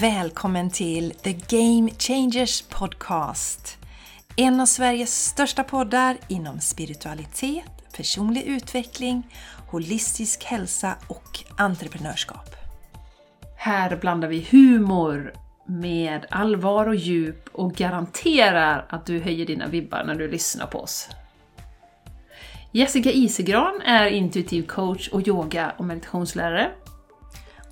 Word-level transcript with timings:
Välkommen 0.00 0.70
till 0.70 1.10
The 1.10 1.32
Game 1.32 1.90
Changers 1.98 2.62
Podcast. 2.62 3.78
En 4.36 4.60
av 4.60 4.66
Sveriges 4.66 5.24
största 5.24 5.64
poddar 5.64 6.16
inom 6.28 6.60
spiritualitet, 6.60 7.92
personlig 7.96 8.42
utveckling, 8.42 9.22
holistisk 9.70 10.44
hälsa 10.44 10.94
och 11.08 11.44
entreprenörskap. 11.58 12.56
Här 13.56 13.96
blandar 13.96 14.28
vi 14.28 14.46
humor 14.50 15.32
med 15.66 16.26
allvar 16.30 16.86
och 16.86 16.96
djup 16.96 17.48
och 17.52 17.74
garanterar 17.74 18.86
att 18.88 19.06
du 19.06 19.20
höjer 19.20 19.46
dina 19.46 19.66
vibbar 19.66 20.04
när 20.04 20.14
du 20.14 20.30
lyssnar 20.30 20.66
på 20.66 20.78
oss. 20.78 21.08
Jessica 22.72 23.10
Isegran 23.10 23.80
är 23.84 24.06
intuitiv 24.06 24.66
coach 24.66 25.08
och 25.08 25.28
yoga 25.28 25.72
och 25.76 25.84
meditationslärare. 25.84 26.70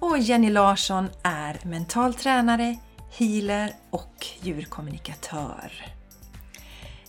Och 0.03 0.19
Jenny 0.19 0.51
Larsson 0.51 1.09
är 1.23 1.61
mental 1.65 2.15
tränare, 2.15 2.77
healer 3.11 3.73
och 3.91 4.27
djurkommunikatör. 4.41 5.73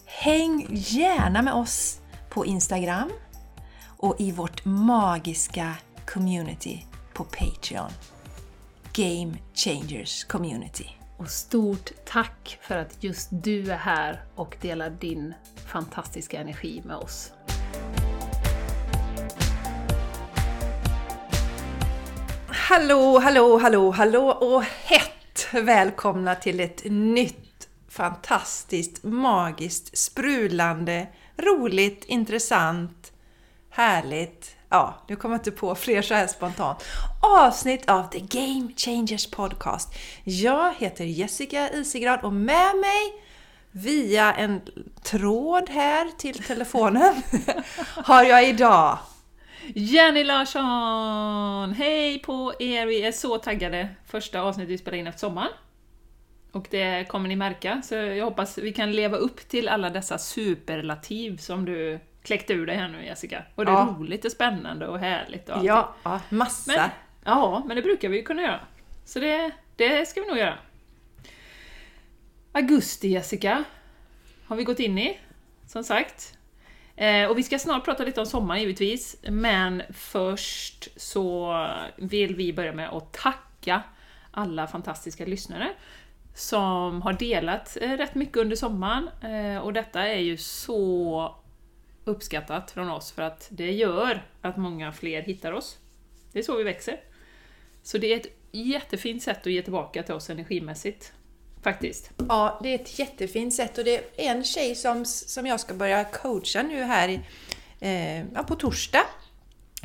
Häng 0.06 0.68
gärna 0.72 1.42
med 1.42 1.54
oss 1.54 2.00
på 2.30 2.46
Instagram 2.46 3.12
och 3.86 4.16
i 4.20 4.32
vårt 4.32 4.66
magiska 4.66 5.76
community 6.06 6.86
på 7.14 7.24
Patreon. 7.24 7.92
Game 8.94 9.34
Changers 9.54 10.24
Community. 10.24 10.88
Och 11.18 11.30
stort 11.30 11.92
tack 12.06 12.60
för 12.62 12.78
att 12.78 13.04
just 13.04 13.30
du 13.32 13.72
är 13.72 13.78
här 13.78 14.24
och 14.36 14.58
delar 14.62 14.90
din 14.90 15.34
fantastiska 15.68 16.42
energi 16.42 16.82
med 16.86 16.96
oss. 16.96 17.32
Hallå, 22.70 23.20
hallå, 23.20 23.58
hallå, 23.58 23.92
hallå 23.92 24.28
och 24.28 24.64
hett 24.64 25.48
välkomna 25.52 26.36
till 26.36 26.60
ett 26.60 26.82
nytt 26.86 27.68
fantastiskt, 27.90 29.04
magiskt, 29.04 29.98
sprulande, 29.98 31.08
roligt, 31.38 32.04
intressant, 32.06 33.12
härligt, 33.70 34.56
ja, 34.70 34.96
nu 35.08 35.16
kommer 35.16 35.36
jag 35.36 35.40
inte 35.40 35.52
på 35.52 35.76
fler 35.76 36.02
så 36.02 36.14
här 36.14 36.28
spontant. 36.28 36.84
Avsnitt 37.22 37.90
av 37.90 38.10
The 38.10 38.20
Game 38.20 38.70
Changers 38.78 39.32
Podcast. 39.32 39.90
Jag 40.24 40.74
heter 40.78 41.06
Jessica 41.06 41.70
Isegrad 41.70 42.20
och 42.24 42.34
med 42.34 42.76
mig 42.76 43.24
via 43.72 44.34
en 44.34 44.62
tråd 45.04 45.70
här 45.70 46.12
till 46.18 46.44
telefonen 46.44 47.14
har 48.06 48.24
jag 48.24 48.50
idag 48.50 48.98
Jenny 49.68 50.24
Larsson! 50.24 51.74
Hej 51.74 52.20
på 52.20 52.54
er! 52.60 52.86
Vi 52.86 53.04
är 53.04 53.12
så 53.12 53.38
taggade. 53.38 53.90
Första 54.06 54.42
avsnittet 54.42 54.70
vi 54.72 54.78
spelar 54.78 54.98
in 54.98 55.08
efter 55.08 55.20
sommaren. 55.20 55.52
Och 56.52 56.68
det 56.72 57.08
kommer 57.10 57.30
ni 57.30 57.36
märka, 57.36 57.82
så 57.82 57.96
jag 57.96 58.26
hoppas 58.26 58.58
vi 58.58 58.74
kan 58.74 58.92
leva 58.92 59.18
upp 59.18 59.38
till 59.50 59.68
alla 59.68 59.90
dessa 59.90 60.18
superlativ 60.18 61.38
som 61.38 61.66
du 61.66 62.00
kläckte 62.24 62.54
ur 62.54 62.66
dig 62.66 62.76
här 62.76 62.88
nu 62.88 63.06
Jessica. 63.06 63.44
Och 63.56 63.66
det 63.66 63.72
är 63.72 63.76
Ja. 63.76 63.96
roligt 64.00 64.26
och 64.26 64.32
spännande 64.32 64.88
och 64.88 65.00
härligt 65.00 65.50
och 65.50 65.56
allting. 65.56 65.68
Ja, 65.68 65.96
ja 66.04 66.20
massa. 66.30 66.72
Men, 66.76 66.90
ja, 67.26 67.64
men 67.68 67.76
det 67.76 67.82
brukar 67.82 68.10
vi 68.10 68.18
ju 68.18 68.24
kunna 68.24 68.42
göra. 68.42 68.60
Så 69.06 69.20
det, 69.20 69.52
det 69.76 70.06
ska 70.08 70.22
vi 70.22 70.28
nog 70.28 70.38
göra. 70.38 70.58
Augusti 72.52 73.08
Jessica, 73.08 73.64
har 74.46 74.56
vi 74.56 74.64
gått 74.64 74.80
in 74.80 74.98
i, 74.98 75.20
som 75.68 75.84
sagt. 75.84 76.38
Eh, 77.04 77.30
och 77.30 77.38
vi 77.38 77.44
ska 77.44 77.60
snart 77.60 77.86
prata 77.86 78.04
lite 78.04 78.20
om 78.20 78.26
sommaren 78.26 78.62
givetvis, 78.62 79.18
men 79.22 79.84
först 79.94 80.88
så 80.96 81.56
vill 81.96 82.36
vi 82.36 82.54
börja 82.54 82.74
med 82.74 82.90
att 82.90 83.14
tacka 83.14 83.84
alla 84.32 84.68
fantastiska 84.68 85.26
lyssnare 85.26 85.70
som 86.36 87.02
har 87.02 87.14
delat 87.14 87.78
eh, 87.82 87.92
rätt 87.92 88.16
mycket 88.16 88.38
under 88.38 88.56
sommaren. 88.56 89.10
Eh, 89.22 89.58
och 89.58 89.74
detta 89.74 90.08
är 90.08 90.20
ju 90.20 90.38
så 90.38 91.36
uppskattat 92.06 92.72
från 92.72 92.90
oss 92.90 93.12
för 93.12 93.22
att 93.22 93.48
det 93.52 93.72
gör 93.72 94.24
att 94.42 94.58
många 94.58 94.92
fler 94.92 95.22
hittar 95.22 95.52
oss. 95.52 95.78
Det 96.32 96.40
är 96.40 96.44
så 96.44 96.58
vi 96.58 96.64
växer. 96.64 97.00
Så 97.82 97.98
det 97.98 98.14
är 98.14 98.18
ett 98.18 98.38
jättefint 98.52 99.24
sätt 99.24 99.40
att 99.40 99.54
ge 99.54 99.62
tillbaka 99.62 100.04
till 100.04 100.14
oss 100.14 100.30
energimässigt. 100.30 101.14
Faktiskt. 101.64 102.10
Ja, 102.30 102.60
det 102.64 102.70
är 102.70 102.76
ett 102.76 103.00
jättefint 103.00 103.54
sätt 103.54 103.78
och 103.78 103.84
det 103.84 103.96
är 103.96 104.32
en 104.32 104.44
tjej 104.44 104.76
som, 104.76 105.06
som 105.06 105.48
jag 105.48 105.60
ska 105.60 105.74
börja 105.74 106.04
coacha 106.04 106.64
nu 106.64 106.84
här 106.84 107.24
eh, 107.80 108.44
på 108.48 108.56
torsdag. 108.56 109.04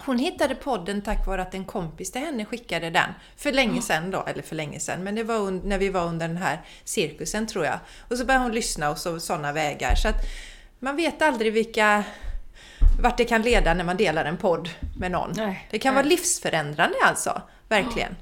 Hon 0.06 0.18
hittade 0.18 0.54
podden 0.54 1.02
tack 1.02 1.26
vare 1.26 1.42
att 1.42 1.54
en 1.54 1.64
kompis 1.64 2.12
till 2.12 2.20
henne 2.20 2.44
skickade 2.44 2.90
den. 2.90 3.10
För 3.36 3.52
länge 3.52 3.82
sedan 3.82 4.10
då, 4.10 4.24
eller 4.26 4.42
för 4.42 4.56
länge 4.56 4.80
sedan, 4.80 5.04
men 5.04 5.14
det 5.14 5.24
var 5.24 5.50
när 5.50 5.78
vi 5.78 5.88
var 5.88 6.06
under 6.06 6.28
den 6.28 6.36
här 6.36 6.60
cirkusen 6.84 7.46
tror 7.46 7.64
jag. 7.64 7.78
Och 8.08 8.18
så 8.18 8.24
började 8.24 8.44
hon 8.44 8.52
lyssna 8.52 8.90
och 8.90 8.98
så 8.98 9.20
sådana 9.20 9.52
vägar. 9.52 9.94
Så 9.94 10.08
att 10.08 10.24
man 10.78 10.96
vet 10.96 11.22
aldrig 11.22 11.52
vilka 11.52 12.04
vart 13.02 13.16
det 13.16 13.24
kan 13.24 13.42
leda 13.42 13.74
när 13.74 13.84
man 13.84 13.96
delar 13.96 14.24
en 14.24 14.36
podd 14.36 14.70
med 14.96 15.10
någon. 15.10 15.32
Nej, 15.36 15.68
det 15.70 15.78
kan 15.78 15.94
nej. 15.94 16.02
vara 16.02 16.08
livsförändrande 16.08 16.96
alltså, 17.04 17.42
verkligen. 17.68 18.16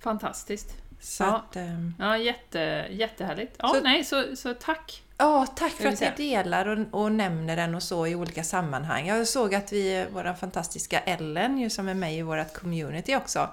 Fantastiskt. 0.00 0.76
Så 1.00 1.24
Ja. 1.24 1.36
att, 1.36 1.56
ehm, 1.56 1.94
Ja, 1.98 2.16
jätte, 2.18 2.86
jättehärligt. 2.90 3.56
Ja, 3.58 3.68
Så- 3.68 3.80
nej, 3.80 4.04
så, 4.04 4.36
så 4.36 4.54
tack! 4.54 5.02
Ja, 5.18 5.46
tack 5.46 5.72
för 5.72 5.88
att 5.88 6.00
ni 6.00 6.10
delar 6.16 6.66
och, 6.66 7.00
och 7.02 7.12
nämner 7.12 7.56
den 7.56 7.74
och 7.74 7.82
så 7.82 8.06
i 8.06 8.14
olika 8.14 8.44
sammanhang. 8.44 9.06
Jag 9.06 9.28
såg 9.28 9.54
att 9.54 9.72
vi, 9.72 10.06
vår 10.12 10.34
fantastiska 10.34 11.00
Ellen, 11.00 11.58
ju 11.58 11.70
som 11.70 11.88
är 11.88 11.94
med 11.94 12.14
i 12.14 12.22
vårt 12.22 12.52
community 12.54 13.16
också, 13.16 13.48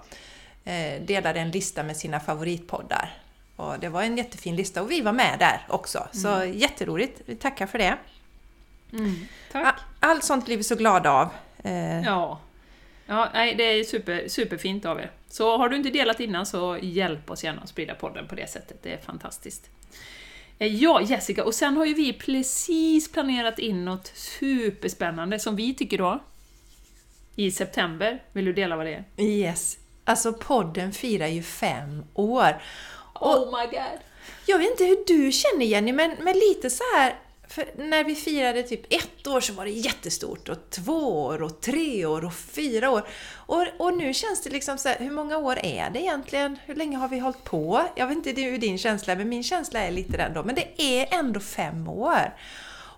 eh, 0.65 1.01
delade 1.01 1.39
en 1.39 1.51
lista 1.51 1.83
med 1.83 1.97
sina 1.97 2.19
favoritpoddar. 2.19 3.13
Och 3.55 3.79
det 3.79 3.89
var 3.89 4.03
en 4.03 4.17
jättefin 4.17 4.55
lista 4.55 4.81
och 4.81 4.91
vi 4.91 5.01
var 5.01 5.11
med 5.13 5.39
där 5.39 5.65
också. 5.69 6.07
Så 6.11 6.43
jätteroligt, 6.45 7.21
vi 7.25 7.35
tackar 7.35 7.67
för 7.67 7.77
det. 7.77 7.97
Tack! 9.51 9.67
A- 9.67 9.79
Allt 9.99 10.23
sånt 10.23 10.45
blir 10.45 10.57
vi 10.57 10.63
så 10.63 10.75
glada 10.75 11.11
av. 11.11 11.29
Eh, 11.63 12.01
Ja. 12.01 12.39
Ja, 13.07 13.29
nej, 13.33 13.55
det 13.55 13.63
är 13.63 13.83
super, 13.83 14.27
superfint 14.27 14.85
av 14.85 14.99
er. 14.99 15.11
Så 15.29 15.57
har 15.57 15.69
du 15.69 15.75
inte 15.75 15.89
delat 15.89 16.19
innan 16.19 16.45
så 16.45 16.77
hjälp 16.81 17.31
oss 17.31 17.43
gärna 17.43 17.61
att 17.61 17.69
sprida 17.69 17.95
podden 17.95 18.27
på 18.27 18.35
det 18.35 18.49
sättet, 18.49 18.83
det 18.83 18.93
är 18.93 18.97
fantastiskt. 18.97 19.69
Eh, 20.59 20.75
Ja, 20.75 21.01
Jessica, 21.01 21.43
och 21.43 21.55
sen 21.55 21.77
har 21.77 21.85
ju 21.85 21.93
vi 21.93 22.13
precis 22.13 23.11
planerat 23.11 23.59
in 23.59 23.85
något 23.85 24.11
superspännande 24.15 25.39
som 25.39 25.55
vi 25.55 25.73
tycker 25.75 25.97
då. 25.97 26.23
I 27.35 27.51
september, 27.51 28.23
vill 28.31 28.45
du 28.45 28.53
dela 28.53 28.75
vad 28.75 28.85
det 28.85 28.93
är? 29.17 29.23
Yes. 29.23 29.77
Alltså 30.03 30.33
podden 30.33 30.91
firar 30.93 31.27
ju 31.27 31.43
fem 31.43 32.03
år. 32.13 32.61
Och 33.13 33.37
Oh 33.37 33.59
my 33.59 33.65
god! 33.65 33.99
Jag 34.45 34.57
vet 34.59 34.69
inte 34.69 34.83
hur 34.83 35.03
du 35.07 35.31
känner 35.31 35.65
Jenny, 35.65 35.93
men, 35.93 36.15
men 36.19 36.33
lite 36.33 36.69
så 36.69 36.83
här. 36.95 37.15
För 37.47 37.65
när 37.77 38.03
vi 38.03 38.15
firade 38.15 38.63
typ 38.63 38.93
ett 38.93 39.27
år 39.27 39.41
så 39.41 39.53
var 39.53 39.65
det 39.65 39.71
jättestort 39.71 40.49
och 40.49 40.69
två 40.69 41.25
år 41.25 41.41
och 41.41 41.61
tre 41.61 42.05
år 42.05 42.25
och 42.25 42.33
fyra 42.33 42.89
år. 42.89 43.07
Och, 43.33 43.65
och 43.77 43.97
nu 43.97 44.13
känns 44.13 44.41
det 44.43 44.49
liksom 44.49 44.77
så 44.77 44.89
här, 44.89 44.97
hur 44.99 45.11
många 45.11 45.37
år 45.37 45.59
är 45.63 45.89
det 45.89 45.99
egentligen? 45.99 46.57
Hur 46.65 46.75
länge 46.75 46.97
har 46.97 47.07
vi 47.07 47.19
hållit 47.19 47.43
på? 47.43 47.83
Jag 47.95 48.07
vet 48.07 48.27
inte 48.27 48.41
hur 48.41 48.57
din 48.57 48.77
känsla 48.77 49.13
är, 49.13 49.17
men 49.17 49.29
min 49.29 49.43
känsla 49.43 49.79
är 49.79 49.91
lite 49.91 50.17
den 50.17 50.33
då. 50.33 50.43
Men 50.43 50.55
det 50.55 50.81
är 50.81 51.19
ändå 51.19 51.39
fem 51.39 51.87
år. 51.87 52.33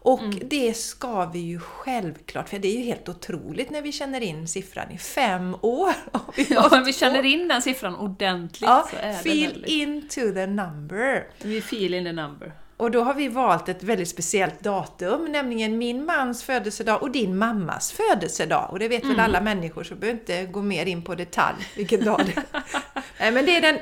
Och 0.02 0.22
det 0.46 0.74
ska 0.74 1.26
vi 1.26 1.40
ju 1.40 1.60
självklart, 1.60 2.50
för 2.50 2.60
det 2.60 2.68
är 2.68 2.78
ju 2.78 2.84
helt 2.84 3.10
otroligt 3.10 3.70
när 3.70 3.81
vi 3.81 3.92
känner 3.92 4.22
in 4.22 4.48
siffran 4.48 4.92
i 4.92 4.98
fem 4.98 5.56
år. 5.62 5.94
Ja, 6.50 6.68
men 6.72 6.86
vi 6.86 6.94
känner 6.94 7.26
in 7.26 7.48
den 7.48 7.62
siffran 7.62 7.96
ordentligt 7.96 8.70
Ja, 8.70 8.88
så 8.92 8.98
är 8.98 9.14
feel 9.14 9.66
into 9.68 10.34
the 10.34 10.46
number. 10.46 11.28
Vi 11.42 11.62
feel 11.62 11.94
in 11.94 12.04
the 12.04 12.12
number. 12.12 12.54
Och 12.79 12.91
då 12.91 13.03
har 13.03 13.13
vi 13.13 13.28
valt 13.28 13.69
ett 13.69 13.84
väldigt 13.84 14.09
speciellt 14.09 14.59
datum, 14.59 15.25
nämligen 15.25 15.78
min 15.78 16.06
mans 16.06 16.44
födelsedag 16.44 17.01
och 17.01 17.12
din 17.12 17.38
mammas 17.38 17.91
födelsedag. 17.91 18.67
Och 18.72 18.79
det 18.79 18.88
vet 18.88 19.06
väl 19.06 19.19
alla 19.19 19.41
människor 19.41 19.84
så 19.84 19.95
behöver 19.95 20.19
inte 20.19 20.45
gå 20.45 20.62
mer 20.62 20.85
in 20.85 21.01
på 21.01 21.16
detalj 21.16 21.57
vilken 21.75 22.06
dag 22.06 22.21
det 22.25 22.38
är. 22.38 22.63
Nej, 23.19 23.31
men 23.31 23.45
det 23.45 23.57
är 23.57 23.62
den 23.62 23.80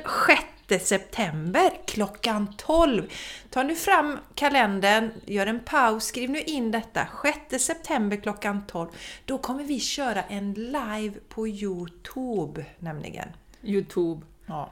6 0.68 0.88
september 0.88 1.72
klockan 1.86 2.54
12. 2.58 3.04
Ta 3.50 3.64
nu 3.64 3.76
fram 3.76 4.18
kalendern, 4.36 5.12
gör 5.26 5.48
en 5.48 5.60
paus, 5.60 6.06
skriv 6.06 6.30
nu 6.30 6.42
in 6.42 6.72
detta. 6.72 7.08
6 7.50 7.66
september 7.66 8.18
klockan 8.18 8.64
12. 8.68 8.90
Då 9.26 9.38
kommer 9.38 9.64
vi 9.64 9.80
köra 9.80 10.24
en 10.24 10.54
live 10.54 11.14
på 11.30 11.48
Youtube 11.48 12.66
nämligen. 12.80 13.28
Youtube. 13.64 14.26
Ja, 14.46 14.72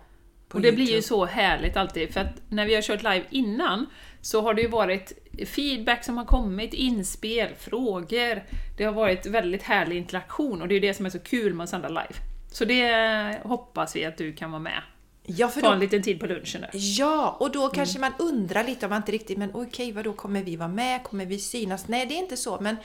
Och 0.56 0.62
det 0.62 0.72
blir 0.72 0.92
ju 0.92 1.02
så 1.02 1.26
härligt 1.26 1.78
alltid, 1.78 2.14
för 2.14 2.20
att 2.20 2.42
när 2.50 2.66
vi 2.66 2.76
har 2.76 2.82
kört 2.82 3.04
live 3.04 3.24
innan 3.30 3.86
så 4.22 4.42
har 4.42 4.54
det 4.54 4.62
ju 4.62 4.68
varit 4.68 5.12
feedback 5.46 6.04
som 6.04 6.18
har 6.18 6.26
kommit, 6.26 6.74
inspel, 6.74 7.50
frågor. 7.60 8.44
Det 8.78 8.84
har 8.84 8.94
varit 8.94 9.26
väldigt 9.26 9.64
härlig 9.64 9.98
interaktion 9.98 10.62
och 10.62 10.68
det 10.68 10.74
är 10.74 10.80
ju 10.80 10.88
det 10.88 10.94
som 10.94 11.06
är 11.06 11.10
så 11.10 11.20
kul 11.20 11.54
med 11.54 11.64
att 11.64 11.70
sända 11.70 11.90
live. 11.90 12.16
Så 12.52 12.66
det 12.66 13.40
hoppas 13.44 13.96
vi 13.96 14.06
att 14.06 14.18
du 14.18 14.34
kan 14.34 14.52
vara 14.52 14.62
med. 14.62 14.82
Ja, 15.24 15.48
för 15.48 15.62
Ta 15.62 15.68
då 15.68 15.74
en 15.74 15.80
liten 15.80 16.04
tid 16.04 16.20
på 16.20 16.26
lunchen 16.26 16.62
där. 16.62 16.70
Ja, 16.74 17.38
och 17.40 17.52
då 17.52 17.70
kanske 17.70 18.00
man 18.00 18.12
undrar 18.20 18.64
lite 18.64 18.86
om 18.86 18.90
man 18.90 18.98
inte 18.98 19.12
riktigt, 19.12 19.38
men 19.38 19.52
okej, 19.54 19.92
vad 19.92 20.04
då 20.04 20.14
kommer 20.14 20.44
vi 20.44 20.56
vara 20.56 20.70
med? 20.70 21.04
Kommer 21.04 21.26
vi 21.26 21.40
synas? 21.40 21.88
Nej, 21.88 22.06
det 22.06 22.14
är 22.14 22.20
inte 22.20 22.38
så, 22.38 22.58
men 22.62 22.76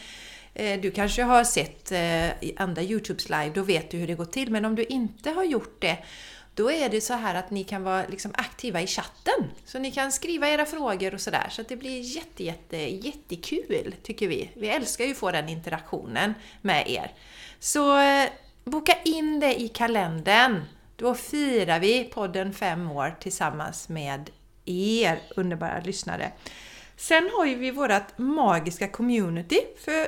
Eh, 0.54 0.80
Du 0.80 0.90
kanske 0.90 1.22
har 1.22 1.44
sett 1.44 1.92
eh, 1.92 2.62
andra 2.64 2.82
Youtubes 2.82 3.28
live, 3.28 3.50
då 3.54 3.62
vet 3.62 3.90
du 3.90 3.98
hur 3.98 4.06
det 4.06 4.14
går 4.14 4.24
till. 4.24 4.50
Men 4.50 4.64
om 4.64 4.74
du 4.74 4.84
inte 4.84 5.30
har 5.30 5.44
gjort 5.44 5.80
det, 5.80 5.98
då 6.60 6.70
är 6.70 6.88
det 6.88 7.00
så 7.00 7.14
här 7.14 7.34
att 7.34 7.50
ni 7.50 7.64
kan 7.64 7.82
vara 7.82 8.06
liksom 8.06 8.30
aktiva 8.34 8.80
i 8.80 8.86
chatten. 8.86 9.50
Så 9.64 9.78
ni 9.78 9.90
kan 9.90 10.12
skriva 10.12 10.48
era 10.48 10.66
frågor 10.66 11.14
och 11.14 11.20
sådär. 11.20 11.46
Så 11.50 11.60
att 11.60 11.68
det 11.68 11.76
blir 11.76 12.00
jätte, 12.00 12.44
jätte, 12.44 12.76
jättekul, 12.76 13.94
tycker 14.02 14.28
vi. 14.28 14.50
Vi 14.54 14.68
älskar 14.68 15.04
ju 15.04 15.10
att 15.10 15.16
få 15.16 15.30
den 15.30 15.48
interaktionen 15.48 16.34
med 16.60 16.90
er. 16.90 17.12
Så 17.58 18.00
eh, 18.00 18.28
boka 18.64 18.92
in 19.04 19.40
det 19.40 19.60
i 19.60 19.68
kalendern. 19.68 20.64
Då 20.96 21.14
firar 21.14 21.80
vi 21.80 22.04
podden 22.04 22.52
fem 22.52 22.90
år 22.90 23.16
tillsammans 23.20 23.88
med 23.88 24.30
er 24.64 25.20
underbara 25.36 25.80
lyssnare. 25.80 26.32
Sen 26.96 27.30
har 27.36 27.46
ju 27.46 27.54
vi 27.54 27.70
vårt 27.70 28.18
magiska 28.18 28.88
community 28.88 29.60
för 29.84 30.06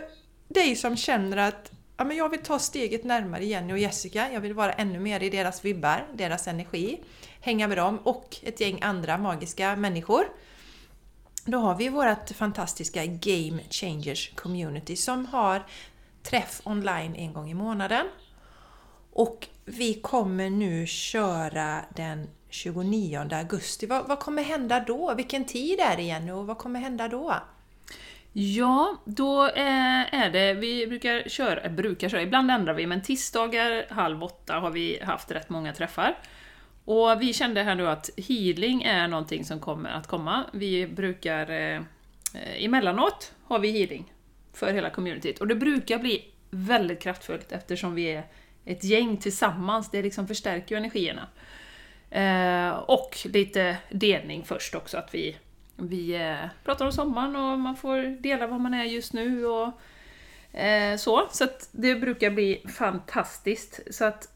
dig 0.48 0.76
som 0.76 0.96
känner 0.96 1.36
att 1.36 1.71
ja, 2.02 2.06
men 2.06 2.16
jag 2.16 2.28
vill 2.28 2.42
ta 2.42 2.58
steget 2.58 3.04
närmare 3.04 3.44
Jenny 3.44 3.72
och 3.72 3.78
Jessica. 3.78 4.32
Jag 4.32 4.40
vill 4.40 4.54
vara 4.54 4.72
ännu 4.72 4.98
mer 4.98 5.22
i 5.22 5.30
deras 5.30 5.64
vibbar, 5.64 6.06
deras 6.14 6.48
energi. 6.48 7.00
Hänga 7.40 7.68
med 7.68 7.78
dem 7.78 7.98
och 7.98 8.36
ett 8.42 8.60
gäng 8.60 8.78
andra 8.82 9.18
magiska 9.18 9.76
människor. 9.76 10.24
Då 11.44 11.58
har 11.58 11.74
vi 11.74 11.88
vårt 11.88 12.30
fantastiska 12.30 13.06
Game 13.06 13.62
Changers 13.70 14.34
Community 14.34 14.96
som 14.96 15.26
har 15.26 15.66
träff 16.22 16.60
online 16.64 17.14
en 17.14 17.32
gång 17.32 17.50
i 17.50 17.54
månaden. 17.54 18.06
Och 19.12 19.48
vi 19.64 19.94
kommer 19.94 20.50
nu 20.50 20.86
köra 20.86 21.84
den 21.96 22.30
29 22.48 23.28
augusti. 23.32 23.86
Vad, 23.86 24.08
vad 24.08 24.18
kommer 24.18 24.42
hända 24.42 24.84
då? 24.86 25.14
Vilken 25.14 25.44
tid 25.44 25.80
är 25.80 25.96
det 25.96 26.02
igen 26.02 26.30
och 26.30 26.46
vad 26.46 26.58
kommer 26.58 26.80
hända 26.80 27.08
då? 27.08 27.34
Ja, 28.32 28.96
då 29.04 29.46
eh, 29.46 30.14
är 30.14 30.30
det, 30.30 30.54
vi 30.54 30.86
brukar 30.86 31.28
köra, 31.28 31.60
eh, 31.60 31.72
brukar 31.72 32.08
köra, 32.08 32.22
ibland 32.22 32.50
ändrar 32.50 32.74
vi, 32.74 32.86
men 32.86 33.02
tisdagar 33.02 33.86
halv 33.90 34.22
åtta 34.22 34.54
har 34.54 34.70
vi 34.70 34.98
haft 35.02 35.30
rätt 35.30 35.48
många 35.48 35.72
träffar. 35.72 36.18
Och 36.84 37.22
vi 37.22 37.32
kände 37.32 37.62
här 37.62 37.74
nu 37.74 37.88
att 37.88 38.10
healing 38.16 38.82
är 38.82 39.08
någonting 39.08 39.44
som 39.44 39.60
kommer 39.60 39.90
att 39.90 40.06
komma. 40.06 40.44
Vi 40.52 40.86
brukar, 40.86 41.50
eh, 41.50 41.82
emellanåt 42.64 43.32
har 43.44 43.58
vi 43.58 43.70
healing 43.70 44.12
för 44.52 44.72
hela 44.72 44.90
communityt. 44.90 45.40
Och 45.40 45.48
det 45.48 45.54
brukar 45.54 45.98
bli 45.98 46.24
väldigt 46.50 47.00
kraftfullt 47.00 47.52
eftersom 47.52 47.94
vi 47.94 48.04
är 48.04 48.24
ett 48.64 48.84
gäng 48.84 49.16
tillsammans, 49.16 49.90
det 49.90 50.02
liksom 50.02 50.28
förstärker 50.28 50.74
ju 50.74 50.78
energierna. 50.78 51.28
Eh, 52.10 52.70
och 52.70 53.18
lite 53.24 53.76
delning 53.90 54.44
först 54.44 54.74
också, 54.74 54.98
att 54.98 55.14
vi, 55.14 55.36
vi 55.88 56.14
eh, 56.14 56.48
pratar 56.64 56.86
om 56.86 56.92
sommaren 56.92 57.36
och 57.36 57.58
man 57.58 57.76
får 57.76 58.22
dela 58.22 58.46
vad 58.46 58.60
man 58.60 58.74
är 58.74 58.84
just 58.84 59.12
nu 59.12 59.46
och 59.46 59.72
eh, 60.58 60.96
så. 60.96 61.28
Så 61.30 61.48
det 61.72 61.94
brukar 61.94 62.30
bli 62.30 62.64
fantastiskt. 62.78 63.80
Så 63.90 64.04
att 64.04 64.28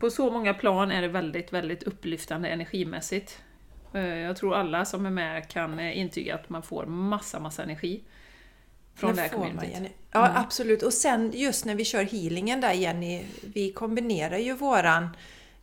på 0.00 0.10
så 0.10 0.30
många 0.30 0.54
plan 0.54 0.92
är 0.92 1.02
det 1.02 1.08
väldigt, 1.08 1.52
väldigt 1.52 1.82
upplyftande 1.82 2.48
energimässigt. 2.48 3.42
Eh, 3.94 4.18
jag 4.18 4.36
tror 4.36 4.54
alla 4.54 4.84
som 4.84 5.06
är 5.06 5.10
med 5.10 5.48
kan 5.48 5.80
intyga 5.80 6.34
att 6.34 6.48
man 6.48 6.62
får 6.62 6.86
massa, 6.86 7.40
massa 7.40 7.62
energi 7.62 8.00
från 8.94 9.14
det 9.14 9.22
här 9.22 9.28
communityt. 9.28 9.92
Ja, 10.12 10.32
absolut. 10.36 10.82
Och 10.82 10.92
sen 10.92 11.32
just 11.34 11.64
när 11.64 11.74
vi 11.74 11.84
kör 11.84 12.02
healingen 12.02 12.60
där 12.60 12.72
Jenny, 12.72 13.24
vi 13.42 13.72
kombinerar 13.72 14.38
ju 14.38 14.54
våran 14.54 15.08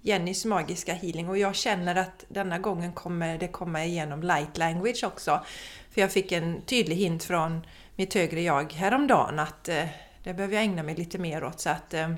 Jennys 0.08 0.46
magiska 0.46 0.94
healing 0.94 1.30
och 1.30 1.38
jag 1.38 1.56
känner 1.56 1.96
att 1.96 2.26
denna 2.28 2.60
gången 2.60 2.94
kommer 2.94 3.38
det 3.38 3.48
komma 3.48 3.86
igenom 3.86 4.24
light 4.24 4.58
language 4.58 5.04
också. 5.04 5.46
För 5.92 6.02
jag 6.02 6.12
fick 6.12 6.32
en 6.32 6.62
tydlig 6.62 6.96
hint 6.96 7.24
från 7.24 7.68
mitt 7.96 8.14
högre 8.14 8.42
jag 8.42 8.74
häromdagen 8.74 9.40
att 9.40 9.70
eh, 9.70 9.86
det 10.24 10.34
behöver 10.34 10.56
jag 10.56 10.64
ägna 10.64 10.84
mig 10.84 10.96
lite 10.96 11.18
mer 11.18 11.44
åt 11.44 11.60
så 11.60 11.70
att 11.70 11.94
eh, 11.94 12.10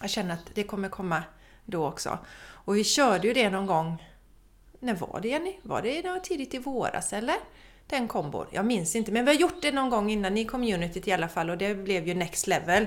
jag 0.00 0.10
känner 0.10 0.34
att 0.34 0.54
det 0.54 0.62
kommer 0.62 0.88
komma 0.88 1.22
då 1.64 1.86
också. 1.86 2.18
Och 2.44 2.76
vi 2.76 2.84
körde 2.84 3.28
ju 3.28 3.34
det 3.34 3.50
någon 3.50 3.66
gång, 3.66 4.08
när 4.80 4.94
var 4.94 5.20
det 5.22 5.28
Jenny? 5.28 5.56
Var 5.62 5.82
det 5.82 6.20
tidigt 6.22 6.54
i 6.54 6.58
våras 6.58 7.12
eller? 7.12 7.36
Den 7.86 8.08
kombon. 8.08 8.46
Jag 8.50 8.66
minns 8.66 8.96
inte, 8.96 9.12
men 9.12 9.24
vi 9.24 9.32
har 9.32 9.40
gjort 9.40 9.62
det 9.62 9.72
någon 9.72 9.90
gång 9.90 10.10
innan 10.10 10.38
i 10.38 10.44
communityt 10.44 11.08
i 11.08 11.12
alla 11.12 11.28
fall 11.28 11.50
och 11.50 11.58
det 11.58 11.74
blev 11.74 12.08
ju 12.08 12.14
next 12.14 12.46
level 12.46 12.86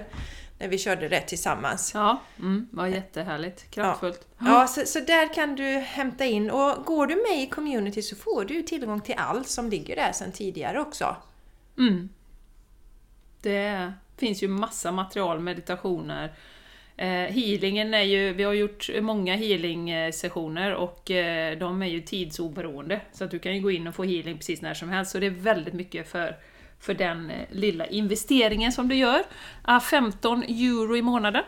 när 0.59 0.67
vi 0.67 0.77
körde 0.77 1.07
det 1.07 1.21
tillsammans. 1.21 1.91
Ja, 1.93 2.21
mm, 2.39 2.67
var 2.71 2.87
jättehärligt. 2.87 3.71
Kraftfullt. 3.71 4.27
Ja, 4.39 4.67
så, 4.67 4.85
så 4.85 4.99
där 4.99 5.33
kan 5.33 5.55
du 5.55 5.63
hämta 5.63 6.25
in 6.25 6.51
och 6.51 6.85
går 6.85 7.07
du 7.07 7.15
med 7.15 7.43
i 7.43 7.47
community 7.47 8.01
så 8.01 8.15
får 8.15 8.45
du 8.45 8.61
tillgång 8.61 9.01
till 9.01 9.15
allt 9.17 9.47
som 9.47 9.69
ligger 9.69 9.95
där 9.95 10.11
sedan 10.11 10.31
tidigare 10.31 10.79
också. 10.79 11.15
Mm. 11.77 12.09
Det 13.41 13.93
finns 14.17 14.43
ju 14.43 14.47
massa 14.47 14.91
material, 14.91 15.39
meditationer. 15.39 16.33
Eh, 16.97 17.07
healingen 17.07 17.93
är 17.93 18.01
ju, 18.01 18.33
vi 18.33 18.43
har 18.43 18.53
gjort 18.53 18.89
många 19.01 19.35
healing-sessioner 19.35 20.73
och 20.73 21.11
eh, 21.11 21.57
de 21.57 21.81
är 21.81 21.87
ju 21.87 22.01
tidsoberoende. 22.01 23.01
Så 23.13 23.23
att 23.23 23.31
du 23.31 23.39
kan 23.39 23.55
ju 23.55 23.61
gå 23.61 23.71
in 23.71 23.87
och 23.87 23.95
få 23.95 24.03
healing 24.03 24.37
precis 24.37 24.61
när 24.61 24.73
som 24.73 24.89
helst. 24.89 25.11
Så 25.11 25.19
det 25.19 25.25
är 25.25 25.29
väldigt 25.31 25.73
mycket 25.73 26.07
för, 26.07 26.37
för 26.79 26.93
den 26.93 27.29
eh, 27.29 27.45
lilla 27.49 27.85
investeringen 27.85 28.71
som 28.71 28.87
du 28.87 28.95
gör. 28.95 29.23
Ah, 29.61 29.79
15 29.79 30.43
euro 30.43 30.97
i 30.97 31.01
månaden. 31.01 31.43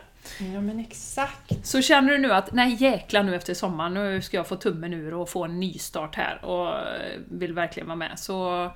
Ja 0.54 0.60
men 0.60 0.80
exakt. 0.80 1.66
Så 1.66 1.82
känner 1.82 2.12
du 2.12 2.18
nu 2.18 2.32
att 2.32 2.52
nej 2.52 2.76
jäklar 2.82 3.22
nu 3.22 3.34
efter 3.34 3.54
sommaren, 3.54 3.94
nu 3.94 4.22
ska 4.22 4.36
jag 4.36 4.48
få 4.48 4.56
tummen 4.56 4.92
ur 4.92 5.14
och 5.14 5.28
få 5.28 5.44
en 5.44 5.60
ny 5.60 5.78
start 5.78 6.14
här 6.14 6.44
och 6.44 6.68
eh, 6.68 7.20
vill 7.30 7.52
verkligen 7.52 7.86
vara 7.86 7.96
med. 7.96 8.18
Så 8.18 8.70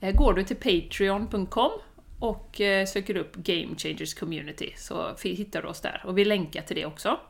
eh, 0.00 0.14
går 0.14 0.34
du 0.34 0.44
till 0.44 0.56
patreon.com 0.56 1.70
och 2.18 2.60
söker 2.86 3.16
upp 3.16 3.36
Game 3.36 3.76
Changers 3.76 4.14
Community 4.14 4.72
så 4.76 5.16
hittar 5.22 5.62
du 5.62 5.68
oss 5.68 5.80
där. 5.80 6.02
Och 6.04 6.18
vi 6.18 6.24
länkar 6.24 6.62
till 6.62 6.76
det 6.76 6.86
också. 6.86 7.20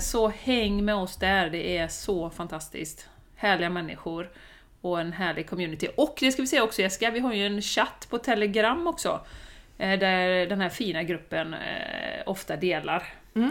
Så 0.00 0.28
häng 0.28 0.84
med 0.84 0.94
oss 0.94 1.16
där, 1.16 1.50
det 1.50 1.76
är 1.76 1.88
så 1.88 2.30
fantastiskt. 2.30 3.08
Härliga 3.34 3.70
människor 3.70 4.30
och 4.90 5.00
en 5.00 5.12
härlig 5.12 5.48
community. 5.50 5.88
Och 5.96 6.16
det 6.20 6.32
ska 6.32 6.42
vi 6.42 6.48
säga 6.48 6.62
också 6.64 6.82
Jessica, 6.82 7.10
vi 7.10 7.20
har 7.20 7.32
ju 7.32 7.46
en 7.46 7.62
chatt 7.62 8.06
på 8.10 8.18
Telegram 8.18 8.86
också. 8.86 9.20
eh, 9.78 9.98
Där 9.98 10.46
den 10.46 10.60
här 10.60 10.68
fina 10.68 11.02
gruppen 11.02 11.54
eh, 11.54 12.22
ofta 12.26 12.56
delar 12.56 13.02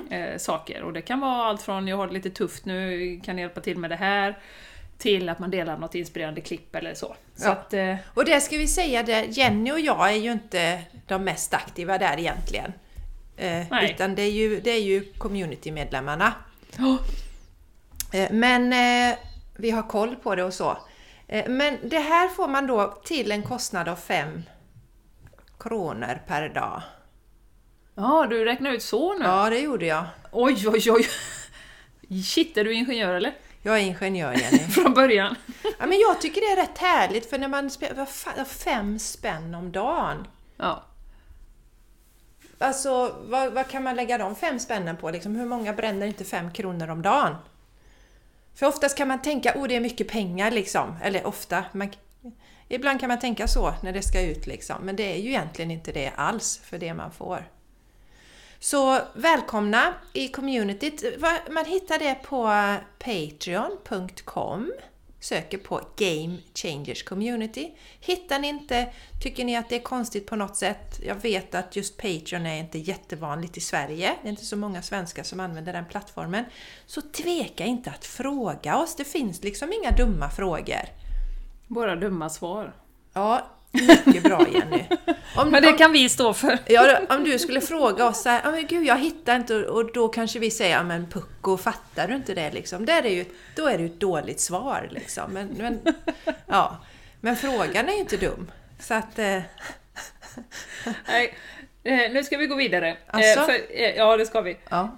eh, 0.09 0.37
saker. 0.37 0.81
Och 0.83 0.93
det 0.93 1.01
kan 1.01 1.19
vara 1.19 1.45
allt 1.45 1.61
från 1.61 1.87
jag 1.87 1.97
har 1.97 2.07
det 2.07 2.13
lite 2.13 2.29
tufft 2.29 2.65
nu, 2.65 3.19
kan 3.25 3.37
hjälpa 3.37 3.61
till 3.61 3.77
med 3.77 3.89
det 3.89 3.95
här, 3.95 4.37
till 4.97 5.29
att 5.29 5.39
man 5.39 5.51
delar 5.51 5.77
något 5.77 5.95
inspirerande 5.95 6.41
klipp 6.41 6.75
eller 6.75 6.93
så. 6.93 7.15
så 7.35 7.45
Ja. 7.47 7.51
att, 7.51 7.73
eh, 7.73 7.95
Och 8.13 8.25
det 8.25 8.41
ska 8.41 8.57
vi 8.57 8.67
säga, 8.67 9.03
det, 9.03 9.25
Jenny 9.37 9.71
och 9.71 9.79
jag 9.79 10.09
är 10.11 10.15
ju 10.17 10.31
inte 10.31 10.81
de 11.07 11.23
mest 11.23 11.53
aktiva 11.53 11.97
där 11.97 12.19
egentligen. 12.19 12.73
Eh, 13.37 13.83
utan 13.91 14.15
det 14.15 14.21
är 14.21 14.31
ju, 14.31 14.59
det 14.59 14.71
är 14.71 14.81
ju 14.81 15.03
communitymedlemmarna. 15.17 16.33
ja, 16.77 16.97
Eh, 18.13 18.31
Men 18.31 18.73
vi 19.57 19.71
har 19.71 19.83
koll 19.89 20.15
på 20.15 20.35
det 20.35 20.43
och 20.43 20.53
så. 20.53 20.77
Eh, 21.27 21.49
Men 21.49 21.77
det 21.89 21.99
här 21.99 22.27
får 22.27 22.47
man 22.47 22.67
då 22.67 23.01
till 23.05 23.31
en 23.31 23.43
kostnad 23.43 23.87
av 23.89 23.95
5 23.95 24.43
kronor 25.59 26.21
per 26.27 26.49
dag. 26.49 26.81
Ja, 27.95 28.27
du 28.29 28.45
räknar 28.45 28.71
ut 28.71 28.83
så 28.83 29.13
nu? 29.13 29.25
Ja, 29.25 29.49
det 29.49 29.59
gjorde 29.59 29.85
jag. 29.85 30.05
Oj, 30.31 30.67
oj, 30.67 30.91
oj! 30.91 31.07
Shit, 32.23 32.57
är 32.57 32.63
du 32.63 32.73
ingenjör 32.73 33.13
eller? 33.13 33.33
Jag 33.61 33.75
är 33.75 33.81
ingenjör 33.81 34.33
Jenny. 34.33 34.57
Från 34.71 34.93
början? 34.93 35.35
Ja, 35.79 35.85
men 35.85 35.99
jag 35.99 36.21
tycker 36.21 36.41
det 36.41 36.47
är 36.47 36.55
rätt 36.67 36.77
härligt 36.77 37.29
för 37.29 37.37
när 37.37 37.47
man 37.47 37.69
spelar 37.69 38.45
fem 38.45 38.99
spänn 38.99 39.55
om 39.55 39.71
dagen. 39.71 40.27
Ja. 40.57 40.83
Alltså, 42.57 43.15
vad, 43.23 43.53
vad 43.53 43.67
kan 43.67 43.83
man 43.83 43.95
lägga 43.95 44.17
de 44.17 44.35
fem 44.35 44.59
spännen 44.59 44.97
på? 44.97 45.11
Liksom, 45.11 45.35
hur 45.35 45.45
många 45.45 45.73
bränner 45.73 46.07
inte 46.07 46.25
fem 46.25 46.51
kronor 46.51 46.89
om 46.89 47.01
dagen? 47.01 47.35
För 48.55 48.65
oftast 48.65 48.97
kan 48.97 49.07
man 49.07 49.21
tänka, 49.21 49.53
oh 49.55 49.67
det 49.67 49.75
är 49.75 49.79
mycket 49.79 50.07
pengar 50.07 50.51
liksom. 50.51 50.97
Eller 51.03 51.27
ofta, 51.27 51.65
man, 51.71 51.89
ibland 52.67 52.99
kan 52.99 53.07
man 53.07 53.19
tänka 53.19 53.47
så 53.47 53.73
när 53.83 53.93
det 53.93 54.01
ska 54.01 54.21
ut 54.21 54.47
liksom. 54.47 54.75
Men 54.81 54.95
det 54.95 55.13
är 55.13 55.17
ju 55.17 55.29
egentligen 55.29 55.71
inte 55.71 55.91
det 55.91 56.11
alls 56.15 56.61
för 56.63 56.77
det 56.77 56.93
man 56.93 57.11
får. 57.11 57.49
Så 58.59 58.99
välkomna 59.15 59.93
i 60.13 60.27
communityt. 60.27 61.03
Man 61.49 61.65
hittar 61.65 61.99
det 61.99 62.15
på 62.15 62.45
patreon.com 62.99 64.71
Söker 65.25 65.57
på 65.57 65.81
Game 65.95 66.37
Changers 66.53 67.03
Community. 67.03 67.71
Hittar 67.99 68.39
ni 68.39 68.47
inte, 68.47 68.93
tycker 69.23 69.45
ni 69.45 69.55
att 69.55 69.69
det 69.69 69.75
är 69.75 69.79
konstigt 69.79 70.27
på 70.27 70.35
något 70.35 70.55
sätt? 70.55 70.99
Jag 71.05 71.15
vet 71.15 71.55
att 71.55 71.75
just 71.75 71.97
Patreon 71.97 72.45
är 72.45 72.59
inte 72.59 72.77
jättevanligt 72.77 73.57
i 73.57 73.61
Sverige. 73.61 74.15
Det 74.21 74.27
är 74.27 74.29
inte 74.29 74.45
så 74.45 74.57
många 74.57 74.81
svenskar 74.81 75.23
som 75.23 75.39
använder 75.39 75.73
den 75.73 75.85
plattformen. 75.85 76.45
Så 76.85 77.01
tveka 77.01 77.65
inte 77.65 77.89
att 77.89 78.05
fråga 78.05 78.77
oss. 78.77 78.95
Det 78.95 79.03
finns 79.03 79.43
liksom 79.43 79.73
inga 79.73 79.91
dumma 79.91 80.29
frågor. 80.29 80.85
Bara 81.67 81.95
dumma 81.95 82.29
svar. 82.29 82.75
Ja, 83.13 83.47
mycket 84.05 84.23
bra 84.23 84.45
Jenny. 84.53 84.83
Om, 85.37 85.49
Men 85.49 85.61
det 85.63 85.71
om- 85.71 85.77
kan 85.77 85.91
vi 85.91 86.09
stå 86.09 86.33
för. 86.33 86.57
Ja, 86.65 86.99
om 87.09 87.23
du 87.23 87.39
skulle 87.39 87.61
fråga 87.61 88.05
oss 88.07 88.21
så 88.23 88.29
här, 88.29 88.41
"Ja, 88.43 88.51
men 88.51 88.67
gud 88.67 88.85
jag 88.85 88.97
hittar 88.99 89.35
inte 89.35 89.55
och 89.55 89.93
då 89.93 90.07
kanske 90.07 90.39
vi 90.39 90.51
säger, 90.51 90.75
ja 90.75 90.83
men 90.83 91.07
pucko, 91.11 91.57
fattar 91.57 92.07
du 92.07 92.15
inte 92.15 92.33
det 92.33 92.51
liksom? 92.51 92.85
Där 92.85 93.05
är 93.05 93.09
ju, 93.09 93.25
då 93.55 93.67
är 93.67 93.77
det 93.77 93.83
ju 93.83 93.89
ett 93.89 93.99
dåligt 93.99 94.39
svar 94.39 94.87
liksom. 94.91 95.31
Men, 95.33 95.47
men, 95.47 95.79
ja. 96.47 96.77
men 97.21 97.35
frågan 97.35 97.89
är 97.89 97.93
ju 97.93 97.99
inte 97.99 98.17
dum. 98.17 98.51
Så 98.79 98.93
att, 98.93 99.19
eh, 99.19 99.39
Nej, 101.07 101.33
eh, 101.83 102.11
nu 102.11 102.23
ska 102.23 102.37
vi 102.37 102.47
gå 102.47 102.55
vidare. 102.55 102.89
Eh, 102.89 102.95
Asså? 103.07 103.41
för, 103.41 103.53
eh, 103.69 103.89
ja, 103.95 104.17
det 104.17 104.25
ska 104.25 104.41
vi. 104.41 104.57
Ja. 104.69 104.93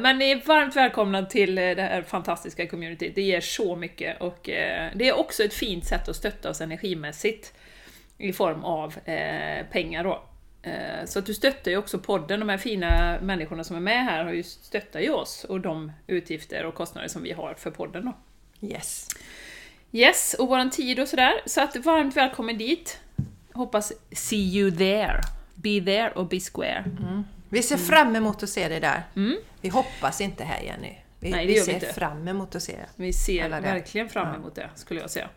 Men 0.00 0.18
ni 0.18 0.30
är 0.30 0.46
varmt 0.46 0.76
välkomna 0.76 1.26
till 1.26 1.54
det 1.54 1.82
här 1.90 2.02
fantastiska 2.02 2.66
communityt. 2.66 3.14
Det 3.14 3.22
ger 3.22 3.40
så 3.40 3.76
mycket 3.76 4.20
och 4.20 4.38
det 4.94 5.08
är 5.08 5.12
också 5.18 5.42
ett 5.44 5.54
fint 5.54 5.84
sätt 5.86 6.08
att 6.08 6.16
stötta 6.16 6.50
oss 6.50 6.60
energimässigt 6.60 7.52
i 8.18 8.32
form 8.32 8.64
av 8.64 8.98
eh, 9.08 9.66
pengar 9.66 10.04
då. 10.04 10.22
Eh, 10.62 11.04
Så 11.06 11.18
att 11.18 11.26
du 11.26 11.34
stöttar 11.34 11.70
ju 11.70 11.76
också 11.76 11.98
podden, 11.98 12.40
de 12.40 12.48
här 12.48 12.58
fina 12.58 13.18
människorna 13.22 13.64
som 13.64 13.76
är 13.76 13.80
med 13.80 14.04
här 14.04 14.24
har 14.24 14.32
ju 14.32 14.42
stöttar 14.42 15.00
ju 15.00 15.10
oss 15.10 15.44
och 15.44 15.60
de 15.60 15.92
utgifter 16.06 16.64
och 16.66 16.74
kostnader 16.74 17.08
som 17.08 17.22
vi 17.22 17.32
har 17.32 17.54
för 17.54 17.70
podden 17.70 18.04
då. 18.04 18.16
Yes. 18.68 19.08
Yes, 19.92 20.34
och 20.38 20.48
våran 20.48 20.70
tid 20.70 21.00
och 21.00 21.08
sådär. 21.08 21.32
Så 21.46 21.60
att 21.60 21.76
varmt 21.76 22.16
välkommen 22.16 22.58
dit. 22.58 23.00
Hoppas 23.52 23.92
see 24.12 24.56
you 24.58 24.70
there. 24.70 25.20
Be 25.54 25.80
there 25.80 26.10
och 26.10 26.26
be 26.26 26.40
square. 26.40 26.84
Vi 27.48 27.62
ser 27.62 27.76
fram 27.76 28.16
emot 28.16 28.42
att 28.42 28.48
se 28.48 28.68
det 28.68 28.80
där. 28.80 29.02
Mm. 29.16 29.36
Vi 29.60 29.68
hoppas 29.68 30.20
inte 30.20 30.44
här 30.44 30.60
Jenny. 30.62 30.92
Vi, 31.20 31.30
Nej, 31.30 31.46
det 31.46 31.52
vi 31.52 31.58
gör 31.58 31.60
vi 31.60 31.66
ser 31.66 31.74
inte. 31.74 31.92
fram 31.92 32.28
emot 32.28 32.54
att 32.54 32.62
se. 32.62 32.76
Vi 32.96 33.12
ser 33.12 33.48
verkligen 33.48 34.08
fram 34.08 34.34
emot 34.34 34.54
det, 34.54 34.70
skulle 34.74 35.00
jag 35.00 35.10
säga. 35.10 35.28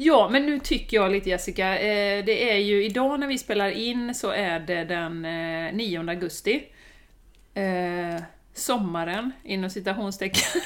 Ja, 0.00 0.28
men 0.32 0.46
nu 0.46 0.58
tycker 0.58 0.96
jag 0.96 1.12
lite 1.12 1.28
Jessica, 1.28 1.78
eh, 1.78 2.24
det 2.24 2.52
är 2.52 2.56
ju 2.56 2.84
idag 2.84 3.20
när 3.20 3.26
vi 3.26 3.38
spelar 3.38 3.70
in 3.70 4.14
så 4.14 4.30
är 4.30 4.60
det 4.60 4.84
den 4.84 5.24
eh, 5.24 5.74
9 5.74 6.10
augusti. 6.10 6.64
Eh, 7.54 8.22
Sommaren, 8.58 9.32
inom 9.44 9.70
citationstecken, 9.70 10.60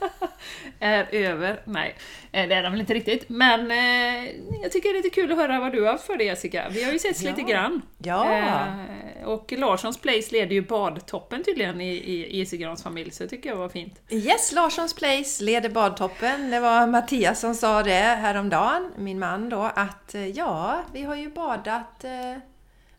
är 0.80 1.14
över. 1.14 1.60
Nej, 1.64 1.96
eh, 2.32 2.48
det 2.48 2.54
är 2.54 2.62
den 2.62 2.72
väl 2.72 2.80
inte 2.80 2.94
riktigt. 2.94 3.28
Men 3.28 3.70
eh, 3.70 4.30
jag 4.62 4.72
tycker 4.72 4.88
det 4.92 4.98
är 4.98 5.02
lite 5.02 5.14
kul 5.14 5.32
att 5.32 5.38
höra 5.38 5.60
vad 5.60 5.72
du 5.72 5.84
har 5.84 5.96
för 5.98 6.16
dig 6.16 6.26
Jessica. 6.26 6.68
Vi 6.70 6.84
har 6.84 6.92
ju 6.92 6.98
sett 6.98 7.22
Ja. 7.22 7.30
lite 7.30 7.42
grann. 7.42 7.82
Ja. 7.98 8.32
Eh, 8.36 9.24
och 9.24 9.52
Larssons 9.52 9.98
Place 10.00 10.32
leder 10.32 10.52
ju 10.54 10.62
badtoppen 10.62 11.44
tydligen 11.44 11.80
i, 11.80 11.90
i 11.94 12.40
Isegrans 12.40 12.82
familj, 12.82 13.10
så 13.10 13.22
det 13.22 13.28
tycker 13.28 13.48
jag 13.50 13.56
var 13.56 13.68
fint. 13.68 14.00
Yes, 14.10 14.52
Larssons 14.52 14.94
Place 14.94 15.44
leder 15.44 15.68
badtoppen. 15.68 16.50
Det 16.50 16.60
var 16.60 16.86
Mattias 16.86 17.40
som 17.40 17.54
sa 17.54 17.82
det 17.82 17.90
häromdagen, 17.94 18.92
min 18.98 19.18
man 19.18 19.48
då, 19.48 19.70
att 19.74 20.14
eh, 20.14 20.26
ja, 20.26 20.82
vi 20.92 21.02
har 21.02 21.14
ju 21.16 21.30
badat... 21.30 22.04
eh, 22.04 22.10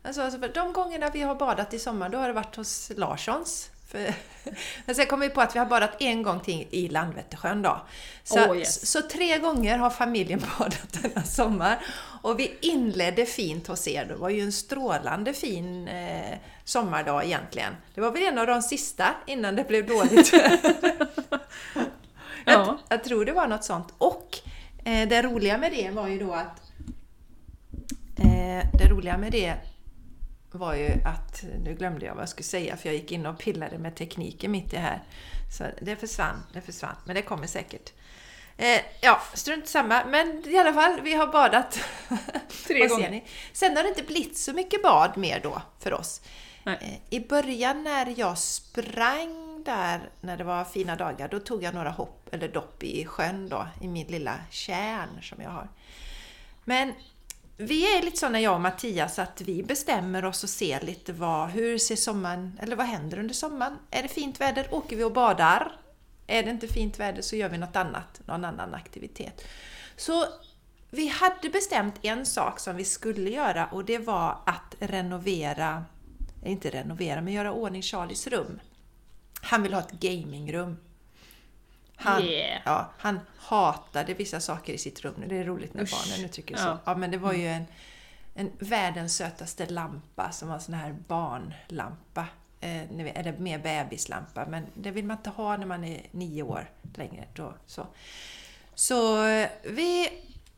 Alltså, 0.06 0.22
alltså, 0.22 0.40
de 0.54 0.74
gångerna 0.74 1.10
vi 1.14 1.22
har 1.22 1.36
badat 1.36 1.74
i 1.74 1.80
sommar, 1.80 2.10
då 2.10 2.18
har 2.18 2.28
det 2.28 2.34
varit 2.34 2.56
hos 2.56 2.92
Larssons. 2.98 3.70
För, 3.94 4.14
men 4.86 4.96
sen 4.96 5.06
kom 5.06 5.20
vi 5.20 5.30
på 5.30 5.42
att 5.42 5.56
vi 5.56 5.60
har 5.60 5.66
badat 5.66 6.02
en 6.02 6.24
gång 6.24 6.40
till 6.40 6.68
i 6.72 6.90
Landvettersjön 6.90 7.62
då. 7.62 7.82
Så, 8.24 8.52
Oh, 8.52 8.58
yes. 8.58 8.92
så 8.92 9.02
tre 9.02 9.38
gånger 9.38 9.78
har 9.78 9.90
familjen 9.90 10.40
badat 10.60 11.02
denna 11.02 11.24
sommar. 11.24 11.80
Och 12.22 12.40
vi 12.40 12.58
inledde 12.62 13.26
fint 13.26 13.68
hos 13.68 13.88
er. 13.88 14.06
Det 14.06 14.16
var 14.16 14.30
ju 14.30 14.42
en 14.42 14.52
strålande 14.52 15.34
fin 15.34 15.88
eh, 15.88 16.38
sommardag 16.64 17.26
egentligen. 17.26 17.76
Det 17.96 18.02
var 18.02 18.12
väl 18.12 18.24
en 18.24 18.38
av 18.38 18.48
de 18.48 18.62
sista 18.62 19.16
innan 19.28 19.56
det 19.56 19.68
blev 19.68 19.88
dåligt. 19.88 20.34
Ja. 22.46 22.52
jag, 22.54 22.78
jag 22.90 23.04
tror 23.04 23.26
det 23.26 23.32
var 23.32 23.48
något 23.48 23.64
sånt. 23.64 23.94
Och 23.98 24.38
eh, 24.86 25.08
det 25.08 25.22
roliga 25.22 25.58
med 25.58 25.72
det 25.72 25.90
var 25.92 26.08
ju 26.08 26.20
då 26.20 26.34
att 26.34 26.72
eh, 28.18 28.68
det 28.74 28.88
roliga 28.90 29.18
med 29.18 29.32
det 29.32 29.56
var 30.58 30.76
ju 30.76 30.90
att, 31.06 31.44
nu 31.64 31.76
glömde 31.76 32.06
jag 32.06 32.14
vad 32.14 32.22
jag 32.22 32.30
skulle 32.30 32.44
säga 32.44 32.78
för 32.78 32.90
jag 32.90 32.96
gick 32.96 33.12
in 33.12 33.26
och 33.26 33.40
pillade 33.40 33.78
med 33.78 33.96
tekniken 33.96 34.52
mitt 34.52 34.74
i 34.74 34.78
här. 34.78 35.04
Så 35.58 35.64
det 35.82 35.96
försvann, 35.96 36.44
det 36.54 36.62
försvann, 36.62 36.96
men 37.06 37.16
det 37.16 37.22
kommer 37.22 37.48
säkert. 37.48 37.94
Eh, 38.58 38.82
ja, 39.02 39.22
strunt 39.34 39.68
samma, 39.68 40.06
men 40.06 40.50
i 40.50 40.58
alla 40.58 40.74
fall, 40.74 41.02
vi 41.02 41.14
har 41.14 41.28
badat. 41.28 41.80
Tre 42.68 42.88
gånger. 42.88 43.24
Sen 43.54 43.76
har 43.76 43.84
det 43.84 43.90
inte 43.90 44.04
blivit 44.04 44.38
så 44.38 44.54
mycket 44.54 44.84
bad 44.84 45.18
mer 45.18 45.40
då 45.44 45.62
för 45.80 45.94
oss. 45.94 46.22
Eh, 46.66 46.94
I 47.10 47.20
början 47.20 47.84
när 47.84 48.20
jag 48.20 48.38
sprang 48.38 49.64
där, 49.64 50.10
när 50.22 50.38
det 50.38 50.44
var 50.44 50.66
fina 50.66 50.96
dagar, 50.96 51.28
då 51.28 51.40
tog 51.40 51.64
jag 51.64 51.74
några 51.74 51.90
hopp 51.90 52.30
eller 52.32 52.48
dopp 52.48 52.84
i 52.84 53.06
sjön 53.06 53.50
då, 53.50 53.68
i 53.82 53.88
min 53.88 54.08
lilla 54.08 54.36
kärn 54.50 55.22
som 55.22 55.42
jag 55.42 55.50
har. 55.50 55.70
Men 56.64 56.94
vi 57.66 57.98
är 57.98 58.02
lite 58.02 58.18
sådana 58.18 58.40
jag 58.40 58.54
och 58.54 58.62
Mattias 58.62 59.20
att 59.20 59.42
vi 59.42 59.64
bestämmer 59.64 60.26
oss 60.26 60.44
och 60.44 60.50
ser 60.50 60.82
lite 60.82 61.14
vad, 61.14 61.50
hur 61.50 61.78
ser 61.78 61.96
sommaren, 61.96 62.60
eller 62.62 62.76
vad 62.76 62.86
händer 62.86 63.20
under 63.20 63.34
sommaren? 63.34 63.78
Är 63.92 64.04
det 64.04 64.10
fint 64.10 64.42
väder 64.42 64.74
åker 64.74 64.96
vi 64.96 65.04
och 65.04 65.14
badar. 65.14 65.72
Är 66.28 66.44
det 66.44 66.50
inte 66.50 66.68
fint 66.68 67.00
väder 67.00 67.22
så 67.22 67.36
gör 67.36 67.50
vi 67.50 67.58
något 67.58 67.76
annat, 67.76 68.22
någon 68.26 68.46
annan 68.46 68.74
aktivitet. 68.74 69.48
Så 69.96 70.26
vi 70.90 71.08
hade 71.08 71.50
bestämt 71.50 71.96
en 72.02 72.26
sak 72.26 72.60
som 72.60 72.76
vi 72.76 72.86
skulle 72.86 73.30
göra 73.30 73.66
och 73.66 73.86
det 73.86 73.98
var 73.98 74.38
att 74.46 74.76
renovera, 74.80 75.86
inte 76.46 76.70
renovera, 76.70 77.22
men 77.22 77.34
göra 77.34 77.52
ordning 77.54 77.82
Charlies 77.82 78.28
rum. 78.28 78.60
Han 79.42 79.64
vill 79.64 79.74
ha 79.74 79.82
ett 79.82 79.92
gamingrum. 79.92 80.78
Han, 81.96 82.24
Yeah. 82.24 82.62
ja, 82.66 82.92
han 82.98 83.20
hatade 83.38 84.14
vissa 84.14 84.40
saker 84.40 84.74
i 84.74 84.78
sitt 84.78 85.02
rum. 85.02 85.24
Det 85.28 85.38
är 85.38 85.44
roligt 85.44 85.74
när 85.74 85.84
Usch. 85.84 85.92
barnen 85.92 86.26
uttrycker 86.26 86.56
Ja. 86.56 86.60
så. 86.62 86.78
Ja, 86.86 86.96
men 86.96 87.12
det 87.12 87.18
var 87.18 87.34
ju 87.34 87.48
en, 87.48 87.64
en 88.34 88.52
världens 88.60 89.16
sötaste 89.16 89.66
lampa 89.66 90.32
som 90.32 90.48
var 90.48 90.56
en 90.56 90.62
sån 90.62 90.74
här 90.76 90.96
barnlampa. 91.08 92.28
Eh, 92.60 92.82
eller 93.16 93.38
mer 93.38 93.60
bebislampa, 93.60 94.46
men 94.46 94.66
det 94.74 94.92
vill 94.92 95.06
man 95.06 95.18
inte 95.18 95.30
ha 95.30 95.58
när 95.58 95.66
man 95.66 95.84
är 95.84 96.02
nio 96.12 96.44
år 96.44 96.70
längre. 96.96 97.28
Då, 97.34 97.54
så. 97.66 97.88
så 98.76 99.26
eh, 99.26 99.50
vi 99.64 100.10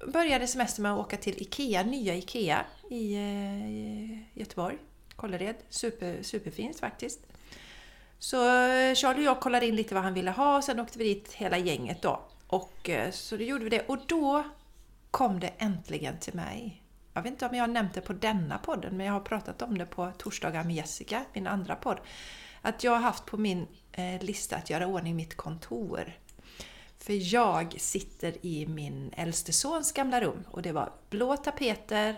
började 0.07 0.47
semester 0.47 0.81
med 0.81 0.93
att 0.93 0.99
åka 0.99 1.17
till 1.17 1.41
IKEA, 1.41 1.83
nya 1.83 2.15
IKEA 2.15 2.65
i, 2.89 3.13
eh, 3.15 3.69
i 3.69 4.25
Göteborg, 4.33 4.77
Kållered. 5.15 5.55
Super, 5.69 6.23
superfint 6.23 6.79
faktiskt. 6.79 7.19
Så 8.25 8.37
eh, 8.37 8.95
Charlie 8.95 9.19
och 9.19 9.23
jag 9.23 9.39
kollade 9.39 9.65
in 9.65 9.75
lite 9.75 9.95
vad 9.95 10.03
han 10.03 10.13
ville 10.13 10.31
ha 10.31 10.57
och 10.57 10.63
sen 10.63 10.79
åkte 10.79 10.99
vi 10.99 11.03
dit 11.03 11.33
hela 11.33 11.57
gänget 11.57 12.01
då. 12.01 12.21
Och 12.47 12.89
eh, 12.89 13.11
så 13.11 13.37
då 13.37 13.43
gjorde 13.43 13.63
vi 13.63 13.69
det 13.69 13.87
och 13.87 13.97
då 14.07 14.43
kom 15.11 15.39
det 15.39 15.51
äntligen 15.57 16.19
till 16.19 16.33
mig. 16.33 16.83
Jag 17.13 17.21
vet 17.21 17.31
inte 17.31 17.45
om 17.45 17.55
jag 17.55 17.63
har 17.63 17.67
nämnt 17.67 17.93
det 17.93 18.01
på 18.01 18.13
denna 18.13 18.57
podden 18.57 18.97
men 18.97 19.05
jag 19.05 19.13
har 19.13 19.19
pratat 19.19 19.61
om 19.61 19.77
det 19.77 19.85
på 19.85 20.11
torsdagar 20.17 20.63
med 20.63 20.75
Jessica, 20.75 21.25
min 21.33 21.47
andra 21.47 21.75
podd. 21.75 21.99
Att 22.61 22.83
jag 22.83 22.91
har 22.91 22.99
haft 22.99 23.25
på 23.25 23.37
min 23.37 23.67
eh, 23.91 24.23
lista 24.23 24.55
att 24.55 24.69
göra 24.69 24.87
ordning 24.87 25.15
mitt 25.15 25.37
kontor. 25.37 26.13
För 26.97 27.33
jag 27.33 27.75
sitter 27.79 28.45
i 28.45 28.67
min 28.67 29.13
äldste 29.17 29.53
sons 29.53 29.91
gamla 29.91 30.21
rum 30.21 30.43
och 30.51 30.61
det 30.61 30.71
var 30.71 30.91
blå 31.09 31.37
tapeter 31.37 32.15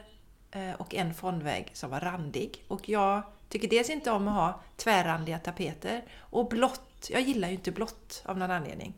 och 0.78 0.96
en 0.96 1.14
fondvägg 1.14 1.70
som 1.74 1.90
var 1.90 2.00
randig. 2.00 2.64
Och 2.68 2.90
jag 2.90 3.24
tycker 3.50 3.68
dels 3.68 3.90
inte 3.90 4.12
om 4.12 4.28
att 4.28 4.34
ha 4.34 4.62
tvärrandiga 4.76 5.40
tapeter 5.40 6.04
och 6.20 6.48
blått. 6.50 7.10
Jag 7.10 7.22
gillar 7.22 7.48
ju 7.48 7.54
inte 7.54 7.72
blått 7.72 8.22
av 8.26 8.38
någon 8.38 8.52
anledning. 8.52 8.94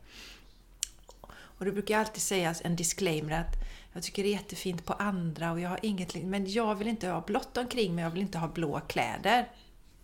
Och 1.32 1.64
det 1.64 1.72
brukar 1.72 1.98
alltid 1.98 2.22
sägas 2.22 2.62
en 2.64 2.76
disclaimer 2.76 3.40
att 3.40 3.56
jag 3.92 4.02
tycker 4.02 4.22
det 4.22 4.28
är 4.28 4.32
jättefint 4.32 4.84
på 4.84 4.92
andra 4.92 5.52
och 5.52 5.60
jag 5.60 5.68
har 5.68 5.78
inget, 5.82 6.14
men 6.14 6.52
jag 6.52 6.74
vill 6.74 6.88
inte 6.88 7.08
ha 7.08 7.20
blått 7.20 7.56
omkring 7.56 7.94
mig, 7.94 8.04
jag 8.04 8.10
vill 8.10 8.20
inte 8.22 8.38
ha 8.38 8.48
blå 8.48 8.80
kläder. 8.80 9.48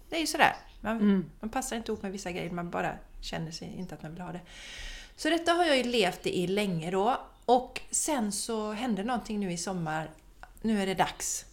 Det 0.09 0.17
är 0.17 0.21
ju 0.21 0.27
sådär. 0.27 0.57
Man, 0.81 0.97
Mm. 1.01 1.31
man 1.41 1.51
passar 1.51 1.77
inte 1.77 1.93
ihop 1.93 2.03
med 2.03 2.13
vissa 2.13 2.33
grejer, 2.33 2.51
man 2.51 2.71
bara 2.71 2.93
känner 3.21 3.51
sig 3.51 3.75
inte 3.79 3.95
att 3.95 4.03
man 4.03 4.13
vill 4.13 4.21
ha 4.21 4.33
det. 4.33 4.41
Så 5.17 5.29
detta 5.29 5.53
har 5.53 5.65
jag 5.65 5.77
ju 5.77 5.83
levt 5.83 6.27
i 6.27 6.47
länge 6.47 6.91
då. 6.91 7.21
Och 7.45 7.81
sen 7.91 8.33
så 8.33 8.73
hände 8.73 9.05
någonting 9.05 9.41
nu 9.41 9.53
i 9.53 9.57
sommar. 9.57 10.11
Nu 10.63 10.83
är 10.83 10.87
det 10.87 10.95
dags. 10.95 11.45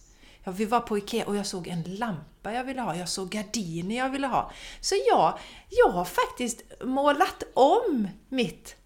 Ja, 0.44 0.52
vi 0.52 0.64
var 0.64 0.80
på 0.80 0.98
IKEA 0.98 1.26
och 1.26 1.36
jag 1.36 1.46
såg 1.46 1.68
en 1.68 1.82
lampa 1.82 2.52
jag 2.52 2.64
ville 2.64 2.80
ha. 2.80 2.96
Jag 2.96 3.08
såg 3.08 3.30
gardiner 3.30 3.96
jag 3.96 4.10
ville 4.10 4.26
ha. 4.26 4.52
Så 4.80 4.94
jag, 5.10 5.38
jag 5.70 5.88
har 5.88 6.04
faktiskt 6.04 6.62
målat 6.84 7.42
om 7.54 8.08
mitt 8.28 8.76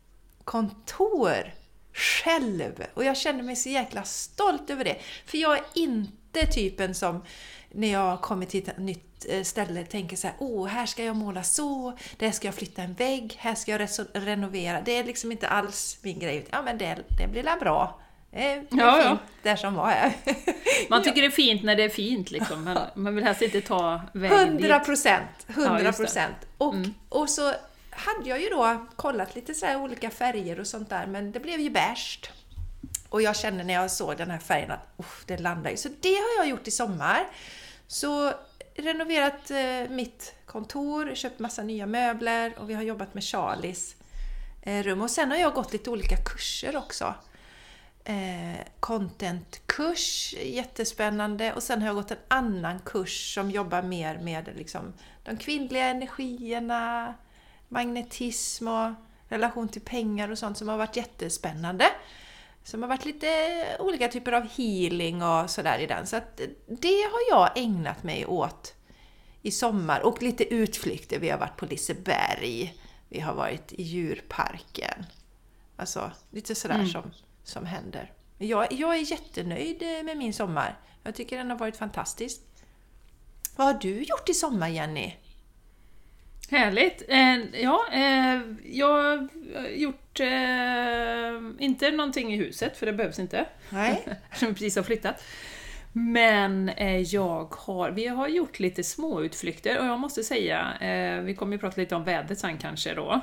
kontor 0.44 1.54
själv. 1.92 2.84
Och 2.94 3.04
jag 3.04 3.16
känner 3.16 3.42
mig 3.42 3.56
så 3.56 3.68
jäkla 3.68 4.04
stolt 4.04 4.70
över 4.70 4.84
det. 4.84 4.96
För 5.26 5.38
jag 5.38 5.58
är 5.58 5.64
inte 5.74 6.46
typen 6.46 6.94
som 6.94 7.24
när 7.70 7.92
jag 7.92 8.20
kommer 8.20 8.46
till 8.46 8.68
ett 8.68 8.78
nytt 8.78 9.26
eh, 9.28 9.42
ställe 9.42 9.84
tänker 9.84 10.16
så 10.16 10.26
här, 10.26 10.36
åh, 10.38 10.66
här 10.66 10.86
ska 10.86 11.04
jag 11.04 11.16
måla 11.16 11.42
så, 11.42 11.98
där 12.16 12.30
ska 12.30 12.48
jag 12.48 12.54
flytta 12.54 12.82
en 12.82 12.94
vägg, 12.94 13.36
här 13.38 13.54
ska 13.54 13.72
jag 13.72 13.88
renovera. 14.12 14.80
Det 14.80 14.92
är 14.92 15.04
liksom 15.04 15.32
inte 15.32 15.48
alls 15.48 15.98
min 16.02 16.18
grej. 16.18 16.46
Ja, 16.50 16.62
men 16.62 16.78
det, 16.78 16.98
det 17.18 17.28
blir 17.28 17.42
väl 17.42 17.58
bra. 17.58 18.00
Det 18.38 18.44
är, 18.52 18.56
är 18.56 18.64
Ja, 18.70 19.02
ja. 19.02 19.08
fint 19.08 19.20
där 19.42 19.56
som 19.56 19.74
var 19.74 19.86
här. 19.86 20.12
Man 20.90 21.02
tycker 21.02 21.20
det 21.20 21.26
är 21.26 21.30
fint 21.30 21.62
när 21.62 21.76
det 21.76 21.82
är 21.84 21.88
fint 21.88 22.30
liksom, 22.30 22.64
men 22.64 22.78
man 22.94 23.14
vill 23.14 23.24
helst 23.24 23.42
inte 23.42 23.60
ta 23.60 24.02
vägen 24.12 24.38
Hundra 24.38 24.78
dit. 24.78 24.86
procent! 24.86 25.28
Ja, 25.46 25.52
Hundra 25.54 25.82
just 25.82 25.98
det. 25.98 26.04
procent! 26.04 26.36
Och, 26.58 26.74
Mm. 26.74 26.94
och 27.08 27.30
så 27.30 27.52
hade 27.90 28.28
jag 28.28 28.40
ju 28.40 28.48
då 28.48 28.86
kollat 28.96 29.34
lite 29.34 29.54
så 29.54 29.76
olika 29.76 30.10
färger 30.10 30.60
och 30.60 30.66
sånt 30.66 30.90
där, 30.90 31.06
men 31.06 31.32
det 31.32 31.40
blev 31.40 31.60
ju 31.60 31.70
beige. 31.70 32.20
Och 33.08 33.22
jag 33.22 33.36
kände 33.36 33.64
när 33.64 33.74
jag 33.74 33.90
såg 33.90 34.16
den 34.16 34.30
här 34.30 34.38
färgen 34.38 34.70
att 34.70 34.86
uff, 34.96 35.22
det 35.26 35.38
landar 35.38 35.70
ju. 35.70 35.76
Så 35.76 35.88
det 36.00 36.08
har 36.14 36.36
jag 36.38 36.48
gjort 36.48 36.68
i 36.68 36.70
sommar. 36.70 37.26
Så 37.86 38.32
renoverat 38.76 39.50
eh, 39.50 39.90
mitt 39.90 40.34
kontor, 40.46 41.14
köpt 41.14 41.38
massa 41.38 41.62
nya 41.62 41.86
möbler 41.86 42.54
och 42.58 42.70
vi 42.70 42.74
har 42.74 42.82
jobbat 42.82 43.14
med 43.14 43.24
Charlies 43.24 43.96
eh, 44.62 44.82
rum. 44.82 45.00
Och 45.00 45.10
sen 45.10 45.30
har 45.30 45.38
jag 45.38 45.54
gått 45.54 45.72
lite 45.72 45.90
olika 45.90 46.16
kurser 46.16 46.76
också. 46.76 47.14
Eh, 48.08 48.60
contentkurs, 48.80 50.34
jättespännande. 50.44 51.52
Och 51.52 51.62
sen 51.62 51.80
har 51.80 51.88
jag 51.88 51.96
gått 51.96 52.10
en 52.10 52.18
annan 52.28 52.78
kurs 52.78 53.34
som 53.34 53.50
jobbar 53.50 53.82
mer 53.82 54.18
med 54.18 54.50
liksom, 54.56 54.92
de 55.22 55.36
kvinnliga 55.36 55.84
energierna, 55.84 57.14
magnetism 57.68 58.68
och 58.68 58.90
relation 59.28 59.68
till 59.68 59.82
pengar 59.82 60.30
och 60.30 60.38
sånt 60.38 60.58
som 60.58 60.68
har 60.68 60.76
varit 60.76 60.96
jättespännande. 60.96 61.84
Som 62.64 62.82
har 62.82 62.88
varit 62.88 63.04
lite 63.04 63.28
olika 63.80 64.08
typer 64.08 64.32
av 64.32 64.48
healing 64.48 65.22
och 65.22 65.50
sådär 65.50 65.78
i 65.78 65.86
den. 65.86 66.06
Så 66.06 66.16
att 66.16 66.40
det 66.66 67.02
har 67.12 67.20
jag 67.30 67.50
ägnat 67.58 68.02
mig 68.02 68.26
åt 68.26 68.74
i 69.42 69.50
sommar. 69.50 70.00
Och 70.00 70.22
lite 70.22 70.54
utflykter. 70.54 71.18
Vi 71.18 71.30
har 71.30 71.38
varit 71.38 71.56
på 71.56 71.66
Liseberg. 71.66 72.74
Vi 73.08 73.20
har 73.20 73.34
varit 73.34 73.72
i 73.72 73.82
djurparken. 73.82 75.04
Alltså 75.76 76.10
lite 76.30 76.54
sådär 76.54 76.74
mm. 76.74 76.88
som, 76.88 77.12
som 77.48 77.66
händer. 77.66 78.12
Jag, 78.38 78.72
jag 78.72 78.96
är 78.96 79.10
jättenöjd 79.10 79.82
med 80.04 80.16
min 80.16 80.32
sommar. 80.32 80.78
Jag 81.02 81.14
tycker 81.14 81.38
den 81.38 81.50
har 81.50 81.58
varit 81.58 81.76
fantastisk. 81.76 82.40
Vad 83.56 83.66
har 83.66 83.74
du 83.74 84.02
gjort 84.02 84.28
i 84.28 84.34
sommar 84.34 84.68
Jenny? 84.68 85.14
Härligt! 86.50 87.02
Eh, 87.08 87.62
ja, 87.62 87.86
eh, 87.92 88.40
jag 88.64 88.88
har 88.88 89.28
gjort 89.68 90.20
eh, 90.20 91.66
inte 91.66 91.90
någonting 91.90 92.34
i 92.34 92.36
huset, 92.36 92.76
för 92.76 92.86
det 92.86 92.92
behövs 92.92 93.18
inte. 93.18 93.46
Nej. 93.70 94.04
Som 94.34 94.54
precis 94.54 94.76
har 94.76 94.82
flyttat. 94.82 95.22
Men 95.92 96.68
eh, 96.68 97.00
jag 97.00 97.54
har, 97.54 97.90
vi 97.90 98.06
har 98.06 98.28
gjort 98.28 98.60
lite 98.60 98.84
småutflykter 98.84 99.78
och 99.78 99.86
jag 99.86 100.00
måste 100.00 100.24
säga, 100.24 100.78
eh, 100.80 101.22
vi 101.22 101.34
kommer 101.34 101.52
ju 101.52 101.58
prata 101.58 101.80
lite 101.80 101.94
om 101.94 102.04
vädret 102.04 102.38
sen 102.38 102.58
kanske 102.58 102.94
då. 102.94 103.20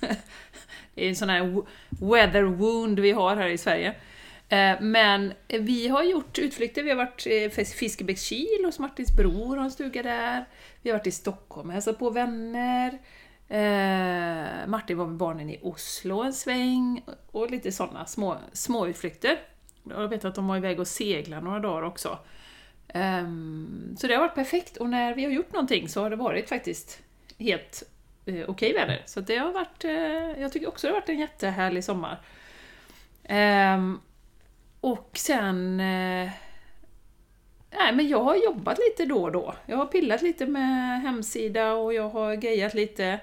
det 0.94 1.04
är 1.04 1.08
en 1.08 1.16
sån 1.16 1.28
här 1.28 1.62
weather 1.88 2.42
wound 2.42 3.00
vi 3.00 3.10
har 3.10 3.36
här 3.36 3.48
i 3.48 3.58
Sverige. 3.58 3.94
Eh, 4.48 4.80
men 4.80 5.32
vi 5.48 5.88
har 5.88 6.02
gjort 6.02 6.38
utflykter, 6.38 6.82
vi 6.82 6.90
har 6.90 6.96
varit 6.96 7.26
eh, 7.26 7.32
i 7.32 7.50
Fiskebäckskil 7.50 8.64
hos 8.64 8.78
Martins 8.78 9.16
bror, 9.16 9.56
har 9.56 9.64
en 9.64 9.70
stuga 9.70 10.02
där. 10.02 10.44
Vi 10.82 10.90
har 10.90 10.98
varit 10.98 11.06
i 11.06 11.10
Stockholm 11.10 11.68
och 11.68 11.72
hälsat 11.72 11.98
på 11.98 12.10
vänner. 12.10 12.98
Eh, 13.48 14.66
Martin 14.66 14.98
var 14.98 15.06
med 15.06 15.16
barnen 15.16 15.50
i 15.50 15.58
Oslo 15.62 16.22
en 16.22 16.32
sväng 16.32 17.02
och 17.30 17.50
lite 17.50 17.72
sådana 17.72 18.06
små, 18.06 18.36
små 18.52 18.86
utflykter. 18.86 19.38
Jag 19.90 20.08
vet 20.08 20.24
att 20.24 20.34
de 20.34 20.48
var 20.48 20.56
iväg 20.56 20.80
och 20.80 20.88
segla 20.88 21.40
några 21.40 21.60
dagar 21.60 21.82
också. 21.82 22.18
Ehm, 22.88 23.96
så 23.98 24.06
det 24.06 24.14
har 24.14 24.20
varit 24.20 24.34
perfekt 24.34 24.76
och 24.76 24.90
när 24.90 25.14
vi 25.14 25.24
har 25.24 25.32
gjort 25.32 25.52
någonting 25.52 25.88
så 25.88 26.00
har 26.00 26.10
det 26.10 26.16
varit 26.16 26.48
faktiskt 26.48 27.02
helt 27.38 27.82
eh, 28.26 28.44
okej 28.48 28.72
väder. 28.72 29.02
Så 29.06 29.20
det 29.20 29.36
har 29.36 29.52
varit, 29.52 29.84
eh, 29.84 30.42
jag 30.42 30.52
tycker 30.52 30.68
också 30.68 30.86
det 30.86 30.92
har 30.92 31.00
varit 31.00 31.08
en 31.08 31.18
jättehärlig 31.18 31.84
sommar. 31.84 32.20
Um, 33.28 34.00
och 34.80 35.10
sen... 35.14 35.80
Eh, 35.80 36.30
nej, 37.70 37.92
men 37.94 38.08
jag 38.08 38.24
har 38.24 38.36
jobbat 38.36 38.78
lite 38.78 39.04
då 39.04 39.22
och 39.22 39.32
då. 39.32 39.54
Jag 39.66 39.76
har 39.76 39.86
pillat 39.86 40.22
lite 40.22 40.46
med 40.46 41.02
hemsida 41.02 41.72
och 41.72 41.94
jag 41.94 42.08
har 42.08 42.34
grejat 42.34 42.74
lite. 42.74 43.20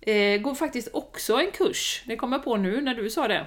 Eh, 0.00 0.40
går 0.40 0.54
faktiskt 0.54 0.88
också 0.92 1.34
en 1.34 1.50
kurs, 1.50 2.02
det 2.06 2.16
kom 2.16 2.32
jag 2.32 2.44
på 2.44 2.56
nu 2.56 2.80
när 2.80 2.94
du 2.94 3.10
sa 3.10 3.28
det. 3.28 3.46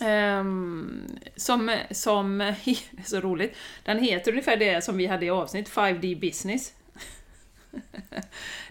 Um, 0.00 1.06
som, 1.36 1.76
som, 1.90 2.38
det 2.38 2.70
är 2.98 3.04
så 3.04 3.20
roligt, 3.20 3.56
den 3.84 3.98
heter 3.98 4.30
ungefär 4.30 4.56
det 4.56 4.84
som 4.84 4.96
vi 4.96 5.06
hade 5.06 5.26
i 5.26 5.30
avsnitt, 5.30 5.70
5D 5.70 6.20
Business 6.20 6.72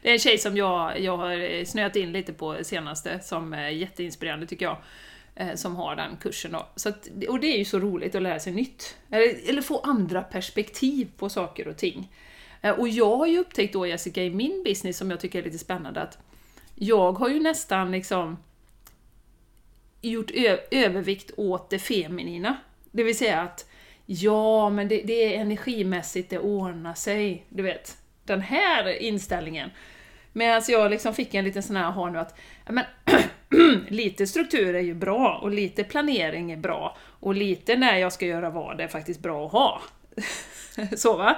det 0.01 0.10
är 0.10 0.13
en 0.13 0.19
tjej 0.19 0.38
som 0.38 0.57
jag, 0.57 1.00
jag 1.00 1.17
har 1.17 1.65
snöat 1.65 1.95
in 1.95 2.12
lite 2.12 2.33
på 2.33 2.57
senaste, 2.63 3.19
som 3.19 3.53
är 3.53 3.69
jätteinspirerande 3.69 4.48
tycker 4.48 4.65
jag. 4.65 4.77
Eh, 5.36 5.55
som 5.55 5.75
har 5.75 5.95
den 5.95 6.17
kursen 6.17 6.51
då. 6.51 6.67
Så 6.75 6.89
att, 6.89 7.10
och 7.29 7.39
det 7.39 7.48
är 7.48 7.57
ju 7.57 7.65
så 7.65 7.79
roligt 7.79 8.15
att 8.15 8.22
lära 8.22 8.39
sig 8.39 8.53
nytt. 8.53 8.98
Eller, 9.10 9.50
eller 9.50 9.62
få 9.62 9.79
andra 9.79 10.22
perspektiv 10.22 11.12
på 11.17 11.29
saker 11.29 11.67
och 11.67 11.77
ting. 11.77 12.12
Eh, 12.62 12.72
och 12.72 12.89
jag 12.89 13.17
har 13.17 13.27
ju 13.27 13.39
upptäckt 13.39 13.74
då 13.74 13.88
Jessica 13.88 14.24
i 14.24 14.29
min 14.29 14.63
business 14.63 14.98
som 14.98 15.12
jag 15.12 15.19
tycker 15.19 15.39
är 15.39 15.43
lite 15.43 15.57
spännande 15.57 16.01
att 16.01 16.17
jag 16.75 17.12
har 17.12 17.29
ju 17.29 17.39
nästan 17.39 17.91
liksom 17.91 18.38
gjort 20.01 20.31
övervikt 20.72 21.32
åt 21.38 21.69
det 21.69 21.80
feminina. 21.80 22.58
Det 22.91 23.04
vill 23.04 23.17
säga 23.17 23.41
att 23.41 23.69
ja, 24.06 24.69
men 24.69 24.88
det, 24.88 25.01
det 25.01 25.36
är 25.36 25.39
energimässigt, 25.41 26.30
det 26.30 26.39
ordnar 26.39 26.93
sig. 26.93 27.45
Du 27.49 27.63
vet, 27.63 27.97
den 28.25 28.41
här 28.41 29.01
inställningen. 29.01 29.69
Medan 30.33 30.62
jag 30.67 30.91
liksom 30.91 31.13
fick 31.13 31.33
en 31.33 31.45
liten 31.45 31.63
sån 31.63 31.75
här 31.75 31.86
aha 31.86 32.09
nu 32.09 32.19
att 32.19 32.39
men, 32.69 32.86
lite 33.88 34.27
struktur 34.27 34.75
är 34.75 34.81
ju 34.81 34.93
bra 34.93 35.39
och 35.41 35.51
lite 35.51 35.83
planering 35.83 36.51
är 36.51 36.57
bra 36.57 36.97
och 37.19 37.36
lite 37.36 37.75
när 37.75 37.97
jag 37.97 38.13
ska 38.13 38.25
göra 38.25 38.49
vad 38.49 38.81
är 38.81 38.88
faktiskt 38.88 39.19
bra 39.19 39.45
att 39.45 39.51
ha. 39.51 39.81
så 40.97 41.17
va? 41.17 41.38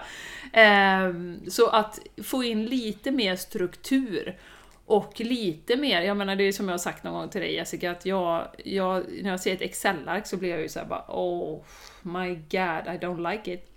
Ehm, 0.53 1.39
så 1.49 1.69
att 1.69 1.99
få 2.23 2.43
in 2.43 2.65
lite 2.65 3.11
mer 3.11 3.35
struktur 3.35 4.37
och 4.85 5.19
lite 5.19 5.75
mer, 5.75 6.01
jag 6.01 6.17
menar 6.17 6.35
det 6.35 6.43
är 6.43 6.51
som 6.51 6.67
jag 6.67 6.73
har 6.73 6.77
sagt 6.77 7.03
någon 7.03 7.13
gång 7.13 7.29
till 7.29 7.41
dig 7.41 7.55
Jessica, 7.55 7.91
att 7.91 8.05
jag, 8.05 8.47
jag 8.65 9.03
när 9.21 9.29
jag 9.29 9.39
ser 9.39 9.53
ett 9.53 9.61
Excel-ark 9.61 10.27
så 10.27 10.37
blir 10.37 10.49
jag 10.49 10.61
ju 10.61 10.69
såhär 10.69 10.85
bara 10.85 11.05
Oh 11.07 11.63
my 12.01 12.35
god, 12.35 12.87
I 12.87 12.97
don't 13.01 13.31
like 13.31 13.53
it. 13.53 13.69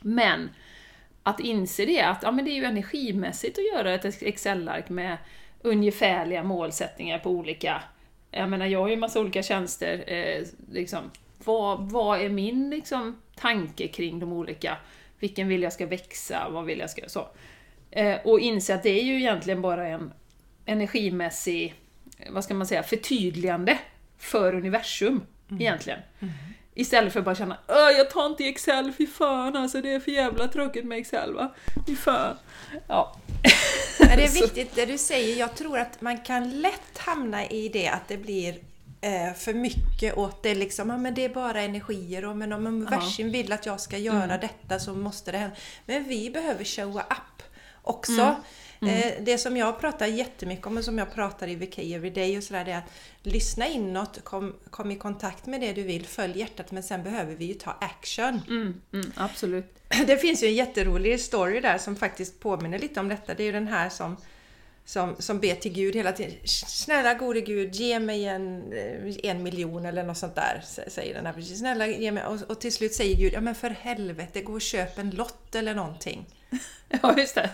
Men 0.00 0.50
att 1.22 1.40
inse 1.40 1.84
det, 1.84 2.00
att 2.00 2.22
ja, 2.22 2.30
men 2.30 2.44
det 2.44 2.50
är 2.50 2.54
ju 2.54 2.64
energimässigt 2.64 3.58
att 3.58 3.78
göra 3.78 3.94
ett 3.94 4.22
Excel-ark 4.22 4.88
med 4.88 5.16
ungefärliga 5.60 6.42
målsättningar 6.42 7.18
på 7.18 7.30
olika... 7.30 7.82
Jag 8.30 8.50
menar, 8.50 8.66
jag 8.66 8.80
har 8.80 8.88
ju 8.88 8.94
en 8.94 9.00
massa 9.00 9.20
olika 9.20 9.42
tjänster. 9.42 10.04
Eh, 10.06 10.46
liksom, 10.72 11.10
vad, 11.44 11.90
vad 11.90 12.20
är 12.20 12.28
min 12.28 12.70
liksom, 12.70 13.22
tanke 13.34 13.88
kring 13.88 14.18
de 14.18 14.32
olika? 14.32 14.76
Vilken 15.18 15.48
vill 15.48 15.62
jag 15.62 15.72
ska 15.72 15.86
växa? 15.86 16.48
Vad 16.50 16.64
vill 16.64 16.78
jag 16.78 16.90
ska... 16.90 17.08
Så. 17.08 17.28
Eh, 17.90 18.16
och 18.24 18.40
inse 18.40 18.74
att 18.74 18.82
det 18.82 19.00
är 19.00 19.04
ju 19.04 19.16
egentligen 19.16 19.62
bara 19.62 19.88
en 19.88 20.12
energimässig, 20.66 21.74
vad 22.30 22.44
ska 22.44 22.54
man 22.54 22.66
säga, 22.66 22.82
förtydligande 22.82 23.78
för 24.18 24.54
universum, 24.54 25.20
mm. 25.50 25.62
egentligen. 25.62 26.00
Mm. 26.20 26.34
Istället 26.74 27.12
för 27.12 27.18
att 27.20 27.24
bara 27.24 27.34
känna 27.34 27.58
Åh, 27.68 27.90
jag 27.96 28.10
tar 28.10 28.26
inte 28.26 28.44
Excel, 28.44 28.92
fy 28.98 29.06
fan 29.06 29.56
alltså 29.56 29.82
det 29.82 29.94
är 29.94 30.00
för 30.00 30.10
jävla 30.10 30.48
tråkigt 30.48 30.84
med 30.84 30.98
Excel 30.98 31.34
va. 31.34 31.54
Fy 31.86 31.96
fan. 31.96 32.36
Ja. 32.88 33.16
ja 33.98 34.16
det 34.16 34.24
är 34.24 34.42
viktigt 34.42 34.74
det 34.74 34.86
du 34.86 34.98
säger. 34.98 35.38
Jag 35.38 35.54
tror 35.54 35.78
att 35.78 36.00
man 36.00 36.18
kan 36.18 36.60
lätt 36.60 36.98
hamna 36.98 37.46
i 37.46 37.68
det 37.68 37.88
att 37.88 38.08
det 38.08 38.16
blir 38.16 38.58
eh, 39.00 39.34
för 39.36 39.54
mycket 39.54 40.16
åt 40.16 40.42
det 40.42 40.54
liksom, 40.54 40.90
ja 40.90 40.96
men 40.96 41.14
det 41.14 41.24
är 41.24 41.28
bara 41.28 41.60
energier 41.60 42.24
och 42.24 42.36
men 42.36 42.52
om 42.52 42.66
universum 42.66 43.30
vill 43.30 43.52
att 43.52 43.66
jag 43.66 43.80
ska 43.80 43.98
göra 43.98 44.24
mm. 44.24 44.40
detta 44.40 44.78
så 44.78 44.94
måste 44.94 45.32
det 45.32 45.38
hända. 45.38 45.56
Men 45.86 46.04
vi 46.04 46.30
behöver 46.30 46.64
showa 46.64 47.00
up 47.00 47.42
också. 47.82 48.12
Mm. 48.12 48.34
Mm. 48.82 48.94
Eh, 48.94 49.24
det 49.24 49.38
som 49.38 49.56
jag 49.56 49.80
pratar 49.80 50.06
jättemycket 50.06 50.66
om 50.66 50.76
och 50.76 50.84
som 50.84 50.98
jag 50.98 51.14
pratar 51.14 51.48
i 51.48 51.54
VK 51.54 51.78
Everyday 51.78 52.38
och 52.38 52.44
sådär 52.44 52.64
det 52.64 52.72
är 52.72 52.78
att 52.78 52.90
lyssna 53.22 53.68
inåt, 53.68 54.24
kom, 54.24 54.54
kom 54.70 54.90
i 54.90 54.96
kontakt 54.96 55.46
med 55.46 55.60
det 55.60 55.72
du 55.72 55.82
vill, 55.82 56.06
följ 56.06 56.38
hjärtat 56.38 56.70
men 56.70 56.82
sen 56.82 57.02
behöver 57.02 57.34
vi 57.34 57.44
ju 57.44 57.54
ta 57.54 57.70
action. 57.70 58.40
Mm, 58.48 58.80
mm, 58.92 59.12
absolut. 59.16 59.78
Det 60.06 60.16
finns 60.16 60.42
ju 60.42 60.46
en 60.46 60.54
jätterolig 60.54 61.20
story 61.20 61.60
där 61.60 61.78
som 61.78 61.96
faktiskt 61.96 62.40
påminner 62.40 62.78
lite 62.78 63.00
om 63.00 63.08
detta. 63.08 63.34
Det 63.34 63.42
är 63.42 63.46
ju 63.46 63.52
den 63.52 63.68
här 63.68 63.88
som 63.88 64.16
som, 64.84 65.16
som 65.18 65.40
ber 65.40 65.54
till 65.54 65.72
Gud 65.72 65.94
hela 65.94 66.12
tiden. 66.12 66.34
Snälla 66.44 67.14
gode 67.14 67.40
Gud, 67.40 67.74
ge 67.74 68.00
mig 68.00 68.24
en, 68.24 68.72
eh, 68.72 69.30
en 69.30 69.42
miljon 69.42 69.86
eller 69.86 70.02
något 70.02 70.18
sånt 70.18 70.34
där, 70.34 70.62
säger 70.88 71.14
den 71.14 71.26
här. 71.26 71.40
Snälla 71.40 71.86
ge 71.86 72.12
mig. 72.12 72.24
Och, 72.24 72.50
och 72.50 72.60
till 72.60 72.72
slut 72.72 72.94
säger 72.94 73.16
Gud, 73.16 73.32
ja 73.32 73.40
men 73.40 73.54
för 73.54 73.70
helvete, 73.70 74.42
gå 74.42 74.52
och 74.52 74.60
köp 74.60 74.98
en 74.98 75.10
lott 75.10 75.54
eller 75.54 75.74
någonting. 75.74 76.26
ja, 77.02 77.18
just 77.18 77.34
det. 77.34 77.50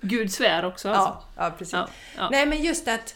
Gud 0.00 0.32
svär 0.32 0.64
också 0.64 0.88
alltså. 0.88 1.26
Ja, 1.36 1.44
ja 1.44 1.50
precis. 1.58 1.72
Ja, 1.72 1.88
ja. 2.16 2.28
Nej, 2.30 2.46
men 2.46 2.62
just 2.62 2.88
att 2.88 3.14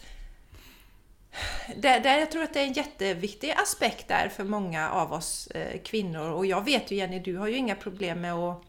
där, 1.76 2.00
där, 2.00 2.18
jag 2.18 2.30
tror 2.30 2.42
att 2.42 2.54
det 2.54 2.60
är 2.60 2.66
en 2.66 2.72
jätteviktig 2.72 3.50
aspekt 3.50 4.08
där 4.08 4.28
för 4.28 4.44
många 4.44 4.90
av 4.90 5.12
oss 5.12 5.46
eh, 5.46 5.80
kvinnor. 5.80 6.30
Och 6.30 6.46
jag 6.46 6.64
vet 6.64 6.90
ju 6.90 6.96
Jenny, 6.96 7.18
du 7.18 7.36
har 7.36 7.48
ju 7.48 7.56
inga 7.56 7.74
problem 7.74 8.20
med 8.20 8.32
att, 8.32 8.62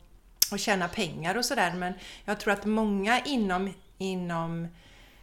att 0.51 0.59
tjäna 0.59 0.87
pengar 0.87 1.37
och 1.37 1.45
sådär. 1.45 1.73
Men 1.73 1.93
jag 2.25 2.39
tror 2.39 2.53
att 2.53 2.65
många 2.65 3.19
inom, 3.19 3.73
inom 3.97 4.67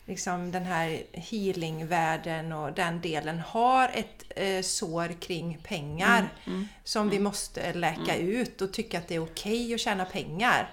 liksom 0.06 0.52
den 0.52 0.64
här 0.64 1.02
healingvärlden 1.12 2.52
och 2.52 2.72
den 2.72 3.00
delen 3.00 3.40
har 3.40 3.88
ett 3.94 4.24
eh, 4.36 4.62
sår 4.62 5.20
kring 5.20 5.58
pengar 5.62 6.18
mm, 6.18 6.30
mm, 6.46 6.68
som 6.84 7.02
mm. 7.02 7.10
vi 7.10 7.18
måste 7.18 7.72
läka 7.72 8.14
mm. 8.14 8.28
ut 8.28 8.62
och 8.62 8.72
tycka 8.72 8.98
att 8.98 9.08
det 9.08 9.14
är 9.14 9.22
okej 9.22 9.64
okay 9.64 9.74
att 9.74 9.80
tjäna 9.80 10.04
pengar. 10.04 10.70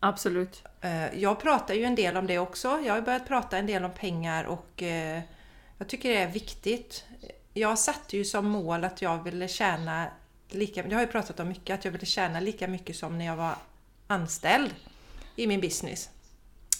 Absolut. 0.00 0.62
Eh, 0.80 1.14
jag 1.14 1.40
pratar 1.40 1.74
ju 1.74 1.84
en 1.84 1.94
del 1.94 2.16
om 2.16 2.26
det 2.26 2.38
också. 2.38 2.80
Jag 2.84 2.94
har 2.94 3.00
börjat 3.00 3.28
prata 3.28 3.58
en 3.58 3.66
del 3.66 3.84
om 3.84 3.90
pengar 3.90 4.44
och 4.44 4.82
eh, 4.82 5.20
jag 5.78 5.88
tycker 5.88 6.08
det 6.08 6.16
är 6.16 6.28
viktigt. 6.28 7.04
Jag 7.54 7.78
satte 7.78 8.16
ju 8.16 8.24
som 8.24 8.46
mål 8.46 8.84
att 8.84 9.02
jag 9.02 9.24
ville 9.24 9.48
tjäna 9.48 10.06
lika 10.48 10.88
Jag 10.88 10.96
har 10.96 11.00
ju 11.00 11.06
pratat 11.06 11.40
om 11.40 11.48
mycket, 11.48 11.78
att 11.78 11.84
jag 11.84 11.92
ville 11.92 12.06
tjäna 12.06 12.40
lika 12.40 12.68
mycket 12.68 12.96
som 12.96 13.18
när 13.18 13.24
jag 13.24 13.36
var 13.36 13.54
anställd 14.06 14.74
i 15.36 15.46
min 15.46 15.60
business. 15.60 16.10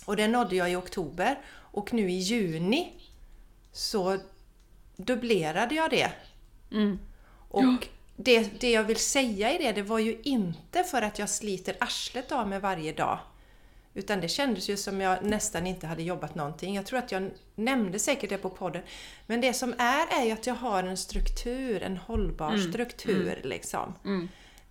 Och 0.05 0.17
det 0.17 0.29
nådde 0.29 0.57
jag 0.57 0.71
i 0.71 0.77
oktober 0.77 1.39
och 1.53 1.93
nu 1.93 2.11
i 2.11 2.19
juni 2.19 2.93
så 3.73 4.19
dubblerade 4.97 5.75
jag 5.75 5.91
det. 5.91 6.13
Mm. 6.73 6.99
Och 7.49 7.89
det, 8.25 8.61
det 8.61 8.71
jag 8.71 8.85
vill 8.85 8.97
säga 8.97 9.53
i 9.55 9.59
det, 9.59 9.73
det 9.73 9.83
var 9.83 9.99
ju 9.99 10.19
inte 10.23 10.85
för 10.85 11.03
att 11.03 11.19
jag 11.19 11.29
sliter 11.31 11.77
arslet 11.81 12.33
av 12.33 12.49
mig 12.49 12.61
varje 12.61 12.93
dag. 12.93 13.19
Utan 13.95 14.21
det 14.21 14.29
kändes 14.29 14.69
ju 14.71 14.77
som 14.77 15.01
jag 15.01 15.25
nästan 15.25 15.67
inte 15.67 15.87
hade 15.87 16.03
jobbat 16.03 16.35
någonting. 16.35 16.75
Jag 16.75 16.87
tror 16.87 16.99
att 16.99 17.13
jag 17.13 17.31
nämnde 17.55 17.99
säkert 17.99 18.31
det 18.31 18.39
på 18.39 18.51
podden. 18.51 18.83
Men 19.27 19.41
det 19.41 19.55
som 19.55 19.75
är, 19.79 20.21
är 20.21 20.25
ju 20.25 20.31
att 20.33 20.47
jag 20.47 20.55
har 20.55 20.83
en 20.83 20.97
struktur, 20.97 21.83
en 21.83 21.97
hållbar 21.97 22.51
struktur 22.71 23.41
liksom. 23.45 23.95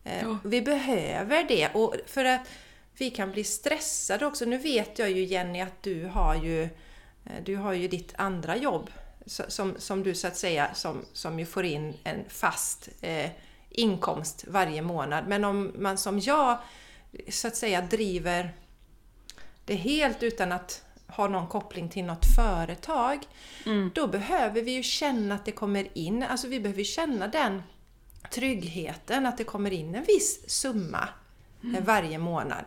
Eh, 0.03 0.27
Vi 0.43 0.61
behöver 0.61 1.43
det. 1.43 1.69
Och 1.73 1.95
för 2.05 2.25
att 2.25 2.41
vi 2.97 3.09
kan 3.09 3.31
bli 3.31 3.43
stressade 3.43 4.25
också. 4.25 4.45
Nu 4.45 4.57
vet 4.57 4.99
jag 4.99 5.11
ju 5.11 5.23
Jenny 5.23 5.61
att 5.61 5.83
du 5.83 6.05
har 6.05 6.35
ju, 6.35 6.63
eh, 6.63 6.69
du 7.45 7.55
har 7.55 7.73
ju 7.73 7.87
ditt 7.87 8.13
andra 8.17 8.57
jobb. 8.57 8.89
Som, 9.25 9.75
som 9.77 10.03
du 10.03 10.15
så 10.15 10.27
att 10.27 10.37
säga, 10.37 10.73
som, 10.73 11.05
som 11.13 11.39
ju 11.39 11.45
får 11.45 11.65
in 11.65 11.93
en 12.03 12.23
fast 12.29 12.89
eh, 13.01 13.31
inkomst 13.69 14.45
varje 14.47 14.81
månad. 14.81 15.27
Men 15.27 15.45
om 15.45 15.71
man 15.75 15.97
som 15.97 16.19
jag 16.19 16.57
så 17.29 17.47
att 17.47 17.55
säga 17.55 17.81
driver 17.81 18.53
det 19.65 19.75
helt 19.75 20.23
utan 20.23 20.51
att 20.51 20.83
ha 21.07 21.27
någon 21.27 21.47
koppling 21.47 21.89
till 21.89 22.03
något 22.03 22.25
företag. 22.35 23.27
Då 23.93 24.07
behöver 24.07 24.61
vi 24.61 24.71
ju 24.71 24.83
känna 24.83 25.35
att 25.35 25.45
det 25.45 25.51
kommer 25.51 25.97
in, 25.97 26.23
alltså 26.23 26.47
vi 26.47 26.59
behöver 26.59 26.83
känna 26.83 27.27
den 27.27 27.63
tryggheten 28.31 29.25
att 29.25 29.37
det 29.37 29.43
kommer 29.43 29.71
in 29.71 29.95
en 29.95 30.03
viss 30.03 30.49
summa 30.49 31.09
eh, 31.75 31.83
varje 31.83 32.17
månad. 32.17 32.65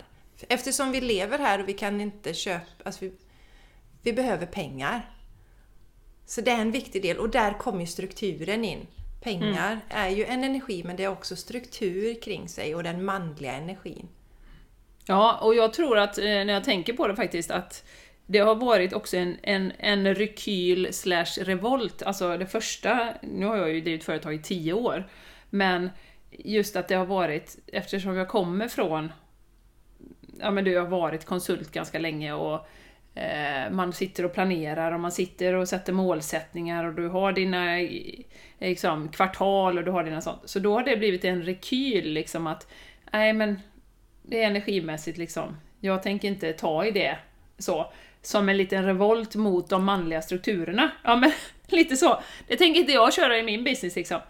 Eftersom 0.49 0.93
vi 0.93 1.01
lever 1.01 1.39
här 1.39 1.61
och 1.61 1.69
vi 1.69 1.73
kan 1.73 2.01
inte 2.01 2.35
köpa, 2.35 2.67
alltså 2.85 3.05
vi, 3.05 3.13
vi 4.03 4.13
behöver 4.13 4.47
pengar. 4.47 5.11
Så 6.27 6.41
det 6.41 6.51
är 6.51 6.61
en 6.61 6.71
viktig 6.71 7.03
del 7.03 7.19
och 7.19 7.31
där 7.31 7.59
kommer 7.59 7.87
strukturen 7.87 8.65
in. 8.65 8.87
Pengar 9.23 9.81
är 9.89 10.09
ju 10.09 10.25
en 10.25 10.45
energi 10.45 10.85
men 10.85 10.97
det 10.97 11.05
är 11.05 11.09
också 11.09 11.37
struktur 11.37 12.21
kring 12.23 12.49
sig 12.49 12.75
och 12.75 12.83
den 12.83 13.05
manliga 13.05 13.53
energin. 13.53 14.09
Ja, 15.07 15.39
och 15.43 15.55
jag 15.55 15.73
tror 15.73 15.99
att 15.99 16.19
eh, 16.19 16.25
när 16.25 16.53
jag 16.53 16.65
tänker 16.65 16.93
på 16.93 17.09
det 17.09 17.17
faktiskt 17.17 17.51
att 17.51 17.85
det 18.27 18.39
har 18.39 18.55
varit 18.55 18.93
också 18.93 19.17
en, 19.17 19.37
en, 19.43 19.73
en 19.79 20.15
rekyl 20.15 20.89
slash 20.93 21.39
revolt. 21.39 22.03
Alltså 22.03 22.39
det 22.39 22.47
första, 22.47 23.15
nu 23.23 23.47
har 23.47 23.57
jag 23.57 23.71
ju 23.71 23.81
drivit 23.81 24.05
företag 24.05 24.35
i 24.35 24.43
tio 24.43 24.73
år, 24.73 25.09
men 25.51 25.91
just 26.31 26.77
att 26.77 26.89
det 26.89 26.95
har 26.95 27.07
varit, 27.07 27.59
eftersom 27.67 28.17
jag 28.17 28.29
kommer 28.29 28.69
från, 28.69 29.13
ja 30.41 30.51
men 30.51 30.65
du 30.65 30.79
har 30.79 30.87
varit 30.87 31.25
konsult 31.25 31.73
ganska 31.73 31.99
länge 31.99 32.33
och 32.33 32.67
Eh, 33.15 33.71
man 33.71 33.93
sitter 33.93 34.25
och 34.25 34.33
planerar 34.33 34.93
och 34.93 35.01
man 35.01 35.13
sitter 35.13 35.55
och 35.55 35.69
sätter 35.69 35.93
målsättningar 35.93 36.85
och 36.85 36.95
du 36.95 37.09
har 37.09 37.33
dina 37.33 37.81
eh, 37.81 37.91
liksom, 38.59 39.09
kvartal 39.09 39.79
och 39.79 39.85
du 39.85 39.91
har 39.91 40.05
dina 40.05 40.21
sånt. 40.21 40.41
Så 40.45 40.59
då 40.59 40.75
har 40.75 40.85
det 40.85 40.97
blivit 40.97 41.25
en 41.25 41.43
rekyl 41.43 42.13
liksom 42.13 42.47
att, 42.47 42.73
nej 43.13 43.33
men 43.33 43.61
det 44.23 44.43
är 44.43 44.47
energimässigt 44.47 45.19
liksom. 45.19 45.57
Jag 45.81 46.03
tänker 46.03 46.29
inte 46.29 46.53
ta 46.53 46.85
i 46.85 46.91
det 46.91 47.19
så. 47.59 47.93
Som 48.23 48.49
en 48.49 48.57
liten 48.57 48.85
revolt 48.85 49.35
mot 49.35 49.69
de 49.69 49.85
manliga 49.85 50.23
strukturerna. 50.23 50.91
Ja 51.05 51.17
men 51.17 51.33
lite 51.67 51.97
så. 51.97 52.23
Det 52.47 52.57
tänker 52.57 52.81
inte 52.81 52.93
jag 52.93 53.13
köra 53.13 53.39
i 53.39 53.43
min 53.43 53.65
business 53.65 53.97
liksom. 53.97 54.21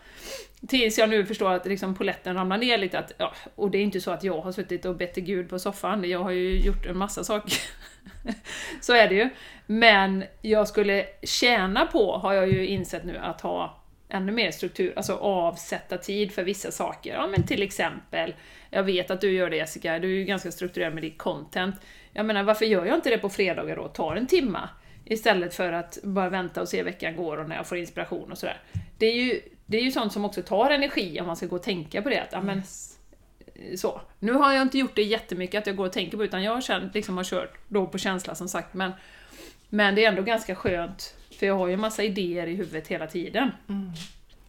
Tills 0.69 0.99
jag 0.99 1.11
nu 1.11 1.27
förstår 1.27 1.53
att 1.53 1.67
liksom 1.67 1.95
poletten 1.95 2.35
ramlar 2.35 2.59
ner 2.59 2.79
lite. 2.79 2.99
Att, 2.99 3.13
ja, 3.19 3.33
och 3.55 3.71
det 3.71 3.79
är 3.79 3.83
inte 3.83 4.01
så 4.01 4.11
att 4.11 4.25
jag 4.25 4.41
har 4.41 4.53
suttit 4.53 4.85
och 4.85 4.97
bett 4.97 5.15
till 5.15 5.23
Gud 5.25 5.49
på 5.49 5.59
soffan. 5.59 6.11
Jag 6.11 6.19
har 6.19 6.31
ju 6.31 6.61
gjort 6.61 6.87
en 6.87 6.99
massa 6.99 7.25
saker. 7.25 7.59
så 8.81 8.93
är 8.93 9.09
det 9.09 9.15
ju. 9.15 9.29
Men 9.67 10.25
jag 10.41 10.69
skulle 10.69 11.07
tjäna 11.23 11.87
på, 11.87 12.17
har 12.17 12.33
jag 12.33 12.49
ju 12.49 12.67
insett 12.67 13.05
nu, 13.05 13.17
att 13.17 13.41
ha 13.41 13.79
ännu 14.09 14.33
mer 14.33 14.51
struktur, 14.51 14.93
alltså 14.97 15.17
avsätta 15.17 15.99
tid 15.99 16.33
för 16.33 16.45
vissa 16.45 16.71
saker. 16.71 17.15
Ja 17.15 17.27
men 17.27 17.47
till 17.47 17.63
exempel, 17.63 18.35
jag 18.71 18.83
vet 18.83 19.11
att 19.11 19.21
du 19.21 19.33
gör 19.33 19.51
det 19.51 19.57
Jessica, 19.57 19.99
du 19.99 20.09
är 20.09 20.19
ju 20.19 20.25
ganska 20.25 20.53
strukturerad 20.53 20.95
med 20.95 21.03
ditt 21.03 21.19
content. 21.19 21.75
Jag 22.13 22.27
menar, 22.27 22.43
varför 22.43 22.65
gör 22.65 22.87
jag 22.87 22.95
inte 22.95 23.11
det 23.11 23.19
på 23.19 23.29
fredagar 23.29 23.77
då? 23.77 23.89
Tar 23.89 24.17
en 24.17 24.27
timma 24.27 24.69
Istället 25.05 25.55
för 25.55 25.73
att 25.73 25.99
bara 26.03 26.29
vänta 26.29 26.63
och 26.63 26.69
se 26.69 26.77
hur 26.77 26.85
veckan 26.85 27.17
går 27.17 27.37
och 27.37 27.49
när 27.49 27.57
jag 27.57 27.67
får 27.67 27.79
inspiration 27.79 28.33
och 28.33 28.39
sådär. 28.39 28.61
Det 28.99 29.07
är 29.07 29.15
ju, 29.15 29.41
det 29.67 29.77
är 29.77 29.83
ju 29.83 29.91
sånt 29.91 30.13
som 30.13 30.25
också 30.25 30.43
tar 30.43 30.71
energi 30.71 31.21
om 31.21 31.27
man 31.27 31.37
ska 31.37 31.47
gå 31.47 31.57
och 31.57 31.63
tänka 31.63 32.03
på 32.03 32.09
det. 32.09 32.23
Att, 32.23 32.33
ja, 32.33 32.43
men, 32.43 32.63
så. 33.77 34.01
Nu 34.19 34.33
har 34.33 34.53
jag 34.53 34.63
inte 34.63 34.79
gjort 34.79 34.97
det 34.97 35.03
jättemycket 35.03 35.59
att 35.59 35.67
jag 35.67 35.77
går 35.77 35.87
och 35.87 35.93
tänker 35.93 36.17
på 36.17 36.25
utan 36.25 36.43
jag 36.43 36.55
har 36.55 36.61
känt, 36.61 36.95
liksom 36.95 37.17
har 37.17 37.25
kört 37.25 37.59
då 37.69 37.87
på 37.87 37.99
känsla 37.99 38.35
som 38.35 38.49
sagt. 38.49 38.75
Men, 38.75 38.93
men 39.69 39.95
det 39.95 40.05
är 40.05 40.09
ändå 40.09 40.23
ganska 40.23 40.55
skönt 40.55 41.15
för 41.39 41.47
jag 41.47 41.55
har 41.55 41.67
ju 41.67 41.75
en 41.75 41.81
massa 41.81 42.03
idéer 42.03 42.47
i 42.47 42.55
huvudet 42.55 42.89
hela 42.89 43.07
tiden. 43.07 43.51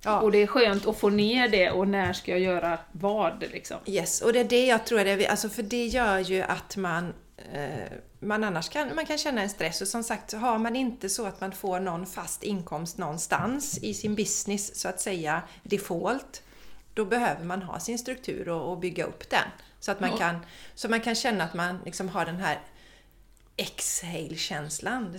Ja. 0.03 0.19
Och 0.19 0.31
det 0.31 0.37
är 0.37 0.47
skönt 0.47 0.87
att 0.87 0.99
få 0.99 1.09
ner 1.09 1.47
det 1.47 1.71
och 1.71 1.87
när 1.87 2.13
ska 2.13 2.31
jag 2.31 2.39
göra 2.39 2.77
vad 2.91 3.43
liksom. 3.51 3.77
Yes, 3.85 4.21
och 4.21 4.33
det 4.33 4.39
är 4.39 4.43
det 4.43 4.65
jag 4.65 4.85
tror 4.85 4.99
är 4.99 5.17
det, 5.17 5.27
alltså 5.27 5.49
för 5.49 5.63
det 5.63 5.85
gör 5.85 6.19
ju 6.19 6.41
att 6.41 6.77
man 6.77 7.13
eh, 7.53 7.97
man 8.19 8.43
annars 8.43 8.69
kan, 8.69 8.95
man 8.95 9.05
kan 9.05 9.17
känna 9.17 9.41
en 9.41 9.49
stress 9.49 9.81
och 9.81 9.87
som 9.87 10.03
sagt 10.03 10.33
har 10.33 10.57
man 10.57 10.75
inte 10.75 11.09
så 11.09 11.25
att 11.25 11.41
man 11.41 11.51
får 11.51 11.79
någon 11.79 12.05
fast 12.05 12.43
inkomst 12.43 12.97
någonstans 12.97 13.77
i 13.77 13.93
sin 13.93 14.15
business 14.15 14.79
så 14.79 14.87
att 14.87 14.99
säga 14.99 15.41
default 15.63 16.43
då 16.93 17.05
behöver 17.05 17.43
man 17.45 17.61
ha 17.61 17.79
sin 17.79 17.99
struktur 17.99 18.49
och, 18.49 18.71
och 18.71 18.77
bygga 18.77 19.05
upp 19.05 19.29
den. 19.29 19.47
Så 19.79 19.91
att 19.91 19.99
man, 19.99 20.09
Ja. 20.09 20.17
kan, 20.17 20.45
så 20.75 20.89
man 20.89 21.01
kan 21.01 21.15
känna 21.15 21.43
att 21.43 21.53
man 21.53 21.79
liksom 21.85 22.09
har 22.09 22.25
den 22.25 22.37
här 22.37 22.59
exhale-känslan. 23.57 25.17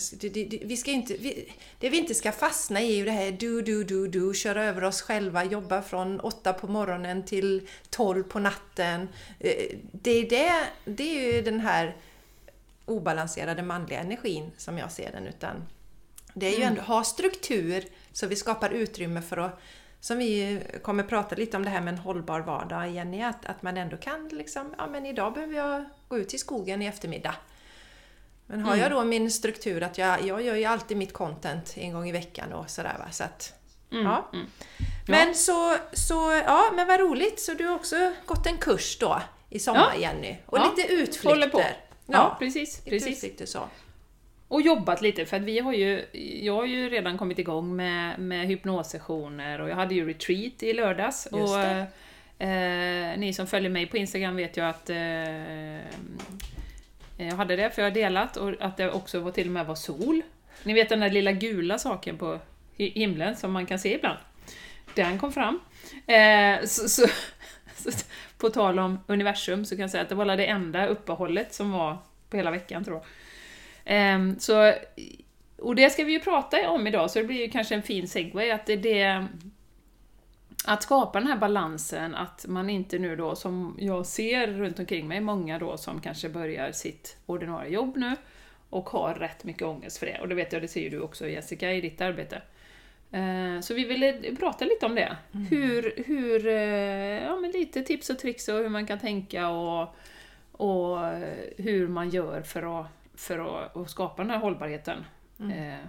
Vi 0.62 0.76
ska 0.76 0.90
inte, 0.90 1.14
vi, 1.16 1.52
det 1.78 1.88
vi 1.90 1.98
inte 1.98 2.14
ska 2.14 2.32
fastna 2.32 2.80
i 2.80 2.92
är 2.92 2.96
ju 2.96 3.04
det 3.04 3.10
här 3.10 3.30
do, 3.32 3.60
do, 3.60 3.84
do, 3.84 4.06
do, 4.06 4.34
köra 4.34 4.64
över 4.64 4.84
oss 4.84 5.02
själva, 5.02 5.44
jobba 5.44 5.82
från 5.82 6.20
åtta 6.20 6.52
på 6.52 6.66
morgonen 6.66 7.24
till 7.24 7.68
12 7.90 8.22
på 8.22 8.38
natten. 8.38 9.08
Eh, 9.40 9.76
Det 9.92 10.10
är, 10.10 10.28
det, 10.30 10.52
det 10.84 11.02
är 11.18 11.32
ju 11.34 11.42
den 11.42 11.60
här 11.60 11.96
obalanserade 12.84 13.62
manliga 13.62 14.00
energin 14.00 14.50
som 14.56 14.78
jag 14.78 14.92
ser 14.92 15.12
den. 15.12 15.26
Utan 15.26 15.64
det 16.34 16.46
är 16.54 16.58
ju 16.58 16.62
ändå 16.64 16.82
ha 16.82 17.04
struktur 17.04 17.84
så 18.12 18.26
vi 18.26 18.36
skapar 18.36 18.70
utrymme 18.70 19.22
för 19.22 19.36
att 19.36 19.60
som 20.04 20.18
vi 20.18 20.60
kommer 20.82 21.02
prata 21.02 21.36
lite 21.36 21.56
om 21.56 21.64
det 21.64 21.70
här 21.70 21.80
med 21.80 21.92
en 21.94 21.98
hållbar 21.98 22.40
vardag 22.40 22.90
Jenny, 22.90 23.22
att, 23.22 23.46
att 23.46 23.62
man 23.62 23.76
ändå 23.76 23.96
kan 23.96 24.28
liksom, 24.28 24.74
ja 24.78 24.86
men 24.86 25.06
idag 25.06 25.32
behöver 25.32 25.54
jag 25.54 25.84
gå 26.08 26.18
ut 26.18 26.34
i 26.34 26.38
skogen 26.38 26.82
i 26.82 26.86
eftermiddag. 26.86 27.34
Men 28.46 28.60
har 28.60 28.76
jag 28.76 28.90
då 28.90 29.04
min 29.04 29.30
struktur 29.30 29.82
att 29.82 29.98
jag, 29.98 30.26
jag 30.26 30.42
gör 30.42 30.54
ju 30.54 30.64
alltid 30.64 30.96
mitt 30.96 31.12
content 31.12 31.74
en 31.76 31.92
gång 31.92 32.08
i 32.08 32.12
veckan 32.12 32.52
och 32.52 32.70
sådär 32.70 32.96
va, 32.98 33.10
så 33.10 33.24
att 33.24 33.52
ja. 33.88 34.30
mm. 34.32 34.46
Men 35.08 35.34
så, 35.34 35.76
så, 35.92 36.42
ja 36.46 36.72
men 36.74 36.86
vad 36.86 37.00
roligt, 37.00 37.40
så 37.40 37.54
du 37.54 37.66
har 37.66 37.74
också 37.74 38.12
gått 38.26 38.46
en 38.46 38.58
kurs 38.58 38.98
då 38.98 39.22
i 39.50 39.58
sommar 39.58 39.92
Ja. 39.94 40.00
Jenny? 40.00 40.36
Och 40.46 40.58
Ja, 40.58 40.74
lite 40.76 40.92
utflykter. 40.92 41.48
på. 41.48 41.62
Ja, 42.06 42.36
precis. 42.38 42.80
precis. 42.84 43.12
utflykter 43.12 43.46
så. 43.46 43.68
Och 44.54 44.62
jobbat 44.62 45.02
lite, 45.02 45.26
för 45.26 45.36
att 45.36 45.42
vi 45.42 45.58
har 45.58 45.72
ju, 45.72 46.04
jag 46.42 46.54
har 46.54 46.64
ju 46.66 46.88
redan 46.90 47.18
kommit 47.18 47.38
igång 47.38 47.76
med, 47.76 48.18
med 48.18 48.46
hypnossessioner 48.46 49.60
och 49.60 49.68
jag 49.70 49.76
hade 49.76 49.94
ju 49.94 50.08
retreat 50.08 50.62
i 50.62 50.72
lördags. 50.72 51.26
Och 51.26 51.38
det. 51.58 51.86
eh, 53.14 53.18
Ni 53.18 53.32
som 53.32 53.46
följer 53.46 53.70
mig 53.70 53.86
på 53.86 53.96
Instagram 53.96 54.36
vet 54.36 54.56
ju 54.56 54.60
att 54.64 54.90
eh, 54.90 55.78
jag 57.16 57.36
hade 57.36 57.56
det, 57.56 57.70
för 57.70 57.82
jag 57.82 57.90
har 57.90 57.94
delat, 57.94 58.36
och 58.36 58.52
att 58.60 58.76
det 58.76 58.90
också 58.90 59.20
var 59.20 59.30
till 59.30 59.46
och 59.46 59.52
med 59.52 59.66
var 59.66 59.74
sol. 59.74 60.22
Ni 60.64 60.72
vet 60.72 60.88
den 60.88 61.00
där 61.00 61.10
lilla 61.10 61.32
gula 61.32 61.78
saken 61.78 62.18
på 62.18 62.38
hi- 62.76 62.92
himlen 62.94 63.36
som 63.36 63.52
man 63.52 63.66
kan 63.66 63.78
se 63.78 63.94
ibland. 63.94 64.18
Den 64.94 65.18
kom 65.18 65.32
fram. 65.32 65.60
Eh, 66.06 66.64
så, 66.64 66.88
så, 66.88 67.06
så, 67.90 67.90
på 68.38 68.50
tal 68.50 68.78
om 68.78 68.98
universum 69.06 69.64
så 69.64 69.74
kan 69.76 69.80
jag 69.82 69.90
säga 69.90 70.02
att 70.02 70.08
det 70.08 70.14
var 70.14 70.36
det 70.36 70.46
enda 70.46 70.86
uppehållet 70.86 71.54
som 71.54 71.72
var 71.72 71.98
på 72.30 72.36
hela 72.36 72.50
veckan 72.50 72.84
tror 72.84 72.96
jag. 72.96 73.04
Ehm, 73.84 74.38
så, 74.38 74.72
och 75.58 75.74
det 75.74 75.90
ska 75.90 76.04
vi 76.04 76.12
ju 76.12 76.20
prata 76.20 76.70
om 76.70 76.86
idag, 76.86 77.10
så 77.10 77.18
det 77.18 77.24
blir 77.24 77.40
ju 77.44 77.50
kanske 77.50 77.74
en 77.74 77.82
fin 77.82 78.08
segway 78.08 78.50
att 78.50 78.66
det 78.66 78.76
det 78.76 79.26
att 80.66 80.82
skapa 80.82 81.18
den 81.18 81.28
här 81.28 81.36
balansen, 81.36 82.14
att 82.14 82.44
man 82.48 82.70
inte 82.70 82.98
nu 82.98 83.16
då, 83.16 83.36
som 83.36 83.76
jag 83.80 84.06
ser 84.06 84.46
runt 84.46 84.78
omkring 84.78 85.08
mig, 85.08 85.20
många 85.20 85.58
då 85.58 85.76
som 85.76 86.00
kanske 86.00 86.28
börjar 86.28 86.72
sitt 86.72 87.16
ordinarie 87.26 87.72
jobb 87.72 87.96
nu 87.96 88.16
och 88.70 88.88
har 88.88 89.14
rätt 89.14 89.44
mycket 89.44 89.62
ångest 89.62 89.98
för 89.98 90.06
det. 90.06 90.20
Och 90.20 90.28
det 90.28 90.34
vet 90.34 90.52
jag, 90.52 90.62
det 90.62 90.68
ser 90.68 90.80
ju 90.80 90.90
du 90.90 91.00
också 91.00 91.28
Jessica 91.28 91.72
i 91.72 91.80
ditt 91.80 92.00
arbete. 92.00 92.42
Eh, 93.12 93.60
Så 93.60 93.74
vi 93.74 93.84
ville 93.84 94.36
prata 94.38 94.64
lite 94.64 94.86
om 94.86 94.94
det. 94.94 95.16
Hur, 95.50 96.04
hur, 96.06 96.46
eh, 96.46 97.24
ja 97.24 97.36
men 97.36 97.50
lite 97.50 97.82
tips 97.82 98.10
och 98.10 98.18
tricks 98.18 98.48
och 98.48 98.58
hur 98.58 98.68
man 98.68 98.86
kan 98.86 98.98
tänka 98.98 99.48
och, 99.48 99.94
och 100.52 101.06
eh, 101.06 101.34
hur 101.56 101.88
man 101.88 102.10
gör 102.10 102.42
för 102.42 102.80
att, 102.80 102.86
för 103.16 103.64
att, 103.64 103.76
att 103.76 103.90
skapa 103.90 104.22
den 104.22 104.30
här 104.30 104.38
hållbarheten. 104.38 105.04
Eh, 105.40 105.86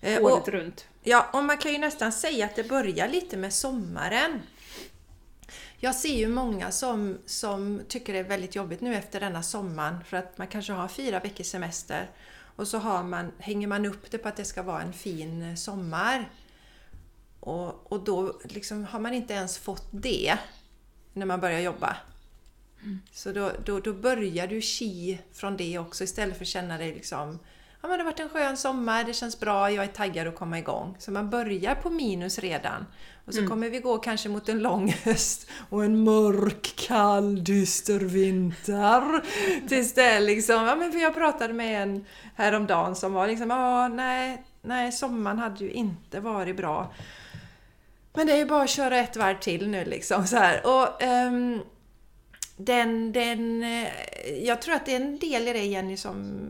Eh, 0.00 0.22
året 0.22 0.42
och, 0.42 0.48
runt. 0.48 0.86
ja, 1.02 1.26
och 1.32 1.44
man 1.44 1.58
kan 1.58 1.72
ju 1.72 1.78
nästan 1.78 2.12
säga 2.12 2.46
att 2.46 2.56
det 2.56 2.68
börjar 2.68 3.08
lite 3.08 3.36
med 3.36 3.52
sommaren. 3.52 4.42
Jag 5.78 5.94
ser 5.94 6.14
ju 6.14 6.28
många 6.28 6.70
som, 6.70 7.18
som 7.26 7.80
tycker 7.88 8.12
det 8.12 8.18
är 8.18 8.24
väldigt 8.24 8.54
jobbigt 8.54 8.80
nu 8.80 8.94
efter 8.94 9.20
denna 9.20 9.42
sommaren 9.42 10.04
för 10.04 10.16
att 10.16 10.38
man 10.38 10.46
kanske 10.46 10.72
har 10.72 10.88
fyra 10.88 11.20
veckors 11.20 11.46
semester 11.46 12.10
och 12.56 12.68
så 12.68 12.78
har 12.78 13.02
man, 13.02 13.32
hänger 13.38 13.66
man 13.66 13.86
upp 13.86 14.10
det 14.10 14.18
på 14.18 14.28
att 14.28 14.36
det 14.36 14.44
ska 14.44 14.62
vara 14.62 14.82
en 14.82 14.92
fin 14.92 15.56
sommar. 15.56 16.30
Och, 17.40 17.92
och 17.92 18.04
då 18.04 18.40
liksom 18.44 18.84
har 18.84 19.00
man 19.00 19.14
inte 19.14 19.34
ens 19.34 19.58
fått 19.58 19.88
det 19.90 20.38
när 21.12 21.26
man 21.26 21.40
börjar 21.40 21.60
jobba. 21.60 21.96
Så 23.12 23.32
då, 23.32 23.52
då, 23.64 23.80
då 23.80 23.92
börjar 23.92 24.46
du 24.46 24.60
ki 24.60 25.18
från 25.32 25.56
det 25.56 25.78
också 25.78 26.04
istället 26.04 26.36
för 26.36 26.44
att 26.44 26.48
känna 26.48 26.78
dig 26.78 26.94
liksom 26.94 27.38
Ja 27.82 27.88
men 27.88 27.98
det 27.98 28.04
har 28.04 28.10
varit 28.10 28.20
en 28.20 28.28
skön 28.28 28.56
sommar, 28.56 29.04
det 29.04 29.12
känns 29.12 29.40
bra, 29.40 29.70
jag 29.70 29.84
är 29.84 29.88
taggad 29.88 30.26
att 30.26 30.34
komma 30.34 30.58
igång. 30.58 30.96
Så 30.98 31.10
man 31.10 31.30
börjar 31.30 31.74
på 31.74 31.90
minus 31.90 32.38
redan. 32.38 32.86
Och 33.24 33.34
så 33.34 33.46
kommer 33.46 33.70
vi 33.70 33.78
gå 33.78 33.98
kanske 33.98 34.28
mot 34.28 34.48
en 34.48 34.58
lång 34.58 34.94
höst 35.04 35.50
och 35.68 35.84
en 35.84 36.04
mörk, 36.04 36.74
kall, 36.76 37.44
dyster 37.44 37.98
vinter. 37.98 39.22
Tills 39.68 39.94
det 39.94 40.02
är 40.02 40.20
liksom, 40.20 40.64
ja 40.64 40.76
men 40.76 40.92
för 40.92 40.98
jag 40.98 41.14
pratade 41.14 41.54
med 41.54 41.82
en 41.82 42.04
häromdagen 42.34 42.96
som 42.96 43.12
var 43.12 43.26
liksom, 43.26 43.50
ja 43.50 43.88
nej, 43.88 44.44
nej 44.62 44.92
sommaren 44.92 45.38
hade 45.38 45.64
ju 45.64 45.70
inte 45.70 46.20
varit 46.20 46.56
bra. 46.56 46.94
Men 48.14 48.26
det 48.26 48.32
är 48.32 48.38
ju 48.38 48.46
bara 48.46 48.62
att 48.62 48.70
köra 48.70 48.98
ett 48.98 49.16
varv 49.16 49.38
till 49.38 49.68
nu 49.68 49.84
liksom 49.84 50.26
så 50.26 50.36
här. 50.36 50.66
Och, 50.66 51.02
ehm, 51.02 51.60
den, 52.64 53.12
den, 53.12 53.62
eh, 53.62 53.88
jag 54.44 54.62
tror 54.62 54.74
att 54.74 54.86
det 54.86 54.92
är 54.92 55.00
en 55.00 55.18
del 55.18 55.48
i 55.48 55.52
det 55.52 55.64
Jenny 55.64 55.96
som 55.96 56.40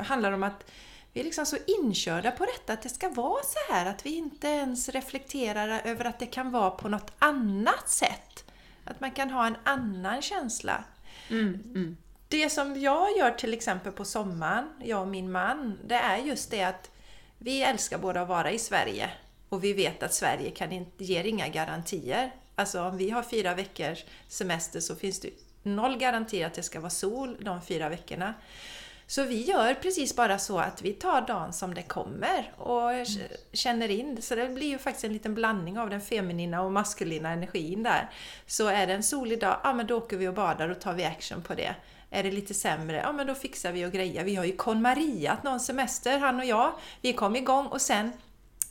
handlar 0.00 0.32
om 0.32 0.42
att 0.42 0.64
vi 1.12 1.20
är 1.20 1.24
liksom 1.24 1.46
så 1.46 1.56
inkörda 1.66 2.30
på 2.30 2.44
detta, 2.44 2.72
att 2.72 2.82
det 2.82 2.88
ska 2.88 3.08
vara 3.08 3.42
så 3.42 3.72
här, 3.72 3.86
att 3.86 4.06
vi 4.06 4.14
inte 4.14 4.48
ens 4.48 4.88
reflekterar 4.88 5.80
över 5.84 6.04
att 6.04 6.18
det 6.18 6.26
kan 6.26 6.50
vara 6.50 6.70
på 6.70 6.88
något 6.88 7.12
annat 7.18 7.88
sätt. 7.88 8.44
Att 8.84 9.00
man 9.00 9.10
kan 9.10 9.30
ha 9.30 9.46
en 9.46 9.56
annan 9.64 10.22
känsla. 10.22 10.84
Mm, 11.30 11.62
mm. 11.74 11.96
Det 12.28 12.50
som 12.50 12.80
jag 12.80 13.16
gör 13.16 13.30
till 13.30 13.52
exempel 13.52 13.92
på 13.92 14.04
sommaren, 14.04 14.68
jag 14.84 15.00
och 15.00 15.08
min 15.08 15.32
man, 15.32 15.78
det 15.84 15.94
är 15.94 16.16
just 16.16 16.50
det 16.50 16.62
att 16.62 16.90
vi 17.38 17.62
älskar 17.62 17.98
båda 17.98 18.22
att 18.22 18.28
vara 18.28 18.50
i 18.50 18.58
Sverige. 18.58 19.10
Och 19.48 19.64
vi 19.64 19.72
vet 19.72 20.02
att 20.02 20.14
Sverige 20.14 20.50
kan 20.50 20.72
inte, 20.72 21.04
ger 21.04 21.24
inga 21.24 21.48
garantier. 21.48 22.30
Alltså 22.58 22.82
om 22.82 22.96
vi 22.96 23.10
har 23.10 23.22
fyra 23.22 23.54
veckors 23.54 24.04
semester 24.28 24.80
så 24.80 24.96
finns 24.96 25.20
det 25.20 25.30
noll 25.62 25.98
garanti 25.98 26.44
att 26.44 26.54
det 26.54 26.62
ska 26.62 26.80
vara 26.80 26.90
sol 26.90 27.36
de 27.40 27.62
fyra 27.62 27.88
veckorna. 27.88 28.34
Så 29.06 29.22
vi 29.22 29.42
gör 29.42 29.74
precis 29.74 30.16
bara 30.16 30.38
så 30.38 30.58
att 30.58 30.82
vi 30.82 30.92
tar 30.92 31.20
dagen 31.20 31.52
som 31.52 31.74
det 31.74 31.82
kommer 31.82 32.52
och 32.56 32.90
känner 33.52 33.88
in. 33.88 34.22
Så 34.22 34.34
det 34.34 34.48
blir 34.48 34.66
ju 34.66 34.78
faktiskt 34.78 35.04
en 35.04 35.12
liten 35.12 35.34
blandning 35.34 35.78
av 35.78 35.90
den 35.90 36.00
feminina 36.00 36.62
och 36.62 36.72
maskulina 36.72 37.30
energin 37.30 37.82
där. 37.82 38.10
Så 38.46 38.66
är 38.66 38.86
det 38.86 38.92
en 38.92 39.02
solig 39.02 39.40
dag, 39.40 39.60
ja 39.64 39.72
men 39.72 39.86
då 39.86 39.96
åker 39.96 40.16
vi 40.16 40.28
och 40.28 40.34
badar 40.34 40.68
och 40.68 40.80
tar 40.80 40.94
vi 40.94 41.04
action 41.04 41.42
på 41.42 41.54
det. 41.54 41.74
Är 42.10 42.22
det 42.22 42.30
lite 42.30 42.54
sämre, 42.54 42.96
ja 42.96 43.12
men 43.12 43.26
då 43.26 43.34
fixar 43.34 43.72
vi 43.72 43.86
och 43.86 43.92
grejer. 43.92 44.24
Vi 44.24 44.36
har 44.36 44.44
ju 44.44 44.56
KonMariat 44.56 45.42
någon 45.42 45.60
semester, 45.60 46.18
han 46.18 46.38
och 46.38 46.44
jag. 46.44 46.72
Vi 47.00 47.12
kom 47.12 47.36
igång 47.36 47.66
och 47.66 47.80
sen 47.80 48.12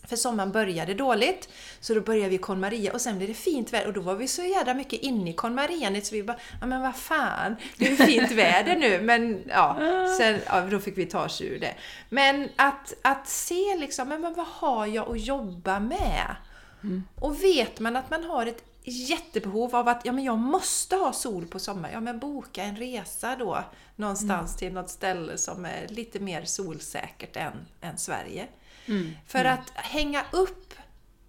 för 0.07 0.15
sommaren 0.15 0.51
började 0.51 0.93
dåligt, 0.93 1.49
så 1.79 1.93
då 1.93 2.01
började 2.01 2.29
vi 2.29 2.37
Con 2.37 2.59
Maria 2.59 2.93
och 2.93 3.01
sen 3.01 3.17
blev 3.17 3.29
det 3.29 3.35
fint 3.35 3.73
väder 3.73 3.87
och 3.87 3.93
då 3.93 4.01
var 4.01 4.15
vi 4.15 4.27
så 4.27 4.41
jävla 4.41 4.73
mycket 4.73 5.01
inne 5.01 5.29
i 5.29 5.33
Con 5.33 5.55
Maria 5.55 6.01
så 6.01 6.15
vi 6.15 6.23
bara, 6.23 6.37
ja 6.61 6.67
men 6.67 6.81
vad 6.81 6.95
fan, 6.95 7.55
det 7.77 7.87
är 7.87 7.95
fint 7.95 8.31
väder 8.31 8.75
nu, 8.75 9.01
men 9.01 9.43
ja, 9.47 9.77
sen, 10.17 10.39
ja, 10.45 10.61
då 10.61 10.79
fick 10.79 10.97
vi 10.97 11.05
ta 11.05 11.25
oss 11.25 11.41
ur 11.41 11.59
det. 11.59 11.73
Men 12.09 12.49
att, 12.55 12.93
att 13.01 13.27
se 13.27 13.75
liksom, 13.77 14.09
men 14.09 14.21
vad 14.21 14.47
har 14.47 14.85
jag 14.85 15.11
att 15.11 15.21
jobba 15.21 15.79
med? 15.79 16.35
Mm. 16.83 17.03
Och 17.15 17.43
vet 17.43 17.79
man 17.79 17.95
att 17.95 18.09
man 18.09 18.23
har 18.23 18.45
ett 18.45 18.63
jättebehov 18.83 19.75
av 19.75 19.87
att 19.87 20.05
ja, 20.05 20.11
men 20.11 20.23
jag 20.23 20.37
måste 20.37 20.95
ha 20.95 21.13
sol 21.13 21.45
på 21.45 21.59
sommaren, 21.59 21.93
ja 21.93 21.99
men 21.99 22.19
boka 22.19 22.63
en 22.63 22.75
resa 22.75 23.35
då 23.35 23.63
någonstans 23.95 24.57
till 24.57 24.73
något 24.73 24.89
ställe 24.89 25.37
som 25.37 25.65
är 25.65 25.87
lite 25.87 26.19
mer 26.19 26.45
solsäkert 26.45 27.37
än, 27.37 27.53
än 27.81 27.97
Sverige. 27.97 28.47
Mm. 28.87 29.11
För 29.27 29.45
att 29.45 29.69
hänga 29.75 30.25
upp 30.31 30.73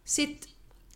sitt 0.05 0.49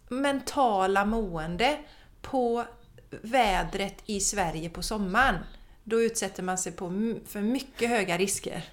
mentala 0.09 1.05
mående 1.05 1.79
på 2.21 2.65
vädret 3.11 4.03
i 4.07 4.21
Sverige 4.21 4.71
på 4.71 4.83
sommaren, 4.83 5.39
då 5.85 6.03
utsätter 6.03 6.43
man 6.43 6.59
sig 6.59 6.73
på 6.73 6.89
för 7.27 7.41
mycket 7.41 7.89
höga 7.89 8.19
risker. 8.19 8.65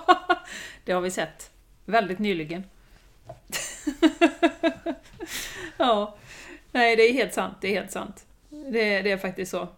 det 0.84 0.92
har 0.92 1.00
vi 1.00 1.10
sett. 1.10 1.50
Väldigt 1.84 2.18
nyligen. 2.18 2.64
ja. 5.76 6.16
Nej, 6.72 6.96
det 6.96 7.02
är 7.02 7.12
helt 7.12 7.34
sant. 7.34 7.56
Det 7.60 7.68
är 7.68 7.74
helt 7.74 7.92
sant. 7.92 8.26
Det, 8.48 9.02
det 9.02 9.10
är 9.10 9.18
faktiskt 9.18 9.50
så. 9.50 9.68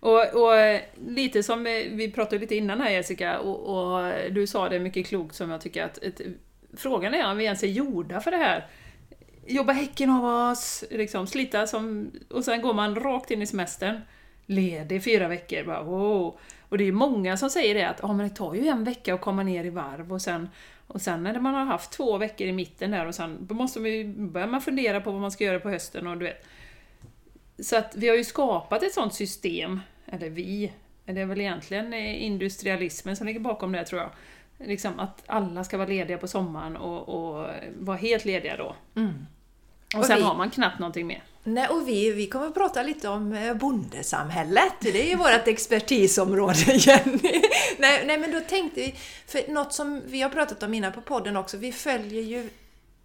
Och, 0.00 0.34
och 0.34 0.80
lite 1.06 1.42
som 1.42 1.64
vi 1.64 2.12
pratade 2.14 2.38
lite 2.38 2.56
innan 2.56 2.80
här 2.80 2.90
Jessica, 2.90 3.38
och, 3.38 3.60
och 3.60 4.12
du 4.30 4.46
sa 4.46 4.68
det 4.68 4.78
mycket 4.78 5.06
klokt 5.06 5.34
som 5.34 5.50
jag 5.50 5.60
tycker 5.60 5.84
att 5.84 5.98
ett, 5.98 6.20
frågan 6.76 7.14
är 7.14 7.30
om 7.30 7.36
vi 7.36 7.44
ens 7.44 7.62
är 7.62 7.68
gjorda 7.68 8.20
för 8.20 8.30
det 8.30 8.36
här. 8.36 8.66
Jobba 9.46 9.72
häcken 9.72 10.10
av 10.10 10.50
oss, 10.50 10.84
liksom, 10.90 11.26
slita 11.26 11.66
som... 11.66 12.10
Och 12.30 12.44
sen 12.44 12.62
går 12.62 12.74
man 12.74 12.94
rakt 12.94 13.30
in 13.30 13.42
i 13.42 13.46
semestern. 13.46 14.00
Ledig 14.46 15.04
fyra 15.04 15.28
veckor, 15.28 15.64
bara 15.64 15.82
wow. 15.82 16.38
Och 16.68 16.78
det 16.78 16.84
är 16.84 16.92
många 16.92 17.36
som 17.36 17.50
säger 17.50 17.74
det 17.74 17.88
att 17.88 18.04
ah, 18.04 18.12
men 18.12 18.28
det 18.28 18.34
tar 18.34 18.54
ju 18.54 18.68
en 18.68 18.84
vecka 18.84 19.14
att 19.14 19.20
komma 19.20 19.42
ner 19.42 19.64
i 19.64 19.70
varv 19.70 20.12
och 20.12 20.22
sen, 20.22 20.48
och 20.86 21.00
sen 21.00 21.22
när 21.22 21.40
man 21.40 21.54
har 21.54 21.64
haft 21.64 21.90
två 21.90 22.18
veckor 22.18 22.46
i 22.46 22.52
mitten 22.52 22.90
där 22.90 23.06
och 23.06 23.14
sen 23.14 23.48
måste 23.50 23.80
vi, 23.80 24.04
börjar 24.04 24.46
man 24.48 24.60
fundera 24.60 25.00
på 25.00 25.10
vad 25.10 25.20
man 25.20 25.30
ska 25.30 25.44
göra 25.44 25.60
på 25.60 25.70
hösten 25.70 26.06
och 26.06 26.18
du 26.18 26.24
vet. 26.24 26.46
Så 27.58 27.76
att 27.76 27.96
vi 27.96 28.08
har 28.08 28.16
ju 28.16 28.24
skapat 28.24 28.82
ett 28.82 28.94
sånt 28.94 29.14
system, 29.14 29.80
eller 30.06 30.30
vi, 30.30 30.72
det 31.04 31.20
är 31.20 31.26
väl 31.26 31.40
egentligen 31.40 31.92
eh, 31.92 32.24
industrialismen 32.24 33.16
som 33.16 33.26
ligger 33.26 33.40
bakom 33.40 33.72
det 33.72 33.84
tror 33.84 34.00
jag. 34.00 34.10
Liksom 34.64 35.00
att 35.00 35.22
alla 35.26 35.64
ska 35.64 35.76
vara 35.78 35.88
lediga 35.88 36.18
på 36.18 36.28
sommaren 36.28 36.76
och, 36.76 37.08
och 37.08 37.46
vara 37.78 37.96
helt 37.96 38.24
lediga 38.24 38.56
då. 38.56 38.76
Mm. 38.96 39.26
Och, 39.94 40.00
Och 40.00 40.06
sen 40.06 40.16
vi- 40.16 40.22
har 40.22 40.34
man 40.34 40.50
knappt 40.50 40.78
någonting 40.78 41.06
mer. 41.06 41.22
Nej, 41.44 41.68
och 41.68 41.88
vi, 41.88 42.12
vi 42.12 42.26
kommer 42.26 42.46
att 42.46 42.54
prata 42.54 42.82
lite 42.82 43.08
om 43.08 43.32
eh, 43.32 43.54
bondesamhället. 43.54 44.72
Det 44.80 45.02
är 45.02 45.08
ju 45.08 45.16
vårt 45.16 45.46
expertisområde, 45.48 46.58
Jenny. 46.66 47.42
Nej, 47.78 48.02
nej, 48.06 48.18
men 48.18 48.32
då 48.32 48.40
tänkte 48.40 48.80
vi, 48.80 48.94
för 49.26 49.52
något 49.52 49.72
som 49.72 50.02
vi 50.06 50.22
har 50.22 50.30
pratat 50.30 50.62
om 50.62 50.74
innan 50.74 50.92
på 50.92 51.00
podden 51.00 51.36
också, 51.36 51.56
vi 51.56 51.72
följer 51.72 52.22
ju 52.22 52.48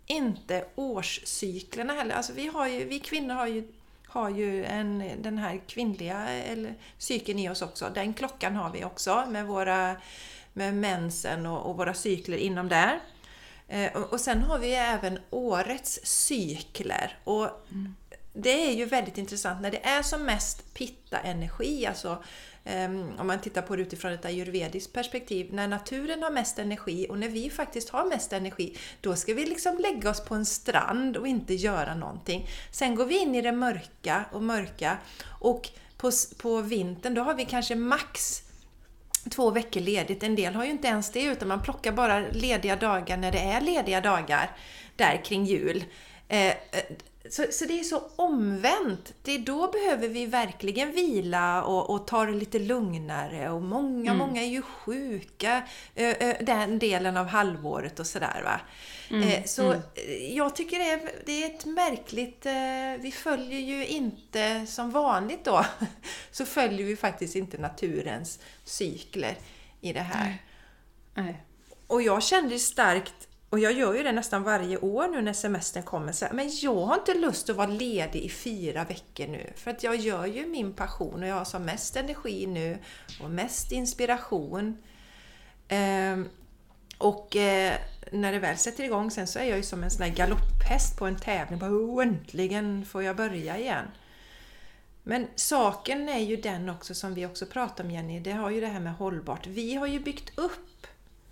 inte 0.06 0.66
årscyklerna 0.76 1.94
heller. 1.94 2.16
Alltså 2.16 2.34
vi, 2.34 2.48
har 2.48 2.68
ju, 2.68 2.84
vi 2.86 3.00
kvinnor 3.00 3.34
har 3.36 3.48
ju, 3.48 3.68
har 4.08 4.30
ju 4.30 4.66
en, 4.66 5.04
den 5.22 5.38
här 5.38 5.62
kvinnliga 5.68 6.28
eller, 6.30 6.74
cykeln 6.98 7.40
i 7.40 7.50
oss 7.50 7.62
också. 7.62 7.92
Den 7.94 8.14
klockan 8.14 8.56
har 8.56 8.70
vi 8.70 8.84
också 8.84 9.24
med, 9.30 9.46
våra, 9.46 9.96
med 10.56 10.74
mensen 10.74 11.46
och, 11.46 11.70
och 11.70 11.78
våra 11.78 11.94
cykler 11.94 12.38
inom 12.38 12.70
där. 12.70 13.00
Eh, 13.68 13.96
och, 13.96 14.14
och 14.14 14.20
sen 14.20 14.42
har 14.42 14.60
vi 14.60 14.74
även 14.74 15.20
årets 15.30 16.00
cykler. 16.04 17.18
Och 17.24 17.68
det 18.34 18.70
är 18.70 18.74
ju 18.74 18.86
väldigt 18.86 19.18
intressant 19.18 19.62
när 19.62 19.72
det 19.72 19.86
är 19.86 20.02
som 20.02 20.24
mest 20.24 20.74
pitta-energi, 20.74 21.86
alltså 21.86 22.24
ehm, 22.64 23.12
om 23.20 23.28
man 23.28 23.40
tittar 23.40 23.62
på 23.62 23.76
det 23.76 23.82
utifrån 23.82 24.12
ett 24.12 24.26
ayurvediskt 24.26 24.94
perspektiv, 24.94 25.54
när 25.54 25.68
naturen 25.68 26.24
har 26.24 26.32
mest 26.32 26.60
energi 26.60 27.08
och 27.10 27.20
när 27.20 27.30
vi 27.30 27.50
faktiskt 27.50 27.90
har 27.90 28.06
mest 28.06 28.34
energi, 28.34 28.78
då 29.02 29.16
ska 29.16 29.34
vi 29.34 29.46
liksom 29.46 29.78
lägga 29.78 30.10
oss 30.10 30.26
på 30.26 30.36
en 30.36 30.46
strand 30.46 31.18
och 31.18 31.28
inte 31.28 31.54
göra 31.54 31.96
någonting. 31.96 32.50
Sen 32.72 32.96
går 32.96 33.06
vi 33.06 33.18
in 33.18 33.36
i 33.36 33.42
det 33.42 33.52
mörka 33.52 34.26
och 34.32 34.44
mörka 34.44 34.98
och 35.40 35.70
på, 35.98 36.12
på 36.38 36.62
vintern 36.62 37.14
då 37.14 37.22
har 37.22 37.34
vi 37.34 37.46
kanske 37.46 37.76
max 37.76 38.45
två 39.30 39.52
veckor 39.52 39.82
ledigt. 39.82 40.24
En 40.24 40.36
del 40.36 40.56
har 40.56 40.64
ju 40.66 40.72
inte 40.72 40.88
ens 40.88 41.12
det 41.12 41.24
utan 41.24 41.48
man 41.48 41.62
plockar 41.62 41.92
bara 41.92 42.20
lediga 42.20 42.76
dagar 42.76 43.18
när 43.18 43.32
det 43.32 43.40
är 43.40 43.62
lediga 43.62 44.02
dagar 44.02 44.52
där 44.96 45.26
kring 45.26 45.46
jul. 45.46 45.84
Eh, 46.28 46.48
eh 46.48 46.56
så, 47.30 47.46
så 47.52 47.66
det 47.66 47.80
är 47.80 47.84
så 47.84 48.04
omvänt. 48.16 49.14
Det 49.24 49.32
är 49.32 49.40
då 49.40 49.72
behöver 49.72 50.08
vi 50.08 50.26
verkligen 50.26 50.92
vila 50.92 51.64
och, 51.64 51.90
och 51.90 52.08
ta 52.08 52.26
det 52.26 52.34
lite 52.34 52.60
lugnare 52.60 53.50
och 53.50 53.62
många, 53.62 54.14
många 54.14 54.42
är 54.42 54.48
ju 54.48 54.62
sjuka 54.62 55.64
den 56.40 56.80
delen 56.80 57.18
av 57.18 57.26
halvåret 57.26 58.00
och 58.00 58.08
sådär 58.08 58.42
va. 58.44 58.60
Eh, 59.10 59.44
så 59.46 59.74
eh, 59.74 60.36
jag 60.36 60.56
tycker 60.56 60.80
det 60.80 60.90
är, 60.90 61.12
det 61.26 61.44
är 61.44 61.48
ett 61.48 61.66
märkligt... 61.66 62.46
Eh, 62.46 63.02
vi 63.02 63.12
följer 63.12 63.60
ju 63.60 63.88
inte 63.88 64.66
som 64.68 64.92
vanligt 64.92 65.46
då, 65.46 65.66
så 66.32 66.46
följer 66.46 66.86
vi 66.86 66.96
faktiskt 66.96 67.36
inte 67.36 67.58
naturens 67.58 68.40
cykler 68.64 69.38
i 69.82 69.94
det 69.94 70.00
här. 70.00 70.38
Och 71.88 72.02
jag 72.02 72.24
kände 72.24 72.60
starkt, 72.60 73.28
och 73.56 73.60
jag 73.60 73.74
gör 73.74 73.94
ju 73.94 74.04
det 74.04 74.12
nästan 74.12 74.44
varje 74.44 74.78
år 74.78 75.08
nu 75.08 75.22
när 75.22 75.34
semestern 75.34 75.84
kommer, 75.84 76.12
så 76.12 76.26
här, 76.26 76.34
men 76.34 76.50
jag 76.62 76.86
har 76.86 76.96
inte 76.96 77.14
lust 77.14 77.50
att 77.50 77.56
vara 77.56 77.68
ledig 77.68 78.22
i 78.22 78.30
fyra 78.30 78.84
veckor 78.84 79.28
nu. 79.28 79.54
För 79.56 79.72
att 79.72 79.84
jag 79.84 79.96
gör 79.96 80.26
ju 80.26 80.46
min 80.46 80.74
passion 80.74 81.24
och 81.24 81.30
jag 81.30 81.36
har 81.36 81.46
som 81.46 81.64
mest 81.64 81.96
energi 81.96 82.48
nu 82.48 82.78
och 83.22 83.30
mest 83.30 83.72
inspiration. 83.72 84.78
Ehm, 85.68 86.30
och 86.98 87.36
eh, 87.36 87.74
när 88.12 88.32
det 88.32 88.40
väl 88.40 88.58
sätter 88.58 88.84
igång 88.84 89.12
sen 89.12 89.28
så 89.28 89.40
är 89.40 89.44
jag 89.44 89.58
ju 89.58 89.64
som 89.64 89.84
en 89.84 89.92
sån 89.92 90.02
här 90.02 90.16
galopphäst 90.16 90.98
på 90.98 91.06
en 91.06 91.20
tävling. 91.20 91.60
Bara, 91.60 91.72
oh, 91.72 92.04
äntligen 92.04 92.86
får 92.86 93.04
jag 93.04 93.16
börja 93.16 93.58
igen. 93.58 93.86
Men 95.04 95.28
saken 95.36 96.10
är 96.10 96.20
ju 96.20 96.36
den 96.36 96.70
också 96.70 96.94
som 96.96 97.14
vi 97.14 97.26
också 97.26 97.46
pratar 97.46 97.84
om 97.84 97.92
Jenny, 97.92 98.20
det 98.20 98.32
har 98.32 98.50
ju 98.50 98.62
det 98.62 98.68
här 98.68 98.80
med 98.80 98.96
hållbart. 98.96 99.48
Vi 99.48 99.76
har 99.76 99.88
ju 99.88 100.00
byggt 100.00 100.40
upp 100.40 100.88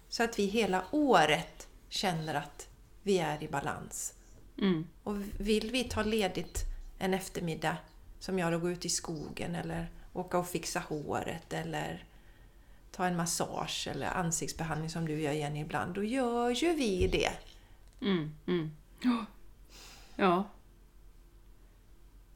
så 0.09 0.23
att 0.23 0.39
vi 0.39 0.45
hela 0.45 0.83
året 0.91 1.67
känner 1.93 2.33
att 2.33 2.69
vi 3.03 3.17
är 3.19 3.43
i 3.43 3.47
balans. 3.47 4.13
Mm. 4.61 4.87
Och 5.03 5.15
vill 5.37 5.71
vi 5.71 5.83
ta 5.83 6.03
ledigt 6.03 6.65
en 6.99 7.13
eftermiddag, 7.13 7.77
som 8.19 8.39
jag 8.39 8.51
då 8.51 8.59
går 8.59 8.71
ut 8.71 8.85
i 8.85 8.89
skogen 8.89 9.55
eller 9.55 9.91
åka 10.13 10.37
och 10.37 10.47
fixa 10.47 10.79
håret 10.79 11.53
eller 11.53 12.03
ta 12.91 13.05
en 13.05 13.15
massage 13.15 13.87
eller 13.91 14.07
ansiktsbehandling 14.07 14.89
som 14.89 15.05
du 15.05 15.21
gör 15.21 15.31
Jenny 15.31 15.61
ibland, 15.61 15.95
då 15.95 16.03
gör 16.03 16.49
ju 16.49 16.73
vi 16.73 17.07
det. 17.07 17.31
Mm, 18.07 18.31
mm. 18.47 18.71
Ja. 19.01 19.25
Ja. 20.15 20.49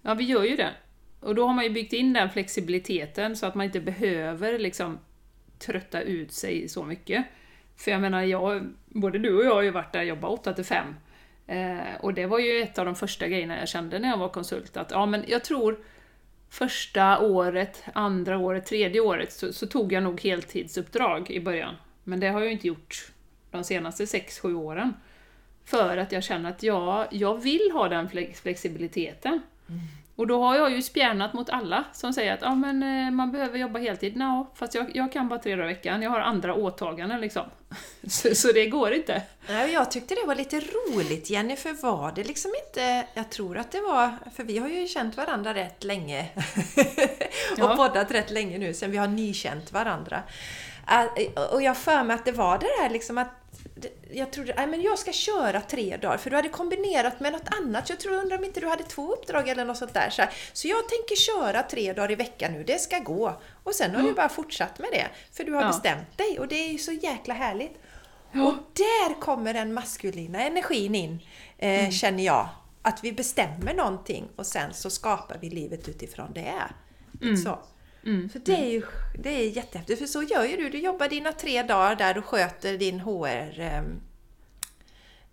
Ja, 0.02 0.14
vi 0.14 0.24
gör 0.24 0.44
ju 0.44 0.56
det. 0.56 0.74
Och 1.20 1.36
då 1.36 1.48
har 1.48 1.54
man 1.54 1.64
ju 1.64 1.70
byggt 1.70 1.94
in 1.94 2.14
den 2.14 2.30
flexibiliteten 2.30 3.36
så 3.36 3.46
att 3.46 3.56
man 3.56 3.66
inte 3.66 3.80
behöver 3.80 4.60
liksom 4.60 5.00
trötta 5.60 6.02
ut 6.02 6.32
sig 6.32 6.70
så 6.70 6.84
mycket. 6.84 7.26
För 7.78 7.92
jag 7.92 8.02
menar, 8.02 8.24
jag, 8.24 8.74
både 9.00 9.20
du 9.20 9.38
och 9.38 9.46
jag 9.46 9.54
har 9.56 9.62
ju 9.62 9.72
varit 9.72 9.94
där 9.94 10.00
och 10.00 10.06
jobbat 10.06 10.32
8 10.32 10.54
till 10.54 10.66
5. 10.66 10.96
Eh, 11.48 11.96
och 12.00 12.14
det 12.14 12.26
var 12.26 12.40
ju 12.40 12.62
ett 12.62 12.80
av 12.80 12.86
de 12.86 12.96
första 12.96 13.28
grejerna 13.28 13.60
jag 13.60 13.68
kände 13.68 14.00
när 14.00 14.10
jag 14.10 14.18
var 14.18 14.30
konsult, 14.30 14.78
att 14.78 14.92
ja 14.92 15.06
men 15.06 15.24
jag 15.28 15.44
tror 15.44 15.80
första 16.50 17.20
året, 17.20 17.84
andra 17.94 18.38
året, 18.38 18.66
tredje 18.66 19.02
året 19.02 19.34
så, 19.34 19.54
så 19.54 19.68
tog 19.68 19.94
jag 19.94 20.04
nog 20.04 20.22
heltidsuppdrag 20.22 21.32
i 21.32 21.40
början. 21.40 21.76
Men 22.04 22.20
det 22.20 22.28
har 22.28 22.40
jag 22.40 22.48
ju 22.48 22.54
inte 22.54 22.68
gjort 22.68 23.12
de 23.52 23.64
senaste 23.64 24.06
6-7 24.06 24.54
åren. 24.56 24.94
För 25.66 25.98
att 25.98 26.12
jag 26.12 26.24
känner 26.24 26.50
att 26.50 26.64
ja, 26.64 27.08
jag 27.12 27.42
vill 27.42 27.72
ha 27.74 27.90
den 27.90 28.10
flexibiliteten. 28.10 28.42
flexibiliteten. 28.42 29.42
Och 30.18 30.28
då 30.28 30.44
har 30.44 30.56
jag 30.56 30.72
ju 30.72 30.82
spjärnat 30.82 31.34
mot 31.34 31.50
alla 31.50 31.84
som 31.94 32.14
säger 32.14 32.34
att 32.34 32.42
ja, 32.42 32.56
men, 32.56 32.84
eh, 32.84 33.12
man 33.12 33.32
behöver 33.32 33.60
jobba 33.60 33.80
heltid. 33.80 34.18
No, 34.18 34.48
fast 34.56 34.76
jag, 34.76 34.96
jag 34.96 35.12
kan 35.12 35.30
bara 35.30 35.40
tre 35.40 35.56
dagar 35.56 35.70
i 35.70 35.74
veckan, 35.74 36.02
jag 36.02 36.10
har 36.10 36.20
andra 36.20 36.54
åtaganden 36.54 37.22
liksom. 37.22 37.44
Så, 38.08 38.36
så 38.36 38.52
det 38.52 38.66
går 38.66 38.94
inte. 38.94 39.22
Nej, 39.50 39.74
Jag 39.74 39.92
tyckte 39.92 40.16
det 40.16 40.28
var 40.28 40.36
lite 40.36 40.60
roligt 40.60 41.30
Jenny, 41.30 41.56
för 41.56 41.74
var 41.74 42.12
det 42.16 42.24
liksom 42.24 42.52
inte... 42.68 43.08
Jag 43.14 43.30
tror 43.30 43.58
att 43.58 43.72
det 43.72 43.82
var... 43.82 44.12
För 44.36 44.44
vi 44.44 44.58
har 44.58 44.68
ju 44.68 44.88
känt 44.88 45.18
varandra 45.18 45.54
rätt 45.54 45.84
länge. 45.84 46.30
och 47.52 47.58
Ja. 47.58 47.76
poddat 47.78 48.12
rätt 48.12 48.32
länge 48.32 48.58
nu, 48.58 48.74
sen 48.74 48.92
vi 48.92 48.98
har 48.98 49.08
nykänt 49.08 49.72
varandra. 49.72 50.24
Och 51.52 51.62
jag 51.62 51.78
för 51.78 52.04
mig 52.04 52.16
att 52.16 52.26
det 52.26 52.32
var 52.32 52.58
det 52.58 52.68
där 52.82 52.90
liksom 52.90 53.18
att 53.18 53.47
jag 54.12 54.32
trodde 54.32 54.54
nej, 54.58 54.68
men 54.68 54.82
jag 54.82 55.00
ska 55.00 55.12
köra 55.12 55.62
tre 55.62 55.98
dagar, 55.98 56.18
för 56.18 56.30
du 56.30 56.36
hade 56.36 56.50
kombinerat 56.50 57.20
med 57.20 57.32
något 57.34 57.50
annat. 57.62 57.90
Jag 57.90 58.00
tror, 58.00 58.14
undrar 58.14 58.38
om 58.38 58.44
inte 58.44 58.60
du 58.60 58.68
hade 58.68 58.84
två 58.84 59.14
uppdrag 59.14 59.50
eller 59.50 59.66
något 59.66 59.78
sånt 59.78 59.94
där. 59.94 60.10
Så, 60.10 60.22
här. 60.22 60.32
så 60.54 60.68
jag 60.68 60.90
tänker 60.90 61.16
köra 61.16 61.64
tre 61.64 61.94
dagar 61.94 62.12
i 62.12 62.16
veckan 62.16 62.52
nu, 62.54 62.64
det 62.64 62.82
ska 62.82 63.00
gå. 63.00 63.42
Och 63.64 63.76
sen 63.76 63.96
har 63.96 64.04
du 64.04 64.14
bara 64.14 64.30
fortsatt 64.30 64.80
med 64.80 64.90
det, 64.92 65.08
för 65.32 65.44
du 65.44 65.54
har 65.54 65.62
Ja. 65.62 65.68
bestämt 65.68 66.18
dig 66.18 66.40
och 66.40 66.48
det 66.48 66.56
är 66.56 66.72
ju 66.72 66.78
så 66.78 66.92
jäkla 66.92 67.34
härligt. 67.34 67.80
Ja. 68.32 68.48
Och 68.48 68.54
där 68.74 69.22
kommer 69.22 69.54
den 69.54 69.74
maskulina 69.74 70.42
energin 70.44 70.96
in, 70.96 71.20
eh, 71.58 71.90
känner 71.90 72.24
jag. 72.24 72.50
Att 72.82 73.04
vi 73.04 73.12
bestämmer 73.12 73.74
någonting 73.74 74.28
och 74.36 74.46
sen 74.46 74.74
så 74.74 74.90
skapar 74.90 75.38
vi 75.42 75.50
livet 75.50 75.90
utifrån 75.90 76.34
det. 76.34 76.54
Så. 77.44 77.60
Mm. 78.08 78.30
Så 78.30 78.40
det 78.40 78.56
är 78.56 78.72
ju 78.72 78.82
det 79.18 79.30
är 79.30 79.50
jättehäftigt, 79.50 80.00
för 80.00 80.06
så 80.06 80.24
gör 80.24 80.46
ju 80.46 80.58
du. 80.58 80.70
Du 80.70 80.80
jobbar 80.80 81.10
dina 81.10 81.32
tre 81.32 81.64
dagar 81.64 81.96
där 81.96 82.14
du 82.14 82.22
sköter 82.22 82.78
din 82.78 83.00
HR, 83.00 83.60
eh, 83.60 83.84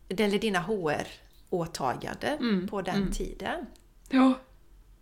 eller 0.08 0.38
dina 0.38 0.58
HR-åtaganden 0.58 2.38
Mm, 2.38 2.68
på 2.68 2.82
den 2.82 3.12
tiden. 3.12 3.66
Ja. 4.10 4.34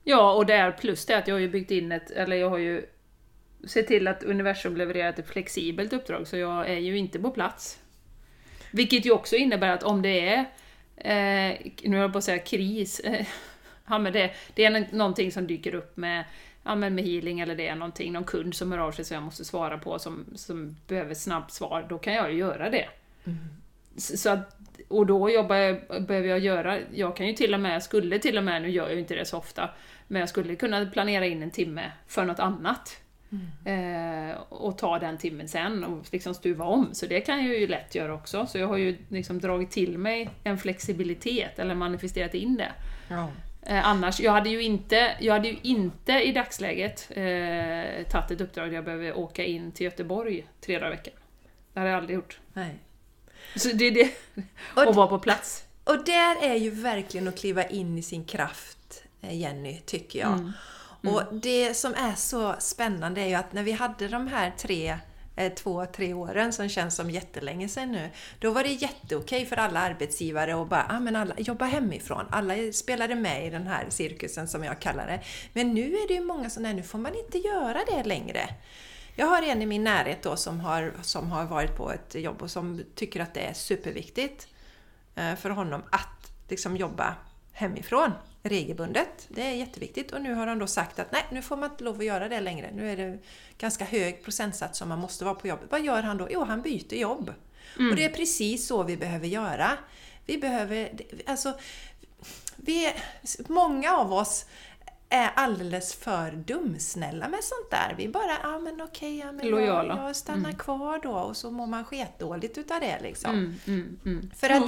Ja, 0.04 0.32
och 0.32 0.46
där 0.46 0.72
plus 0.72 1.06
det 1.06 1.18
att 1.18 1.28
jag 1.28 1.34
har 1.34 1.40
ju 1.40 1.48
byggt 1.48 1.70
in 1.70 1.92
ett, 1.92 2.10
eller 2.10 2.36
jag 2.36 2.50
har 2.50 2.58
ju 2.58 2.86
sett 3.66 3.86
till 3.86 4.08
att 4.08 4.22
universum 4.22 4.76
levererar 4.76 5.08
ett 5.08 5.28
flexibelt 5.28 5.92
uppdrag, 5.92 6.28
så 6.28 6.36
jag 6.36 6.70
är 6.70 6.78
ju 6.78 6.98
inte 6.98 7.18
på 7.18 7.30
plats. 7.30 7.78
Vilket 8.70 9.06
ju 9.06 9.10
också 9.10 9.36
innebär 9.36 9.68
att 9.68 9.82
om 9.82 10.02
det 10.02 10.28
är, 10.28 10.38
eh, 10.96 11.58
nu 11.82 11.96
höll 11.96 12.02
jag 12.02 12.12
på 12.12 12.18
att 12.18 12.24
säga 12.24 12.38
kris, 12.38 13.00
eh, 13.00 13.26
ja, 13.88 13.98
men 13.98 14.12
det, 14.12 14.30
det 14.54 14.64
är 14.64 14.94
någonting 14.94 15.32
som 15.32 15.46
dyker 15.46 15.74
upp 15.74 15.96
med, 15.96 16.24
ja, 16.64 16.74
men 16.74 16.94
med 16.94 17.04
healing 17.04 17.40
eller 17.40 17.56
det 17.56 17.68
är 17.68 17.76
någonting, 17.76 18.12
någon 18.12 18.24
kund 18.24 18.54
som 18.54 18.72
hör 18.72 18.78
av 18.78 18.92
sig 18.92 19.04
som 19.04 19.14
jag 19.14 19.22
måste 19.22 19.44
svara 19.44 19.78
på 19.78 19.98
som, 19.98 20.24
som 20.34 20.76
behöver 20.86 21.14
snabbt 21.14 21.52
svar, 21.52 21.86
då 21.88 21.98
kan 21.98 22.14
jag 22.14 22.32
ju 22.32 22.38
göra 22.38 22.70
det. 22.70 22.88
Så 23.96 24.16
så 24.16 24.30
att, 24.30 24.56
och 24.88 25.06
då 25.06 25.30
jobbar 25.30 25.56
jag, 25.56 25.76
behöver 26.06 26.28
jag 26.28 26.38
göra, 26.38 26.78
jag 26.94 27.16
kan 27.16 27.26
ju 27.26 27.32
till 27.32 27.54
och 27.54 27.60
med, 27.60 27.82
skulle 27.82 28.18
till 28.18 28.38
och 28.38 28.44
med, 28.44 28.62
nu 28.62 28.70
gör 28.70 28.84
jag 28.84 28.94
ju 28.94 29.00
inte 29.00 29.14
det 29.14 29.24
så 29.24 29.38
ofta, 29.38 29.70
men 30.08 30.20
jag 30.20 30.28
skulle 30.28 30.56
kunna 30.56 30.86
planera 30.86 31.26
in 31.26 31.42
en 31.42 31.50
timme 31.50 31.92
för 32.06 32.24
något 32.24 32.38
annat. 32.38 33.02
Eh, 33.64 34.36
och 34.48 34.78
ta 34.78 34.98
den 34.98 35.18
timmen 35.18 35.48
sen 35.48 35.84
och 35.84 36.06
liksom 36.12 36.34
stuva 36.34 36.64
om. 36.64 36.88
Så 36.92 37.06
det 37.06 37.20
kan 37.20 37.46
jag 37.46 37.58
ju 37.58 37.66
lätt 37.66 37.94
göra 37.94 38.14
också. 38.14 38.46
Så 38.46 38.58
jag 38.58 38.66
har 38.68 38.76
ju 38.76 38.96
liksom 39.08 39.40
dragit 39.40 39.70
till 39.70 39.98
mig 39.98 40.30
en 40.44 40.58
flexibilitet, 40.58 41.58
eller 41.58 41.74
manifesterat 41.74 42.34
in 42.34 42.56
det. 42.56 42.72
Ja. 43.08 43.30
Eh, 43.66 43.88
annars, 43.88 44.20
jag 44.20 44.32
hade 44.32 44.48
ju 44.50 44.62
inte, 44.62 45.16
jag 45.20 45.32
hade 45.34 45.48
ju 45.48 45.58
inte 45.62 46.12
i 46.12 46.32
dagsläget 46.32 47.08
eh, 47.10 48.06
tagit 48.10 48.30
ett 48.30 48.40
uppdrag 48.40 48.68
där 48.68 48.74
jag 48.74 48.84
behöver 48.84 49.16
åka 49.18 49.44
in 49.44 49.72
till 49.72 49.84
Göteborg 49.84 50.46
tre 50.60 50.78
dagar 50.78 50.88
i 50.92 50.96
veckan. 50.96 51.14
Det 51.72 51.80
hade 51.80 51.90
jag 51.90 51.98
aldrig 51.98 52.14
gjort. 52.16 52.40
Nej. 52.52 52.74
Så 53.56 53.68
det 53.68 53.84
är 53.84 53.90
det, 53.90 54.10
Och- 54.76 54.82
att 54.82 54.96
vara 54.96 55.06
på 55.06 55.18
plats. 55.18 55.64
Och 55.84 56.04
där 56.04 56.42
är 56.44 56.54
ju 56.54 56.70
verkligen 56.70 57.28
att 57.28 57.38
kliva 57.38 57.64
in 57.64 57.98
i 57.98 58.02
sin 58.02 58.24
kraft, 58.24 59.04
eh, 59.22 59.38
Jenny, 59.38 59.80
tycker 59.86 60.18
jag. 60.18 60.32
Mm. 60.32 60.52
Och 61.14 61.22
det 61.34 61.74
som 61.74 61.94
är 61.94 62.14
så 62.14 62.54
spännande 62.58 63.20
är 63.20 63.26
ju 63.26 63.34
att 63.34 63.52
när 63.52 63.62
vi 63.62 63.72
hade 63.72 64.08
de 64.08 64.26
här 64.28 64.52
tre 64.58 64.98
Eh, 65.36 65.52
två, 65.52 65.86
tre 65.86 66.14
åren 66.14 66.52
som 66.52 66.68
känns 66.68 66.96
som 66.96 67.10
jättelänge 67.10 67.68
sedan 67.68 67.92
nu. 67.92 68.10
Då 68.38 68.50
var 68.50 68.62
det 68.62 68.68
jätteokej 68.68 69.46
för 69.46 69.56
alla 69.56 69.80
arbetsgivare 69.80 70.62
att 70.62 70.68
bara 70.68 70.86
ah, 70.88 71.00
men 71.00 71.16
alla, 71.16 71.34
jobba 71.38 71.64
hemifrån. 71.64 72.26
Alla 72.30 72.72
spelade 72.72 73.14
med 73.14 73.46
i 73.46 73.50
den 73.50 73.66
här 73.66 73.86
cirkusen 73.88 74.48
som 74.48 74.64
jag 74.64 74.80
kallar 74.80 75.06
det. 75.06 75.20
Men 75.52 75.74
nu 75.74 75.94
är 75.94 76.08
det 76.08 76.14
ju 76.14 76.24
många 76.24 76.50
som, 76.50 76.62
nej 76.62 76.74
nu 76.74 76.82
får 76.82 76.98
man 76.98 77.14
inte 77.14 77.38
göra 77.38 77.80
det 77.90 78.04
längre. 78.04 78.48
Jag 79.16 79.26
har 79.26 79.42
en 79.42 79.62
i 79.62 79.66
min 79.66 79.84
närhet 79.84 80.22
då 80.22 80.36
som 80.36 80.60
har, 80.60 80.92
som 81.02 81.30
har 81.30 81.44
varit 81.44 81.76
på 81.76 81.92
ett 81.92 82.14
jobb 82.14 82.42
och 82.42 82.50
som 82.50 82.82
tycker 82.94 83.20
att 83.20 83.34
det 83.34 83.40
är 83.40 83.52
superviktigt 83.52 84.48
eh, 85.14 85.34
för 85.34 85.50
honom 85.50 85.82
att 85.90 86.32
liksom 86.48 86.76
jobba 86.76 87.14
hemifrån 87.52 88.12
regelbundet. 88.42 89.26
Det 89.28 89.42
är 89.42 89.54
jätteviktigt 89.54 90.12
och 90.12 90.22
nu 90.22 90.34
har 90.34 90.46
de 90.46 90.58
då 90.58 90.66
sagt 90.66 90.98
att 90.98 91.12
nej, 91.12 91.26
nu 91.30 91.42
får 91.42 91.56
man 91.56 91.70
inte 91.70 91.84
lov 91.84 91.98
att 91.98 92.04
göra 92.04 92.28
det 92.28 92.40
längre. 92.40 92.70
Nu 92.74 92.92
är 92.92 92.96
det 92.96 93.18
ganska 93.58 93.84
hög 93.84 94.24
procentsats 94.24 94.78
som 94.78 94.88
man 94.88 94.98
måste 94.98 95.24
vara 95.24 95.34
på 95.34 95.48
jobbet. 95.48 95.66
Vad 95.70 95.84
gör 95.84 96.02
han 96.02 96.18
då? 96.18 96.28
Jo, 96.30 96.44
han 96.44 96.62
byter 96.62 96.94
jobb. 96.94 97.32
Och 97.76 97.96
det 97.96 98.04
är 98.04 98.08
precis 98.08 98.66
så 98.66 98.82
vi 98.82 98.96
behöver 98.96 99.26
göra. 99.26 99.70
Vi 100.26 100.38
behöver, 100.38 100.90
alltså, 101.26 101.52
vi, 102.56 102.92
många 103.48 103.96
av 103.96 104.12
oss 104.12 104.46
är 105.08 105.30
alldeles 105.34 105.94
för 105.94 106.30
dumsnälla 106.32 107.28
med 107.28 107.44
sånt 107.44 107.70
där. 107.70 107.94
Vi 107.98 108.08
bara, 108.08 108.38
ja 108.42 108.58
men 108.58 108.80
okej, 108.80 109.18
ja, 109.18 109.32
men 109.32 109.46
Lojala. 109.46 109.96
jag, 109.96 110.08
jag 110.08 110.16
stannar 110.16 110.52
kvar 110.52 111.00
då 111.02 111.12
och 111.12 111.36
så 111.36 111.50
mår 111.50 111.66
man 111.66 111.84
sketdåligt 111.84 112.58
utav 112.58 112.80
det 112.80 113.00
liksom. 113.02 113.30
Mm, 113.30 113.58
mm, 113.66 113.98
mm. 114.04 114.30
För 114.36 114.50
att 114.50 114.62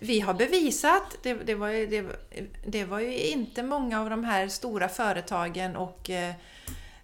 vi 0.00 0.20
har 0.20 0.34
bevisat, 0.34 1.16
det, 1.22 1.34
det, 1.34 1.54
var 1.54 1.68
ju, 1.68 1.86
det, 1.86 2.04
det 2.66 2.84
var 2.84 3.00
ju 3.00 3.18
inte 3.18 3.62
många 3.62 4.00
av 4.00 4.10
de 4.10 4.24
här 4.24 4.48
stora 4.48 4.88
företagen 4.88 5.76
och 5.76 6.10
eh, 6.10 6.34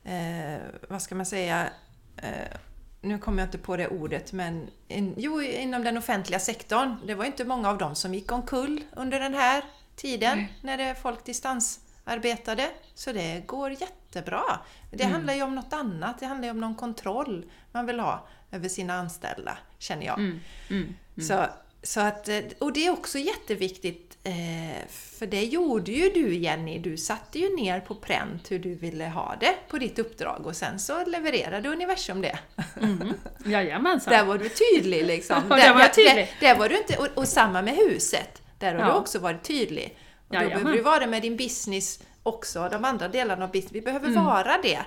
eh, 0.05 0.61
vad 0.89 1.03
ska 1.03 1.15
man 1.15 1.27
säga, 1.27 1.71
eh, 2.17 2.57
nu 3.01 3.19
kommer 3.19 3.43
jag 3.43 3.47
inte 3.47 3.59
på 3.59 3.77
det 3.77 3.89
ordet, 3.89 4.33
men 4.33 4.71
in, 4.89 5.15
jo, 5.17 5.43
inom 5.43 5.85
den 5.85 5.97
offentliga 5.97 6.41
sektorn, 6.41 6.97
det 7.07 7.15
var 7.15 7.25
inte 7.25 7.45
många 7.45 7.71
av 7.71 7.79
dem 7.79 7.95
som 7.95 8.15
gick 8.15 8.33
omkull 8.33 8.81
under 8.97 9.21
den 9.21 9.35
här 9.35 9.65
tiden 9.97 10.39
Nej. 10.39 10.53
när 10.63 10.77
det 10.79 10.95
folk 11.03 11.25
distansarbetade. 11.25 12.71
Så 12.95 13.13
det 13.13 13.47
går 13.47 13.71
jättebra. 13.71 14.43
Det 14.91 15.03
Mm. 15.03 15.13
handlar 15.13 15.35
ju 15.35 15.43
om 15.43 15.55
något 15.55 15.73
annat, 15.73 16.21
det 16.21 16.27
handlar 16.27 16.47
ju 16.47 16.51
om 16.51 16.61
någon 16.61 16.75
kontroll 16.75 17.51
man 17.73 17.87
vill 17.87 18.01
ha 18.01 18.27
över 18.51 18.69
sina 18.69 18.95
anställda, 18.95 19.59
känner 19.79 20.07
jag. 20.07 20.19
Mm, 20.19 20.41
mm. 20.71 20.95
Så, 21.29 21.47
så 21.83 22.01
att, 22.01 22.29
eh, 22.29 22.39
och 22.59 22.73
det 22.73 22.87
är 22.87 22.91
också 22.91 23.19
jätteviktigt, 23.19 24.17
eh, 24.25 24.89
för 24.91 25.27
det 25.27 25.45
gjorde 25.45 25.93
ju 25.93 26.09
du 26.09 26.35
Jenny. 26.35 26.79
Du 26.79 26.97
satte 26.97 27.39
ju 27.39 27.57
ner 27.57 27.81
på 27.81 27.95
pränt 27.95 28.51
hur 28.51 28.59
du 28.59 28.75
ville 28.75 29.05
ha 29.07 29.37
det 29.41 29.55
på 29.69 29.79
ditt 29.79 29.99
uppdrag 29.99 30.47
och 30.47 30.57
sen 30.57 30.79
så 30.79 31.05
levererade 31.05 31.69
universum 31.69 32.21
det. 32.21 32.39
Mm. 32.83 33.13
Jajamensan. 33.47 34.13
Där 34.13 34.25
var 34.25 34.39
du 34.39 34.49
tydlig 34.49 35.07
liksom. 35.07 35.43
Ja, 35.51 35.57
där 35.57 35.75
var 35.75 35.81
jag 35.81 35.95
tydlig. 35.95 36.35
Där, 36.41 36.49
där 36.49 36.59
var 36.59 36.69
du 36.69 36.79
inte, 36.79 36.97
och, 36.97 37.09
och 37.15 37.29
samma 37.29 37.63
med 37.63 37.75
huset. 37.77 38.43
Där 38.59 38.75
har 38.75 38.81
Ja. 38.81 38.87
du 38.87 38.93
också 38.99 39.19
varit 39.19 39.43
tydlig. 39.45 39.99
Och 40.29 40.35
då 40.35 40.35
Jajamän. 40.35 40.59
behöver 40.63 40.77
du 40.79 40.83
vara 40.83 41.07
med 41.07 41.23
din 41.23 41.37
business 41.37 42.01
också, 42.23 42.69
de 42.73 42.85
andra 42.85 43.09
delarna 43.09 43.45
av 43.45 43.51
business. 43.51 43.73
Vi 43.73 43.81
behöver 43.81 44.09
Mm. 44.09 44.25
vara 44.25 44.59
det. 44.63 44.79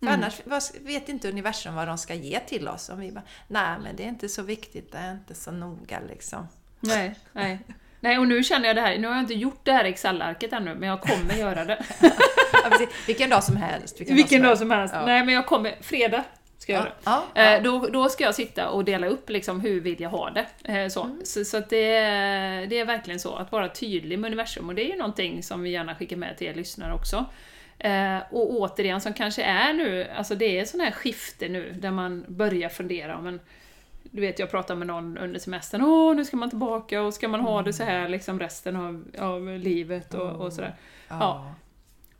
För 0.00 0.06
annars 0.06 0.34
vet 0.80 1.08
inte 1.08 1.28
universum 1.28 1.74
vad 1.74 1.88
de 1.88 1.98
ska 1.98 2.14
ge 2.14 2.40
till 2.40 2.68
oss. 2.68 2.88
Om 2.88 3.00
vi 3.00 3.12
bara, 3.12 3.22
nej 3.48 3.78
men 3.82 3.96
det 3.96 4.04
är 4.04 4.08
inte 4.08 4.28
så 4.28 4.42
viktigt, 4.42 4.92
det 4.92 4.98
är 4.98 5.12
inte 5.12 5.34
så 5.34 5.50
noga 5.50 6.00
liksom. 6.08 6.48
Nej, 6.80 7.14
nej. 7.32 7.58
Nej, 8.00 8.18
och 8.18 8.28
nu 8.28 8.44
känner 8.44 8.66
jag 8.66 8.76
det 8.76 8.82
här, 8.82 8.98
nu 8.98 9.06
har 9.08 9.14
jag 9.14 9.22
inte 9.22 9.34
gjort 9.34 9.60
det 9.64 9.72
här 9.72 9.84
Excel-arket 9.84 10.52
ännu, 10.52 10.74
men 10.74 10.88
jag 10.88 11.00
kommer 11.00 11.34
göra 11.34 11.64
det. 11.64 11.84
Ja. 12.70 12.86
Vilken 13.06 13.30
dag 13.30 13.44
som 13.44 13.56
helst. 13.56 14.00
Vilken 14.00 14.42
dag 14.42 14.48
helst. 14.48 14.60
som 14.60 14.70
helst. 14.70 14.94
Ja. 14.94 15.06
Nej, 15.06 15.24
men 15.24 15.34
jag 15.34 15.46
kommer, 15.46 15.74
fredag 15.80 16.24
Ska 16.58 16.72
jag 16.72 16.80
göra. 16.80 16.92
Ja, 17.04 17.24
ja. 17.34 17.42
Eh, 17.42 17.62
då, 17.62 17.86
då 17.86 18.08
ska 18.08 18.24
jag 18.24 18.34
sitta 18.34 18.68
och 18.68 18.84
dela 18.84 19.06
upp 19.06 19.30
liksom 19.30 19.60
hur 19.60 19.80
vill 19.80 20.00
jag 20.00 20.10
ha 20.10 20.30
det. 20.30 20.46
Eh, 20.64 20.88
så 20.88 21.02
Mm. 21.04 21.20
så, 21.24 21.44
så 21.44 21.60
det, 21.68 21.94
är- 21.96 22.66
det 22.66 22.78
är 22.78 22.84
verkligen 22.84 23.20
så, 23.20 23.34
att 23.34 23.52
vara 23.52 23.68
tydlig 23.68 24.18
med 24.18 24.28
universum. 24.28 24.68
Och 24.68 24.74
det 24.74 24.82
är 24.84 24.92
ju 24.92 24.96
någonting 24.96 25.42
som 25.42 25.62
vi 25.62 25.70
gärna 25.70 25.94
skickar 25.94 26.16
med 26.16 26.38
till 26.38 26.46
er 26.46 26.54
lyssnare 26.54 26.94
också. 26.94 27.26
Eh, 27.80 28.18
och 28.30 28.50
återigen, 28.50 29.00
som 29.00 29.12
kanske 29.12 29.42
är 29.42 29.72
nu, 29.72 30.08
alltså 30.16 30.34
det 30.34 30.58
är 30.58 30.64
sån 30.64 30.80
här 30.80 30.90
skifte 30.90 31.48
nu, 31.48 31.72
där 31.78 31.90
man 31.90 32.24
börjar 32.28 32.68
fundera, 32.68 33.20
men 33.20 33.40
du 34.02 34.20
vet, 34.20 34.38
jag 34.38 34.50
pratade 34.50 34.78
med 34.78 34.86
någon 34.86 35.18
under 35.18 35.40
semestern, 35.40 35.82
åh 35.82 36.16
nu 36.16 36.24
ska 36.24 36.36
man 36.36 36.50
tillbaka 36.50 37.02
och 37.02 37.14
ska 37.14 37.28
man 37.28 37.40
ha 37.40 37.62
det 37.62 37.72
så 37.72 37.84
här 37.84 38.08
liksom 38.08 38.40
resten 38.40 38.76
av, 38.76 39.04
av 39.18 39.48
livet 39.48 40.14
och, 40.14 40.30
och 40.30 40.52
sådär. 40.52 40.74
Ja. 41.08 41.54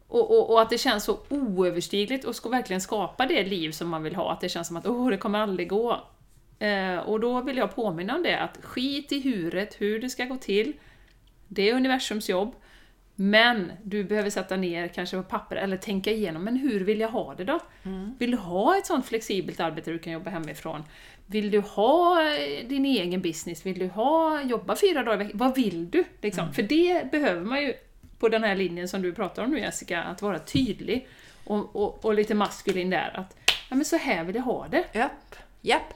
Och, 0.09 0.31
och, 0.31 0.51
och 0.51 0.63
att 0.63 0.71
det 0.71 0.79
känns 0.79 1.05
så 1.05 1.19
oöverstigligt 1.29 2.25
att 2.25 2.37
ska 2.37 2.49
verkligen 2.49 2.81
skapa 2.81 3.27
det 3.27 3.45
liv 3.45 3.71
som 3.71 3.89
man 3.89 4.03
vill 4.03 4.15
ha, 4.15 4.33
att 4.33 4.41
det 4.41 4.49
känns 4.49 4.69
som 4.69 4.77
att 4.77 4.87
åh, 4.87 5.11
det 5.11 5.17
kommer 5.17 5.39
aldrig 5.39 5.69
gå. 5.69 6.01
Eh, 6.59 6.99
och 6.99 7.21
då 7.21 7.41
vill 7.41 7.57
jag 7.57 7.75
påminna 7.75 8.15
om 8.15 8.23
det, 8.23 8.39
att 8.39 8.59
skit 8.63 9.13
i 9.13 9.21
huret, 9.21 9.77
hur 9.79 10.01
det 10.01 10.11
ska 10.11 10.25
gå 10.25 10.37
till. 10.37 10.73
Det 11.49 11.71
är 11.71 11.75
universums 11.75 12.29
jobb. 12.29 12.55
Men 13.23 13.73
du 13.83 14.05
behöver 14.05 14.31
sätta 14.31 14.57
ner 14.57 14.89
kanske 14.89 15.17
på 15.17 15.23
papper 15.23 15.57
eller 15.57 15.77
tänka 15.77 16.11
igenom, 16.11 16.45
men 16.45 16.57
hur 16.57 16.81
vill 16.81 17.01
jag 17.01 17.09
ha 17.09 17.35
det 17.35 17.45
då? 17.45 17.61
Vill 18.19 18.31
du 18.31 18.37
ha 18.37 18.79
ett 18.79 18.87
sånt 18.87 19.07
flexibelt 19.07 19.61
arbete 19.61 19.91
där 19.91 19.93
du 19.93 19.99
kan 19.99 20.13
jobba 20.13 20.31
hemifrån? 20.31 20.83
Vill 21.27 21.51
du 21.51 21.61
ha 21.61 22.23
eh, 22.23 22.69
din 22.69 22.85
egen 22.85 23.21
business? 23.21 23.67
Vill 23.67 23.79
du 23.79 23.89
ha, 23.89 24.43
jobba 24.43 24.77
fyra 24.77 25.03
dagar 25.03 25.15
i 25.15 25.19
veckan? 25.19 25.39
Vad 25.39 25.55
vill 25.55 25.91
du? 25.91 26.05
Liksom? 26.21 26.55
För 26.55 26.63
det 26.63 27.11
behöver 27.11 27.41
man 27.41 27.63
ju 27.63 27.75
på 28.19 28.29
den 28.29 28.45
här 28.45 28.57
linjen 28.57 28.89
som 28.89 29.03
du 29.03 29.13
pratar 29.13 29.45
om 29.45 29.51
nu 29.51 29.59
Jessica, 29.59 30.03
att 30.03 30.23
vara 30.23 30.39
tydlig 30.39 31.09
och, 31.45 31.77
och, 31.77 32.05
och 32.05 32.15
lite 32.15 32.35
maskulin 32.35 32.91
där. 32.91 33.13
Att 33.15 33.37
ja, 33.71 33.77
men 33.77 33.85
så 33.85 33.97
här 33.97 34.25
vill 34.25 34.37
jag 34.37 34.43
ha 34.43 34.69
det. 34.69 34.85
Japp, 34.93 35.37
japp. 35.61 35.95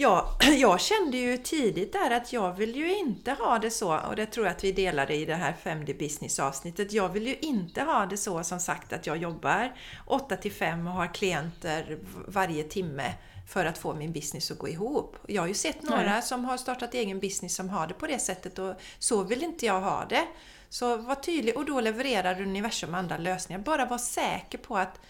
Ja, 0.00 0.36
jag 0.58 0.80
kände 0.80 1.16
ju 1.16 1.36
tidigt 1.36 1.92
där 1.92 2.10
att 2.10 2.32
jag 2.32 2.52
vill 2.52 2.76
ju 2.76 2.96
inte 2.96 3.32
ha 3.32 3.58
det 3.58 3.70
så, 3.70 3.98
och 3.98 4.16
det 4.16 4.26
tror 4.26 4.46
jag 4.46 4.56
att 4.56 4.64
vi 4.64 4.72
delade 4.72 5.14
i 5.14 5.24
det 5.24 5.34
här 5.34 5.56
5D 5.64 5.98
Business 5.98 6.38
avsnittet. 6.38 6.92
Jag 6.92 7.08
vill 7.08 7.26
ju 7.26 7.36
inte 7.40 7.82
ha 7.82 8.06
det 8.06 8.16
så 8.16 8.44
som 8.44 8.60
sagt 8.60 8.92
att 8.92 9.06
jag 9.06 9.16
jobbar 9.16 9.76
8 10.06 10.36
till 10.36 10.52
5 10.52 10.86
och 10.86 10.92
har 10.92 11.14
klienter 11.14 11.98
varje 12.28 12.62
timme 12.62 13.12
för 13.48 13.64
att 13.64 13.78
få 13.78 13.94
min 13.94 14.12
business 14.12 14.50
att 14.50 14.58
gå 14.58 14.68
ihop. 14.68 15.16
Jag 15.28 15.42
har 15.42 15.48
ju 15.48 15.54
sett 15.54 15.82
några 15.82 16.02
Nej. 16.02 16.22
som 16.22 16.44
har 16.44 16.56
startat 16.56 16.94
egen 16.94 17.20
business 17.20 17.54
som 17.54 17.68
har 17.68 17.86
det 17.86 17.94
på 17.94 18.06
det 18.06 18.18
sättet 18.18 18.58
och 18.58 18.74
så 18.98 19.22
vill 19.22 19.42
inte 19.42 19.66
jag 19.66 19.80
ha 19.80 20.04
det. 20.08 20.26
Så 20.68 20.96
var 20.96 21.14
tydlig 21.14 21.56
och 21.56 21.64
då 21.64 21.80
levererar 21.80 22.42
universum 22.42 22.94
andra 22.94 23.16
lösningar. 23.16 23.60
Bara 23.60 23.84
var 23.84 23.98
säker 23.98 24.58
på 24.58 24.76
att 24.76 25.00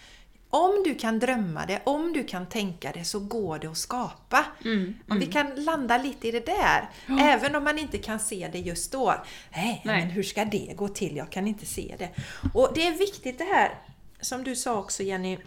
om 0.51 0.83
du 0.85 0.95
kan 0.95 1.19
drömma 1.19 1.67
det, 1.67 1.81
om 1.85 2.13
du 2.13 2.25
kan 2.25 2.47
tänka 2.47 2.93
det, 2.93 3.05
så 3.05 3.21
går 3.21 3.59
det 3.59 3.67
att 3.67 3.77
skapa. 3.77 4.45
Om 5.09 5.19
vi 5.19 5.27
kan 5.27 5.65
landa 5.65 5.99
lite 5.99 6.29
i 6.29 6.31
det 6.31 6.47
där, 6.47 6.91
även 7.21 7.57
om 7.57 7.65
man 7.65 7.79
inte 7.79 7.99
kan 7.99 8.21
se 8.21 8.49
det 8.53 8.59
just 8.59 8.93
då. 8.93 9.15
Nej, 9.51 9.83
Nej. 9.85 10.01
men 10.01 10.11
hur 10.11 10.23
ska 10.23 10.45
det 10.45 10.73
gå 10.77 10.89
till? 10.89 11.17
Jag 11.17 11.31
kan 11.31 11.47
inte 11.47 11.67
se 11.67 11.95
det. 11.99 12.11
Och 12.55 12.71
det 12.75 12.87
är 12.87 12.99
viktigt 12.99 13.39
det 13.39 13.45
här, 13.45 13.75
som 14.21 14.45
du 14.45 14.57
sa 14.57 14.79
också 14.79 15.03
Jenny, 15.03 15.39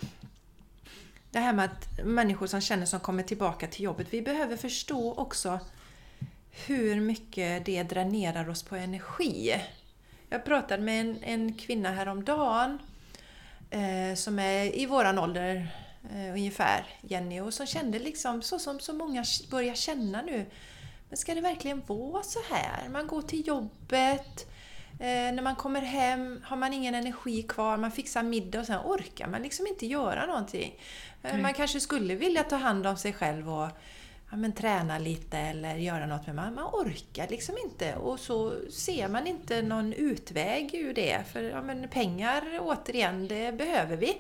det 1.32 1.40
här 1.40 1.54
med 1.54 1.66
att 1.66 2.06
människor 2.06 2.48
som 2.48 2.62
känner 2.62 2.86
som 2.86 3.00
kommer 3.00 3.24
tillbaka 3.24 3.68
till 3.68 3.84
jobbet, 3.84 4.08
vi 4.10 4.22
behöver 4.22 4.58
förstå 4.58 5.14
också 5.14 5.60
hur 6.66 7.02
mycket 7.02 7.66
det 7.66 7.84
dränerar 7.84 8.50
oss 8.50 8.64
på 8.64 8.76
energi. 8.76 9.62
Jag 10.30 10.46
pratade 10.46 10.84
med 10.84 11.02
en, 11.02 11.24
en 11.24 11.54
kvinna 11.54 11.92
häromdagen 11.92 12.80
eh, 13.74 14.16
som 14.16 14.40
är 14.40 14.78
i 14.80 14.86
våran 14.86 15.20
ålder 15.20 15.68
eh, 16.14 16.32
ungefär, 16.34 16.86
Jenny, 17.02 17.40
och 17.40 17.54
som 17.54 17.66
kände 17.66 18.00
liksom 18.00 18.42
så 18.42 18.60
som 18.60 18.80
så 18.80 18.94
många 18.94 19.24
börjar 19.52 19.76
känna 19.76 20.22
nu. 20.22 20.46
Men 21.10 21.18
ska 21.18 21.36
det 21.36 21.42
verkligen 21.42 21.82
vara 21.88 22.24
så 22.24 22.40
här? 22.50 22.90
Man 22.90 23.08
går 23.08 23.22
till 23.22 23.48
jobbet, 23.48 24.48
eh, 25.00 25.34
när 25.34 25.42
man 25.42 25.56
kommer 25.56 25.82
hem 25.82 26.42
har 26.46 26.58
man 26.58 26.74
ingen 26.74 26.96
energi 26.96 27.44
kvar, 27.44 27.78
man 27.78 27.92
fixar 27.92 28.24
middag 28.24 28.60
och 28.60 28.66
sen 28.66 28.80
orkar 28.86 29.28
man 29.28 29.42
liksom 29.42 29.68
inte 29.68 29.86
göra 29.86 30.26
någonting. 30.26 30.80
Eh, 31.24 31.38
Man 31.38 31.54
kanske 31.54 31.80
skulle 31.80 32.16
vilja 32.16 32.44
ta 32.44 32.56
hand 32.56 32.88
om 32.88 32.98
sig 32.98 33.14
själv 33.14 33.50
och 33.54 33.68
ja, 34.34 34.38
men, 34.38 34.54
träna 34.54 34.98
lite 34.98 35.38
eller 35.38 35.76
göra 35.76 36.06
något, 36.06 36.28
men 36.28 36.36
man, 36.36 36.54
man 36.54 36.70
orkar 36.74 37.28
liksom 37.28 37.56
inte. 37.64 37.96
Och 37.96 38.20
så 38.20 38.56
ser 38.72 39.08
man 39.08 39.28
inte 39.28 39.62
någon 39.62 39.94
utväg 39.94 40.76
ur 40.76 40.94
det. 40.94 41.24
För 41.32 41.44
ja, 41.44 41.62
men, 41.62 41.88
pengar, 41.88 42.60
återigen, 42.62 43.28
det 43.28 43.58
behöver 43.58 43.98
vi. 43.98 44.18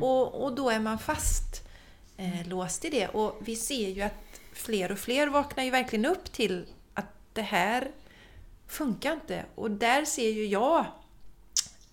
Och, 0.00 0.44
och 0.44 0.54
då 0.54 0.70
är 0.70 0.78
man 0.78 0.98
fast 0.98 1.68
eh, 2.16 2.48
låst 2.48 2.84
i 2.84 2.90
det. 2.90 3.08
Och 3.08 3.38
vi 3.40 3.56
ser 3.56 3.88
ju 3.88 4.02
att 4.02 4.40
fler 4.52 4.92
och 4.92 4.98
fler 4.98 5.26
vaknar 5.26 5.64
ju 5.64 5.70
verkligen 5.70 6.04
upp 6.04 6.32
till 6.32 6.66
att 6.94 7.12
det 7.32 7.42
här 7.42 7.88
funkar 8.66 9.12
inte. 9.12 9.44
Och 9.54 9.70
där 9.70 10.04
ser 10.04 10.30
ju 10.30 10.46
jag 10.46 10.84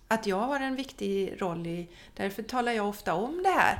att 0.08 0.26
jag 0.26 0.40
har 0.40 0.60
en 0.60 0.76
viktig 0.76 1.42
roll 1.42 1.66
i... 1.66 1.88
Därför 2.16 2.42
talar 2.42 2.72
jag 2.72 2.88
ofta 2.88 3.14
om 3.14 3.42
det 3.42 3.50
här. 3.50 3.78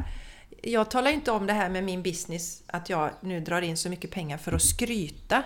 Jag 0.62 0.90
talar 0.90 1.10
inte 1.10 1.30
om 1.30 1.46
det 1.46 1.52
här 1.52 1.70
med 1.70 1.84
min 1.84 2.02
business, 2.02 2.62
att 2.66 2.88
jag 2.88 3.10
nu 3.20 3.40
drar 3.40 3.62
in 3.62 3.76
så 3.76 3.88
mycket 3.88 4.10
pengar 4.10 4.38
för 4.38 4.52
att 4.52 4.62
skryta. 4.62 5.42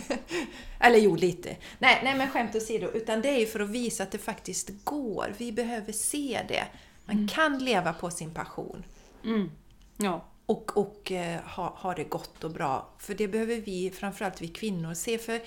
Eller 0.80 0.98
jo, 0.98 1.16
lite. 1.16 1.56
Nej, 1.78 2.00
nej 2.04 2.18
men 2.18 2.28
skämt 2.28 2.56
åsido. 2.56 2.86
Utan 2.94 3.22
det 3.22 3.28
är 3.28 3.38
ju 3.38 3.46
för 3.46 3.60
att 3.60 3.68
visa 3.68 4.02
att 4.02 4.10
det 4.10 4.18
faktiskt 4.18 4.70
går. 4.84 5.34
Vi 5.38 5.52
behöver 5.52 5.92
se 5.92 6.40
det. 6.48 6.64
Man 7.04 7.28
kan 7.28 7.58
leva 7.58 7.92
på 7.92 8.10
sin 8.10 8.34
passion 8.34 8.84
Mm. 9.24 9.50
Ja. 9.96 10.24
och, 10.46 10.76
och 10.76 11.12
eh, 11.12 11.40
ha, 11.40 11.76
ha 11.78 11.94
det 11.94 12.04
gott 12.04 12.44
och 12.44 12.50
bra. 12.50 12.88
För 12.98 13.14
det 13.14 13.28
behöver 13.28 13.56
vi, 13.56 13.90
framförallt 13.90 14.42
vi 14.42 14.48
kvinnor, 14.48 14.94
se. 14.94 15.18
För 15.18 15.40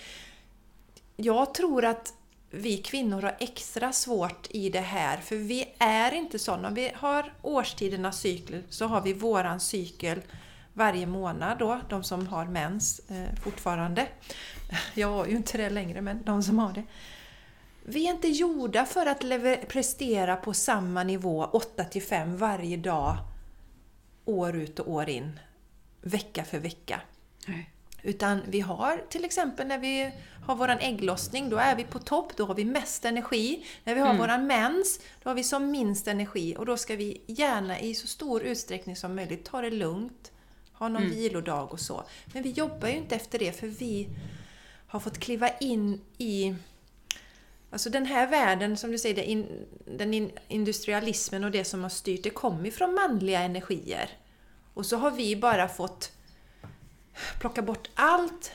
jag 1.15 1.53
tror 1.53 1.85
att 1.85 2.13
vi 2.55 2.77
kvinnor 2.77 3.21
har 3.21 3.35
extra 3.39 3.93
svårt 3.93 4.47
i 4.49 4.69
det 4.69 4.79
här, 4.79 5.17
för 5.17 5.35
vi 5.35 5.73
är 5.77 6.11
inte 6.11 6.39
sådana. 6.39 6.67
Om 6.67 6.73
vi 6.73 6.91
har 6.95 7.33
årstidernas 7.41 8.19
cykel 8.19 8.63
så 8.69 8.85
har 8.85 9.01
vi 9.01 9.13
våran 9.13 9.59
cykel 9.59 10.21
varje 10.73 11.05
månad 11.05 11.57
då, 11.59 11.81
de 11.89 12.03
som 12.03 12.27
har 12.27 12.45
mens 12.45 12.99
eh, 12.99 13.35
fortfarande. 13.43 14.07
Jag 14.93 15.07
har 15.07 15.25
ju 15.25 15.35
inte 15.35 15.57
det 15.57 15.69
längre, 15.69 16.01
men 16.01 16.23
de 16.23 16.43
som 16.43 16.59
har 16.59 16.73
det. 16.73 16.83
Vi 17.83 18.07
är 18.07 18.11
inte 18.11 18.27
gjorda 18.27 18.85
för 18.85 19.05
att 19.05 19.19
prestera 19.67 20.35
på 20.35 20.53
samma 20.53 21.03
nivå 21.03 21.45
8 21.45 21.83
till 21.83 22.03
5 22.03 22.37
varje 22.37 22.77
dag, 22.77 23.17
år 24.25 24.55
ut 24.55 24.79
och 24.79 24.91
år 24.91 25.09
in, 25.09 25.39
vecka 26.01 26.43
för 26.43 26.59
vecka. 26.59 27.01
Nej. 27.47 27.74
Utan 28.05 28.41
vi 28.47 28.59
har 28.59 29.03
till 29.09 29.25
exempel 29.25 29.67
när 29.67 29.77
vi 29.77 30.11
har 30.45 30.55
våran 30.55 30.79
ägglossning, 30.79 31.49
då 31.49 31.57
är 31.57 31.75
vi 31.75 31.83
på 31.83 31.99
topp, 31.99 32.37
då 32.37 32.45
har 32.45 32.55
vi 32.55 32.65
mest 32.65 33.05
energi. 33.05 33.65
När 33.83 33.95
vi 33.95 34.01
har 34.01 34.13
våran 34.13 34.47
mens, 34.47 34.99
då 35.23 35.29
har 35.29 35.35
vi 35.35 35.43
som 35.43 35.71
minst 35.71 36.07
energi. 36.07 36.55
Och 36.57 36.65
då 36.65 36.77
ska 36.77 36.95
vi 36.95 37.21
gärna 37.27 37.79
i 37.79 37.95
så 37.95 38.07
stor 38.07 38.43
utsträckning 38.43 38.95
som 38.95 39.15
möjligt 39.15 39.45
ta 39.45 39.61
det 39.61 39.69
lugnt, 39.69 40.31
ha 40.73 40.87
någon 40.87 41.09
vilodag 41.09 41.73
och 41.73 41.79
så. 41.79 42.03
Men 42.33 42.43
vi 42.43 42.49
jobbar 42.49 42.87
ju 42.87 42.95
inte 42.95 43.15
efter 43.15 43.39
det, 43.39 43.51
för 43.51 43.67
vi 43.67 44.07
har 44.87 44.99
fått 44.99 45.19
kliva 45.19 45.49
in 45.49 46.01
i 46.17 46.55
Alltså 47.69 47.89
den 47.89 48.05
här 48.05 48.27
världen, 48.27 48.77
som 48.77 48.91
du 48.91 48.97
säger, 48.97 49.23
in, 49.23 49.65
den 49.85 50.13
in, 50.13 50.31
industrialismen 50.47 51.43
och 51.43 51.51
det 51.51 51.63
som 51.63 51.83
har 51.83 51.89
styrt, 51.89 52.23
det 52.23 52.29
kommer 52.29 52.71
från 52.71 52.93
manliga 52.93 53.39
energier. 53.39 54.09
Och 54.73 54.85
så 54.85 54.97
har 54.97 55.11
vi 55.11 55.35
bara 55.35 55.67
fått 55.67 56.11
plocka 57.39 57.61
bort 57.61 57.89
allt 57.93 58.51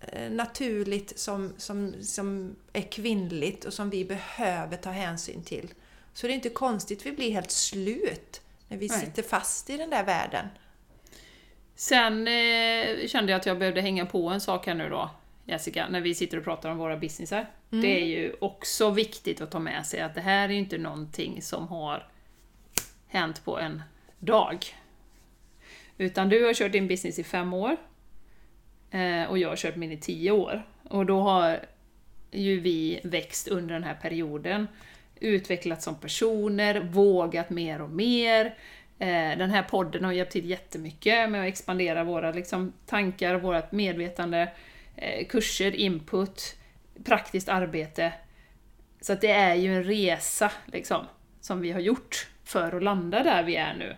eh, 0.00 0.30
naturligt 0.30 1.18
som, 1.18 1.52
som, 1.56 1.94
som 2.02 2.56
är 2.72 2.82
kvinnligt 2.82 3.64
och 3.64 3.72
som 3.72 3.90
vi 3.90 4.04
behöver 4.04 4.76
ta 4.76 4.90
hänsyn 4.90 5.42
till. 5.42 5.74
Så 6.14 6.26
det 6.26 6.32
är 6.32 6.34
inte 6.34 6.48
konstigt 6.48 7.06
vi 7.06 7.12
blir 7.12 7.32
helt 7.32 7.50
slut 7.50 8.40
när 8.68 8.76
vi 8.76 8.88
Nej. 8.88 9.00
sitter 9.00 9.22
fast 9.22 9.70
i 9.70 9.76
den 9.76 9.90
där 9.90 10.04
världen. 10.04 10.46
Sen 11.74 12.28
eh, 12.28 13.06
kände 13.06 13.32
jag 13.32 13.38
att 13.38 13.46
jag 13.46 13.58
behövde 13.58 13.80
hänga 13.80 14.06
på 14.06 14.28
en 14.28 14.40
sak 14.40 14.66
här 14.66 14.74
nu 14.74 14.88
då, 14.88 15.10
Jessica, 15.44 15.88
när 15.88 16.00
vi 16.00 16.14
sitter 16.14 16.38
och 16.38 16.44
pratar 16.44 16.70
om 16.70 16.78
våra 16.78 16.96
businessar. 16.96 17.46
Det 17.70 18.02
är 18.02 18.06
ju 18.06 18.34
också 18.40 18.90
viktigt 18.90 19.40
att 19.40 19.50
ta 19.50 19.58
med 19.58 19.86
sig 19.86 20.00
att 20.00 20.14
det 20.14 20.20
här 20.20 20.48
är 20.48 20.52
inte 20.52 20.78
någonting 20.78 21.42
som 21.42 21.68
har 21.68 22.08
hänt 23.06 23.44
på 23.44 23.58
en 23.58 23.82
dag. 24.18 24.66
Utan 25.98 26.28
du 26.28 26.44
har 26.44 26.54
kört 26.54 26.72
din 26.72 26.88
business 26.88 27.18
i 27.18 27.24
fem 27.24 27.52
år 27.52 27.76
Eh, 28.94 29.30
och 29.30 29.38
jag 29.38 29.48
har 29.48 29.56
kört 29.56 29.76
min 29.76 29.92
i 29.92 29.96
tio 29.96 30.30
år. 30.30 30.62
Och 30.88 31.06
då 31.06 31.20
har 31.20 31.60
ju 32.30 32.60
vi 32.60 33.00
växt 33.04 33.48
under 33.48 33.74
den 33.74 33.84
här 33.84 33.94
perioden, 33.94 34.68
utvecklats 35.20 35.84
som 35.84 35.94
personer, 35.94 36.80
vågat 36.80 37.50
mer 37.50 37.82
och 37.82 37.90
mer. 37.90 38.46
Eh, 38.98 39.38
Den 39.38 39.50
här 39.50 39.62
podden 39.62 40.04
har 40.04 40.12
hjälpt 40.12 40.32
till 40.32 40.50
jättemycket 40.50 41.30
med 41.30 41.40
att 41.40 41.48
expandera 41.48 42.04
våra 42.04 42.30
liksom, 42.30 42.72
tankar, 42.86 43.34
vårt 43.34 43.72
medvetande, 43.72 44.52
eh, 44.96 45.26
kurser, 45.26 45.76
input, 45.76 46.56
praktiskt 47.04 47.48
arbete. 47.48 48.12
Så 49.00 49.12
att 49.12 49.20
det 49.20 49.30
är 49.30 49.54
ju 49.54 49.76
en 49.76 49.84
resa 49.84 50.52
liksom, 50.66 51.06
som 51.40 51.60
vi 51.60 51.72
har 51.72 51.80
gjort 51.80 52.28
för 52.44 52.76
att 52.76 52.82
landa 52.82 53.22
där 53.22 53.42
vi 53.42 53.56
är 53.56 53.74
nu. 53.74 53.96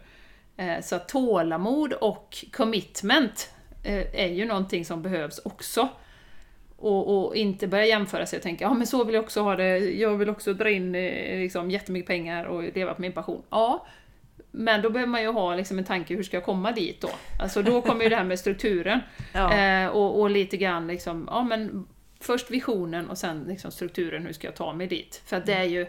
Eh, 0.56 0.82
så 0.82 0.96
att 0.96 1.08
tålamod 1.08 1.92
och 1.92 2.44
commitment 2.52 3.52
är 4.12 4.28
ju 4.28 4.44
någonting 4.44 4.84
som 4.84 5.02
behövs 5.02 5.38
också. 5.44 5.88
Och, 6.78 7.26
och 7.26 7.36
inte 7.36 7.66
börja 7.66 7.86
jämföra 7.86 8.26
sig 8.26 8.36
och 8.36 8.42
tänka 8.42 8.64
ja 8.64 8.74
men 8.74 8.86
så 8.86 9.04
vill 9.04 9.14
jag 9.14 9.24
också 9.24 9.40
ha 9.40 9.56
det, 9.56 9.78
jag 9.78 10.16
vill 10.16 10.28
också 10.28 10.54
dra 10.54 10.70
in 10.70 10.94
eh, 10.94 11.38
liksom, 11.38 11.70
jättemycket 11.70 12.06
pengar 12.06 12.44
och 12.44 12.62
leva 12.62 12.94
på 12.94 13.00
min 13.00 13.12
passion. 13.12 13.42
Ja, 13.50 13.86
men 14.50 14.82
då 14.82 14.90
behöver 14.90 15.10
man 15.10 15.22
ju 15.22 15.32
ha 15.32 15.54
liksom, 15.54 15.78
en 15.78 15.84
tanke, 15.84 16.14
hur 16.14 16.22
ska 16.22 16.36
jag 16.36 16.44
komma 16.44 16.72
dit 16.72 17.00
då? 17.00 17.10
Alltså 17.40 17.62
då 17.62 17.82
kommer 17.82 18.02
ju 18.02 18.08
det 18.08 18.16
här 18.16 18.24
med 18.24 18.38
strukturen. 18.38 19.00
Ja. 19.32 19.52
Eh, 19.58 19.88
och, 19.88 20.20
och 20.20 20.30
lite 20.30 20.56
grann 20.56 20.86
liksom, 20.86 21.28
ja 21.30 21.42
men 21.42 21.86
först 22.20 22.50
visionen 22.50 23.10
och 23.10 23.18
sen 23.18 23.44
liksom 23.48 23.70
strukturen, 23.70 24.26
hur 24.26 24.32
ska 24.32 24.46
jag 24.46 24.54
ta 24.54 24.72
mig 24.72 24.86
dit? 24.86 25.22
För 25.26 25.36
att 25.36 25.46
det 25.46 25.54
är 25.54 25.64
ju, 25.64 25.86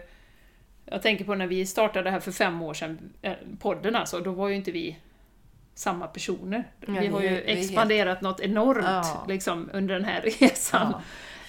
jag 0.84 1.02
tänker 1.02 1.24
på 1.24 1.34
när 1.34 1.46
vi 1.46 1.66
startade 1.66 2.04
det 2.04 2.10
här 2.10 2.20
för 2.20 2.32
fem 2.32 2.62
år 2.62 2.74
sedan, 2.74 2.98
eh, 3.22 3.32
podden 3.60 3.96
alltså, 3.96 4.20
då 4.20 4.32
var 4.32 4.48
ju 4.48 4.54
inte 4.54 4.70
vi 4.70 4.96
samma 5.78 6.06
personer. 6.06 6.70
Ja, 6.86 6.86
vi 7.00 7.06
har 7.06 7.20
ju 7.20 7.26
är 7.26 7.30
helt- 7.46 7.46
expanderat 7.64 8.20
något 8.20 8.40
enormt 8.40 8.84
Ja. 8.86 9.24
liksom, 9.28 9.70
under 9.72 9.94
den 9.94 10.04
här 10.04 10.20
resan. 10.40 10.94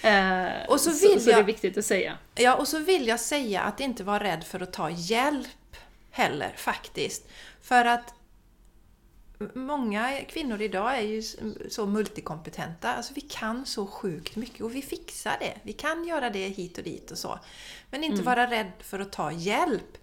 Eh, 0.03 0.69
Och 0.69 0.81
så 0.81 0.91
så, 0.91 1.07
vill 1.07 1.19
så 1.19 1.25
det 1.25 1.33
är 1.33 1.37
jag- 1.37 1.43
viktigt 1.43 1.77
att 1.77 1.85
säga. 1.85 2.17
Ja, 2.35 2.55
och 2.55 2.67
så 2.67 2.79
vill 2.79 3.07
jag 3.07 3.19
säga 3.19 3.61
att 3.61 3.79
inte 3.79 4.03
vara 4.03 4.23
rädd 4.23 4.43
för 4.43 4.59
att 4.59 4.73
ta 4.73 4.89
hjälp 4.89 5.47
heller, 6.11 6.53
faktiskt. 6.57 7.27
För 7.61 7.85
att 7.85 8.13
många 9.53 10.19
kvinnor 10.27 10.61
idag 10.61 10.97
är 10.97 11.01
ju 11.01 11.23
så 11.69 11.85
multikompetenta. 11.85 12.93
Alltså 12.93 13.13
vi 13.13 13.21
kan 13.21 13.65
så 13.65 13.87
sjukt 13.87 14.35
mycket 14.35 14.61
och 14.61 14.75
vi 14.75 14.81
fixar 14.81 15.37
det. 15.39 15.53
Vi 15.63 15.73
kan 15.73 16.07
göra 16.07 16.29
det 16.29 16.47
hit 16.47 16.77
och 16.77 16.83
dit 16.83 17.11
och 17.11 17.17
så. 17.17 17.39
Men 17.91 18.03
inte 18.03 18.23
vara 18.23 18.49
rädd 18.51 18.71
för 18.79 18.99
att 18.99 19.11
ta 19.11 19.31
hjälp. 19.31 19.97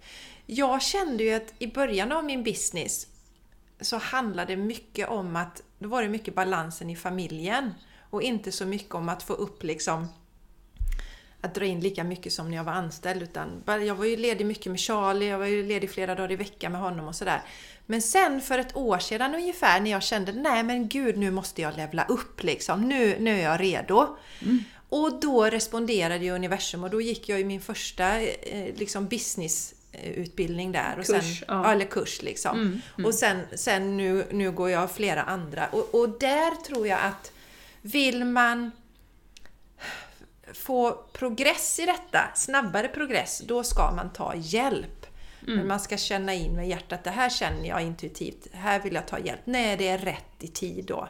Jag 0.45 0.81
kände 0.81 1.23
ju 1.23 1.33
att 1.33 1.53
i 1.59 1.67
början 1.67 2.11
av 2.11 2.25
min 2.25 2.43
business 2.43 3.07
så 3.81 3.97
handlade 3.97 4.55
det 4.55 4.61
mycket 4.61 5.09
om 5.09 5.35
att, 5.35 5.63
då 5.79 5.89
var 5.89 6.01
det 6.01 6.09
mycket 6.09 6.35
balansen 6.35 6.89
i 6.89 6.95
familjen 6.95 7.73
och 8.09 8.21
inte 8.21 8.51
så 8.51 8.65
mycket 8.65 8.95
om 8.95 9.09
att 9.09 9.23
få 9.23 9.33
upp 9.33 9.63
liksom 9.63 10.07
att 11.41 11.55
dra 11.55 11.65
in 11.65 11.79
lika 11.79 12.03
mycket 12.03 12.33
som 12.33 12.49
när 12.49 12.57
jag 12.57 12.63
var 12.63 12.73
anställd. 12.73 13.23
Utan 13.23 13.63
jag 13.65 13.95
var 13.95 14.05
ju 14.05 14.17
ledig 14.17 14.45
mycket 14.45 14.71
med 14.71 14.79
Charlie, 14.79 15.27
jag 15.27 15.39
var 15.39 15.45
ju 15.45 15.63
ledig 15.63 15.91
flera 15.91 16.15
dagar 16.15 16.31
i 16.31 16.35
veckan 16.35 16.71
med 16.71 16.81
honom 16.81 17.07
och 17.07 17.15
sådär. 17.15 17.41
Men 17.85 18.01
sen 18.01 18.41
för 18.41 18.59
ett 18.59 18.75
år 18.75 18.99
sedan 18.99 19.35
ungefär 19.35 19.79
när 19.79 19.91
jag 19.91 20.03
kände 20.03 20.31
nej 20.31 20.63
men 20.63 20.87
gud 20.87 21.17
nu 21.17 21.31
måste 21.31 21.61
jag 21.61 21.77
levla 21.77 22.05
upp 22.05 22.43
liksom. 22.43 22.81
Nu, 22.81 23.19
nu 23.19 23.39
är 23.39 23.43
jag 23.43 23.59
redo. 23.59 24.17
Och 24.89 25.19
då 25.19 25.45
responderade 25.45 26.25
ju 26.25 26.31
universum 26.31 26.83
och 26.83 26.89
då 26.89 27.01
gick 27.01 27.29
jag 27.29 27.39
i 27.39 27.43
min 27.43 27.61
första 27.61 28.21
eh, 28.21 28.75
liksom 28.75 29.07
businessutbildning 29.97 30.71
där. 30.71 30.99
Och 30.99 31.05
Kurs, 31.05 31.39
sen, 31.39 31.45
ja. 31.47 31.71
Eller 31.71 31.85
kurs 31.85 32.21
liksom. 32.21 32.81
Mm, 32.95 33.05
Och 33.05 33.13
sen, 33.13 33.41
sen 33.55 33.97
nu, 33.97 34.27
nu 34.31 34.51
går 34.51 34.69
jag 34.69 34.91
flera 34.91 35.23
andra. 35.23 35.67
Och, 35.67 35.95
och 35.95 36.09
där 36.19 36.55
tror 36.55 36.87
jag 36.87 36.99
att 37.01 37.31
vill 37.81 38.25
man 38.25 38.71
få 40.53 40.91
progress 41.13 41.79
i 41.79 41.85
detta, 41.85 42.31
snabbare 42.35 42.87
progress, 42.87 43.41
då 43.45 43.63
ska 43.63 43.91
man 43.91 44.13
ta 44.13 44.35
hjälp. 44.35 45.05
Men 45.39 45.67
man 45.67 45.79
ska 45.79 45.97
känna 45.97 46.33
in 46.33 46.55
med 46.55 46.67
hjärtat, 46.67 47.03
det 47.03 47.09
här 47.09 47.29
känner 47.29 47.67
jag 47.67 47.81
intuitivt, 47.81 48.47
här 48.53 48.79
vill 48.79 48.93
jag 48.93 49.07
ta 49.07 49.19
hjälp. 49.19 49.39
Nej, 49.45 49.77
det 49.77 49.87
är 49.87 49.97
rätt 49.97 50.35
i 50.39 50.47
tid 50.47 50.85
då. 50.85 51.09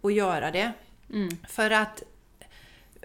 Och 0.00 0.12
göra 0.12 0.50
det. 0.50 0.72
Mm. 1.12 1.28
För 1.48 1.70
att 1.70 2.02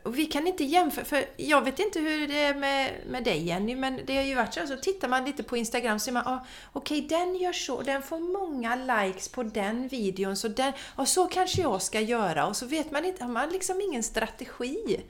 och 0.03 0.17
vi 0.17 0.25
kan 0.25 0.47
inte 0.47 0.63
jämföra, 0.63 1.05
för 1.05 1.25
jag 1.37 1.61
vet 1.61 1.79
inte 1.79 1.99
hur 1.99 2.27
det 2.27 2.39
är 2.43 2.55
med, 2.55 2.93
med 3.07 3.23
dig 3.23 3.43
Jenny, 3.43 3.75
men 3.75 3.99
det 4.05 4.15
har 4.15 4.23
ju 4.23 4.35
varit 4.35 4.53
så, 4.53 4.67
så 4.67 4.77
tittar 4.77 5.07
man 5.07 5.25
lite 5.25 5.43
på 5.43 5.57
Instagram 5.57 5.99
så 5.99 6.03
ser 6.03 6.11
man, 6.11 6.27
ah, 6.27 6.45
okej 6.73 7.01
den 7.01 7.35
gör 7.35 7.53
så, 7.53 7.81
den 7.81 8.01
får 8.01 8.19
många 8.19 8.75
likes 8.75 9.29
på 9.29 9.43
den 9.43 9.87
videon, 9.87 10.35
så, 10.35 10.47
den, 10.47 10.73
och 10.95 11.07
så 11.07 11.27
kanske 11.27 11.61
jag 11.61 11.81
ska 11.81 11.99
göra, 11.99 12.47
och 12.47 12.55
så 12.55 12.65
vet 12.65 12.91
man 12.91 13.05
inte, 13.05 13.23
har 13.23 13.31
man 13.31 13.49
liksom 13.49 13.81
ingen 13.81 14.03
strategi. 14.03 15.01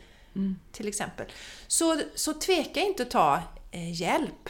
Till 0.72 0.88
exempel. 0.88 1.26
Så, 1.68 2.02
så 2.16 2.34
tveka 2.34 2.80
inte 2.80 3.04
att 3.04 3.12
ta 3.12 3.42
eh, 3.72 4.02
hjälp, 4.02 4.50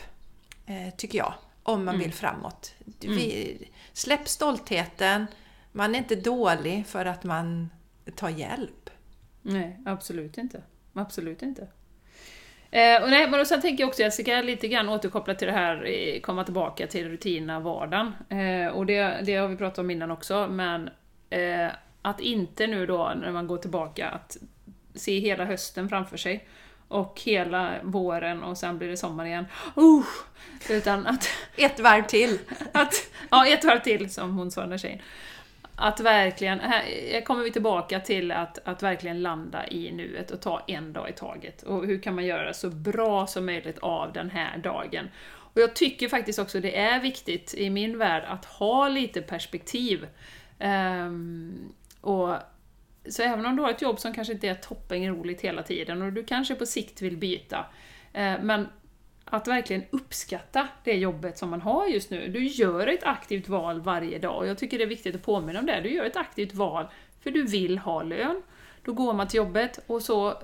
eh, 0.66 0.96
tycker 0.98 1.18
jag, 1.18 1.34
om 1.64 1.86
man 1.86 2.00
vill 2.00 2.14
framåt. 2.14 2.74
Vi, 3.00 3.70
släpp 3.94 4.30
stoltheten, 4.30 5.26
man 5.72 5.96
är 5.96 6.00
inte 6.00 6.16
dålig 6.16 6.88
för 6.88 7.06
att 7.06 7.24
man 7.24 7.70
tar 8.16 8.30
hjälp. 8.30 8.90
Nej, 9.42 9.78
absolut 9.86 10.38
inte. 10.38 10.62
Absolut 10.94 11.42
inte. 11.42 11.68
Eh, 12.72 13.04
och 13.04 13.10
nej, 13.10 13.30
men 13.30 13.40
och 13.40 13.48
sen 13.48 13.62
tänker 13.62 13.84
jag 13.84 13.88
också, 13.88 14.02
jag 14.02 14.14
ska 14.14 14.42
lite 14.42 14.68
grann 14.68 14.90
återkoppla 14.90 15.36
till 15.36 15.48
det 15.48 15.54
här, 15.54 15.86
eh, 15.86 16.20
komma 16.22 16.44
tillbaka 16.44 16.88
till 16.88 17.10
rutinerna, 17.10 17.60
vardagen. 17.60 18.14
Eh, 18.30 18.68
och 18.68 18.86
det, 18.86 19.22
det 19.24 19.36
har 19.36 19.48
vi 19.48 19.56
pratat 19.56 19.80
om 19.80 19.92
innan 19.92 20.12
också, 20.12 20.48
men 20.48 20.90
eh, 21.30 21.68
att 22.02 22.20
inte 22.20 22.68
nu 22.68 22.86
då, 22.86 23.14
när 23.22 23.32
man 23.32 23.48
går 23.48 23.58
tillbaka, 23.58 24.10
att 24.10 24.38
se 24.96 25.20
hela 25.20 25.46
hösten 25.46 25.90
framför 25.90 26.18
sig. 26.18 26.48
Och 26.88 27.22
hela 27.26 27.74
våren 27.84 28.44
och 28.44 28.58
sen 28.58 28.78
blir 28.78 28.88
det 28.88 28.98
sommar 28.98 29.26
igen. 29.26 29.46
Uh, 29.78 30.06
utan 30.70 31.08
att 31.08 31.30
Ett 31.56 31.80
varv 31.80 32.04
till! 32.04 32.40
att, 32.72 32.94
ja, 33.30 33.48
ett 33.48 33.64
varv 33.64 33.80
till 33.80 34.10
som 34.10 34.38
hon 34.38 34.52
sa 34.52 34.66
den 34.66 34.80
tjejen. 34.80 35.00
Att 35.82 36.00
verkligen, 36.00 36.60
här 36.60 36.84
eh, 37.12 37.24
kommer 37.24 37.44
vi 37.44 37.52
tillbaka 37.52 38.00
till 38.00 38.32
att, 38.32 38.60
att 38.68 38.84
verkligen 38.84 39.22
landa 39.22 39.68
i 39.68 39.92
nuet 39.92 40.32
och 40.32 40.42
ta 40.42 40.64
en 40.68 40.94
dag 40.94 41.10
i 41.10 41.14
taget. 41.14 41.64
Och 41.64 41.86
hur 41.86 42.02
kan 42.02 42.16
man 42.16 42.26
göra 42.26 42.54
så 42.54 42.70
bra 42.70 43.28
som 43.28 43.46
möjligt 43.46 43.80
av 43.80 44.14
den 44.14 44.30
här 44.30 44.58
dagen? 44.58 45.10
Och 45.54 45.62
jag 45.62 45.76
tycker 45.76 46.08
faktiskt 46.08 46.40
också 46.40 46.60
det 46.60 46.78
är 46.78 47.00
viktigt 47.00 47.54
i 47.58 47.70
min 47.70 47.98
värld 47.98 48.24
att 48.28 48.46
ha 48.46 48.88
lite 48.88 49.22
perspektiv. 49.22 50.08
Um, 50.60 51.74
och 52.02 52.36
så 53.10 53.24
även 53.24 53.46
om 53.46 53.56
du 53.56 53.62
har 53.62 53.70
ett 53.70 53.82
jobb 53.82 54.00
som 54.00 54.14
kanske 54.14 54.34
inte 54.34 54.48
är 54.48 54.56
toppenroligt 54.56 55.42
hela 55.42 55.64
tiden 55.64 56.02
och 56.02 56.14
du 56.14 56.24
kanske 56.24 56.56
på 56.56 56.66
sikt 56.66 57.02
vill 57.02 57.18
byta, 57.18 57.66
eh, 58.14 58.34
men 58.42 58.68
att 59.30 59.48
verkligen 59.48 59.84
uppskatta 59.90 60.68
det 60.84 60.94
jobbet 60.94 61.38
som 61.38 61.50
man 61.50 61.62
har 61.62 61.88
just 61.88 62.10
nu. 62.10 62.28
Du 62.28 62.46
gör 62.46 62.88
ett 62.88 63.04
aktivt 63.04 63.50
val 63.50 63.82
varje 63.82 64.20
dag 64.20 64.38
och 64.38 64.48
jag 64.48 64.58
tycker 64.58 64.78
det 64.78 64.84
är 64.84 64.88
viktigt 64.88 65.16
att 65.16 65.24
påminna 65.24 65.60
om 65.60 65.66
det. 65.66 65.82
Du 65.82 65.90
gör 65.90 66.06
ett 66.06 66.16
aktivt 66.16 66.54
val 66.54 66.86
för 67.24 67.32
du 67.32 67.44
vill 67.44 67.78
ha 67.78 68.04
lön. 68.04 68.42
Då 68.86 68.94
går 68.94 69.14
man 69.14 69.28
till 69.28 69.38
jobbet 69.38 69.80
och 69.88 70.02
så 70.02 70.30
eh, 70.30 70.36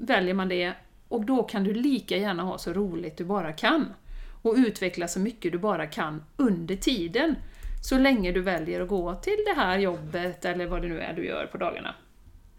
väljer 0.00 0.34
man 0.34 0.48
det 0.48 0.72
och 1.08 1.24
då 1.24 1.42
kan 1.42 1.64
du 1.64 1.74
lika 1.74 2.16
gärna 2.16 2.42
ha 2.42 2.58
så 2.58 2.72
roligt 2.72 3.16
du 3.16 3.24
bara 3.24 3.52
kan. 3.52 3.94
Och 4.42 4.54
utveckla 4.56 5.08
så 5.08 5.20
mycket 5.20 5.52
du 5.52 5.58
bara 5.58 5.86
kan 5.86 6.24
under 6.36 6.76
tiden. 6.76 7.36
Så 7.82 7.98
länge 7.98 8.32
du 8.32 8.40
väljer 8.40 8.80
att 8.80 8.88
gå 8.88 9.14
till 9.14 9.44
det 9.46 9.60
här 9.60 9.78
jobbet 9.78 10.44
eller 10.44 10.66
vad 10.66 10.82
det 10.82 10.88
nu 10.88 11.00
är 11.00 11.12
du 11.12 11.26
gör 11.26 11.46
på 11.46 11.58
dagarna. 11.58 11.94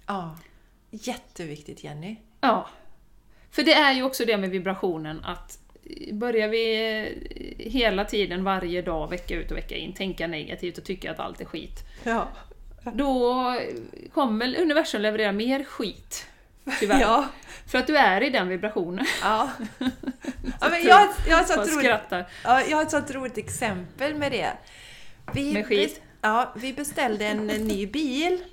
Ja, 0.08 0.38
jätteviktigt 0.92 1.84
Jenny. 1.84 2.16
Ja. 2.42 2.68
För 3.56 3.64
det 3.64 3.74
är 3.74 3.94
ju 3.94 4.04
också 4.04 4.26
det 4.26 4.38
med 4.38 4.50
vibrationen 4.50 5.26
att 5.26 5.60
börjar 6.12 6.48
vi 6.48 6.76
eh, 6.98 7.72
hela 7.72 8.06
tiden, 8.06 8.44
varje 8.44 8.82
dag, 8.82 9.10
vecka 9.10 9.36
ut 9.36 9.52
och 9.52 9.58
vecka 9.58 9.76
in, 9.76 9.94
tänka 9.94 10.28
negativt 10.28 10.78
och 10.78 10.84
tycka 10.84 11.12
att 11.12 11.20
allt 11.20 11.42
är 11.42 11.46
skit. 11.46 11.84
Ja. 12.04 12.28
Då 12.94 13.44
kommer 14.14 14.60
universum 14.60 15.02
leverera 15.02 15.32
mer 15.32 15.64
skit. 15.64 16.28
Tyvärr. 16.80 17.02
Ja. 17.02 17.26
För 17.68 17.78
att 17.78 17.88
du 17.88 17.98
är 17.98 18.24
i 18.24 18.30
den 18.30 18.48
vibrationen. 18.48 19.06
ja. 19.22 19.50
ja 20.60 20.70
men 20.70 20.84
jag, 20.84 21.10
jag, 21.28 21.36
har 21.36 21.42
ett 21.42 21.48
sånt 21.48 21.74
roligt, 21.76 22.26
ja, 22.44 22.62
jag 22.62 22.78
har 22.78 22.84
ett 22.84 22.92
sånt 22.92 23.12
roligt 23.12 23.38
exempel 23.38 24.16
med 24.16 24.32
det. 24.32 24.52
Vi 25.34 25.54
Med 25.54 25.66
skit? 25.68 25.96
bes- 25.96 26.02
ja, 26.22 26.54
vi 26.56 26.74
beställde 26.74 27.26
en 27.26 27.48
ny 27.48 27.88
bil. 27.88 28.44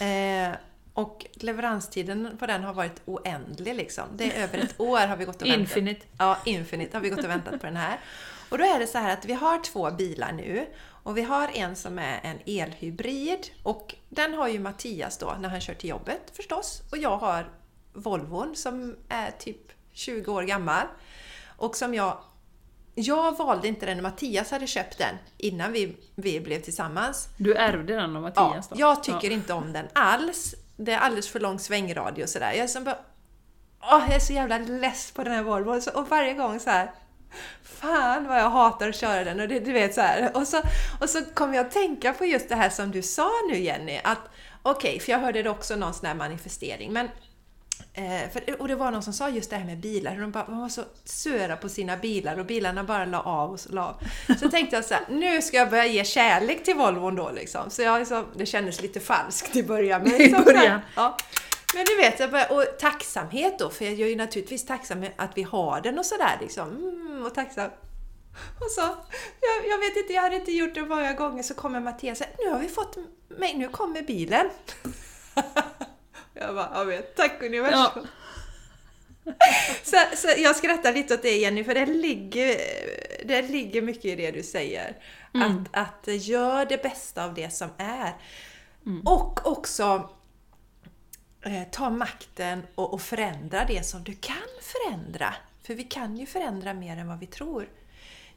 Eh, 0.00 0.54
och 0.98 1.26
leveranstiden 1.34 2.36
på 2.38 2.46
den 2.46 2.64
har 2.64 2.74
varit 2.74 3.02
oändlig 3.04 3.74
liksom. 3.74 4.04
Det 4.16 4.36
är 4.36 4.42
över 4.42 4.58
ett 4.58 4.80
år 4.80 5.06
har 5.06 5.16
vi 5.16 5.24
gått 5.24 5.42
och 5.42 5.48
väntat. 5.48 5.60
Infinite. 5.60 6.06
Ja, 6.18 6.38
Infinite 6.44 6.96
har 6.96 7.02
vi 7.02 7.08
gått 7.08 7.24
och 7.24 7.30
väntat 7.30 7.60
på 7.60 7.66
den 7.66 7.76
här. 7.76 8.00
Och 8.48 8.58
då 8.58 8.64
är 8.64 8.78
det 8.78 8.86
så 8.86 8.98
här 8.98 9.12
att 9.12 9.24
vi 9.24 9.32
har 9.32 9.62
två 9.62 9.90
bilar 9.90 10.32
nu. 10.32 10.66
Och 11.02 11.16
vi 11.16 11.22
har 11.22 11.48
en 11.54 11.76
som 11.76 11.98
är 11.98 12.20
en 12.22 12.38
elhybrid. 12.46 13.50
Och 13.62 13.94
den 14.08 14.34
har 14.34 14.48
ju 14.48 14.58
Mattias 14.58 15.18
då 15.18 15.36
när 15.40 15.48
han 15.48 15.60
kör 15.60 15.74
till 15.74 15.90
jobbet 15.90 16.20
förstås. 16.32 16.82
Och 16.90 16.98
jag 16.98 17.16
har 17.16 17.50
Volvon 17.92 18.56
som 18.56 18.96
är 19.08 19.30
typ 19.30 19.72
20 19.92 20.32
år 20.32 20.42
gammal. 20.42 20.86
Och 21.56 21.76
som 21.76 21.94
jag... 21.94 22.18
Jag 22.94 23.38
valde 23.38 23.68
inte 23.68 23.86
den 23.86 23.96
när 23.96 24.02
Mattias 24.02 24.50
hade 24.50 24.66
köpt 24.66 24.98
den 24.98 25.14
innan 25.36 25.72
vi, 25.72 25.96
vi 26.14 26.40
blev 26.40 26.60
tillsammans. 26.60 27.28
Du 27.36 27.54
ärvde 27.54 27.94
den 27.94 28.16
av 28.16 28.32
Ja, 28.36 28.48
Mattias 28.48 28.68
då? 28.68 28.76
jag 28.78 29.04
tycker 29.04 29.30
inte 29.30 29.52
om 29.52 29.72
den 29.72 29.86
alls. 29.92 30.54
Det 30.80 30.92
är 30.92 30.98
alldeles 30.98 31.28
för 31.28 31.40
lång 31.40 31.58
svängradie 31.58 32.22
och 32.24 32.28
sådär. 32.30 32.50
Jag 32.52 32.58
är, 32.64 32.66
som 32.66 32.84
bara, 32.84 32.98
åh, 33.82 34.04
jag 34.06 34.14
är 34.14 34.20
så 34.20 34.32
jävla 34.32 34.58
less 34.58 35.12
på 35.12 35.24
den 35.24 35.32
här 35.32 35.42
Volvo 35.42 35.80
Så- 35.80 35.90
Och 35.90 36.08
varje 36.08 36.34
gång 36.34 36.60
så 36.60 36.70
här. 36.70 36.90
Fan 37.62 38.24
vad 38.28 38.38
jag 38.38 38.50
hatar 38.50 38.88
att 38.88 38.96
köra 38.96 39.24
den. 39.24 39.40
Och 39.40 39.48
det, 39.48 39.60
du 39.60 39.72
vet 39.72 39.94
så 39.94 40.00
här. 40.00 40.36
Och 40.36 40.48
så, 40.48 40.62
och 41.00 41.10
så 41.10 41.24
kom 41.34 41.54
jag 41.54 41.66
att 41.66 41.72
tänka 41.72 42.12
på 42.12 42.24
just 42.24 42.48
det 42.48 42.54
här 42.54 42.70
som 42.70 42.90
du 42.90 43.02
sa 43.02 43.30
nu 43.50 43.58
Jenny. 43.58 44.00
Att 44.04 44.18
okej, 44.62 45.00
för 45.00 45.12
jag 45.12 45.18
hörde 45.18 45.42
det 45.42 45.50
också 45.50 45.76
någon 45.76 45.94
sån 45.94 46.06
här 46.06 46.14
manifestering. 46.14 46.92
Men 46.92 47.08
Eh, 47.98 48.30
för, 48.30 48.60
och 48.60 48.68
det 48.68 48.74
var 48.74 48.90
någon 48.90 49.02
som 49.02 49.12
sa 49.12 49.28
just 49.28 49.50
det 49.50 49.56
här 49.56 49.64
med 49.64 49.78
bilar, 49.78 50.16
de, 50.16 50.30
bara, 50.30 50.44
de 50.44 50.60
var 50.60 50.68
så 50.68 50.82
sura 51.04 51.56
på 51.56 51.68
sina 51.68 51.96
bilar 51.96 52.38
och 52.38 52.46
bilarna 52.46 52.84
bara 52.84 53.04
la 53.04 53.20
av 53.20 53.50
och 53.50 53.60
la 53.68 53.84
av. 53.84 53.96
Så 54.40 54.50
tänkte 54.50 54.76
jag 54.76 54.84
så 54.84 54.94
här, 54.94 55.04
nu 55.08 55.42
ska 55.42 55.56
jag 55.56 55.70
börja 55.70 55.86
ge 55.86 56.04
kärlek 56.04 56.64
till 56.64 56.74
Volvon 56.74 57.14
då 57.14 57.30
liksom. 57.30 57.70
Så 57.70 57.82
jag, 57.82 57.98
liksom, 57.98 58.26
det 58.36 58.46
kändes 58.46 58.82
lite 58.82 59.00
falskt 59.00 59.56
i 59.56 59.62
början. 59.62 60.02
Men, 60.02 60.12
I 60.20 60.30
början. 60.30 60.80
ja. 60.96 61.16
men 61.74 61.84
du 61.84 61.96
vet, 61.96 62.20
jag 62.20 62.30
började, 62.30 62.54
och 62.54 62.78
tacksamhet 62.78 63.58
då, 63.58 63.70
för 63.70 63.84
jag 63.84 64.00
är 64.00 64.06
ju 64.06 64.16
naturligtvis 64.16 64.66
tacksam 64.66 65.04
att 65.16 65.30
vi 65.34 65.42
har 65.42 65.80
den 65.80 65.98
och 65.98 66.06
sådär 66.06 66.38
liksom. 66.40 66.68
Mm, 66.68 67.26
och 67.26 67.34
tacksam. 67.34 67.70
Och 68.60 68.70
så, 68.70 68.80
jag, 69.40 69.70
jag 69.70 69.78
vet 69.78 69.96
inte, 69.96 70.12
jag 70.12 70.22
hade 70.22 70.36
inte 70.36 70.52
gjort 70.52 70.74
det 70.74 70.86
många 70.86 71.12
gånger, 71.12 71.42
så 71.42 71.54
kommer 71.54 71.80
Mattias 71.80 72.20
och 72.20 72.26
säger, 72.26 72.44
nu 72.44 72.50
har 72.50 72.60
vi 72.60 72.68
fått 72.68 72.96
mig, 73.38 73.54
nu 73.54 73.68
kommer 73.68 74.02
bilen. 74.02 74.50
Jag 76.40 76.54
bara, 76.54 76.70
jag 76.74 76.84
vet. 76.84 77.16
Tack 77.16 77.42
universum. 77.42 78.06
Ja. 79.24 79.34
så, 79.82 79.96
så 80.16 80.28
jag 80.36 80.56
skrattar 80.56 80.92
lite 80.92 81.14
åt 81.14 81.22
det 81.22 81.36
Jenny, 81.36 81.64
för 81.64 81.74
det 81.74 81.86
ligger, 81.86 82.56
det 83.24 83.42
ligger 83.42 83.82
mycket 83.82 84.04
i 84.04 84.16
det 84.16 84.30
du 84.30 84.42
säger. 84.42 84.96
Mm. 85.34 85.64
Att, 85.72 86.08
att 86.08 86.14
gör 86.14 86.64
det 86.64 86.82
bästa 86.82 87.24
av 87.24 87.34
det 87.34 87.50
som 87.50 87.68
är. 87.78 88.12
Mm. 88.86 89.06
Och 89.06 89.46
också 89.46 90.10
eh, 91.44 91.62
ta 91.70 91.90
makten 91.90 92.66
och, 92.74 92.92
och 92.94 93.02
förändra 93.02 93.64
det 93.64 93.86
som 93.86 94.04
du 94.04 94.14
kan 94.14 94.36
förändra. 94.62 95.34
För 95.62 95.74
vi 95.74 95.84
kan 95.84 96.16
ju 96.16 96.26
förändra 96.26 96.74
mer 96.74 96.96
än 96.96 97.08
vad 97.08 97.18
vi 97.18 97.26
tror. 97.26 97.68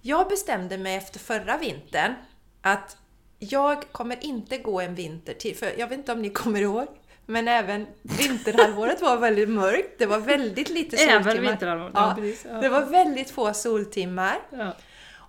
Jag 0.02 0.28
bestämde 0.28 0.78
mig 0.78 0.96
efter 0.96 1.20
förra 1.20 1.58
vintern 1.58 2.14
att 2.62 2.98
jag 3.40 3.92
kommer 3.92 4.26
inte 4.26 4.58
gå 4.58 4.82
en 4.82 4.96
vinter 4.96 5.34
till, 5.34 5.56
för 5.56 5.80
jag 5.80 5.88
vet 5.88 5.98
inte 5.98 6.12
om 6.12 6.22
ni 6.22 6.30
kommer 6.30 6.62
ihåg, 6.62 6.88
men 7.26 7.48
även 7.48 7.88
vinterhalvåret 8.02 9.02
var 9.02 9.18
väldigt 9.18 9.50
mörkt. 9.50 10.00
Det 10.00 10.06
var 10.06 10.20
väldigt 10.20 10.70
lite 10.70 10.98
soltimmar. 10.98 11.32
Även 11.32 11.42
vinterhalvåret? 11.42 11.94
Ja, 11.96 12.16
ja. 12.46 12.62
Det 12.62 12.70
var 12.70 12.82
väldigt 12.82 13.32
få 13.32 13.54
soltimmar. 13.54 14.40
Ja. 14.50 14.76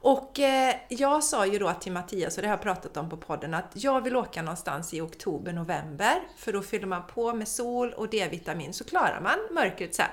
Och 0.03 0.38
eh, 0.38 0.74
jag 0.88 1.24
sa 1.24 1.47
ju 1.47 1.59
då 1.59 1.72
till 1.72 1.93
Mattias, 1.93 2.36
och 2.36 2.43
det 2.43 2.49
har 2.49 2.53
jag 2.53 2.62
pratat 2.62 2.97
om 2.97 3.11
på 3.11 3.16
podden, 3.16 3.55
att 3.55 3.70
jag 3.72 4.01
vill 4.01 4.16
åka 4.16 4.43
någonstans 4.43 4.95
i 4.95 5.01
oktober, 5.01 5.53
november. 5.53 6.22
För 6.36 6.53
då 6.53 6.62
fyller 6.62 6.86
man 6.86 7.07
på 7.07 7.34
med 7.34 7.49
sol 7.49 7.93
och 7.93 8.09
D-vitamin 8.09 8.72
så 8.72 8.84
klarar 8.84 9.20
man 9.20 9.38
mörkret 9.51 9.95
sen. 9.95 10.07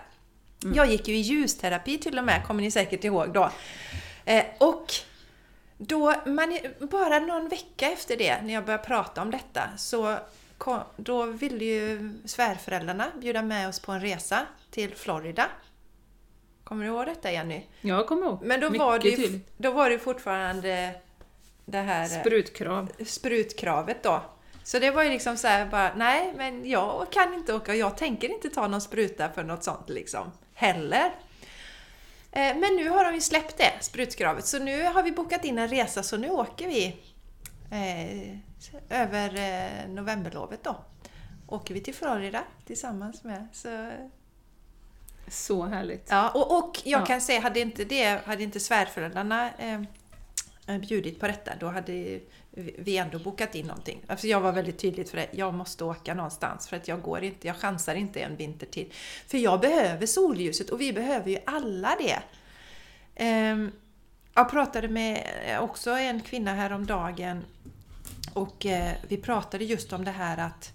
Mm. 0.64 0.76
Jag 0.76 0.88
gick 0.88 1.08
ju 1.08 1.16
i 1.16 1.20
ljusterapi 1.20 1.98
till 1.98 2.18
och 2.18 2.24
med, 2.24 2.44
kommer 2.48 2.62
ni 2.62 2.72
säkert 2.72 3.04
ihåg 3.04 3.34
då. 3.34 3.50
Eh, 4.26 4.44
och 4.58 4.94
då, 5.78 6.14
man, 6.26 6.60
bara 6.80 7.20
någon 7.20 7.50
vecka 7.50 7.92
efter 7.92 8.18
det, 8.18 8.42
när 8.42 8.54
jag 8.54 8.66
började 8.66 8.84
prata 8.84 9.22
om 9.22 9.32
detta, 9.32 9.62
så 9.78 10.18
då 10.98 11.26
ville 11.26 11.66
ju 11.66 12.14
svärföräldrarna 12.26 13.12
bjuda 13.16 13.42
med 13.42 13.70
oss 13.70 13.80
på 13.80 13.92
en 13.92 14.02
resa 14.02 14.46
till 14.72 14.96
Florida. 14.96 15.46
Kommer 16.64 16.84
du 16.84 16.90
ihåg 16.90 17.06
detta 17.06 17.32
Jenny? 17.32 17.62
Jag 17.82 18.08
kommer 18.08 18.28
ihåg. 18.28 18.40
Men 18.42 18.60
då 18.60 18.70
var, 18.70 19.00
det 19.00 19.10
ju, 19.10 19.40
då 19.58 19.72
var 19.72 19.90
det 19.90 20.00
fortfarande 20.00 20.96
det 21.66 21.78
här 21.78 22.06
Sprutkrav. 22.06 22.92
sprutkravet 23.06 24.04
då. 24.04 24.22
Så 24.64 24.80
det 24.80 24.92
var 24.92 25.04
ju 25.04 25.10
liksom 25.10 25.38
så 25.38 25.48
här 25.48 25.66
bara, 25.66 25.94
nej 25.96 26.34
men 26.38 26.70
jag 26.70 27.12
kan 27.12 27.34
inte 27.34 27.54
åka 27.54 27.72
och 27.72 27.78
jag 27.78 27.98
tänker 27.98 28.30
inte 28.30 28.50
ta 28.50 28.68
någon 28.68 28.82
spruta 28.82 29.30
för 29.30 29.44
något 29.44 29.64
sånt 29.64 29.90
liksom. 29.90 30.32
Heller. 30.54 31.16
Eh, 32.32 32.58
men 32.58 32.76
nu 32.76 32.90
har 32.90 33.06
de 33.06 33.14
ju 33.14 33.22
släppt 33.22 33.58
det, 33.58 33.74
sprutkravet, 33.82 34.46
så 34.46 34.60
nu 34.60 34.84
har 34.84 35.04
vi 35.04 35.12
bokat 35.12 35.46
in 35.46 35.58
en 35.58 35.68
resa 35.68 36.04
så 36.04 36.18
nu 36.18 36.30
åker 36.30 36.68
vi 36.68 36.86
eh, 37.72 38.38
över 38.90 39.36
eh, 39.36 39.90
novemberlovet 39.90 40.64
då. 40.64 40.76
Åker 41.48 41.74
vi 41.74 41.82
till 41.82 41.96
Florida 41.96 42.44
tillsammans 42.66 43.24
med. 43.24 43.48
Så, 43.54 43.92
så 45.28 45.66
härligt! 45.66 46.08
Ja, 46.10 46.30
och, 46.30 46.58
och 46.58 46.82
jag 46.84 47.02
ja. 47.02 47.06
kan 47.06 47.22
säga, 47.22 47.40
hade 47.40 47.60
inte, 47.60 47.86
det, 47.86 48.26
hade 48.26 48.44
inte 48.44 48.60
svärföräldrarna 48.60 49.50
eh, 49.58 49.82
bjudit 50.78 51.20
på 51.20 51.28
detta, 51.28 51.52
då 51.60 51.68
hade 51.68 52.20
vi 52.78 52.98
ändå 52.98 53.20
bokat 53.20 53.56
in 53.56 53.68
någonting. 53.68 54.02
Alltså 54.08 54.28
jag 54.28 54.42
var 54.42 54.52
väldigt 54.52 54.80
tydlig 54.80 55.10
för 55.10 55.18
det. 55.18 55.28
Jag 55.32 55.54
måste 55.54 55.84
åka 55.84 56.14
någonstans 56.14 56.68
för 56.68 56.78
att 56.78 56.88
jag 56.88 57.02
går 57.02 57.24
inte, 57.24 57.48
jag 57.48 57.56
chansar 57.56 57.96
inte 57.96 58.20
en 58.20 58.36
vinter 58.36 58.68
till. 58.68 58.94
För 59.28 59.38
jag 59.38 59.60
behöver 59.60 60.06
solljuset 60.06 60.70
och 60.70 60.82
vi 60.82 60.94
behöver 60.94 61.30
ju 61.30 61.38
alla 61.46 61.96
det. 62.00 62.20
Um, 63.52 63.72
jag 64.34 64.52
pratade 64.52 64.88
med 64.88 65.24
också 65.62 65.92
en 65.92 66.22
kvinna 66.22 66.54
häromdagen 66.54 67.46
och 68.34 68.66
eh, 68.66 68.96
vi 69.08 69.18
pratade 69.18 69.66
just 69.66 69.94
om 69.94 70.06
det 70.06 70.12
här 70.12 70.38
att 70.38 70.74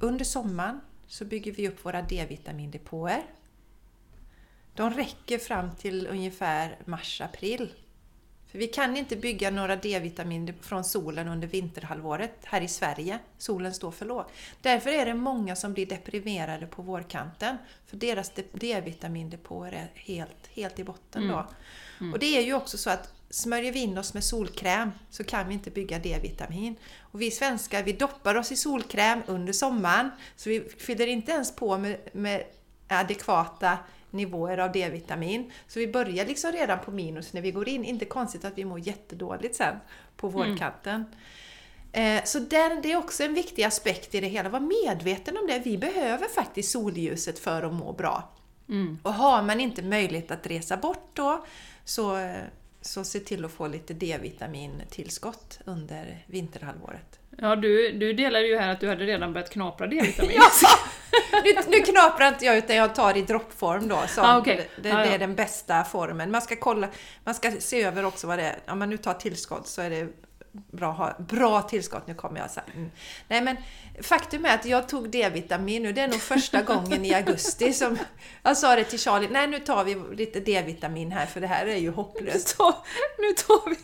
under 0.00 0.24
sommaren 0.24 0.80
så 1.06 1.24
bygger 1.24 1.52
vi 1.52 1.68
upp 1.68 1.84
våra 1.84 2.02
D-vitamindepåer. 2.02 3.22
De 4.74 4.90
räcker 4.90 5.38
fram 5.38 5.70
till 5.70 6.06
ungefär 6.06 6.78
mars-april. 6.84 7.72
För 8.46 8.58
vi 8.58 8.66
kan 8.66 8.96
inte 8.96 9.16
bygga 9.16 9.50
några 9.50 9.76
D-vitamin 9.76 10.54
från 10.60 10.84
solen 10.84 11.28
under 11.28 11.48
vinterhalvåret 11.48 12.32
här 12.44 12.60
i 12.60 12.68
Sverige. 12.68 13.18
Solen 13.38 13.74
står 13.74 13.90
för 13.90 14.06
lågt. 14.06 14.32
Därför 14.62 14.90
är 14.90 15.06
det 15.06 15.14
många 15.14 15.56
som 15.56 15.72
blir 15.72 15.86
deprimerade 15.86 16.66
på 16.66 16.82
vårkanten. 16.82 17.56
För 17.86 17.96
deras 17.96 18.32
D-vitamindepåer 18.52 19.72
är 19.72 19.90
helt, 19.94 20.46
helt 20.50 20.78
i 20.78 20.84
botten 20.84 21.28
då. 21.28 21.34
Mm. 21.34 21.46
Mm. 22.00 22.12
Och 22.12 22.18
det 22.18 22.36
är 22.36 22.42
ju 22.42 22.54
också 22.54 22.78
så 22.78 22.90
att 22.90 23.15
smörjer 23.30 23.72
vi 23.72 23.78
in 23.78 23.98
oss 23.98 24.14
med 24.14 24.24
solkräm 24.24 24.90
så 25.10 25.24
kan 25.24 25.48
vi 25.48 25.54
inte 25.54 25.70
bygga 25.70 25.98
D-vitamin. 25.98 26.76
Och 27.00 27.22
vi 27.22 27.30
svenskar 27.30 27.82
vi 27.82 27.92
doppar 27.92 28.34
oss 28.34 28.52
i 28.52 28.56
solkräm 28.56 29.22
under 29.26 29.52
sommaren 29.52 30.10
så 30.36 30.48
vi 30.50 30.60
fyller 30.78 31.06
inte 31.06 31.32
ens 31.32 31.56
på 31.56 31.78
med, 31.78 31.96
med 32.12 32.44
adekvata 32.88 33.78
nivåer 34.10 34.58
av 34.58 34.72
D-vitamin. 34.72 35.52
Så 35.68 35.78
vi 35.78 35.86
börjar 35.86 36.26
liksom 36.26 36.52
redan 36.52 36.78
på 36.78 36.90
minus 36.90 37.32
när 37.32 37.40
vi 37.40 37.50
går 37.50 37.68
in. 37.68 37.84
Inte 37.84 38.04
konstigt 38.04 38.44
att 38.44 38.58
vi 38.58 38.64
mår 38.64 38.78
jättedåligt 38.78 39.56
sen 39.56 39.76
på 40.16 40.28
mm. 40.28 40.38
vårkanten. 40.38 41.04
Mm. 41.92 42.22
Så 42.24 42.38
den, 42.38 42.82
det 42.82 42.92
är 42.92 42.96
också 42.96 43.24
en 43.24 43.34
viktig 43.34 43.62
aspekt 43.62 44.14
i 44.14 44.20
det 44.20 44.26
hela. 44.26 44.48
Var 44.48 44.60
medveten 44.60 45.36
om 45.36 45.46
det. 45.46 45.58
Vi 45.64 45.78
behöver 45.78 46.28
faktiskt 46.28 46.70
solljuset 46.70 47.38
för 47.38 47.62
att 47.62 47.74
må 47.74 47.92
bra. 47.92 48.32
Mm. 48.68 48.98
Och 49.02 49.14
har 49.14 49.42
man 49.42 49.60
inte 49.60 49.82
möjlighet 49.82 50.30
att 50.30 50.46
resa 50.46 50.76
bort 50.76 51.10
då 51.12 51.44
så 51.84 52.16
så 52.86 53.04
se 53.04 53.20
till 53.20 53.44
att 53.44 53.52
få 53.52 53.68
lite 53.68 53.94
D-vitamintillskott 53.94 55.58
under 55.64 56.24
vinterhalvåret. 56.26 57.18
Ja, 57.38 57.56
du, 57.56 57.92
du 57.92 58.12
delade 58.12 58.46
ju 58.46 58.56
här 58.56 58.68
att 58.68 58.80
du 58.80 58.88
hade 58.88 59.04
redan 59.04 59.32
börjat 59.32 59.50
knapra 59.50 59.86
D-vitamin. 59.86 60.36
ja! 60.62 60.68
Nu, 61.44 61.52
nu 61.68 61.80
knaprar 61.80 62.28
inte 62.28 62.44
jag 62.44 62.56
utan 62.56 62.76
jag 62.76 62.94
tar 62.94 63.16
i 63.16 63.22
droppform 63.22 63.88
då. 63.88 64.02
Som 64.08 64.24
ah, 64.24 64.38
okay. 64.38 64.56
det, 64.56 64.82
det, 64.82 64.88
är 64.88 65.18
den 65.18 65.34
bästa 65.34 65.84
formen. 65.84 66.30
Man 66.30 66.42
ska 66.42 66.56
kolla, 66.56 66.88
man 67.24 67.34
ska 67.34 67.52
se 67.58 67.82
över 67.82 68.04
också 68.04 68.26
vad 68.26 68.38
det 68.38 68.44
är. 68.44 68.72
Om 68.72 68.78
man 68.78 68.90
nu 68.90 68.96
tar 68.96 69.14
tillskott 69.14 69.68
så 69.68 69.82
är 69.82 69.90
det 69.90 70.08
bra, 70.72 71.16
bra 71.18 71.62
tillskott. 71.62 72.06
Nu 72.06 72.14
kommer 72.14 72.40
jag 72.40 72.50
så 72.50 72.60
mm. 72.74 72.90
Nej 73.28 73.42
men 73.42 73.56
faktum 74.02 74.44
är 74.44 74.54
att 74.54 74.64
jag 74.64 74.88
tog 74.88 75.10
D-vitamin 75.10 75.82
nu. 75.82 75.92
Det 75.92 76.00
är 76.00 76.08
nog 76.08 76.20
första 76.20 76.62
gången 76.72 77.04
i 77.04 77.14
augusti 77.14 77.72
som 77.72 77.98
jag 78.42 78.56
sa 78.56 78.76
det 78.76 78.84
till 78.84 78.98
Charlie. 78.98 79.28
Nej 79.30 79.46
nu 79.46 79.58
tar 79.58 79.84
vi 79.84 79.94
lite 80.16 80.40
D-vitamin 80.40 81.12
här 81.12 81.26
för 81.26 81.40
det 81.40 81.46
här 81.46 81.66
är 81.66 81.76
ju 81.76 81.90
hopplöst. 81.90 82.56
Nu 83.18 83.32
tar, 83.32 83.70
vi 83.70 83.76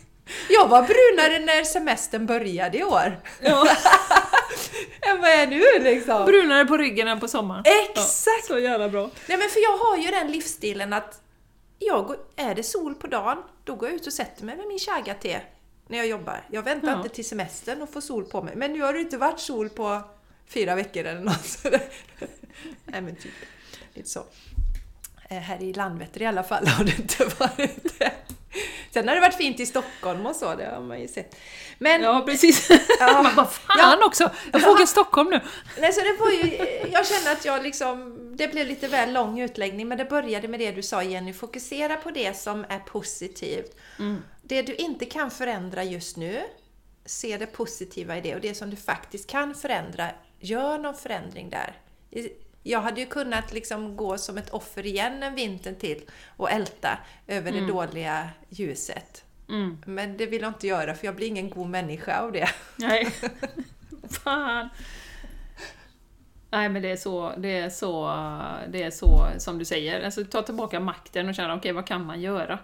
jag 0.49 0.67
var 0.67 0.81
brunare 0.81 1.39
när 1.39 1.63
semestern 1.63 2.25
började 2.25 2.77
i 2.77 2.83
år. 2.83 3.19
Ja. 3.41 3.67
än 5.01 5.21
vad 5.21 5.29
jag 5.29 5.41
är 5.41 5.47
nu 5.47 5.83
liksom. 5.83 6.25
Brunare 6.25 6.65
på 6.65 6.77
ryggen 6.77 7.07
än 7.07 7.19
på 7.19 7.27
sommaren. 7.27 7.63
Exakt! 7.65 8.49
Ja, 8.49 8.55
så 8.55 8.59
jävla 8.59 8.89
bra. 8.89 9.09
Nej 9.27 9.37
men 9.37 9.49
för 9.49 9.59
jag 9.59 9.77
har 9.77 9.97
ju 9.97 10.11
den 10.11 10.31
livsstilen 10.31 10.93
att 10.93 11.21
jag 11.79 12.07
går, 12.07 12.17
är 12.35 12.55
det 12.55 12.63
sol 12.63 12.95
på 12.95 13.07
dagen, 13.07 13.37
då 13.63 13.75
går 13.75 13.89
jag 13.89 13.95
ut 13.95 14.07
och 14.07 14.13
sätter 14.13 14.45
mig 14.45 14.57
med 14.57 14.67
min 14.67 14.79
chaga-te 14.79 15.41
när 15.93 15.99
jag 15.99 16.07
jobbar. 16.07 16.43
Jag 16.51 16.63
väntar 16.63 16.91
ja. 16.91 16.97
inte 16.97 17.09
till 17.09 17.25
semestern 17.25 17.81
och 17.81 17.89
får 17.89 18.01
sol 18.01 18.23
på 18.25 18.41
mig. 18.41 18.55
Men 18.55 18.73
nu 18.73 18.81
har 18.81 18.93
det 18.93 18.99
inte 18.99 19.17
varit 19.17 19.39
sol 19.39 19.69
på 19.69 20.01
fyra 20.47 20.75
veckor 20.75 21.05
eller 21.05 21.21
något. 21.21 21.63
Nej 22.85 23.01
men 23.01 23.15
typ, 23.15 23.33
lite 23.93 24.09
så. 24.09 24.23
Eh, 25.29 25.37
här 25.37 25.63
i 25.63 25.73
Landvetter 25.73 26.21
i 26.21 26.25
alla 26.25 26.43
fall 26.43 26.67
har 26.67 26.85
det 26.85 26.99
inte 26.99 27.25
varit 27.39 27.99
det. 27.99 28.11
Sen 28.93 29.07
har 29.07 29.15
det 29.15 29.21
varit 29.21 29.35
fint 29.35 29.59
i 29.59 29.65
Stockholm 29.65 30.25
och 30.25 30.35
så, 30.35 30.55
det 30.55 30.65
har 30.65 30.81
man 30.81 31.01
ju 31.01 31.07
sett. 31.07 31.35
Men, 31.77 32.01
ja, 32.01 32.23
precis. 32.25 32.69
Ja, 32.99 33.21
man 33.23 33.35
bara, 33.35 33.45
fan 33.45 33.97
ja, 33.99 34.05
också! 34.05 34.31
Jag 34.51 34.61
får 34.61 34.71
åka 34.71 34.85
Stockholm 34.85 35.29
nu! 35.29 35.41
Nej, 35.79 35.93
så 35.93 36.01
det 36.01 36.17
var 36.19 36.31
ju, 36.31 36.57
jag 36.91 37.07
känner 37.07 37.31
att 37.31 37.45
jag 37.45 37.63
liksom, 37.63 38.17
det 38.37 38.47
blev 38.47 38.67
lite 38.67 38.87
väl 38.87 39.13
lång 39.13 39.39
utläggning, 39.39 39.87
men 39.87 39.97
det 39.97 40.05
började 40.05 40.47
med 40.47 40.59
det 40.59 40.71
du 40.71 40.81
sa 40.81 41.03
Jenny, 41.03 41.33
fokusera 41.33 41.95
på 41.95 42.11
det 42.11 42.37
som 42.37 42.65
är 42.69 42.79
positivt. 42.79 43.75
Mm. 43.99 44.21
Det 44.41 44.61
du 44.61 44.75
inte 44.75 45.05
kan 45.05 45.31
förändra 45.31 45.83
just 45.83 46.17
nu, 46.17 46.41
se 47.05 47.37
det 47.37 47.45
positiva 47.45 48.17
i 48.17 48.21
det 48.21 48.35
och 48.35 48.41
det 48.41 48.55
som 48.55 48.69
du 48.69 48.75
faktiskt 48.75 49.29
kan 49.29 49.55
förändra, 49.55 50.09
gör 50.39 50.77
någon 50.77 50.95
förändring 50.95 51.49
där. 51.49 51.77
Jag 52.63 52.81
hade 52.81 53.01
ju 53.01 53.07
kunnat 53.07 53.53
liksom 53.53 53.97
gå 53.97 54.17
som 54.17 54.37
ett 54.37 54.49
offer 54.49 54.85
igen 54.85 55.23
en 55.23 55.35
vinter 55.35 55.73
till 55.73 56.01
och 56.37 56.51
älta 56.51 56.97
över 57.27 57.51
mm. 57.51 57.67
det 57.67 57.73
dåliga 57.73 58.29
ljuset. 58.49 59.25
Mm. 59.49 59.77
Men 59.85 60.17
det 60.17 60.25
vill 60.25 60.41
jag 60.41 60.49
inte 60.49 60.67
göra 60.67 60.95
för 60.95 61.05
jag 61.05 61.15
blir 61.15 61.27
ingen 61.27 61.49
god 61.49 61.69
människa 61.69 62.19
av 62.19 62.31
det. 62.31 62.49
Nej. 62.75 63.07
Fan. 64.09 64.69
Nej 66.49 66.69
men 66.69 66.81
det 66.81 66.91
är 66.91 66.97
så, 66.97 67.33
det 67.37 67.57
är 67.57 67.69
så, 67.69 68.05
det 68.69 68.83
är 68.83 68.91
så 68.91 69.27
som 69.37 69.57
du 69.57 69.65
säger. 69.65 70.05
Alltså 70.05 70.25
ta 70.25 70.41
tillbaka 70.41 70.79
makten 70.79 71.29
och 71.29 71.35
känna, 71.35 71.55
okej 71.55 71.71
vad 71.71 71.87
kan 71.87 72.05
man 72.05 72.21
göra? 72.21 72.59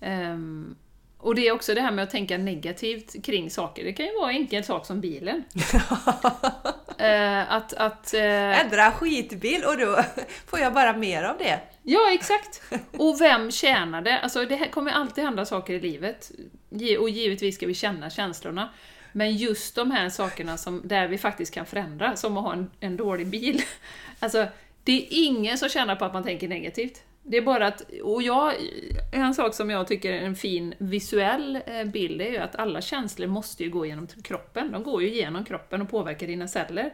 Ehm, 0.00 0.76
och 1.18 1.34
det 1.34 1.48
är 1.48 1.52
också 1.52 1.74
det 1.74 1.80
här 1.80 1.92
med 1.92 2.02
att 2.02 2.10
tänka 2.10 2.38
negativt 2.38 3.24
kring 3.24 3.50
saker. 3.50 3.84
Det 3.84 3.92
kan 3.92 4.06
ju 4.06 4.12
vara 4.12 4.30
en 4.30 4.36
enkel 4.36 4.64
sak 4.64 4.86
som 4.86 5.00
bilen. 5.00 5.44
Eh, 6.98 7.52
att, 7.52 7.72
att, 7.72 8.14
eh, 8.14 8.60
Ändra 8.60 8.92
skitbil 8.92 9.64
och 9.64 9.78
då 9.78 10.04
får 10.46 10.58
jag 10.58 10.72
bara 10.72 10.96
mer 10.96 11.22
av 11.22 11.38
det. 11.38 11.60
Ja, 11.82 12.12
exakt! 12.12 12.62
Och 12.92 13.20
vem 13.20 13.50
tjänar 13.50 14.02
det? 14.02 14.20
Alltså 14.20 14.44
det 14.44 14.68
kommer 14.70 14.92
alltid 14.92 15.24
hända 15.24 15.44
saker 15.44 15.74
i 15.74 15.80
livet. 15.80 16.30
Och 16.98 17.10
givetvis 17.10 17.54
ska 17.54 17.66
vi 17.66 17.74
känna 17.74 18.10
känslorna. 18.10 18.68
Men 19.12 19.36
just 19.36 19.74
de 19.74 19.90
här 19.90 20.08
sakerna 20.08 20.56
som, 20.56 20.82
där 20.84 21.08
vi 21.08 21.18
faktiskt 21.18 21.54
kan 21.54 21.66
förändra, 21.66 22.16
som 22.16 22.36
att 22.36 22.44
ha 22.44 22.52
en, 22.52 22.70
en 22.80 22.96
dålig 22.96 23.26
bil. 23.26 23.62
Alltså, 24.18 24.46
det 24.84 24.92
är 24.92 25.06
ingen 25.10 25.58
som 25.58 25.68
tjänar 25.68 25.96
på 25.96 26.04
att 26.04 26.12
man 26.12 26.22
tänker 26.22 26.48
negativt. 26.48 27.02
Det 27.28 27.36
är 27.36 27.42
bara 27.42 27.66
att, 27.66 27.82
och 28.02 28.22
jag, 28.22 28.54
en 29.12 29.34
sak 29.34 29.54
som 29.54 29.70
jag 29.70 29.86
tycker 29.86 30.12
är 30.12 30.18
en 30.18 30.36
fin 30.36 30.74
visuell 30.78 31.58
eh, 31.66 31.84
bild 31.84 32.20
är 32.20 32.30
ju 32.30 32.36
att 32.36 32.56
alla 32.56 32.80
känslor 32.80 33.26
måste 33.26 33.64
ju 33.64 33.70
gå 33.70 33.86
genom 33.86 34.06
kroppen. 34.06 34.72
De 34.72 34.82
går 34.82 35.02
ju 35.02 35.08
genom 35.08 35.44
kroppen 35.44 35.82
och 35.82 35.90
påverkar 35.90 36.26
dina 36.26 36.48
celler. 36.48 36.92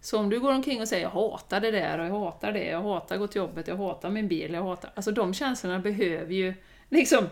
Så 0.00 0.18
om 0.18 0.30
du 0.30 0.40
går 0.40 0.52
omkring 0.52 0.80
och 0.80 0.88
säger 0.88 1.02
jag 1.02 1.10
hatar 1.10 1.60
det 1.60 1.70
där 1.70 1.98
och 1.98 2.06
jag 2.06 2.10
hatar 2.10 2.52
det, 2.52 2.64
jag 2.64 2.82
hatar 2.82 3.14
att 3.14 3.20
gå 3.20 3.26
till 3.26 3.38
jobbet, 3.38 3.68
jag 3.68 3.76
hatar 3.76 4.10
min 4.10 4.28
bil, 4.28 4.52
jag 4.52 4.62
hatar... 4.62 4.90
Alltså 4.94 5.10
de 5.10 5.34
känslorna 5.34 5.78
behöver 5.78 6.32
ju 6.32 6.54
liksom 6.88 7.28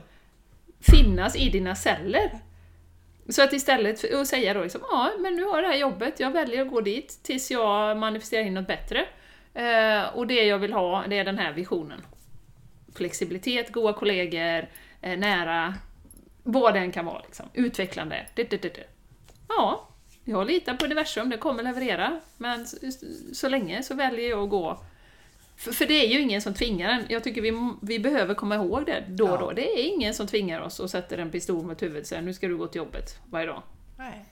finnas 0.80 1.36
i 1.36 1.50
dina 1.50 1.74
celler. 1.74 2.40
Så 3.28 3.42
att 3.42 3.52
istället 3.52 4.00
för 4.00 4.20
att 4.20 4.26
säga 4.26 4.54
då 4.54 4.62
liksom, 4.62 4.80
ja 4.90 5.10
men 5.18 5.36
nu 5.36 5.44
har 5.44 5.54
jag 5.54 5.64
det 5.64 5.68
här 5.68 5.78
jobbet, 5.78 6.20
jag 6.20 6.30
väljer 6.30 6.62
att 6.62 6.70
gå 6.70 6.80
dit 6.80 7.20
tills 7.22 7.50
jag 7.50 7.96
manifesterar 7.96 8.42
in 8.42 8.54
något 8.54 8.66
bättre. 8.66 9.06
Eh, 9.54 10.04
och 10.14 10.26
det 10.26 10.44
jag 10.44 10.58
vill 10.58 10.72
ha, 10.72 11.04
det 11.08 11.18
är 11.18 11.24
den 11.24 11.38
här 11.38 11.52
visionen. 11.52 12.02
Flexibilitet, 12.94 13.72
goda 13.72 13.92
kollegor, 13.92 14.68
eh, 15.00 15.18
nära, 15.18 15.74
vad 16.42 16.74
det 16.74 16.80
än 16.80 16.92
kan 16.92 17.06
vara 17.06 17.20
liksom. 17.20 17.46
Utvecklande. 17.54 18.26
Det, 18.34 18.50
det, 18.50 18.62
det. 18.62 18.84
Ja, 19.48 19.88
jag 20.24 20.46
litar 20.46 20.74
på 20.74 20.84
universum, 20.84 21.30
det 21.30 21.36
kommer 21.36 21.62
leverera. 21.62 22.20
Men 22.36 22.66
så, 22.66 22.76
så 23.32 23.48
länge 23.48 23.82
så 23.82 23.94
väljer 23.94 24.30
jag 24.30 24.42
att 24.42 24.50
gå 24.50 24.84
för, 25.56 25.72
för 25.72 25.86
det 25.86 25.94
är 25.94 26.08
ju 26.08 26.20
ingen 26.20 26.42
som 26.42 26.54
tvingar 26.54 26.88
en. 26.88 27.04
Jag 27.08 27.24
tycker 27.24 27.42
vi, 27.42 27.72
vi 27.82 27.98
behöver 27.98 28.34
komma 28.34 28.54
ihåg 28.54 28.86
det 28.86 29.04
då 29.08 29.30
och 29.30 29.38
då. 29.38 29.50
Ja. 29.50 29.52
Det 29.52 29.80
är 29.80 29.94
ingen 29.94 30.14
som 30.14 30.26
tvingar 30.26 30.60
oss 30.60 30.80
och 30.80 30.90
sätter 30.90 31.18
en 31.18 31.30
pistol 31.30 31.66
mot 31.66 31.82
huvudet 31.82 32.02
och 32.02 32.06
säger 32.06 32.22
nu 32.22 32.34
ska 32.34 32.48
du 32.48 32.56
gå 32.56 32.66
till 32.66 32.78
jobbet 32.78 33.18
varje 33.30 33.46
dag. 33.46 33.62
Nej. 33.98 34.24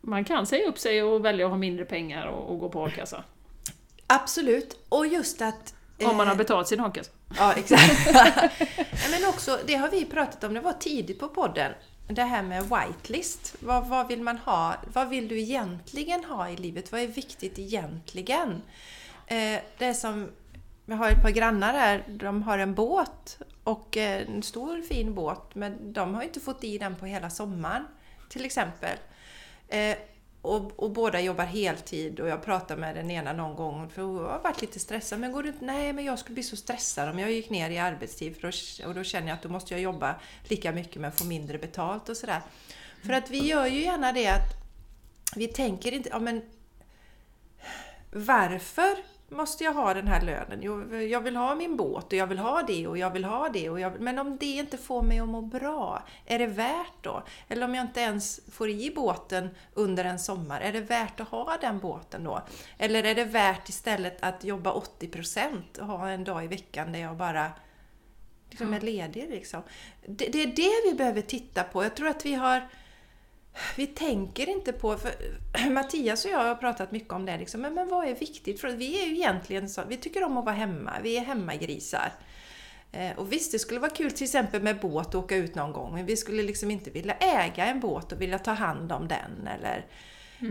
Man 0.00 0.24
kan 0.24 0.46
säga 0.46 0.68
upp 0.68 0.78
sig 0.78 1.02
och 1.02 1.24
välja 1.24 1.46
att 1.46 1.50
ha 1.50 1.58
mindre 1.58 1.84
pengar 1.84 2.26
och, 2.26 2.50
och 2.50 2.58
gå 2.58 2.68
på 2.68 2.84
a-kassa. 2.84 3.24
Absolut. 4.06 4.76
Och 4.88 5.06
just 5.06 5.42
att... 5.42 5.74
Om 6.04 6.16
man 6.16 6.26
har 6.26 6.34
eh, 6.34 6.38
betalat 6.38 6.68
sin 6.68 6.80
a-kassa. 6.80 7.10
Ja, 7.36 7.52
exakt. 7.52 8.14
Men 9.10 9.28
också, 9.28 9.58
det 9.66 9.74
har 9.74 9.88
vi 9.88 10.04
pratat 10.04 10.44
om, 10.44 10.54
det 10.54 10.60
var 10.60 10.72
tidigt 10.72 11.20
på 11.20 11.28
podden. 11.28 11.72
Det 12.08 12.22
här 12.22 12.42
med 12.42 12.64
whitelist. 12.64 13.54
Vad, 13.60 13.86
vad 13.86 14.08
vill 14.08 14.22
man 14.22 14.38
ha? 14.38 14.74
Vad 14.92 15.08
vill 15.08 15.28
du 15.28 15.40
egentligen 15.40 16.24
ha 16.24 16.48
i 16.48 16.56
livet? 16.56 16.92
Vad 16.92 17.00
är 17.00 17.06
viktigt 17.06 17.58
egentligen? 17.58 18.62
Eh, 19.26 19.60
det 19.78 19.84
är 19.84 19.94
som, 19.94 20.30
jag 20.86 20.96
har 20.96 21.10
ett 21.10 21.22
par 21.22 21.30
grannar 21.30 21.72
här, 21.72 22.04
de 22.08 22.42
har 22.42 22.58
en 22.58 22.74
båt 22.74 23.38
och 23.64 23.96
eh, 23.96 24.28
en 24.28 24.42
stor 24.42 24.82
fin 24.82 25.14
båt, 25.14 25.54
men 25.54 25.92
de 25.92 26.14
har 26.14 26.22
inte 26.22 26.40
fått 26.40 26.64
i 26.64 26.78
den 26.78 26.96
på 26.96 27.06
hela 27.06 27.30
sommaren, 27.30 27.84
till 28.28 28.44
exempel. 28.44 28.98
Och, 30.46 30.82
och 30.82 30.90
båda 30.90 31.20
jobbar 31.20 31.44
heltid 31.44 32.20
och 32.20 32.28
jag 32.28 32.44
pratar 32.44 32.76
med 32.76 32.96
den 32.96 33.10
ena 33.10 33.32
någon 33.32 33.56
gång 33.56 33.90
för 33.90 34.02
hon 34.02 34.16
har 34.16 34.38
varit 34.38 34.60
lite 34.60 34.78
stressad. 34.78 35.20
Men 35.20 35.32
går 35.32 35.42
du 35.42 35.48
inte? 35.48 35.64
Nej, 35.64 35.92
men 35.92 36.04
jag 36.04 36.18
skulle 36.18 36.34
bli 36.34 36.42
så 36.42 36.56
stressad 36.56 37.08
om 37.08 37.18
jag 37.18 37.32
gick 37.32 37.50
ner 37.50 37.70
i 37.70 37.78
arbetstid 37.78 38.36
för 38.36 38.42
då, 38.42 38.88
och 38.88 38.94
då 38.94 39.04
känner 39.04 39.28
jag 39.28 39.34
att 39.34 39.42
då 39.42 39.48
måste 39.48 39.74
jag 39.74 39.80
jobba 39.80 40.14
lika 40.48 40.72
mycket 40.72 41.00
men 41.00 41.12
få 41.12 41.24
mindre 41.24 41.58
betalt 41.58 42.08
och 42.08 42.16
sådär. 42.16 42.40
För 43.02 43.12
att 43.12 43.30
vi 43.30 43.38
gör 43.38 43.66
ju 43.66 43.82
gärna 43.82 44.12
det 44.12 44.26
att 44.26 44.66
vi 45.36 45.46
tänker 45.46 45.92
inte, 45.92 46.08
ja 46.08 46.18
men 46.18 46.42
varför 48.12 48.96
måste 49.28 49.64
jag 49.64 49.72
ha 49.72 49.94
den 49.94 50.06
här 50.06 50.20
lönen? 50.20 50.62
Jag 51.10 51.20
vill 51.20 51.36
ha 51.36 51.54
min 51.54 51.76
båt 51.76 52.04
och 52.04 52.12
jag 52.12 52.26
vill 52.26 52.38
ha 52.38 52.62
det 52.62 52.86
och 52.86 52.98
jag 52.98 53.10
vill 53.10 53.24
ha 53.24 53.48
det. 53.48 53.70
Och 53.70 53.80
jag 53.80 53.90
vill, 53.90 54.00
men 54.00 54.18
om 54.18 54.36
det 54.36 54.46
inte 54.46 54.78
får 54.78 55.02
mig 55.02 55.18
att 55.18 55.28
må 55.28 55.42
bra, 55.42 56.02
är 56.26 56.38
det 56.38 56.46
värt 56.46 56.92
då? 57.02 57.22
Eller 57.48 57.64
om 57.66 57.74
jag 57.74 57.84
inte 57.84 58.00
ens 58.00 58.40
får 58.52 58.70
i 58.70 58.92
båten 58.96 59.48
under 59.74 60.04
en 60.04 60.18
sommar, 60.18 60.60
är 60.60 60.72
det 60.72 60.80
värt 60.80 61.20
att 61.20 61.28
ha 61.28 61.58
den 61.60 61.78
båten 61.78 62.24
då? 62.24 62.42
Eller 62.78 63.04
är 63.04 63.14
det 63.14 63.24
värt 63.24 63.68
istället 63.68 64.22
att 64.22 64.44
jobba 64.44 64.72
80% 65.00 65.80
och 65.80 65.86
ha 65.86 66.08
en 66.08 66.24
dag 66.24 66.44
i 66.44 66.46
veckan 66.46 66.92
där 66.92 66.98
jag 66.98 67.16
bara 67.16 67.52
liksom 68.50 68.74
är 68.74 68.80
ledig? 68.80 69.30
Liksom. 69.30 69.62
Det, 70.06 70.26
det 70.26 70.42
är 70.42 70.46
det 70.46 70.90
vi 70.90 70.96
behöver 70.96 71.22
titta 71.22 71.62
på. 71.62 71.82
Jag 71.82 71.96
tror 71.96 72.08
att 72.08 72.26
vi 72.26 72.34
har 72.34 72.68
vi 73.76 73.86
tänker 73.86 74.48
inte 74.48 74.72
på, 74.72 74.96
för 74.96 75.12
Mattias 75.70 76.24
och 76.24 76.30
jag 76.30 76.38
har 76.38 76.54
pratat 76.54 76.92
mycket 76.92 77.12
om 77.12 77.26
det, 77.26 77.38
liksom, 77.38 77.60
men, 77.60 77.74
men 77.74 77.88
vad 77.88 78.08
är 78.08 78.14
viktigt? 78.14 78.60
För 78.60 78.68
vi 78.68 79.02
är 79.02 79.06
ju 79.06 79.14
egentligen 79.14 79.68
så, 79.68 79.82
vi 79.88 79.96
tycker 79.96 80.24
om 80.24 80.36
att 80.36 80.44
vara 80.44 80.54
hemma, 80.54 80.92
vi 81.02 81.16
är 81.16 81.24
hemmagrisar. 81.24 82.12
Eh, 82.92 83.18
och 83.18 83.32
visst, 83.32 83.52
det 83.52 83.58
skulle 83.58 83.80
vara 83.80 83.90
kul 83.90 84.10
till 84.10 84.24
exempel 84.24 84.62
med 84.62 84.80
båt 84.80 85.14
och 85.14 85.24
åka 85.24 85.36
ut 85.36 85.54
någon 85.54 85.72
gång, 85.72 85.94
men 85.94 86.06
vi 86.06 86.16
skulle 86.16 86.42
liksom 86.42 86.70
inte 86.70 86.90
vilja 86.90 87.14
äga 87.14 87.66
en 87.66 87.80
båt 87.80 88.12
och 88.12 88.20
vilja 88.20 88.38
ta 88.38 88.52
hand 88.52 88.92
om 88.92 89.08
den. 89.08 89.48
Eller, 89.48 89.86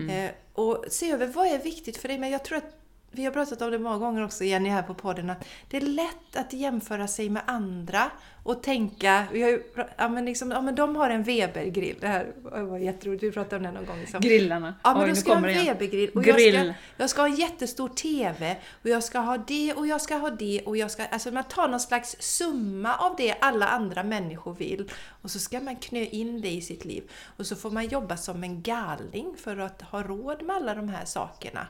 eh, 0.09 0.31
och 0.53 0.85
se 0.89 1.11
över 1.11 1.27
vad 1.27 1.47
är 1.47 1.59
viktigt 1.59 1.97
för 1.97 2.07
dig. 2.07 2.19
Men 2.19 2.31
jag 2.31 2.45
tror 2.45 2.57
att 2.57 2.84
vi 3.15 3.25
har 3.25 3.31
pratat 3.31 3.61
om 3.61 3.71
det 3.71 3.79
många 3.79 3.97
gånger 3.97 4.23
också, 4.23 4.43
Jenny, 4.43 4.69
här 4.69 4.83
på 4.83 4.93
podden, 4.93 5.29
att 5.29 5.45
det 5.69 5.77
är 5.77 5.81
lätt 5.81 6.35
att 6.35 6.53
jämföra 6.53 7.07
sig 7.07 7.29
med 7.29 7.43
andra 7.45 8.11
och 8.43 8.63
tänka, 8.63 9.27
vi 9.31 9.41
har 9.41 9.49
ju, 9.49 9.63
ja, 9.97 10.09
men 10.09 10.25
liksom, 10.25 10.51
ja 10.51 10.61
men 10.61 10.75
de 10.75 10.95
har 10.95 11.09
en 11.09 11.23
Weber-grill, 11.23 11.95
det 11.99 12.07
här 12.07 12.33
var 12.43 12.77
jätteroligt, 12.77 13.23
vi 13.23 13.31
pratade 13.31 13.55
om 13.55 13.63
det 13.63 13.71
någon 13.71 13.85
gång. 13.85 13.99
Liksom. 13.99 14.21
Grillarna. 14.21 14.75
Ja, 14.83 14.93
men 14.93 15.01
Oj, 15.01 15.07
då 15.07 15.13
nu 15.13 15.15
ska 15.15 15.33
ha 15.33 15.49
en. 15.49 15.65
Webergrill 15.65 16.09
och 16.09 16.27
jag 16.27 16.35
ska, 16.35 16.49
Grill. 16.51 16.73
jag 16.97 17.09
ska 17.09 17.21
ha 17.21 17.27
en 17.27 17.35
jättestor 17.35 17.89
TV 17.89 18.57
och 18.83 18.89
jag 18.89 19.03
ska 19.03 19.19
ha 19.19 19.37
det 19.37 19.73
och 19.73 19.87
jag 19.87 20.01
ska 20.01 20.15
ha 20.15 20.29
det 20.29 20.61
och 20.65 20.77
jag 20.77 20.91
ska... 20.91 21.05
Alltså 21.05 21.31
man 21.31 21.43
tar 21.43 21.67
någon 21.67 21.79
slags 21.79 22.15
summa 22.19 22.95
av 22.95 23.15
det 23.17 23.35
alla 23.39 23.67
andra 23.67 24.03
människor 24.03 24.53
vill 24.53 24.91
och 25.21 25.31
så 25.31 25.39
ska 25.39 25.59
man 25.59 25.75
knö 25.75 25.99
in 25.99 26.41
det 26.41 26.51
i 26.51 26.61
sitt 26.61 26.85
liv. 26.85 27.03
Och 27.37 27.45
så 27.45 27.55
får 27.55 27.71
man 27.71 27.87
jobba 27.87 28.17
som 28.17 28.43
en 28.43 28.61
galning 28.61 29.35
för 29.37 29.57
att 29.57 29.81
ha 29.81 30.03
råd 30.03 30.41
med 30.41 30.55
alla 30.55 30.75
de 30.75 30.89
här 30.89 31.05
sakerna. 31.05 31.67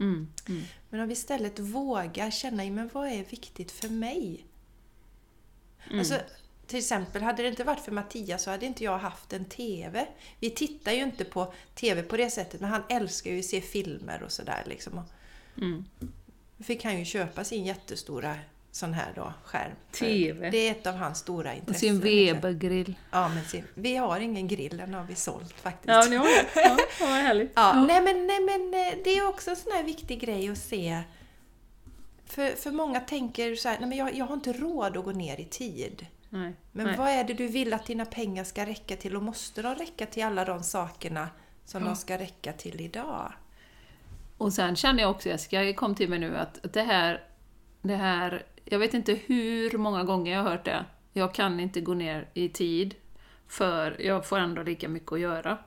Mm, 0.00 0.32
mm. 0.48 0.62
Men 0.90 1.00
om 1.00 1.08
vi 1.08 1.12
istället 1.12 1.58
vågar 1.58 2.30
känna, 2.30 2.64
men 2.64 2.90
vad 2.92 3.08
är 3.08 3.24
viktigt 3.24 3.70
för 3.70 3.88
mig? 3.88 4.44
Alltså, 5.90 6.20
till 6.66 6.78
exempel, 6.78 7.22
hade 7.22 7.42
det 7.42 7.48
inte 7.48 7.64
varit 7.64 7.80
för 7.80 7.92
Mattias 7.92 8.42
så 8.42 8.50
hade 8.50 8.66
inte 8.66 8.84
jag 8.84 8.98
haft 8.98 9.32
en 9.32 9.44
TV. 9.44 10.06
Vi 10.40 10.50
tittar 10.50 10.92
ju 10.92 11.02
inte 11.02 11.24
på 11.24 11.52
TV 11.74 12.02
på 12.02 12.16
det 12.16 12.30
sättet, 12.30 12.60
men 12.60 12.70
han 12.70 12.82
älskar 12.88 13.30
ju 13.30 13.38
att 13.38 13.44
se 13.44 13.60
filmer 13.60 14.22
och 14.22 14.32
sådär. 14.32 14.62
Liksom. 14.66 15.02
Mm. 15.56 15.84
Fick 16.58 16.84
han 16.84 16.98
ju 16.98 17.04
köpa 17.04 17.44
sin 17.44 17.64
jättestora 17.64 18.36
sån 18.72 18.94
här 18.94 19.12
då, 19.14 19.32
skärm. 19.44 19.72
TV. 19.92 20.50
Det 20.50 20.68
är 20.68 20.70
ett 20.70 20.86
av 20.86 20.94
hans 20.94 21.18
stora 21.18 21.50
Och 21.50 21.56
intressen. 21.56 21.80
sin 21.80 22.00
liksom. 22.00 22.40
Webergrill. 22.40 22.94
Ja, 23.10 23.28
men 23.28 23.44
sin, 23.44 23.64
vi 23.74 23.96
har 23.96 24.20
ingen 24.20 24.48
grill, 24.48 24.76
den 24.76 24.94
har 24.94 25.04
vi 25.04 25.14
sålt 25.14 25.52
faktiskt. 25.52 25.88
Ja, 25.88 26.06
ni 26.10 26.16
har 26.16 26.24
det. 26.24 26.46
Ja, 26.54 26.76
vad 27.06 27.08
härligt. 27.08 27.52
Ja, 27.54 27.84
Nej, 27.88 28.02
men, 28.02 28.26
nej 28.26 28.40
men 28.40 28.74
eh, 28.74 28.98
det 29.04 29.10
är 29.10 29.28
också 29.28 29.50
en 29.50 29.56
sån 29.56 29.72
här 29.72 29.82
viktig 29.82 30.20
grej 30.20 30.48
att 30.48 30.58
se. 30.58 31.02
För, 32.26 32.50
för 32.50 32.70
många 32.70 33.00
tänker 33.00 33.54
så 33.54 33.68
här, 33.68 33.78
nej 33.80 33.88
men 33.88 33.98
jag, 33.98 34.14
jag 34.14 34.24
har 34.24 34.34
inte 34.34 34.52
råd 34.52 34.96
att 34.96 35.04
gå 35.04 35.12
ner 35.12 35.40
i 35.40 35.44
tid. 35.44 36.06
Nej. 36.28 36.52
Men 36.72 36.86
Nej. 36.86 36.96
vad 36.96 37.08
är 37.08 37.24
det 37.24 37.34
du 37.34 37.46
vill 37.46 37.74
att 37.74 37.86
dina 37.86 38.04
pengar 38.04 38.44
ska 38.44 38.66
räcka 38.66 38.96
till 38.96 39.16
och 39.16 39.22
måste 39.22 39.62
de 39.62 39.74
räcka 39.74 40.06
till 40.06 40.24
alla 40.24 40.44
de 40.44 40.62
sakerna 40.62 41.28
som 41.64 41.84
de 41.84 41.96
ska 41.96 42.18
räcka 42.18 42.52
till 42.52 42.80
idag? 42.80 43.32
Och 44.38 44.52
sen 44.52 44.76
känner 44.76 45.02
jag 45.02 45.10
också, 45.10 45.28
Jessica, 45.28 45.60
det 45.62 45.72
kom 45.74 45.94
till 45.94 46.08
mig 46.08 46.18
nu 46.18 46.36
att 46.36 46.72
det 46.72 46.82
här, 46.82 47.24
det 47.88 47.96
här, 47.96 48.42
jag 48.64 48.78
vet 48.78 48.94
inte 48.94 49.14
hur 49.26 49.78
många 49.78 50.04
gånger 50.04 50.32
jag 50.32 50.42
har 50.42 50.50
hört 50.50 50.64
det. 50.64 50.84
Jag 51.12 51.34
kan 51.34 51.60
inte 51.60 51.80
gå 51.80 51.94
ner 51.94 52.28
i 52.34 52.48
tid, 52.48 52.94
för 53.48 54.02
jag 54.02 54.26
får 54.26 54.38
ändå 54.38 54.62
lika 54.62 54.88
mycket 54.88 55.12
att 55.12 55.20
göra. 55.20 55.58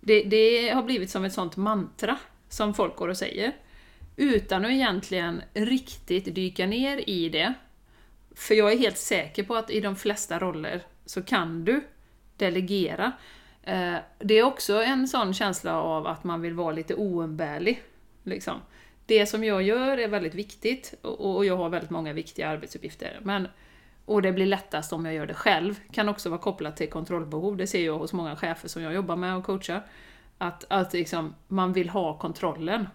Det, 0.00 0.22
det 0.22 0.68
har 0.68 0.82
blivit 0.82 1.10
som 1.10 1.24
ett 1.24 1.32
sånt 1.32 1.56
mantra 1.56 2.18
som 2.48 2.74
folk 2.74 2.96
går 2.96 3.08
och 3.08 3.16
säger. 3.16 3.52
Utan 4.16 4.64
att 4.64 4.70
egentligen 4.70 5.42
riktigt 5.54 6.34
dyka 6.34 6.66
ner 6.66 7.08
i 7.08 7.28
det. 7.28 7.54
För 8.34 8.54
jag 8.54 8.72
är 8.72 8.78
helt 8.78 8.98
säker 8.98 9.42
på 9.42 9.54
att 9.54 9.70
i 9.70 9.80
de 9.80 9.96
flesta 9.96 10.38
roller 10.38 10.82
så 11.06 11.22
kan 11.22 11.64
du 11.64 11.84
delegera. 12.36 13.12
Eh, 13.62 13.96
det 14.18 14.34
är 14.34 14.42
också 14.42 14.82
en 14.82 15.08
sån 15.08 15.34
känsla 15.34 15.82
av 15.82 16.06
att 16.06 16.24
man 16.24 16.40
vill 16.40 16.54
vara 16.54 16.72
lite 16.72 16.94
oumbärlig. 16.94 17.82
Liksom. 18.22 18.60
Det 19.06 19.26
som 19.26 19.44
jag 19.44 19.62
gör 19.62 19.98
är 19.98 20.08
väldigt 20.08 20.34
viktigt 20.34 20.94
och 21.02 21.44
jag 21.44 21.56
har 21.56 21.68
väldigt 21.68 21.90
många 21.90 22.12
viktiga 22.12 22.48
arbetsuppgifter. 22.48 23.18
Men, 23.22 23.48
och 24.04 24.22
det 24.22 24.32
blir 24.32 24.46
lättast 24.46 24.92
om 24.92 25.04
jag 25.04 25.14
gör 25.14 25.26
det 25.26 25.34
själv. 25.34 25.80
Kan 25.92 26.08
också 26.08 26.30
vara 26.30 26.40
kopplat 26.40 26.76
till 26.76 26.90
kontrollbehov. 26.90 27.56
Det 27.56 27.66
ser 27.66 27.84
jag 27.84 27.98
hos 27.98 28.12
många 28.12 28.36
chefer 28.36 28.68
som 28.68 28.82
jag 28.82 28.94
jobbar 28.94 29.16
med 29.16 29.36
och 29.36 29.44
coachar. 29.44 29.86
Att, 30.38 30.64
att 30.68 30.92
liksom, 30.92 31.34
man 31.48 31.72
vill 31.72 31.88
ha 31.88 32.18
kontrollen. 32.18 32.88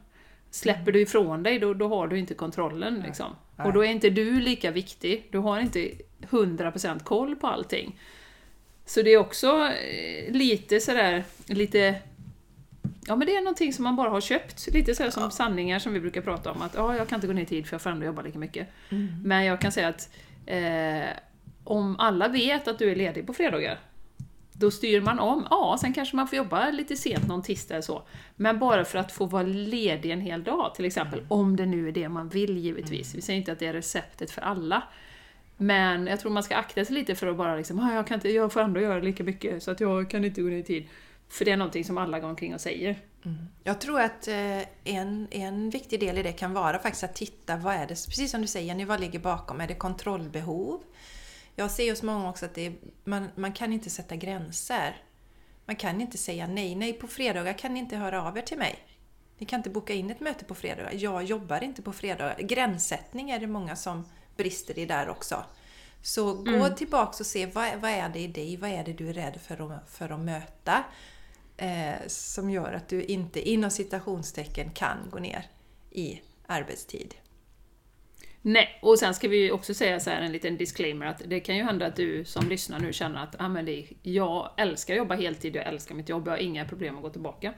Släpper 0.52 0.92
du 0.92 1.02
ifrån 1.02 1.44
dig, 1.44 1.60
då, 1.60 1.74
då 1.74 1.88
har 1.88 2.08
du 2.08 2.20
inte 2.20 2.34
kontrollen. 2.34 3.04
Liksom. 3.06 3.36
Och 3.58 3.74
då 3.74 3.86
är 3.86 3.90
inte 3.90 4.10
du 4.10 4.40
lika 4.40 4.72
viktig. 4.72 5.28
Du 5.32 5.38
har 5.38 5.60
inte 5.60 5.92
100% 6.22 7.04
koll 7.04 7.36
på 7.36 7.48
allting. 7.48 8.00
Så 8.86 9.02
det 9.02 9.14
är 9.14 9.18
också 9.18 9.48
eh, 9.66 10.32
lite 10.32 10.80
sådär, 10.80 11.24
lite... 11.46 11.96
Ja 13.08 13.16
men 13.16 13.28
det 13.28 13.36
är 13.36 13.42
någonting 13.42 13.74
som 13.74 13.84
man 13.84 13.96
bara 13.96 14.10
har 14.10 14.22
köpt. 14.22 14.68
Lite 14.74 14.96
sådär 14.96 15.10
som 15.10 15.32
sanningar 15.32 15.80
som 15.80 15.94
vi 15.94 16.00
brukar 16.00 16.22
prata 16.22 16.52
om. 16.52 16.62
Att 16.62 16.74
ja, 16.76 16.96
jag 16.96 17.08
kan 17.08 17.18
inte 17.18 17.28
gå 17.28 17.34
ner 17.34 17.42
i 17.42 17.46
tid 17.46 17.68
för 17.68 17.74
jag 17.74 17.82
får 17.82 17.90
ändå 17.90 18.06
jobba 18.06 18.22
lika 18.22 18.40
mycket. 18.40 18.68
Men 19.24 19.46
jag 19.46 19.62
kan 19.62 19.72
säga 19.72 19.88
att 19.88 20.10
eh, 20.46 21.10
om 21.64 22.00
alla 22.00 22.28
vet 22.28 22.68
att 22.68 22.80
du 22.80 22.92
är 22.92 22.96
ledig 22.96 23.28
på 23.28 23.34
fredagar, 23.34 23.80
då 24.54 24.72
styr 24.72 25.02
man 25.02 25.20
om. 25.20 25.48
Ja, 25.50 25.78
sen 25.82 25.94
kanske 25.94 26.16
man 26.16 26.28
får 26.28 26.38
jobba 26.38 26.70
lite 26.70 26.96
sent 26.96 27.28
någon 27.28 27.42
tisdag 27.42 27.74
eller 27.74 27.82
så. 27.82 28.04
Men 28.36 28.60
bara 28.60 28.86
för 28.86 29.00
att 29.00 29.12
få 29.12 29.26
vara 29.26 29.44
ledig 29.44 30.12
en 30.12 30.22
hel 30.22 30.44
dag 30.44 30.76
till 30.76 30.86
exempel. 30.86 31.26
Om 31.28 31.56
det 31.56 31.66
nu 31.66 31.88
är 31.88 31.92
det 31.92 32.10
man 32.10 32.30
vill 32.30 32.58
givetvis. 32.58 33.16
Vi 33.16 33.22
säger 33.22 33.40
inte 33.40 33.52
att 33.52 33.60
det 33.60 33.68
är 33.68 33.74
receptet 33.74 34.32
för 34.32 34.42
alla. 34.42 34.84
Men 35.58 36.08
jag 36.08 36.20
tror 36.20 36.32
man 36.32 36.44
ska 36.44 36.56
akta 36.56 36.86
sig 36.86 36.96
lite 36.96 37.16
för 37.16 37.28
att 37.28 37.38
bara 37.38 37.56
liksom, 37.56 37.90
jag, 37.96 38.08
kan 38.08 38.16
inte, 38.16 38.30
jag 38.30 38.54
får 38.54 38.62
ändå 38.62 38.80
göra 38.80 39.00
lika 39.00 39.24
mycket 39.24 39.64
så 39.64 39.72
att 39.72 39.80
jag 39.80 40.10
kan 40.10 40.26
inte 40.26 40.42
gå 40.42 40.48
ner 40.48 40.58
i 40.58 40.64
tid. 40.64 40.88
För 41.30 41.46
det 41.46 41.52
är 41.52 41.58
någonting 41.58 41.86
som 41.86 41.98
alla 41.98 42.20
går 42.20 42.30
omkring 42.30 42.54
och 42.54 42.62
säger. 42.62 43.00
Jag 43.64 43.82
tror 43.82 44.02
att 44.02 44.28
eh, 44.28 44.62
en, 44.84 45.28
en 45.32 45.70
viktig 45.70 46.00
del 46.00 46.18
i 46.18 46.24
det 46.24 46.32
kan 46.32 46.54
vara 46.54 46.80
faktiskt 46.80 47.04
att 47.04 47.16
titta, 47.16 47.58
vad 47.58 47.76
är 47.76 47.88
det, 47.88 47.88
precis 47.88 48.32
som 48.32 48.42
du 48.42 48.48
säger, 48.48 48.68
Jenny, 48.68 48.86
vad 48.86 49.00
ligger 49.00 49.20
bakom? 49.20 49.62
Är 49.62 49.68
det 49.68 49.76
kontrollbehov? 49.76 50.84
Jag 51.56 51.72
ser 51.72 51.90
hos 51.90 52.04
många 52.04 52.30
också 52.30 52.46
att 52.46 52.54
det 52.54 52.66
är, 52.66 52.74
man, 53.04 53.30
man 53.36 53.54
kan 53.54 53.74
inte 53.74 53.90
sätta 53.90 54.16
gränser. 54.16 55.04
Man 55.66 55.76
kan 55.76 56.02
inte 56.02 56.18
säga 56.18 56.48
nej. 56.48 56.76
Nej, 56.76 56.94
på 56.94 57.08
fredagar 57.08 57.54
kan 57.54 57.74
ni 57.74 57.80
inte 57.80 57.98
höra 57.98 58.24
av 58.24 58.38
er 58.38 58.42
till 58.42 58.58
mig. 58.58 58.80
Ni 59.38 59.46
kan 59.46 59.60
inte 59.60 59.70
boka 59.70 59.94
in 59.94 60.12
ett 60.12 60.20
möte 60.20 60.46
på 60.46 60.56
fredagar. 60.56 60.94
Jag 60.94 61.24
jobbar 61.24 61.64
inte 61.64 61.82
på 61.82 61.94
fredagar. 61.94 62.40
Gränssättning 62.40 63.32
är 63.32 63.40
det 63.40 63.48
många 63.48 63.76
som 63.76 64.06
brister 64.38 64.80
i 64.80 64.86
där 64.86 65.10
också. 65.10 65.44
Så 66.02 66.34
gå 66.34 66.70
tillbaks 66.70 67.20
och 67.20 67.26
se 67.26 67.46
vad, 67.46 67.76
vad 67.76 67.92
är 67.92 68.10
det 68.10 68.20
i 68.20 68.28
dig, 68.28 68.58
vad 68.58 68.70
är 68.70 68.84
det 68.84 68.94
du 68.94 69.10
är 69.10 69.14
rädd 69.14 69.40
för 69.42 69.74
att, 69.76 69.90
för 69.90 70.10
att 70.10 70.20
möta? 70.20 70.84
Eh, 71.62 72.08
som 72.08 72.50
gör 72.50 72.74
att 72.74 72.88
du 72.90 73.04
inte 73.04 73.50
inom 73.50 73.70
citationstecken 73.72 74.70
kan 74.72 74.98
gå 75.12 75.20
ner 75.20 75.46
i 75.92 76.22
arbetstid. 76.48 77.16
Nej, 78.42 78.80
och 78.82 79.00
sen 79.00 79.14
ska 79.14 79.28
vi 79.28 79.52
också 79.52 79.74
säga 79.74 80.00
så 80.00 80.10
här 80.10 80.22
en 80.22 80.32
liten 80.32 80.58
disclaimer 80.58 81.06
att 81.06 81.22
det 81.26 81.40
kan 81.40 81.58
ju 81.58 81.64
hända 81.64 81.86
att 81.86 81.96
du 81.96 82.26
som 82.26 82.50
lyssnar 82.50 82.80
nu 82.80 82.94
känner 82.94 83.24
att 83.24 83.36
ah, 83.40 83.48
men 83.48 83.66
det, 83.66 83.86
jag 84.04 84.50
älskar 84.58 84.94
att 84.94 84.98
jobba 84.98 85.16
heltid, 85.16 85.56
jag 85.56 85.68
älskar 85.68 85.96
mitt 85.96 86.10
jobb, 86.10 86.28
jag 86.28 86.32
har 86.34 86.38
inga 86.38 86.66
problem 86.66 86.96
att 86.96 87.02
gå 87.02 87.10
tillbaka. 87.10 87.54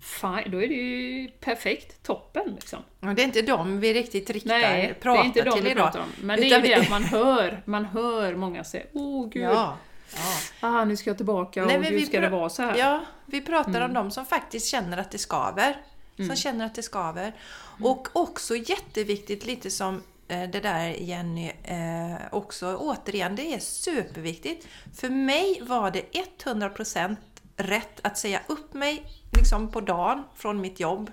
Fine, 0.00 0.50
då 0.50 0.62
är 0.62 0.68
det 0.68 0.74
ju 0.74 1.28
perfekt, 1.40 2.02
toppen 2.02 2.52
liksom. 2.54 2.78
Och 3.00 3.14
det 3.14 3.22
är 3.22 3.26
inte 3.26 3.42
dem 3.42 3.80
vi 3.80 3.94
riktigt 3.94 4.30
riktar, 4.30 4.58
Nej, 4.58 4.86
det 4.88 4.94
pratar 4.94 5.20
är 5.22 5.26
inte 5.26 5.42
de 5.42 5.50
till 5.52 5.64
vi 5.64 5.70
idag. 5.70 5.84
pratar 5.84 6.00
om. 6.00 6.12
Men 6.22 6.40
det 6.40 6.46
Utan 6.46 6.62
är 6.62 6.66
ju 6.66 6.74
det 6.74 6.80
att 6.80 6.90
man 6.90 7.04
hör, 7.04 7.62
man 7.64 7.84
hör 7.84 8.34
många 8.34 8.64
säga 8.64 8.84
Åh 8.92 9.28
gud, 9.32 9.42
Ja, 9.42 9.78
ja. 10.14 10.20
ah, 10.60 10.84
nu 10.84 10.96
ska 10.96 11.10
jag 11.10 11.16
tillbaka 11.16 11.60
och 11.62 11.66
Nej, 11.66 11.78
men 11.78 11.86
hur 11.86 11.96
vi 11.96 12.06
ska 12.06 12.20
det 12.20 12.28
vara 12.28 12.48
så 12.48 12.62
här? 12.62 12.76
Ja, 12.76 13.00
vi 13.26 13.40
pratar 13.40 13.70
Mm. 13.70 13.82
om 13.82 13.94
de 13.94 14.10
som 14.10 14.26
faktiskt 14.26 14.66
känner 14.68 14.98
att 14.98 15.10
det 15.10 15.18
skaver. 15.18 15.76
Som 16.16 16.36
känner 16.36 16.66
att 16.66 16.74
det 16.74 16.82
skaver. 16.82 17.34
Och 17.82 18.08
också 18.12 18.56
jätteviktigt, 18.56 19.46
lite 19.46 19.70
som 19.70 20.02
eh, 20.28 20.42
det 20.50 20.60
där 20.60 20.88
Jenny, 20.88 21.52
eh, 21.62 22.16
också 22.32 22.76
återigen, 22.76 23.36
det 23.36 23.54
är 23.54 23.58
superviktigt. 23.58 24.66
För 24.94 25.08
mig 25.08 25.60
var 25.62 25.90
det 25.90 26.02
100% 26.44 27.16
rätt 27.56 28.00
att 28.02 28.18
säga 28.18 28.40
upp 28.46 28.74
mig 28.74 29.02
liksom 29.36 29.70
på 29.72 29.80
dagen 29.80 30.22
från 30.34 30.60
mitt 30.60 30.80
jobb 30.80 31.10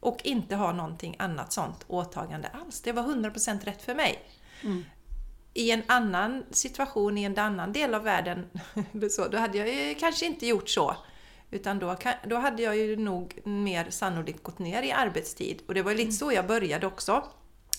och 0.00 0.18
inte 0.24 0.56
ha 0.56 0.72
någonting 0.72 1.16
annat 1.18 1.52
sånt 1.52 1.84
åtagande 1.88 2.48
alls. 2.48 2.80
Det 2.80 2.92
var 2.92 3.02
100% 3.02 3.64
rätt 3.64 3.82
för 3.82 3.94
mig. 3.94 4.18
I 5.54 5.70
en 5.70 5.82
annan 5.86 6.44
situation, 6.50 7.18
i 7.18 7.24
en 7.24 7.38
annan 7.38 7.72
del 7.72 7.94
av 7.94 8.02
världen, 8.02 8.46
så, 9.10 9.28
då 9.28 9.38
hade 9.38 9.58
jag 9.58 9.98
kanske 9.98 10.26
inte 10.26 10.46
gjort 10.46 10.68
så. 10.68 10.96
Utan 11.50 11.78
då, 11.78 11.96
då 12.26 12.36
hade 12.36 12.62
jag 12.62 12.76
ju 12.76 12.96
nog 12.96 13.38
mer 13.44 13.90
sannolikt 13.90 14.42
gått 14.42 14.58
ner 14.58 14.82
i 14.82 14.92
arbetstid. 14.92 15.62
Och 15.66 15.74
det 15.74 15.82
var 15.82 15.94
lite 15.94 16.12
så 16.12 16.32
jag 16.32 16.46
började 16.46 16.86
också. 16.86 17.24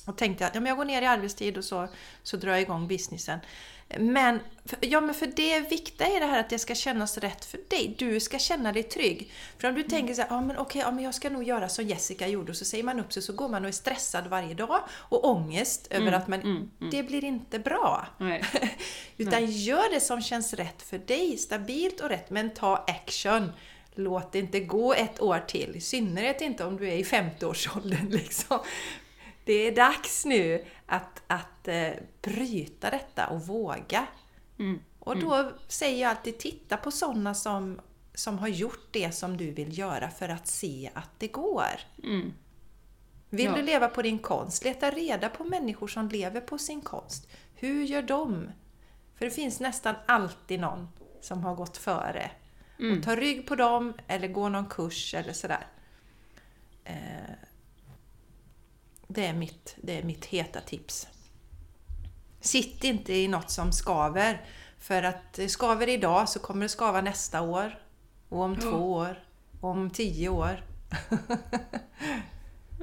Och 0.07 0.17
tänkte 0.17 0.47
att 0.47 0.55
ja, 0.55 0.61
men 0.61 0.69
jag 0.69 0.77
går 0.77 0.85
ner 0.85 1.01
i 1.01 1.05
arbetstid 1.05 1.57
och 1.57 1.65
så, 1.65 1.87
så 2.23 2.37
drar 2.37 2.51
jag 2.51 2.61
igång 2.61 2.87
businessen. 2.87 3.39
Men, 3.99 4.39
ja, 4.79 5.01
men 5.01 5.15
för 5.15 5.27
det 5.27 5.59
viktiga 5.59 6.07
är 6.07 6.19
det 6.19 6.25
här 6.25 6.39
att 6.39 6.49
det 6.49 6.59
ska 6.59 6.75
kännas 6.75 7.17
rätt 7.17 7.45
för 7.45 7.59
dig. 7.69 7.95
Du 7.97 8.19
ska 8.19 8.39
känna 8.39 8.71
dig 8.71 8.83
trygg. 8.83 9.31
För 9.57 9.67
om 9.67 9.75
du 9.75 9.83
tänker 9.83 10.13
så 10.13 10.21
här, 10.21 10.29
ja 10.29 10.41
men 10.41 10.57
okej, 10.57 10.81
ja, 10.81 10.91
men 10.91 11.03
jag 11.03 11.13
ska 11.13 11.29
nog 11.29 11.43
göra 11.43 11.69
som 11.69 11.85
Jessica 11.85 12.27
gjorde. 12.27 12.51
Och 12.51 12.57
så 12.57 12.65
säger 12.65 12.83
man 12.83 12.99
upp 12.99 13.13
sig 13.13 13.23
så 13.23 13.33
går 13.33 13.49
man 13.49 13.63
och 13.63 13.67
är 13.67 13.73
stressad 13.73 14.27
varje 14.27 14.53
dag. 14.53 14.79
Och 14.91 15.29
ångest 15.29 15.87
över 15.89 16.11
att 16.11 16.27
man, 16.27 16.71
det 16.91 17.03
blir 17.03 17.23
inte 17.23 17.59
bra. 17.59 18.07
Nej. 18.17 18.43
Utan 19.17 19.45
gör 19.45 19.93
det 19.93 19.99
som 19.99 20.21
känns 20.21 20.53
rätt 20.53 20.81
för 20.81 20.97
dig, 20.97 21.37
stabilt 21.37 22.01
och 22.01 22.09
rätt, 22.09 22.29
men 22.29 22.53
ta 22.53 22.85
action. 22.87 23.51
Låt 23.95 24.31
det 24.31 24.39
inte 24.39 24.59
gå 24.59 24.93
ett 24.93 25.21
år 25.21 25.39
till, 25.47 25.75
i 25.75 25.81
synnerhet 25.81 26.41
inte 26.41 26.65
om 26.65 26.77
du 26.77 26.87
är 26.87 26.95
i 26.95 27.03
50-årsåldern. 27.03 28.09
Liksom. 28.09 28.59
Det 29.45 29.53
är 29.53 29.75
dags 29.75 30.25
nu 30.25 30.65
att, 30.85 31.21
att 31.27 31.67
eh, 31.67 31.91
bryta 32.21 32.89
detta 32.89 33.27
och 33.27 33.41
våga. 33.47 34.07
Mm. 34.59 34.79
Och 34.99 35.19
då 35.19 35.51
säger 35.67 36.01
jag 36.01 36.09
alltid, 36.09 36.37
titta 36.37 36.77
på 36.77 36.91
sådana 36.91 37.33
som, 37.33 37.81
som 38.13 38.39
har 38.39 38.47
gjort 38.47 38.87
det 38.91 39.11
som 39.11 39.37
du 39.37 39.51
vill 39.51 39.77
göra 39.77 40.09
för 40.09 40.29
att 40.29 40.47
se 40.47 40.89
att 40.93 41.09
det 41.17 41.27
går. 41.27 41.79
Mm. 42.03 42.33
Vill 43.29 43.45
Ja. 43.45 43.55
du 43.55 43.61
leva 43.61 43.87
på 43.87 44.01
din 44.01 44.19
konst, 44.19 44.63
leta 44.63 44.91
reda 44.91 45.29
på 45.29 45.43
människor 45.43 45.87
som 45.87 46.09
lever 46.09 46.41
på 46.41 46.57
sin 46.57 46.81
konst. 46.81 47.29
Hur 47.55 47.83
gör 47.83 48.01
de? 48.01 48.49
För 49.15 49.25
det 49.25 49.31
finns 49.31 49.59
nästan 49.59 49.95
alltid 50.05 50.59
någon 50.59 50.89
som 51.21 51.43
har 51.43 51.55
gått 51.55 51.77
före. 51.77 52.31
Mm. 52.79 52.97
Och 52.97 53.03
ta 53.03 53.15
rygg 53.15 53.47
på 53.47 53.55
dem 53.55 53.93
eller 54.07 54.27
gå 54.27 54.49
någon 54.49 54.65
kurs 54.65 55.13
eller 55.13 55.33
sådär. 55.33 55.67
Eh, 56.83 56.95
det, 59.13 59.25
är 59.25 59.33
mitt, 59.33 59.75
det 59.81 59.97
är 59.97 60.03
mitt 60.03 60.25
heta 60.25 60.61
tips. 60.61 61.07
Sitt 62.41 62.83
inte 62.83 63.13
i 63.13 63.27
något 63.27 63.49
som 63.51 63.71
skaver. 63.71 64.41
För 64.79 65.03
att 65.03 65.33
det 65.33 65.49
skaver 65.49 65.89
idag 65.89 66.29
så 66.29 66.39
kommer 66.39 66.61
det 66.65 66.69
skava 66.69 67.01
nästa 67.01 67.41
år. 67.41 67.79
Och 68.29 68.39
om 68.41 68.53
Ja. 68.53 68.61
två 68.61 68.91
år. 68.93 69.23
Och 69.61 69.69
om 69.69 69.89
tio 69.89 70.29
år. 70.29 70.63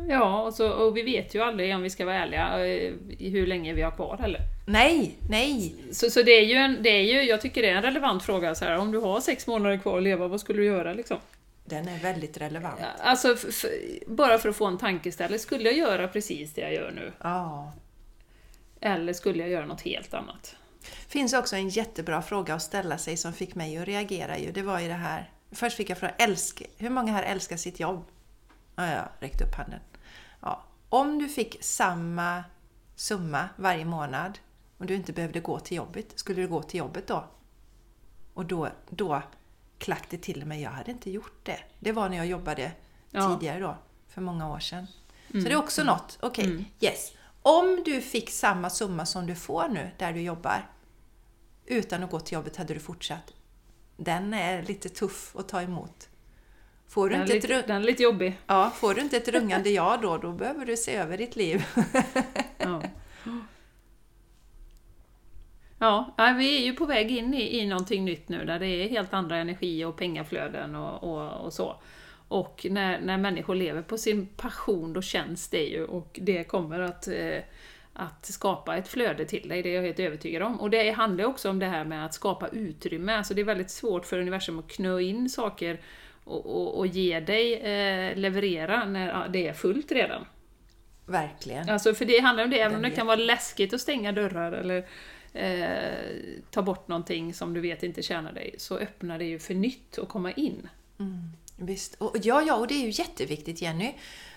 Ja, 0.09 0.43
och, 0.43 0.55
så, 0.55 0.71
och 0.71 0.97
vi 0.97 1.03
vet 1.03 1.35
ju 1.35 1.43
aldrig, 1.43 1.75
om 1.75 1.83
vi 1.83 1.91
ska 1.91 2.05
vara 2.05 2.17
ärliga, 2.17 2.67
eh, 2.67 2.93
hur 3.19 3.47
länge 3.47 3.75
vi 3.75 3.83
har 3.83 3.91
kvar 3.91 4.17
heller. 4.21 4.41
Nej, 4.67 5.17
nej! 5.31 5.75
Så, 5.93 6.11
så 6.11 6.23
det 6.23 6.31
är 6.33 6.45
ju, 6.45 6.55
en, 6.55 6.83
det 6.83 6.89
är 6.91 7.03
ju, 7.03 7.23
jag 7.23 7.41
tycker 7.41 7.63
det 7.63 7.69
är 7.69 7.75
en 7.75 7.83
relevant 7.83 8.23
fråga, 8.23 8.55
så 8.55 8.65
här, 8.65 8.79
om 8.79 8.93
du 8.93 8.99
har 8.99 9.21
sex 9.21 9.47
månader 9.47 9.77
kvar 9.79 9.97
att 9.97 10.03
leva, 10.03 10.29
vad 10.29 10.41
skulle 10.41 10.59
du 10.59 10.65
göra 10.67 10.93
liksom? 10.93 11.17
Den 11.71 11.89
är 11.89 11.99
väldigt 11.99 12.37
relevant. 12.37 12.81
Alltså, 12.99 13.37
bara 14.07 14.39
för 14.39 14.49
att 14.49 14.57
få 14.57 14.67
en 14.67 14.79
tankeställare, 14.79 15.39
skulle 15.39 15.65
jag 15.65 15.79
göra 15.79 16.09
precis 16.09 16.53
det 16.53 16.61
jag 16.61 16.75
gör 16.75 16.91
nu? 16.91 17.13
Ja. 17.21 17.73
Eller 18.81 19.13
skulle 19.13 19.39
jag 19.39 19.49
göra 19.49 19.67
något 19.67 19.81
helt 19.81 20.15
annat? 20.15 20.57
finns 21.11 21.33
också 21.33 21.57
en 21.57 21.69
jättebra 21.69 22.23
fråga 22.23 22.55
att 22.55 22.63
ställa 22.63 22.99
sig 22.99 23.17
som 23.17 23.33
fick 23.33 23.55
mig 23.55 23.79
att 23.79 23.89
reagera. 23.89 24.39
Ju. 24.39 24.53
Det 24.53 24.63
var 24.63 24.81
ju 24.81 24.89
det 24.89 24.95
här. 24.95 25.33
Först 25.51 25.77
fick 25.77 25.91
jag 25.91 25.99
fråga, 25.99 26.15
älsk, 26.19 26.63
hur 26.77 26.91
många 26.91 27.13
här 27.13 27.23
älskar 27.23 27.57
sitt 27.57 27.81
jobb? 27.81 28.05
Ja, 28.77 28.93
jag 28.93 29.09
räckte 29.21 29.45
upp 29.45 29.55
handen. 29.55 29.81
Ja. 30.41 30.65
Om 30.89 31.19
du 31.19 31.29
fick 31.29 31.57
samma 31.61 32.45
summa 32.97 33.49
varje 33.57 33.85
månad 33.85 34.39
och 34.79 34.87
du 34.87 34.95
inte 34.95 35.13
behövde 35.13 35.41
gå 35.41 35.59
till 35.61 35.77
jobbet, 35.77 36.19
skulle 36.19 36.43
du 36.43 36.49
gå 36.49 36.63
till 36.63 36.79
jobbet 36.79 37.07
då? 37.07 37.25
Och 38.35 38.47
då, 38.47 38.69
då 38.91 39.23
klack 39.81 40.11
det 40.11 40.17
till 40.19 40.47
mig, 40.47 40.63
jag 40.63 40.71
hade 40.71 40.91
inte 40.91 41.11
gjort 41.11 41.41
det. 41.43 41.59
Det 41.79 41.93
var 41.93 42.09
när 42.09 42.17
jag 42.17 42.27
jobbade 42.27 42.73
Ja. 43.11 43.29
tidigare 43.39 43.61
då, 43.61 43.77
för 44.09 44.21
många 44.21 44.49
år 44.53 44.59
sedan. 44.59 44.87
Så 45.33 45.39
det 45.39 45.53
är 45.53 45.57
också 45.57 45.85
något. 45.85 46.19
Okej, 46.23 46.45
Mm. 46.45 46.65
yes. 46.81 47.13
Om 47.43 47.83
du 47.85 48.01
fick 48.01 48.31
samma 48.31 48.71
summa 48.71 49.07
som 49.07 49.27
du 49.27 49.35
får 49.35 49.69
nu 49.69 49.91
där 49.99 50.13
du 50.13 50.21
jobbar 50.21 50.67
utan 51.67 52.03
att 52.03 52.11
gå 52.11 52.21
till 52.21 52.35
jobbet 52.35 52.57
hade 52.57 52.75
du 52.75 52.81
fortsatt. 52.81 53.33
Den 53.97 54.35
är 54.35 54.63
lite 54.63 54.89
tuff 54.89 55.37
att 55.37 55.49
ta 55.49 55.63
emot. 55.63 56.09
Får 56.89 57.09
du, 57.09 57.15
Den 57.17 57.21
är, 57.21 57.25
inte 57.25 57.37
ett, 57.37 57.43
lite, 57.43 57.55
ru- 57.63 57.67
den 57.67 57.77
är 57.77 57.87
lite 57.87 58.03
jobbig. 58.03 58.39
ja, 58.47 58.71
får 58.71 58.95
du 58.95 59.01
inte 59.01 59.17
ett 59.17 59.29
rungande 59.29 59.71
ja 59.71 59.99
då, 60.03 60.19
då 60.19 60.33
behöver 60.33 60.67
du 60.67 60.77
se 60.77 60.95
över 60.97 61.19
ditt 61.19 61.37
liv. 61.37 61.65
Ja. 62.59 62.83
Ja, 65.81 66.15
vi 66.39 66.57
är 66.57 66.65
ju 66.65 66.73
på 66.73 66.87
väg 66.87 67.11
in 67.11 67.35
i, 67.35 67.61
i 67.61 67.67
någonting 67.67 68.05
nytt 68.05 68.29
nu 68.29 68.45
där 68.45 68.59
det 68.59 68.67
är 68.67 68.89
helt 68.89 69.15
andra 69.15 69.37
energi 69.37 69.85
och 69.85 69.97
pengaflöden 69.97 70.75
och, 70.75 71.05
och, 71.05 71.45
och 71.45 71.53
så. 71.53 71.77
Och 72.29 72.67
när, 72.71 73.01
när 73.01 73.19
människor 73.19 73.55
lever 73.55 73.83
på 73.83 73.99
sin 73.99 74.27
passion, 74.27 74.93
då 74.93 75.03
känns 75.03 75.49
det 75.49 75.65
ju 75.65 75.85
och 75.85 76.19
det 76.23 76.45
kommer 76.45 76.81
att, 76.81 77.09
eh, 77.09 77.39
att 77.93 78.27
skapa 78.27 78.77
ett 78.77 78.89
flöde 78.89 79.25
till 79.25 79.49
dig, 79.49 79.63
det 79.63 79.69
är 79.69 79.75
jag 79.75 79.83
helt 79.83 80.01
övertygad 80.01 80.43
om. 80.43 80.61
Och 80.61 80.71
det 80.71 80.91
handlar 80.91 81.25
också 81.25 81.51
om 81.51 81.59
det 81.59 81.67
här 81.67 81.85
med 81.85 82.05
att 82.05 82.15
skapa 82.15 82.49
utrymme, 82.49 83.15
alltså 83.15 83.35
det 83.35 83.41
är 83.41 83.45
väldigt 83.45 83.71
svårt 83.71 84.07
för 84.07 84.19
universum 84.19 84.59
att 84.59 84.69
knö 84.69 85.01
in 85.01 85.29
saker 85.31 85.81
och, 86.25 86.47
och, 86.47 86.79
och 86.79 86.87
ge 86.87 87.21
dig 87.21 87.55
eh, 87.55 88.17
leverera 88.17 88.85
när 88.85 89.29
det 89.29 89.49
är 89.49 89.53
fullt 89.53 89.93
redan. 89.93 90.27
Verkligen. 91.07 91.69
Alltså 91.69 91.95
för 91.95 92.05
det 92.05 92.19
handlar 92.19 92.45
om 92.45 92.51
det, 92.51 92.61
även 92.61 92.77
om 92.77 92.83
det 92.83 92.91
kan 92.91 93.07
vara 93.07 93.17
läskigt 93.17 93.75
att 93.75 93.81
stänga 93.81 94.13
dörrar 94.13 94.53
eller 94.53 94.85
eh, 95.33 96.41
ta 96.51 96.63
bort 96.63 96.89
någonting 96.89 97.35
som 97.35 97.55
du 97.55 97.61
vet 97.61 97.83
inte 97.83 98.03
tjänar 98.03 98.33
dig, 98.33 98.55
så 98.59 98.79
öppnar 98.79 99.19
det 99.19 99.25
ju 99.25 99.39
för 99.39 99.55
nytt 99.55 99.99
att 99.99 100.09
komma 100.09 100.33
in. 100.33 100.69
Visst. 101.57 101.95
Och, 101.95 102.17
ja, 102.23 102.43
ja, 102.43 102.55
och 102.55 102.67
det 102.67 102.75
är 102.75 102.83
ju 102.85 102.91
jätteviktigt 102.91 103.63
Jenny. 103.63 103.95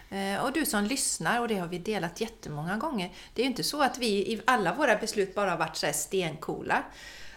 Eh, 0.09 0.43
och 0.45 0.51
du 0.53 0.65
som 0.65 0.83
lyssnar, 0.83 1.41
och 1.41 1.47
det 1.47 1.55
har 1.55 1.67
vi 1.67 1.77
delat 1.77 2.21
jättemånga 2.21 2.77
gånger. 2.77 3.11
Det 3.33 3.41
är 3.41 3.43
ju 3.43 3.49
inte 3.49 3.63
så 3.63 3.81
att 3.81 3.97
vi 3.97 4.07
i 4.07 4.41
alla 4.45 4.73
våra 4.73 4.95
beslut 4.95 5.35
bara 5.35 5.49
har 5.51 5.57
varit 5.57 5.75
så 5.75 5.85
här 5.85 5.93
stencoola. 5.93 6.83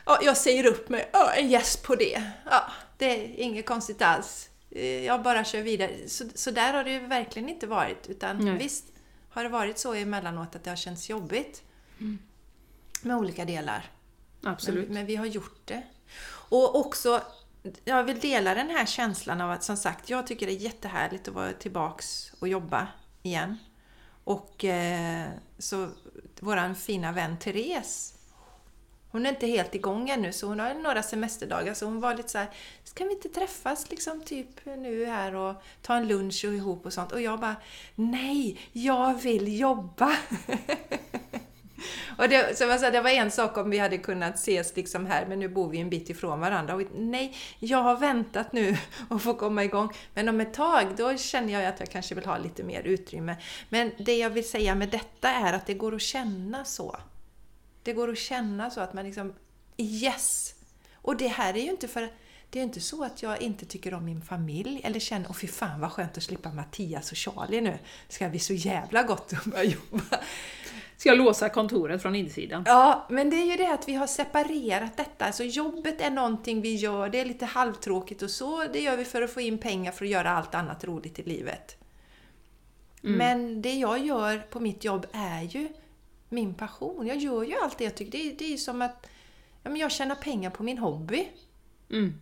Ja, 0.06 0.18
jag 0.22 0.36
säger 0.36 0.66
upp 0.66 0.88
mig, 0.88 1.08
ja, 1.12 1.32
en 1.32 1.50
yes 1.50 1.76
på 1.76 1.94
det. 1.94 2.22
Ja, 2.50 2.70
det 2.98 3.04
är 3.06 3.40
inget 3.40 3.66
konstigt 3.66 4.02
alls. 4.02 4.50
Eh, 4.70 5.04
Jag 5.04 5.22
bara 5.22 5.44
kör 5.44 5.62
vidare. 5.62 5.92
Så, 6.06 6.24
så 6.34 6.50
där 6.50 6.72
har 6.74 6.84
det 6.84 6.90
ju 6.92 7.06
verkligen 7.06 7.48
inte 7.48 7.66
varit. 7.66 8.06
Utan 8.08 8.44
Nej. 8.44 8.58
visst 8.58 8.84
har 9.28 9.42
det 9.42 9.48
varit 9.50 9.78
så 9.78 9.94
emellanåt 9.94 10.56
att 10.56 10.64
det 10.64 10.70
har 10.70 10.76
känts 10.76 11.10
jobbigt. 11.10 11.62
Med 13.02 13.16
olika 13.16 13.44
delar. 13.44 13.90
Absolut. 14.42 14.86
Men, 14.86 14.94
men 14.94 15.06
vi 15.06 15.16
har 15.16 15.26
gjort 15.26 15.60
det. 15.64 15.82
Och 16.48 16.76
också, 16.80 17.22
jag 17.84 18.04
vill 18.04 18.20
dela 18.20 18.54
den 18.54 18.70
här 18.70 18.86
känslan 18.86 19.40
av 19.40 19.50
att 19.50 19.64
som 19.64 19.76
sagt, 19.76 20.10
jag 20.10 20.26
tycker 20.26 20.46
det 20.46 20.52
är 20.52 20.56
jättehärligt 20.56 21.28
att 21.28 21.34
vara 21.34 21.52
tillbaks 21.52 22.32
och 22.38 22.48
jobba 22.48 22.88
igen. 23.22 23.58
Och 24.24 24.64
eh, 24.64 25.28
så 25.58 25.88
våran 26.40 26.74
fina 26.74 27.12
vän 27.12 27.38
Therese, 27.38 28.14
hon 29.10 29.26
är 29.26 29.30
inte 29.30 29.46
helt 29.46 29.74
igång 29.74 30.10
ännu 30.10 30.32
så 30.32 30.46
hon 30.46 30.60
har 30.60 30.74
några 30.74 31.02
semesterdagar 31.02 31.74
så 31.74 31.86
hon 31.86 32.00
var 32.00 32.14
lite 32.14 32.28
så 32.28 32.38
här, 32.38 32.50
ska 32.84 33.04
vi 33.04 33.12
inte 33.12 33.28
träffas 33.28 33.90
liksom 33.90 34.20
typ 34.20 34.64
nu 34.64 35.06
här 35.06 35.34
och 35.34 35.54
ta 35.82 35.94
en 35.94 36.08
lunch 36.08 36.44
och 36.48 36.54
ihop 36.54 36.86
och 36.86 36.92
sånt? 36.92 37.12
Och 37.12 37.20
jag 37.20 37.40
bara, 37.40 37.56
nej, 37.94 38.60
jag 38.72 39.14
vill 39.14 39.58
jobba! 39.58 40.16
Och 42.18 42.28
det, 42.28 42.58
som 42.58 42.68
jag 42.68 42.80
sa, 42.80 42.90
det 42.90 43.00
var 43.00 43.10
en 43.10 43.30
sak 43.30 43.56
om 43.56 43.70
vi 43.70 43.78
hade 43.78 43.98
kunnat 43.98 44.34
ses 44.34 44.76
liksom 44.76 45.06
här, 45.06 45.26
men 45.26 45.38
nu 45.38 45.48
bor 45.48 45.70
vi 45.70 45.78
en 45.78 45.90
bit 45.90 46.10
ifrån 46.10 46.40
varandra. 46.40 46.74
Och 46.74 46.82
nej, 46.94 47.36
jag 47.58 47.78
har 47.78 47.96
väntat 47.96 48.52
nu 48.52 48.76
och 49.08 49.22
få 49.22 49.34
komma 49.34 49.64
igång. 49.64 49.92
Men 50.14 50.28
om 50.28 50.40
ett 50.40 50.54
tag, 50.54 50.86
då 50.96 51.16
känner 51.16 51.52
jag 51.52 51.64
att 51.64 51.80
jag 51.80 51.90
kanske 51.90 52.14
vill 52.14 52.26
ha 52.26 52.38
lite 52.38 52.64
mer 52.64 52.82
utrymme. 52.82 53.36
Men 53.68 53.92
det 53.98 54.18
jag 54.18 54.30
vill 54.30 54.48
säga 54.48 54.74
med 54.74 54.88
detta 54.88 55.30
är 55.30 55.52
att 55.52 55.66
det 55.66 55.74
går 55.74 55.94
att 55.94 56.02
känna 56.02 56.64
så. 56.64 56.96
Det 57.82 57.92
går 57.92 58.10
att 58.10 58.18
känna 58.18 58.70
så 58.70 58.80
att 58.80 58.92
man 58.92 59.04
liksom, 59.04 59.34
yes! 59.76 60.54
Och 60.94 61.16
det 61.16 61.28
här 61.28 61.56
är 61.56 61.62
ju 61.62 61.70
inte 61.70 61.88
för 61.88 62.08
det 62.50 62.58
är 62.58 62.64
inte 62.64 62.80
så 62.80 63.04
att 63.04 63.22
jag 63.22 63.42
inte 63.42 63.66
tycker 63.66 63.94
om 63.94 64.04
min 64.04 64.22
familj 64.22 64.80
eller 64.84 65.00
känner, 65.00 65.26
åh 65.28 65.34
fy 65.34 65.46
fan 65.46 65.80
vad 65.80 65.92
skönt 65.92 66.16
att 66.16 66.22
slippa 66.22 66.52
Mattias 66.52 67.12
och 67.12 67.18
Charlie 67.18 67.60
nu. 67.60 67.78
Det 68.08 68.14
ska 68.14 68.28
bli 68.28 68.38
så 68.38 68.52
jävla 68.52 69.02
gott 69.02 69.32
att 69.32 69.44
börja 69.44 69.64
jobba. 69.64 70.18
Ska 70.96 71.14
låsa 71.14 71.48
kontoret 71.48 72.02
från 72.02 72.14
insidan? 72.14 72.62
Ja, 72.66 73.06
men 73.10 73.30
det 73.30 73.36
är 73.36 73.44
ju 73.44 73.56
det 73.56 73.72
att 73.72 73.88
vi 73.88 73.94
har 73.94 74.06
separerat 74.06 74.96
detta. 74.96 75.24
Alltså 75.24 75.44
jobbet 75.44 76.00
är 76.00 76.10
någonting 76.10 76.60
vi 76.60 76.74
gör, 76.74 77.08
det 77.08 77.20
är 77.20 77.24
lite 77.24 77.44
halvtråkigt 77.44 78.22
och 78.22 78.30
så. 78.30 78.64
Det 78.72 78.80
gör 78.80 78.96
vi 78.96 79.04
för 79.04 79.22
att 79.22 79.30
få 79.30 79.40
in 79.40 79.58
pengar 79.58 79.92
för 79.92 80.04
att 80.04 80.10
göra 80.10 80.30
allt 80.30 80.54
annat 80.54 80.84
roligt 80.84 81.18
i 81.18 81.22
livet. 81.22 81.76
Men 83.00 83.62
det 83.62 83.74
jag 83.74 84.06
gör 84.06 84.38
på 84.38 84.60
mitt 84.60 84.84
jobb 84.84 85.06
är 85.12 85.42
ju 85.42 85.68
min 86.28 86.54
passion. 86.54 87.06
Jag 87.06 87.16
gör 87.16 87.42
ju 87.42 87.54
allt 87.62 87.78
det 87.78 87.84
jag 87.84 87.94
tycker. 87.94 88.12
Det 88.12 88.28
är, 88.30 88.32
det 88.32 88.44
är 88.44 88.48
ju 88.48 88.58
som 88.58 88.82
att 88.82 89.06
ja, 89.62 89.70
men 89.70 89.76
jag 89.76 89.92
tjänar 89.92 90.14
pengar 90.14 90.50
på 90.50 90.62
min 90.62 90.78
hobby. 90.78 91.28
Mm. 91.90 92.20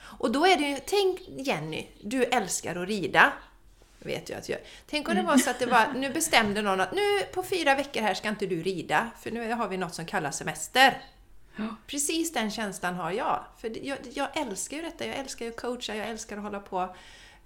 Och 0.00 0.32
då 0.32 0.46
är 0.46 0.56
det 0.56 0.68
ju, 0.68 0.78
tänk 0.86 1.20
Jenny, 1.46 1.86
du 2.02 2.24
älskar 2.24 2.76
att 2.76 2.88
rida. 2.88 3.32
Vet 4.04 4.28
jag 4.28 4.38
att 4.38 4.48
jag. 4.48 4.58
Tänk 4.86 5.08
om 5.08 5.14
det 5.14 5.22
var 5.22 5.38
så 5.38 5.50
att 5.50 5.58
det 5.58 5.66
var, 5.66 5.92
nu 5.96 6.10
bestämde 6.10 6.62
någon 6.62 6.80
att 6.80 6.92
nu 6.92 7.20
på 7.32 7.42
fyra 7.42 7.74
veckor 7.74 8.00
här 8.00 8.14
ska 8.14 8.28
inte 8.28 8.46
du 8.46 8.62
rida, 8.62 9.10
för 9.20 9.30
nu 9.30 9.52
har 9.52 9.68
vi 9.68 9.76
något 9.76 9.94
som 9.94 10.06
kallas 10.06 10.36
semester. 10.36 11.02
Ja. 11.56 11.76
Precis 11.86 12.32
den 12.32 12.50
känslan 12.50 12.94
har 12.94 13.10
jag. 13.10 13.44
För 13.58 13.86
jag, 13.86 13.98
jag 14.12 14.36
älskar 14.36 14.76
ju 14.76 14.82
detta, 14.82 15.06
jag 15.06 15.16
älskar 15.16 15.44
ju 15.44 15.50
att 15.50 15.60
coacha, 15.60 15.94
jag 15.94 16.08
älskar 16.08 16.36
att 16.36 16.42
hålla 16.42 16.60
på 16.60 16.96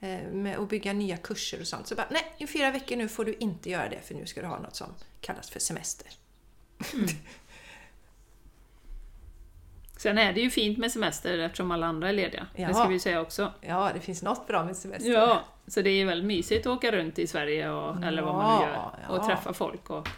eh, 0.00 0.20
med 0.32 0.58
att 0.58 0.68
bygga 0.68 0.92
nya 0.92 1.16
kurser 1.16 1.60
och 1.60 1.66
sånt. 1.66 1.86
Så 1.86 1.94
bara, 1.94 2.08
nej, 2.10 2.34
i 2.38 2.46
fyra 2.46 2.70
veckor 2.70 2.96
nu 2.96 3.08
får 3.08 3.24
du 3.24 3.34
inte 3.34 3.70
göra 3.70 3.88
det, 3.88 4.00
för 4.00 4.14
nu 4.14 4.26
ska 4.26 4.40
du 4.40 4.46
ha 4.46 4.58
något 4.58 4.76
som 4.76 4.94
kallas 5.20 5.50
för 5.50 5.60
semester. 5.60 6.08
Sen 10.04 10.18
är 10.18 10.32
det 10.32 10.40
ju 10.40 10.50
fint 10.50 10.78
med 10.78 10.92
semester 10.92 11.38
eftersom 11.38 11.70
alla 11.70 11.86
andra 11.86 12.08
är 12.08 12.12
lediga. 12.12 12.46
Ja. 12.56 12.68
Det 12.68 12.74
ska 12.74 12.86
vi 12.86 12.98
säga 13.00 13.20
också. 13.20 13.52
Ja, 13.60 13.90
det 13.94 14.00
finns 14.00 14.22
något 14.22 14.46
bra 14.46 14.64
med 14.64 14.76
semester. 14.76 15.10
Ja, 15.12 15.40
så 15.66 15.80
det 15.82 15.90
är 15.90 16.06
väldigt 16.06 16.26
mysigt 16.26 16.66
att 16.66 16.72
åka 16.72 16.92
runt 16.92 17.18
i 17.18 17.26
Sverige, 17.26 17.70
och, 17.70 18.04
eller 18.04 18.22
vad 18.22 18.34
man 18.34 18.58
nu 18.60 18.66
gör, 18.66 18.72
Ja, 18.74 18.92
och 19.08 19.16
ja. 19.16 19.26
träffa 19.26 19.52
folk. 19.52 19.90
Och 19.90 20.08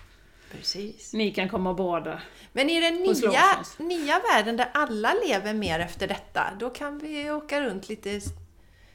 Precis. 0.52 1.12
ni 1.12 1.30
kan 1.30 1.48
komma 1.48 1.70
och 1.70 1.76
bada. 1.76 2.20
Men 2.52 2.70
i 2.70 2.80
den 2.80 2.94
nya, 2.94 3.42
nya 3.78 4.20
världen 4.32 4.56
där 4.56 4.68
alla 4.74 5.12
lever 5.28 5.54
mer 5.54 5.80
efter 5.80 6.08
detta, 6.08 6.44
då 6.60 6.70
kan 6.70 6.98
vi 6.98 7.30
åka 7.30 7.60
runt 7.60 7.88
lite 7.88 8.20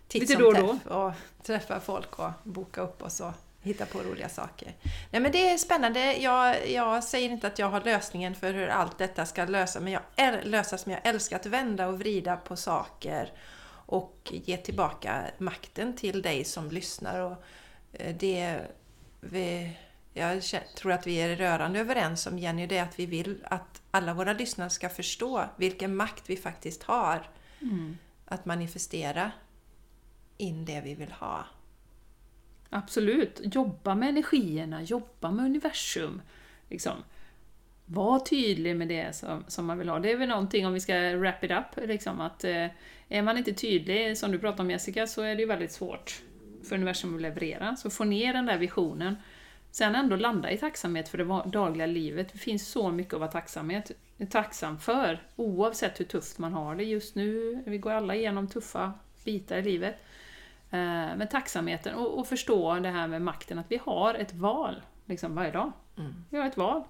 titt 0.08 0.22
Lite 0.22 0.34
som 0.34 0.42
då 0.42 0.48
och 0.48 0.56
då. 0.56 0.96
och 0.96 1.14
träffa 1.44 1.80
folk 1.80 2.20
och 2.20 2.32
boka 2.44 2.82
upp 2.82 3.04
oss 3.04 3.20
och 3.20 3.32
hitta 3.62 3.86
på 3.86 4.00
roliga 4.00 4.30
saker. 4.30 4.74
Nej 5.12 5.22
men 5.22 5.32
det 5.32 5.50
är 5.50 5.58
spännande. 5.58 6.18
Jag, 6.18 6.70
jag 6.70 7.04
säger 7.04 7.30
inte 7.30 7.48
att 7.48 7.60
jag 7.60 7.70
har 7.70 7.82
lösningen 7.82 8.36
för 8.36 8.54
hur 8.54 8.68
allt 8.68 8.98
detta 8.98 9.26
ska 9.26 9.46
lösa, 9.46 9.80
men 9.80 9.94
jag 9.94 10.02
äl, 10.16 10.50
lösas, 10.50 10.86
men 10.86 10.96
jag 10.96 11.08
älskar 11.08 11.36
att 11.36 11.46
vända 11.46 11.88
och 11.88 12.00
vrida 12.00 12.38
på 12.38 12.56
saker 12.56 13.32
och 13.86 14.32
ge 14.32 14.58
tillbaka 14.58 15.24
makten 15.38 15.96
till 15.96 16.22
dig 16.22 16.44
som 16.44 16.72
lyssnar. 16.72 17.20
Och 17.20 17.44
eh, 17.94 18.16
det 18.16 18.62
vi, 19.20 19.78
jag 20.14 20.44
tror 20.76 20.92
att 20.92 21.08
vi 21.08 21.16
är 21.16 21.36
rörande 21.36 21.80
överens 21.80 22.28
om, 22.28 22.40
Jenny, 22.40 22.68
det 22.68 22.78
är 22.78 22.84
att 22.84 23.00
vi 23.00 23.06
vill 23.06 23.46
att 23.46 23.82
alla 23.92 24.14
våra 24.14 24.34
lyssnare 24.34 24.70
ska 24.70 24.90
förstå 24.90 25.46
vilken 25.58 25.96
makt 25.96 26.24
vi 26.30 26.38
faktiskt 26.38 26.84
har 26.84 27.30
att 28.26 28.46
manifestera 28.46 29.32
in 30.38 30.66
det 30.66 30.82
vi 30.82 30.96
vill 30.96 31.12
ha. 31.12 31.46
Absolut. 32.74 33.42
Jobba 33.44 33.96
med 33.96 34.10
energierna, 34.10 34.84
jobba 34.84 35.32
med 35.32 35.46
universum. 35.46 36.22
Liksom. 36.70 36.94
Var 37.86 38.20
tydlig 38.20 38.76
med 38.76 38.88
det 38.88 39.16
som, 39.16 39.44
som 39.48 39.66
man 39.66 39.78
vill 39.78 39.90
ha. 39.90 40.00
Det 40.00 40.12
är 40.12 40.18
väl 40.18 40.30
någonting 40.30 40.68
om 40.68 40.74
vi 40.74 40.80
ska 40.80 40.94
wrap 40.94 41.44
it 41.44 41.52
up, 41.52 41.88
liksom, 41.88 42.22
att 42.22 42.44
eh, 42.44 42.68
är 43.10 43.22
man 43.22 43.38
inte 43.38 43.54
tydlig, 43.54 44.18
som 44.18 44.32
du 44.32 44.40
pratade 44.40 44.62
om 44.62 44.72
Jessica, 44.72 45.08
så 45.08 45.22
är 45.22 45.36
det 45.36 45.42
ju 45.42 45.48
väldigt 45.48 45.72
svårt 45.72 46.22
för 46.64 46.76
universum 46.76 47.16
att 47.16 47.22
leverera. 47.22 47.76
Så 47.76 47.90
få 47.90 48.04
ner 48.04 48.34
den 48.34 48.46
där 48.46 48.58
visionen. 48.58 49.16
Sen 49.72 49.96
ändå 49.96 50.16
landa 50.16 50.52
i 50.52 50.58
tacksamhet 50.58 51.10
för 51.10 51.18
det 51.18 51.50
dagliga 51.52 51.88
livet. 51.88 52.34
Det 52.34 52.40
finns 52.40 52.68
så 52.68 52.92
mycket 52.92 53.14
att 53.14 53.20
vara 53.20 53.32
tacksamhet, 53.32 53.92
tacksam 54.30 54.80
för, 54.80 55.24
oavsett 55.36 56.00
hur 56.00 56.06
tufft 56.06 56.38
man 56.38 56.54
har 56.54 56.76
det 56.76 56.84
just 56.84 57.16
nu. 57.16 57.64
Vi 57.66 57.78
går 57.78 57.92
alla 57.92 58.16
igenom 58.16 58.48
tuffa 58.48 58.94
bitar 59.24 59.58
i 59.58 59.62
livet. 59.62 60.04
Eh, 60.72 61.16
Men 61.18 61.28
tacksamheten 61.28 61.96
och, 61.96 62.20
och 62.20 62.28
förstå 62.28 62.80
det 62.80 62.90
här 62.90 63.08
med 63.08 63.22
makten, 63.22 63.60
att 63.60 63.72
vi 63.72 63.80
har 63.84 64.14
ett 64.14 64.34
val 64.34 64.82
liksom 65.06 65.36
varje 65.36 65.52
dag. 65.52 65.72
Vi 66.30 66.38
har 66.38 66.46
ett 66.48 66.58
val. 66.58 66.84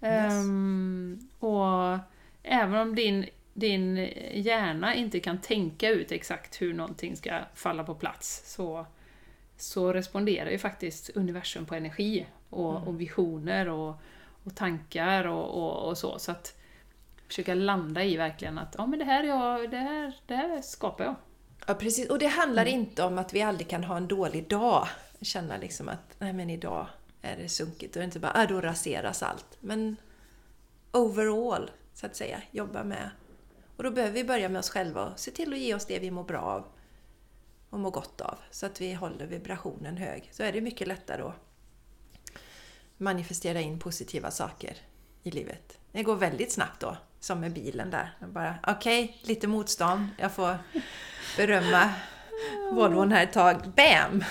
Ehm, 0.00 1.18
och 1.38 1.98
även 2.42 2.74
om 2.74 2.94
din, 2.94 3.26
din 3.52 3.96
hjärna 4.32 4.94
inte 4.94 5.20
kan 5.20 5.38
tänka 5.38 5.88
ut 5.88 6.12
exakt 6.12 6.62
hur 6.62 6.74
någonting 6.74 7.16
ska 7.16 7.38
falla 7.54 7.84
på 7.84 7.94
plats 7.94 8.54
så, 8.54 8.86
så 9.56 9.92
responderar 9.92 10.50
ju 10.50 10.58
faktiskt 10.58 11.10
universum 11.16 11.66
på 11.66 11.74
energi 11.74 12.26
och, 12.50 12.88
och 12.88 13.00
visioner 13.00 13.68
och, 13.68 13.94
och 14.44 14.54
tankar 14.56 15.26
och, 15.26 15.88
och, 15.88 15.98
så. 15.98 16.18
Så 16.18 16.32
att 16.32 16.58
försöka 17.26 17.54
landa 17.54 18.04
i 18.04 18.16
verkligen 18.16 18.58
att 18.58 18.74
ja, 18.78 18.86
men 18.86 18.98
det, 18.98 19.04
här 19.04 19.24
är 19.24 19.28
jag, 19.28 19.70
det, 19.70 19.76
här, 19.76 20.14
det 20.26 20.34
här 20.34 20.62
skapar 20.62 21.04
jag. 21.04 21.14
Ja, 21.66 21.74
precis. 21.74 22.10
Och 22.10 22.18
det 22.18 22.26
handlar 22.26 22.66
inte 22.66 23.02
om 23.02 23.18
att 23.18 23.34
vi 23.34 23.42
aldrig 23.42 23.68
kan 23.68 23.84
ha 23.84 23.96
en 23.96 24.08
dålig 24.08 24.48
dag. 24.48 24.88
Känna 25.20 25.56
liksom 25.56 25.88
att, 25.88 26.16
nej 26.18 26.32
men 26.32 26.50
idag 26.50 26.86
är 27.22 27.36
det 27.36 27.48
sunkigt 27.48 27.96
och 27.96 28.02
inte 28.02 28.18
bara, 28.18 28.32
ah, 28.34 28.46
då 28.46 28.60
raseras 28.60 29.22
allt. 29.22 29.56
Men 29.60 29.96
overall, 30.92 31.70
så 31.94 32.06
att 32.06 32.16
säga, 32.16 32.42
jobba 32.50 32.84
med. 32.84 33.10
Och 33.76 33.82
då 33.82 33.90
behöver 33.90 34.14
vi 34.14 34.24
börja 34.24 34.48
med 34.48 34.58
oss 34.58 34.70
själva 34.70 35.04
och 35.06 35.18
se 35.18 35.30
till 35.30 35.52
att 35.52 35.58
ge 35.58 35.74
oss 35.74 35.86
det 35.86 35.98
vi 35.98 36.10
mår 36.10 36.24
bra 36.24 36.40
av 36.40 36.64
och 37.70 37.80
mår 37.80 37.90
gott 37.90 38.20
av. 38.20 38.38
Så 38.50 38.66
att 38.66 38.80
vi 38.80 38.92
håller 38.92 39.26
vibrationen 39.26 39.96
hög. 39.96 40.28
Så 40.32 40.42
är 40.42 40.52
det 40.52 40.60
mycket 40.60 40.88
lättare 40.88 41.22
att 41.22 41.34
manifestera 42.96 43.60
in 43.60 43.78
positiva 43.78 44.30
saker 44.30 44.76
i 45.22 45.30
livet. 45.30 45.78
Det 45.92 46.02
går 46.02 46.16
väldigt 46.16 46.52
snabbt 46.52 46.80
då, 46.80 46.96
som 47.22 47.40
med 47.40 47.52
bilen 47.52 47.90
där. 47.90 48.14
Jag 48.18 48.28
Bara, 48.28 48.54
okej, 48.66 49.16
lite 49.22 49.46
motstånd. 49.48 50.08
Jag 50.16 50.32
får 50.32 50.56
berömma 51.36 51.90
Volvon 52.72 53.12
här 53.12 53.22
ett 53.22 53.32
tag. 53.32 53.56
Bam! 53.76 54.24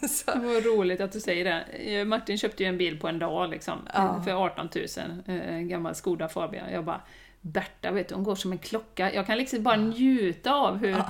Så, 0.08 0.30
Det 0.30 0.38
var 0.46 0.76
roligt 0.76 1.00
att 1.00 1.12
du 1.12 1.20
säger 1.20 1.44
det. 1.44 1.60
Eh, 1.98 2.04
Martin 2.04 2.38
köpte 2.38 2.62
ju 2.62 2.68
en 2.68 2.78
bil 2.78 3.00
på 3.00 3.08
en 3.08 3.18
dag 3.18 3.50
liksom, 3.50 3.88
Ja. 3.94 4.22
för 4.24 4.44
18 4.44 4.68
000, 4.74 4.84
eh, 5.26 5.54
en 5.54 5.68
gammal 5.68 5.94
Skoda 5.94 6.28
Fabia. 6.28 6.70
Jag 6.70 6.84
bara, 6.84 7.00
Berta, 7.40 7.90
vet 7.90 8.08
du, 8.08 8.14
hon 8.14 8.24
går 8.24 8.34
som 8.34 8.52
en 8.52 8.58
klocka. 8.58 9.12
Jag 9.14 9.26
kan 9.26 9.38
liksom 9.38 9.62
bara 9.62 9.76
njuta 9.76 10.52
av 10.54 10.76
hur, 10.78 11.02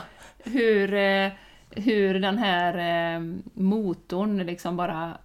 hur, 0.45 0.95
eh, 0.95 1.33
hur 1.71 2.21
den 2.21 2.39
här 2.39 2.75
eh, 3.15 3.21
motorn 3.55 4.39
liksom 4.39 4.77
bara 4.77 5.19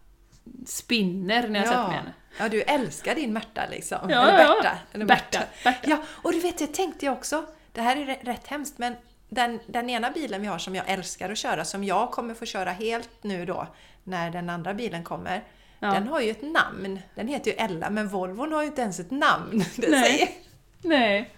spinner 0.66 1.48
när 1.48 1.60
jag 1.60 1.68
sätter 1.68 1.88
mig 1.88 1.98
henne. 1.98 2.14
Ja, 2.40 2.50
du 2.50 2.62
älskar 2.62 3.16
din 3.16 3.34
Märta 3.34 3.62
liksom. 3.72 4.10
Ja, 4.10 4.22
eller 4.22 4.38
Berta. 4.38 4.64
ja. 4.64 4.72
Eller 4.94 5.06
Berta, 5.06 5.40
Berta. 5.64 5.90
Ja, 5.90 5.98
och 6.08 6.32
du 6.32 6.40
vet, 6.40 6.58
det 6.58 6.68
tänkte 6.68 7.06
jag 7.06 7.14
också. 7.14 7.46
Det 7.72 7.82
här 7.82 7.96
är 7.98 8.06
rätt, 8.26 8.48
hemskt, 8.48 8.78
men 8.78 8.96
den, 9.30 9.60
den 9.68 9.90
ena 9.90 10.12
bilen 10.12 10.42
vi 10.42 10.48
har 10.48 10.58
som 10.58 10.76
jag 10.76 10.90
älskar 10.90 11.30
att 11.30 11.38
köra, 11.38 11.66
som 11.66 11.84
jag 11.84 12.12
kommer 12.12 12.34
få 12.34 12.46
köra 12.46 12.72
helt 12.72 13.10
nu 13.22 13.46
då, 13.46 13.68
när 14.04 14.32
den 14.32 14.50
andra 14.50 14.74
bilen 14.74 15.04
kommer. 15.04 15.44
Ja. 15.80 15.92
Den 15.94 16.08
har 16.08 16.22
ju 16.22 16.32
ett 16.32 16.42
namn. 16.42 17.00
Den 17.16 17.28
heter 17.28 17.52
ju 17.52 17.58
Ella, 17.58 17.90
men 17.90 18.08
Volvon 18.08 18.54
har 18.54 18.62
ju 18.62 18.68
inte 18.68 18.82
ens 18.82 19.00
ett 19.00 19.12
namn. 19.12 19.64
Det 19.76 19.90
Nej. 19.90 20.38
Nej. 20.82 21.32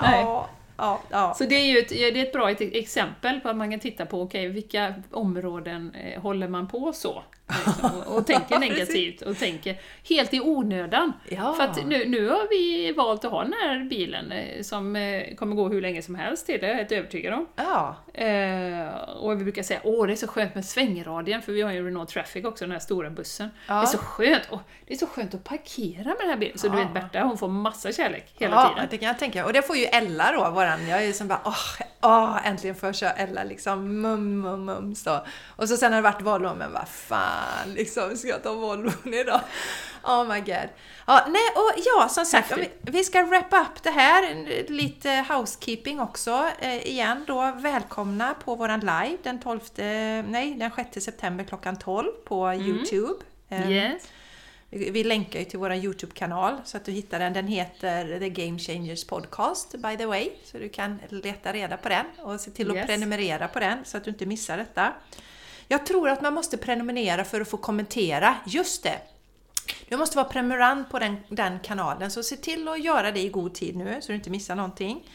Nej. 0.00 0.20
Ja, 0.22 0.48
ja, 0.76 1.00
ja. 1.10 1.34
Så 1.34 1.44
det 1.44 1.54
är 1.54 1.64
ju 1.64 1.78
ett, 1.78 1.88
det 1.88 2.20
är 2.20 2.26
ett 2.26 2.32
bra 2.32 2.50
exempel 2.50 3.40
på 3.40 3.48
att 3.48 3.56
man 3.56 3.70
kan 3.70 3.80
titta 3.80 4.06
på, 4.06 4.22
okej, 4.22 4.48
vilka 4.48 4.94
områden 5.10 5.94
eh, 5.94 6.22
håller 6.22 6.48
man 6.48 6.68
på 6.68 6.92
så? 6.92 7.22
Liksom, 7.66 7.90
och, 8.06 8.16
och 8.16 8.26
tänker 8.26 8.58
negativt 8.68 9.22
och 9.22 9.38
tänker 9.38 9.76
helt 10.08 10.34
i 10.34 10.40
onödan. 10.40 11.12
Ja. 11.28 11.54
För 11.54 11.64
att 11.64 11.86
nu, 11.86 12.04
nu 12.08 12.28
har 12.28 12.48
vi 12.50 12.92
valt 12.92 13.24
att 13.24 13.30
ha 13.30 13.42
den 13.42 13.52
här 13.52 13.84
bilen 13.84 14.32
eh, 14.32 14.62
som 14.62 14.96
eh, 14.96 15.34
kommer 15.34 15.56
gå 15.56 15.68
hur 15.68 15.82
länge 15.82 16.02
som 16.02 16.14
helst 16.14 16.46
till, 16.46 16.60
det 16.60 16.66
är 16.66 16.70
jag 16.70 16.76
helt 16.76 16.92
övertygad 16.92 17.34
om. 17.34 17.46
ja. 17.56 17.96
Eh, 18.14 18.88
och 19.20 19.32
vi 19.40 19.44
brukar 19.44 19.62
säga 19.62 19.80
åh 19.84 20.06
det 20.06 20.12
är 20.12 20.16
så 20.16 20.26
skönt 20.26 20.54
med 20.54 20.64
svängradien, 20.64 21.42
för 21.42 21.52
vi 21.52 21.62
har 21.62 21.72
ju 21.72 21.86
Renault 21.86 22.08
Traffic 22.08 22.44
också, 22.44 22.64
den 22.64 22.72
här 22.72 22.78
stora 22.78 23.10
bussen. 23.10 23.50
Ja. 23.68 23.74
Det 23.74 23.80
är 23.82 23.86
så 23.86 23.98
skönt! 23.98 24.42
Och 24.50 24.60
det 24.86 24.94
är 24.94 24.98
så 24.98 25.06
skönt 25.06 25.34
att 25.34 25.44
parkera 25.44 26.04
med 26.04 26.16
den 26.20 26.28
här 26.28 26.36
bilen. 26.36 26.58
Så 26.58 26.68
du 26.68 26.78
Ja. 26.78 26.84
vet 26.84 26.94
Berta, 26.94 27.20
hon 27.22 27.38
får 27.38 27.48
massa 27.48 27.92
kärlek 27.92 28.32
hela 28.38 28.54
ja, 28.56 28.68
tiden. 28.68 28.88
det 28.90 28.98
kan 28.98 29.08
jag 29.08 29.18
tänka. 29.18 29.46
Och 29.46 29.52
det 29.52 29.62
får 29.62 29.76
ju 29.76 29.84
Ella 29.84 30.32
då, 30.32 30.50
våran. 30.50 30.88
Jag 30.88 30.98
är 31.02 31.06
ju 31.06 31.12
som 31.12 31.28
bara 31.28 31.40
åh, 31.44 31.56
åh 32.02 32.46
äntligen 32.46 32.76
får 32.76 32.86
jag 32.88 32.96
köra 32.96 33.10
Ella 33.10 33.44
liksom. 33.44 34.00
Mum, 34.00 34.40
mum, 34.40 34.64
mum, 34.64 34.94
så. 34.94 35.20
Och 35.56 35.68
så 35.68 35.76
sen 35.76 35.92
har 35.92 35.98
det 35.98 36.02
varit 36.02 36.22
Volvo, 36.22 36.54
men 36.58 36.72
vad 36.72 36.88
fan 36.88 37.41
liksom, 37.66 38.16
ska 38.16 38.28
jag 38.28 38.42
ta 38.42 38.52
Volvon 38.54 39.14
idag? 39.14 39.40
Oh 40.04 40.24
my 40.28 40.40
god. 40.40 40.68
Ja, 41.06 41.26
nej, 41.28 41.42
och 41.54 41.72
ja, 41.84 42.08
som 42.08 42.24
sagt, 42.24 42.52
vi, 42.56 42.68
vi 42.80 43.04
ska 43.04 43.22
wrap 43.22 43.52
up 43.52 43.82
det 43.82 43.90
här. 43.90 44.34
Lite 44.68 45.24
housekeeping 45.28 46.00
också 46.00 46.44
eh, 46.60 46.86
igen 46.88 47.24
då. 47.26 47.52
Välkomna 47.56 48.34
på 48.34 48.54
våran 48.54 48.80
live 48.80 49.16
den 49.22 49.40
12, 49.40 49.60
nej, 49.76 50.54
den 50.58 50.70
6 50.92 51.04
september 51.04 51.44
klockan 51.44 51.78
12 51.78 52.06
på 52.24 52.54
Youtube. 52.54 53.24
Eh, 53.48 53.70
Yes. 53.70 54.02
vi 54.70 54.90
vi 54.90 55.04
länkar 55.04 55.38
ju 55.38 55.44
till 55.44 55.58
vår 55.58 55.72
Youtube-kanal 55.74 56.56
så 56.64 56.76
att 56.76 56.84
du 56.84 56.92
hittar 56.92 57.18
den. 57.18 57.32
Den 57.32 57.46
heter 57.46 58.18
The 58.18 58.28
Game 58.28 58.58
Changers 58.58 59.04
Podcast 59.04 59.72
by 59.78 59.96
the 59.96 60.06
way. 60.06 60.30
Så 60.44 60.58
du 60.58 60.68
kan 60.68 60.98
leta 61.08 61.52
reda 61.52 61.76
på 61.76 61.88
den 61.88 62.06
och 62.18 62.40
se 62.40 62.50
till 62.50 62.70
att 62.70 62.76
Yes. 62.76 62.86
prenumerera 62.86 63.48
på 63.48 63.60
den 63.60 63.78
så 63.84 63.96
att 63.96 64.04
du 64.04 64.10
inte 64.10 64.26
missar 64.26 64.56
detta. 64.56 64.92
Jag 65.72 65.86
tror 65.86 66.08
att 66.08 66.22
man 66.22 66.34
måste 66.34 66.58
prenumerera 66.58 67.24
för 67.24 67.40
att 67.40 67.48
få 67.48 67.56
kommentera. 67.56 68.36
Just 68.46 68.82
det! 68.82 68.98
Du 69.88 69.96
måste 69.96 70.16
vara 70.16 70.28
prenumerant 70.28 70.90
på 70.90 70.98
den, 70.98 71.16
den 71.28 71.60
kanalen 71.60 72.10
så 72.10 72.22
se 72.22 72.36
till 72.36 72.68
att 72.68 72.84
göra 72.84 73.12
det 73.12 73.20
i 73.20 73.28
god 73.28 73.54
tid 73.54 73.76
nu 73.76 74.02
så 74.02 74.12
du 74.12 74.16
inte 74.16 74.30
missar 74.30 74.54
någonting. 74.54 75.08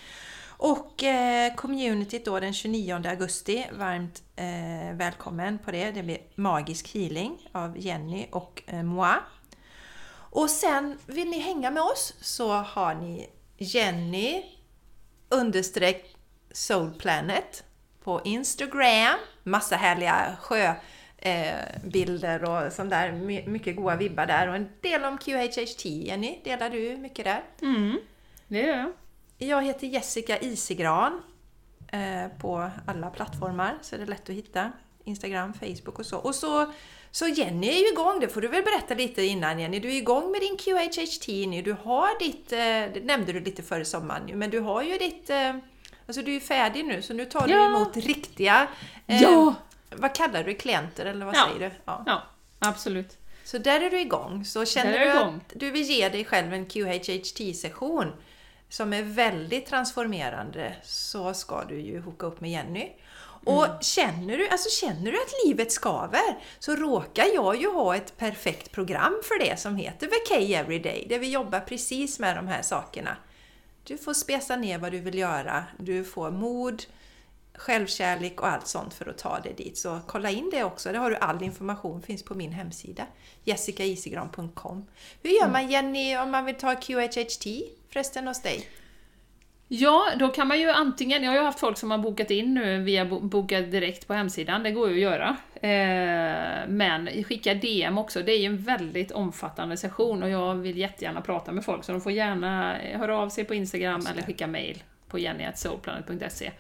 Och 0.48 1.04
eh, 1.04 1.56
communityt 1.56 2.26
då 2.26 2.40
den 2.40 2.54
29 2.54 3.02
augusti, 3.06 3.66
varmt 3.72 4.24
eh, 4.36 4.96
välkommen 4.96 5.60
på 5.60 5.72
det. 5.72 5.92
Det 5.92 6.04
blir 6.04 6.18
Magisk 6.36 6.96
healing 6.96 7.50
av 7.52 7.78
Jenny 7.78 8.28
och 8.32 8.64
eh, 8.68 8.84
Moi. 8.84 9.16
Och 10.10 10.50
sen 10.50 11.00
vill 11.06 11.30
ni 11.30 11.40
hänga 11.40 11.72
med 11.72 11.84
oss 11.84 12.14
så 12.22 12.52
har 12.52 12.96
ni 12.96 13.30
Jenny 13.58 14.44
understreck 15.30 16.16
Soulplanet 16.52 17.64
på 18.08 18.22
Instagram. 18.24 19.18
Massa 19.44 19.76
härliga 19.76 20.38
sjöbilder 20.42 22.44
eh, 22.44 22.66
och 22.66 22.74
sånt 22.74 22.90
där. 22.90 23.12
My- 23.12 23.48
Mycket 23.48 23.76
goda 23.76 23.96
vibbar 23.96 24.26
där. 24.26 24.48
Och 24.48 24.56
en 24.56 24.70
del 24.82 25.06
om 25.06 25.18
QHHT. 25.18 25.86
Jenny, 25.86 26.40
delar 26.44 26.70
du 26.70 26.98
mycket 26.98 27.26
där? 27.26 27.44
Mm, 27.62 27.98
det 28.48 28.60
gör 28.62 28.78
jag. 28.78 28.92
Jag 29.38 29.64
heter 29.64 29.88
Jessica 29.88 30.38
Isigran 30.40 31.22
eh, 31.92 32.28
på 32.42 32.70
alla 32.86 33.10
plattformar 33.10 33.78
så 33.82 33.96
är 33.96 34.00
det 34.00 34.06
lätt 34.06 34.30
att 34.30 34.36
hitta. 34.36 34.72
Instagram, 35.04 35.54
Facebook 35.54 36.00
och 36.00 36.06
så. 36.06 36.18
Och 36.18 36.36
så, 36.36 36.72
så 37.12 37.28
Jenny 37.28 37.68
är 37.68 37.80
ju 37.80 37.92
igång, 37.92 38.20
det 38.20 38.28
får 38.28 38.42
du 38.42 38.48
väl 38.48 38.64
berätta 38.64 38.94
lite 38.94 39.24
innan 39.24 39.60
Jenny. 39.60 39.80
Du 39.80 39.88
är 39.92 39.96
igång 39.98 40.32
med 40.32 40.42
din 40.42 40.58
QHHT 40.58 41.28
nu. 41.28 41.62
Du 41.62 41.76
har 41.84 42.20
ditt, 42.20 42.52
eh, 42.52 42.58
det 42.94 43.04
nämnde 43.06 43.34
du 43.34 43.40
lite 43.40 43.64
före 43.64 43.86
sommaren 43.86 44.40
men 44.40 44.50
du 44.50 44.60
har 44.60 44.82
ju 44.84 44.98
ditt, 44.98 45.30
alltså 46.08 46.22
du 46.22 46.36
är 46.36 46.40
färdig 46.40 46.86
nu 46.86 47.02
så 47.02 47.14
nu 47.14 47.26
tar 47.26 47.48
du 47.48 47.54
Ja. 47.54 47.66
emot 47.66 47.98
riktiga, 47.98 48.68
eh, 49.08 49.22
Ja. 49.22 49.56
vad 49.96 50.16
kallar 50.16 50.44
du 50.44 50.54
klienter 50.54 51.06
eller 51.06 51.26
vad 51.26 51.36
Ja. 51.36 51.48
säger 51.54 51.70
du? 51.70 51.76
Ja. 51.86 52.04
Ja, 52.06 52.22
absolut. 52.60 53.18
Så 53.44 53.58
där 53.58 53.82
är 53.82 53.90
du 53.90 54.00
igång. 54.00 54.46
Så 54.46 54.66
känner 54.66 55.00
du 55.00 55.06
igång. 55.06 55.36
att 55.36 55.54
du 55.60 55.72
vill 55.72 55.82
ge 55.84 56.10
dig 56.10 56.26
själv 56.26 56.54
en 56.54 56.66
QHHT-session 56.66 58.12
som 58.70 58.94
är 58.94 59.02
väldigt 59.04 59.66
transformerande 59.66 60.76
så 60.84 61.34
ska 61.34 61.64
du 61.64 61.82
ju 61.82 62.02
hooka 62.02 62.26
upp 62.26 62.42
med 62.42 62.52
Jenny. 62.52 62.92
Och 63.46 63.66
Mm. 63.66 63.82
känner, 63.82 64.38
du, 64.38 64.50
alltså 64.50 64.70
känner 64.86 65.12
du 65.12 65.18
att 65.18 65.32
livet 65.46 65.72
skaver 65.72 66.38
så 66.60 66.76
råkar 66.76 67.26
jag 67.34 67.62
ju 67.62 67.72
ha 67.72 67.96
ett 67.96 68.18
perfekt 68.18 68.72
program 68.72 69.14
för 69.24 69.40
det 69.40 69.60
som 69.60 69.76
heter 69.76 70.08
Vacay 70.08 70.54
Everyday 70.54 71.06
där 71.10 71.20
vi 71.20 71.30
jobbar 71.32 71.60
precis 71.60 72.20
med 72.20 72.36
de 72.36 72.48
här 72.48 72.62
sakerna. 72.62 73.18
Du 73.88 73.98
får 73.98 74.14
spesa 74.14 74.56
ner 74.56 74.78
vad 74.78 74.92
du 74.92 75.00
vill 75.00 75.18
göra, 75.18 75.64
du 75.78 76.04
får 76.04 76.32
mod, 76.32 76.84
självkärlek 77.54 78.42
och 78.42 78.48
allt 78.48 78.68
sånt 78.68 78.94
för 78.94 79.10
att 79.10 79.18
ta 79.18 79.40
dig 79.40 79.54
dit. 79.58 79.78
Så 79.78 80.00
kolla 80.08 80.30
in 80.30 80.50
det 80.50 80.64
också, 80.64 80.92
där 80.92 81.00
har 81.00 81.10
du 81.10 81.16
all 81.16 81.44
information, 81.44 82.02
finns 82.02 82.24
på 82.24 82.36
min 82.36 82.52
hemsida 82.52 83.06
jessicaisigran.com. 83.44 84.86
Hur 85.24 85.30
gör 85.30 85.50
man 85.50 85.72
Jenny 85.72 86.18
om 86.18 86.32
man 86.32 86.46
vill 86.46 86.56
ta 86.56 86.76
QHHT 86.76 87.46
förresten 87.90 88.28
hos 88.28 88.42
dig? 88.42 88.68
Ja, 89.70 90.08
då 90.20 90.28
kan 90.28 90.48
man 90.48 90.60
ju 90.60 90.70
antingen, 90.70 91.24
jag 91.24 91.32
har 91.32 91.38
ju 91.38 91.44
haft 91.44 91.60
folk 91.60 91.78
som 91.78 91.92
har 91.92 91.98
bokat 91.98 92.32
in 92.32 92.54
nu 92.54 92.82
via 92.84 93.06
bo- 93.06 93.20
boka 93.20 93.62
direkt 93.62 94.08
på 94.08 94.14
hemsidan, 94.14 94.64
det 94.64 94.72
går 94.72 94.90
ju 94.90 94.96
att 94.96 95.02
göra. 95.02 95.36
Eh, 95.54 96.68
men 96.68 97.10
skicka 97.24 97.54
DM 97.54 97.98
också, 97.98 98.22
det 98.22 98.32
är 98.32 98.38
ju 98.40 98.46
en 98.46 98.58
väldigt 98.58 99.12
omfattande 99.12 99.78
session 99.78 100.24
och 100.24 100.30
jag 100.30 100.56
vill 100.56 100.78
jättegärna 100.78 101.22
prata 101.22 101.52
med 101.52 101.66
folk 101.66 101.84
så 101.84 101.92
de 101.92 102.02
får 102.02 102.12
gärna 102.12 102.76
höra 102.94 103.18
av 103.18 103.30
sig 103.30 103.44
på 103.44 103.56
Instagram 103.56 104.08
eller 104.12 104.22
skicka 104.22 104.48
mail 104.48 104.84
på 105.08 105.20
jenny.soulplanet.se. 105.20 106.52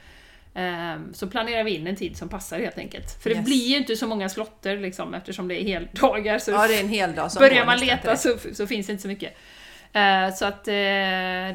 Eh, 0.56 0.96
så 1.14 1.28
planerar 1.28 1.64
vi 1.64 1.76
in 1.76 1.88
en 1.88 1.96
tid 1.96 2.18
som 2.18 2.30
passar 2.30 2.60
helt 2.60 2.78
enkelt. 2.78 3.24
För 3.24 3.30
det 3.30 3.36
Yes. 3.36 3.46
blir 3.46 3.68
ju 3.70 3.78
inte 3.78 3.96
så 3.96 4.08
många 4.08 4.30
slotter 4.30 4.78
liksom 4.78 5.14
eftersom 5.14 5.48
det 5.48 5.62
är 5.62 5.64
heldagar. 5.64 6.40
Så 6.40 6.52
Ja, 6.52 6.68
det 6.68 6.76
är 6.78 6.84
en 6.84 6.90
hel 6.90 7.16
dag 7.16 7.32
som 7.32 7.40
börjar 7.40 7.66
man 7.66 7.80
leta 7.80 8.12
det. 8.12 8.18
så, 8.18 8.38
så 8.54 8.68
finns 8.68 8.88
det 8.88 8.92
inte 8.92 9.02
så 9.02 9.08
mycket. 9.08 9.34
Eh, 9.94 10.36
så 10.36 10.46
att 10.46 10.68
eh, 10.68 10.74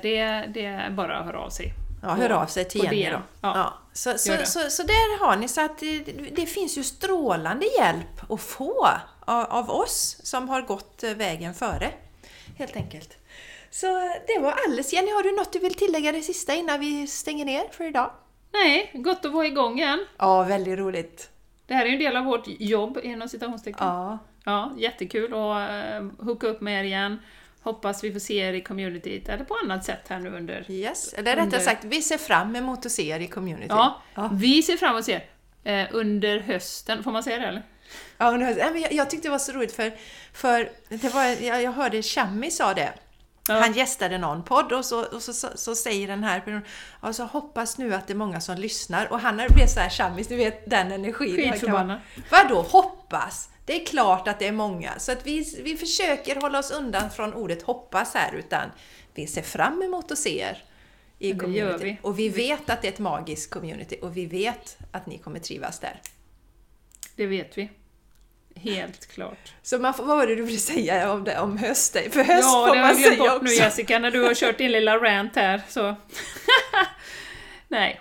det, 0.03 0.45
det 0.55 0.65
är 0.65 0.91
bara 0.91 1.19
att 1.19 1.27
höra 1.27 1.39
av 1.41 1.51
sig. 1.51 1.75
Ja, 2.03 2.09
hör 2.09 2.31
av 2.31 2.47
sig 2.47 2.65
till 2.65 2.85
Jenny 2.85 3.11
då. 3.11 3.23
Ja. 3.41 3.53
Ja. 3.55 3.75
Så, 3.93 4.19
så, 4.19 4.37
så, 4.45 4.71
så 4.71 4.83
där 4.83 5.19
har 5.19 5.37
ni, 5.37 5.49
så 5.49 5.61
att 5.61 5.79
det, 5.79 5.99
det 6.33 6.47
finns 6.47 6.79
ju 6.79 6.83
strålande 6.83 7.67
hjälp 7.79 8.33
att 8.33 8.41
få 8.41 8.89
av, 9.21 9.45
av 9.45 9.71
oss 9.71 10.21
som 10.23 10.49
har 10.49 10.63
gått 10.63 11.03
eh, 11.03 11.11
vägen 11.11 11.55
före. 11.55 11.91
Helt 12.59 12.77
enkelt. 12.77 13.17
Så 13.71 13.87
det 14.27 14.39
var 14.41 14.55
alles. 14.69 14.93
Jenny, 14.93 15.11
har 15.11 15.23
du 15.23 15.37
något 15.37 15.53
du 15.53 15.59
vill 15.59 15.75
tillägga 15.75 16.13
det 16.13 16.23
sista 16.23 16.55
innan 16.55 16.81
vi 16.81 17.07
stänger 17.07 17.45
ner 17.45 17.65
för 17.71 17.85
idag? 17.85 18.11
Nej, 18.53 18.91
gott 18.95 19.25
att 19.25 19.33
vara 19.33 19.47
igång 19.47 19.79
igen. 19.79 20.07
Ja, 20.19 20.43
väldigt 20.43 20.79
roligt. 20.79 21.31
Det 21.67 21.75
här 21.75 21.85
är 21.85 21.89
ju 21.89 21.95
en 21.95 22.01
del 22.01 22.17
av 22.17 22.25
vårt 22.25 22.45
jobb, 22.47 22.99
inom 23.03 23.29
citationstecken. 23.29 23.87
Ja, 23.87 24.19
Ja, 24.45 24.73
jättekul 24.77 25.35
att 25.35 26.03
hooka 26.19 26.47
upp 26.47 26.61
med 26.61 26.81
er 26.81 26.85
igen. 26.85 27.19
Hoppas 27.63 28.05
vi 28.05 28.13
får 28.13 28.21
se 28.21 28.35
er 28.39 28.53
i 28.53 28.61
communityt, 28.63 29.29
eller 29.29 29.45
på 29.45 29.57
annat 29.65 29.85
sätt 29.85 30.01
här 30.09 30.19
nu 30.19 30.31
under... 30.37 30.71
yes. 30.71 31.13
Eller 31.13 31.31
rättare 31.31 31.45
Under- 31.45 31.59
sagt, 31.59 31.85
vi 31.85 32.03
ser 32.03 32.19
fram 32.19 32.57
emot 32.57 32.87
att 32.87 32.93
se 32.93 33.09
er 33.09 33.21
i 33.21 33.27
community. 33.29 33.67
Ja, 33.69 34.03
Ja. 34.15 34.31
vi 34.33 34.63
ser 34.63 34.77
fram 34.77 34.91
emot 34.91 34.99
att 35.01 35.05
se 35.07 35.21
er 35.65 35.83
eh, 35.83 35.89
under 35.93 36.39
hösten. 36.41 37.03
Får 37.05 37.13
man 37.13 37.23
säga 37.23 37.39
det 37.39 37.47
eller? 37.47 37.63
Ja, 38.19 38.31
nej, 38.31 38.71
men 38.73 38.83
jag, 38.83 38.93
jag 38.93 39.11
tyckte 39.11 39.29
det 39.29 39.33
var 39.33 39.39
så 39.39 39.53
roligt 39.53 39.73
för, 39.73 39.93
för 40.33 40.71
det 40.89 41.15
var, 41.15 41.25
jag, 41.25 41.63
jag 41.63 41.73
hörde 41.73 42.03
Shami 42.03 42.51
sa 42.51 42.75
det. 42.75 42.93
Ja. 43.49 43.55
Han 43.61 43.73
gästade 43.73 44.19
någon 44.19 44.43
podd 44.45 44.73
och 44.73 44.85
så, 44.85 45.05
och 45.05 45.23
så, 45.23 45.33
så, 45.33 45.49
så 45.55 45.75
säger 45.75 46.09
den 46.09 46.25
här 46.25 46.41
personen 46.41 46.63
alltså 47.01 47.23
hoppas 47.25 47.79
nu 47.79 47.95
att 47.95 48.07
det 48.07 48.13
är 48.13 48.17
många 48.17 48.41
som 48.41 48.57
lyssnar 48.57 49.13
och 49.13 49.21
han 49.21 49.37
blivit 49.37 49.71
så 49.71 49.81
här 49.81 49.91
Shamis, 49.91 50.29
du 50.29 50.37
vet 50.37 50.71
den 50.71 50.93
energin. 50.93 51.37
Skitförbannad. 51.53 52.01
Vadå 52.31 52.63
hoppas? 52.63 53.49
Det 53.65 53.83
är 53.83 53.87
klart 53.87 54.29
att 54.29 54.39
det 54.39 54.47
är 54.47 54.53
många. 54.53 54.99
Så 54.99 55.13
att 55.13 55.27
vi, 55.27 55.61
vi 55.63 55.77
försöker 55.77 56.37
hålla 56.37 56.59
oss 56.59 56.71
undan 56.71 57.11
från 57.11 57.35
ordet 57.35 57.63
hoppas 57.63 58.15
här 58.15 58.35
utan 58.35 58.71
vi 59.15 59.27
ser 59.27 59.43
fram 59.43 59.83
emot 59.83 60.11
att 60.13 60.19
se 60.19 60.39
er 60.41 60.63
i 61.19 61.29
Ja, 61.29 61.35
det 61.35 61.41
community. 61.41 61.85
vi. 61.85 61.97
Och 62.03 62.19
vi 62.19 62.29
vet 62.29 62.71
att 62.71 62.83
det 62.83 62.89
är 62.89 62.93
ett 62.93 62.99
magiskt 62.99 63.51
community 63.51 63.99
och 64.03 64.17
vi 64.17 64.27
vet 64.27 64.77
att 64.93 65.07
ni 65.07 65.19
kommer 65.19 65.39
trivas 65.39 65.79
där. 65.79 66.01
Det 67.17 67.27
vet 67.27 67.59
vi. 67.59 67.71
Helt 68.57 69.07
klart. 69.07 69.53
Så 69.63 69.79
man 69.79 69.95
får, 69.95 70.05
vad 70.05 70.17
var 70.17 70.27
det 70.27 70.35
du 70.35 70.43
ville 70.43 70.59
säga 70.59 71.13
om 71.13 71.25
det, 71.25 71.39
om 71.39 71.59
höst? 71.59 71.93
För 71.93 72.25
höst 72.25 72.43
Ja, 72.43 72.67
får 72.67 72.75
det 72.75 72.81
har 72.81 72.93
man 72.93 73.03
jag 73.03 73.13
glömt 73.13 73.17
säga 73.19 73.31
bort 73.33 73.43
nu 73.43 73.51
också. 73.51 73.63
Jessica, 73.65 73.99
när 73.99 74.11
du 74.11 74.23
har 74.23 74.35
kört 74.35 74.59
din 74.59 74.73
lilla 74.73 74.97
rant 74.99 75.37
här. 75.37 75.63
Så. 75.69 75.95
Nej. 77.69 78.01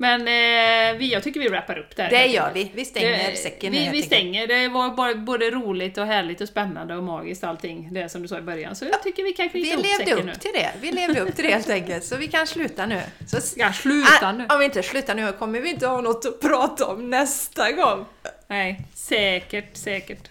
Men 0.00 0.20
eh, 0.20 0.98
vi, 0.98 1.12
jag 1.12 1.22
tycker 1.22 1.40
vi 1.40 1.48
wrappar 1.48 1.78
upp 1.78 1.96
där. 1.96 2.10
Det 2.10 2.26
gör 2.26 2.50
vi. 2.54 2.70
Vi 2.74 2.84
stänger 2.84 3.30
Det- 3.30 3.36
säcken 3.36 3.72
vi, 3.72 3.84
nu, 3.84 3.90
vi 3.90 4.02
stänger. 4.02 4.46
Det 4.46 4.68
var 4.68 4.90
bara 4.90 5.14
både 5.14 5.50
roligt 5.50 5.98
och 5.98 6.06
härligt 6.06 6.40
och 6.40 6.48
spännande 6.48 6.96
och 6.96 7.02
magiskt 7.04 7.44
allting. 7.44 7.88
Det 7.92 8.08
som 8.08 8.22
du 8.22 8.28
sa 8.28 8.38
i 8.38 8.42
början. 8.42 8.76
Så 8.76 8.84
jag 8.84 9.02
tycker 9.02 9.22
vi 9.22 9.32
kan 9.32 9.48
knyta 9.48 9.64
Vi 9.64 9.72
ihop 9.72 9.84
levde 9.84 9.96
säcken 9.98 10.18
upp 10.18 10.24
nu. 10.24 10.34
till 10.34 10.50
det. 10.54 10.70
Vi 10.80 10.92
levde 10.92 11.20
upp 11.20 11.34
till 11.36 11.44
det 11.44 11.50
helt 11.52 11.70
enkelt. 11.70 12.04
Så 12.04 12.16
vi 12.16 12.26
kan 12.28 12.46
sluta 12.46 12.86
nu. 12.86 13.00
Så, 13.26 13.36
Ja, 13.56 13.72
sluta 13.72 14.32
nu. 14.32 14.46
Ah, 14.48 14.54
om 14.54 14.58
vi 14.58 14.64
inte 14.64 14.82
slutar 14.82 15.14
nu 15.14 15.32
kommer 15.32 15.60
vi 15.60 15.70
inte 15.70 15.86
ha 15.86 16.00
något 16.00 16.24
att 16.26 16.40
prata 16.40 16.86
om 16.86 17.10
nästa 17.10 17.72
gång. 17.72 18.04
Nej, 18.48 18.80
säkert, 18.94 19.76
säkert. 19.76 20.30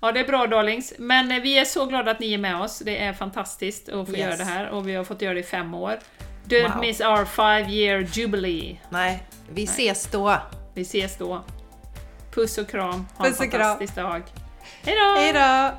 Ja, 0.00 0.12
det 0.12 0.20
är 0.20 0.24
bra 0.24 0.46
darlings. 0.46 0.94
Men 0.98 1.32
eh, 1.32 1.40
vi 1.42 1.58
är 1.58 1.64
så 1.64 1.86
glada 1.86 2.10
att 2.10 2.20
ni 2.20 2.34
är 2.34 2.38
med 2.38 2.56
oss. 2.60 2.78
Det 2.78 2.98
är 2.98 3.12
fantastiskt 3.12 3.88
att 3.88 4.06
få 4.06 4.12
Yes. 4.12 4.20
göra 4.20 4.36
det 4.36 4.44
här 4.44 4.68
och 4.70 4.88
vi 4.88 4.94
har 4.94 5.04
fått 5.04 5.22
göra 5.22 5.34
det 5.34 5.40
i 5.40 5.42
fem 5.42 5.74
år. 5.74 5.98
Don't 6.48 6.74
Wow. 6.74 6.80
miss 6.80 7.00
our 7.00 7.24
five 7.24 7.70
year 7.72 8.06
jubilee. 8.12 8.76
Nej, 8.90 9.22
vi 9.50 9.64
ses 9.64 10.06
då. 10.06 10.36
Vi 10.74 10.82
ses 10.82 11.16
då. 11.18 11.44
Puss 12.34 12.58
och 12.58 12.68
kram. 12.68 13.06
Ha 13.16 13.24
Puss 13.24 13.40
en 13.40 13.50
kram. 13.50 13.60
fantastisk 13.62 13.94
dag. 13.94 14.22
Hej 14.82 14.96
då! 14.96 15.20
Hej 15.20 15.32
då! 15.32 15.78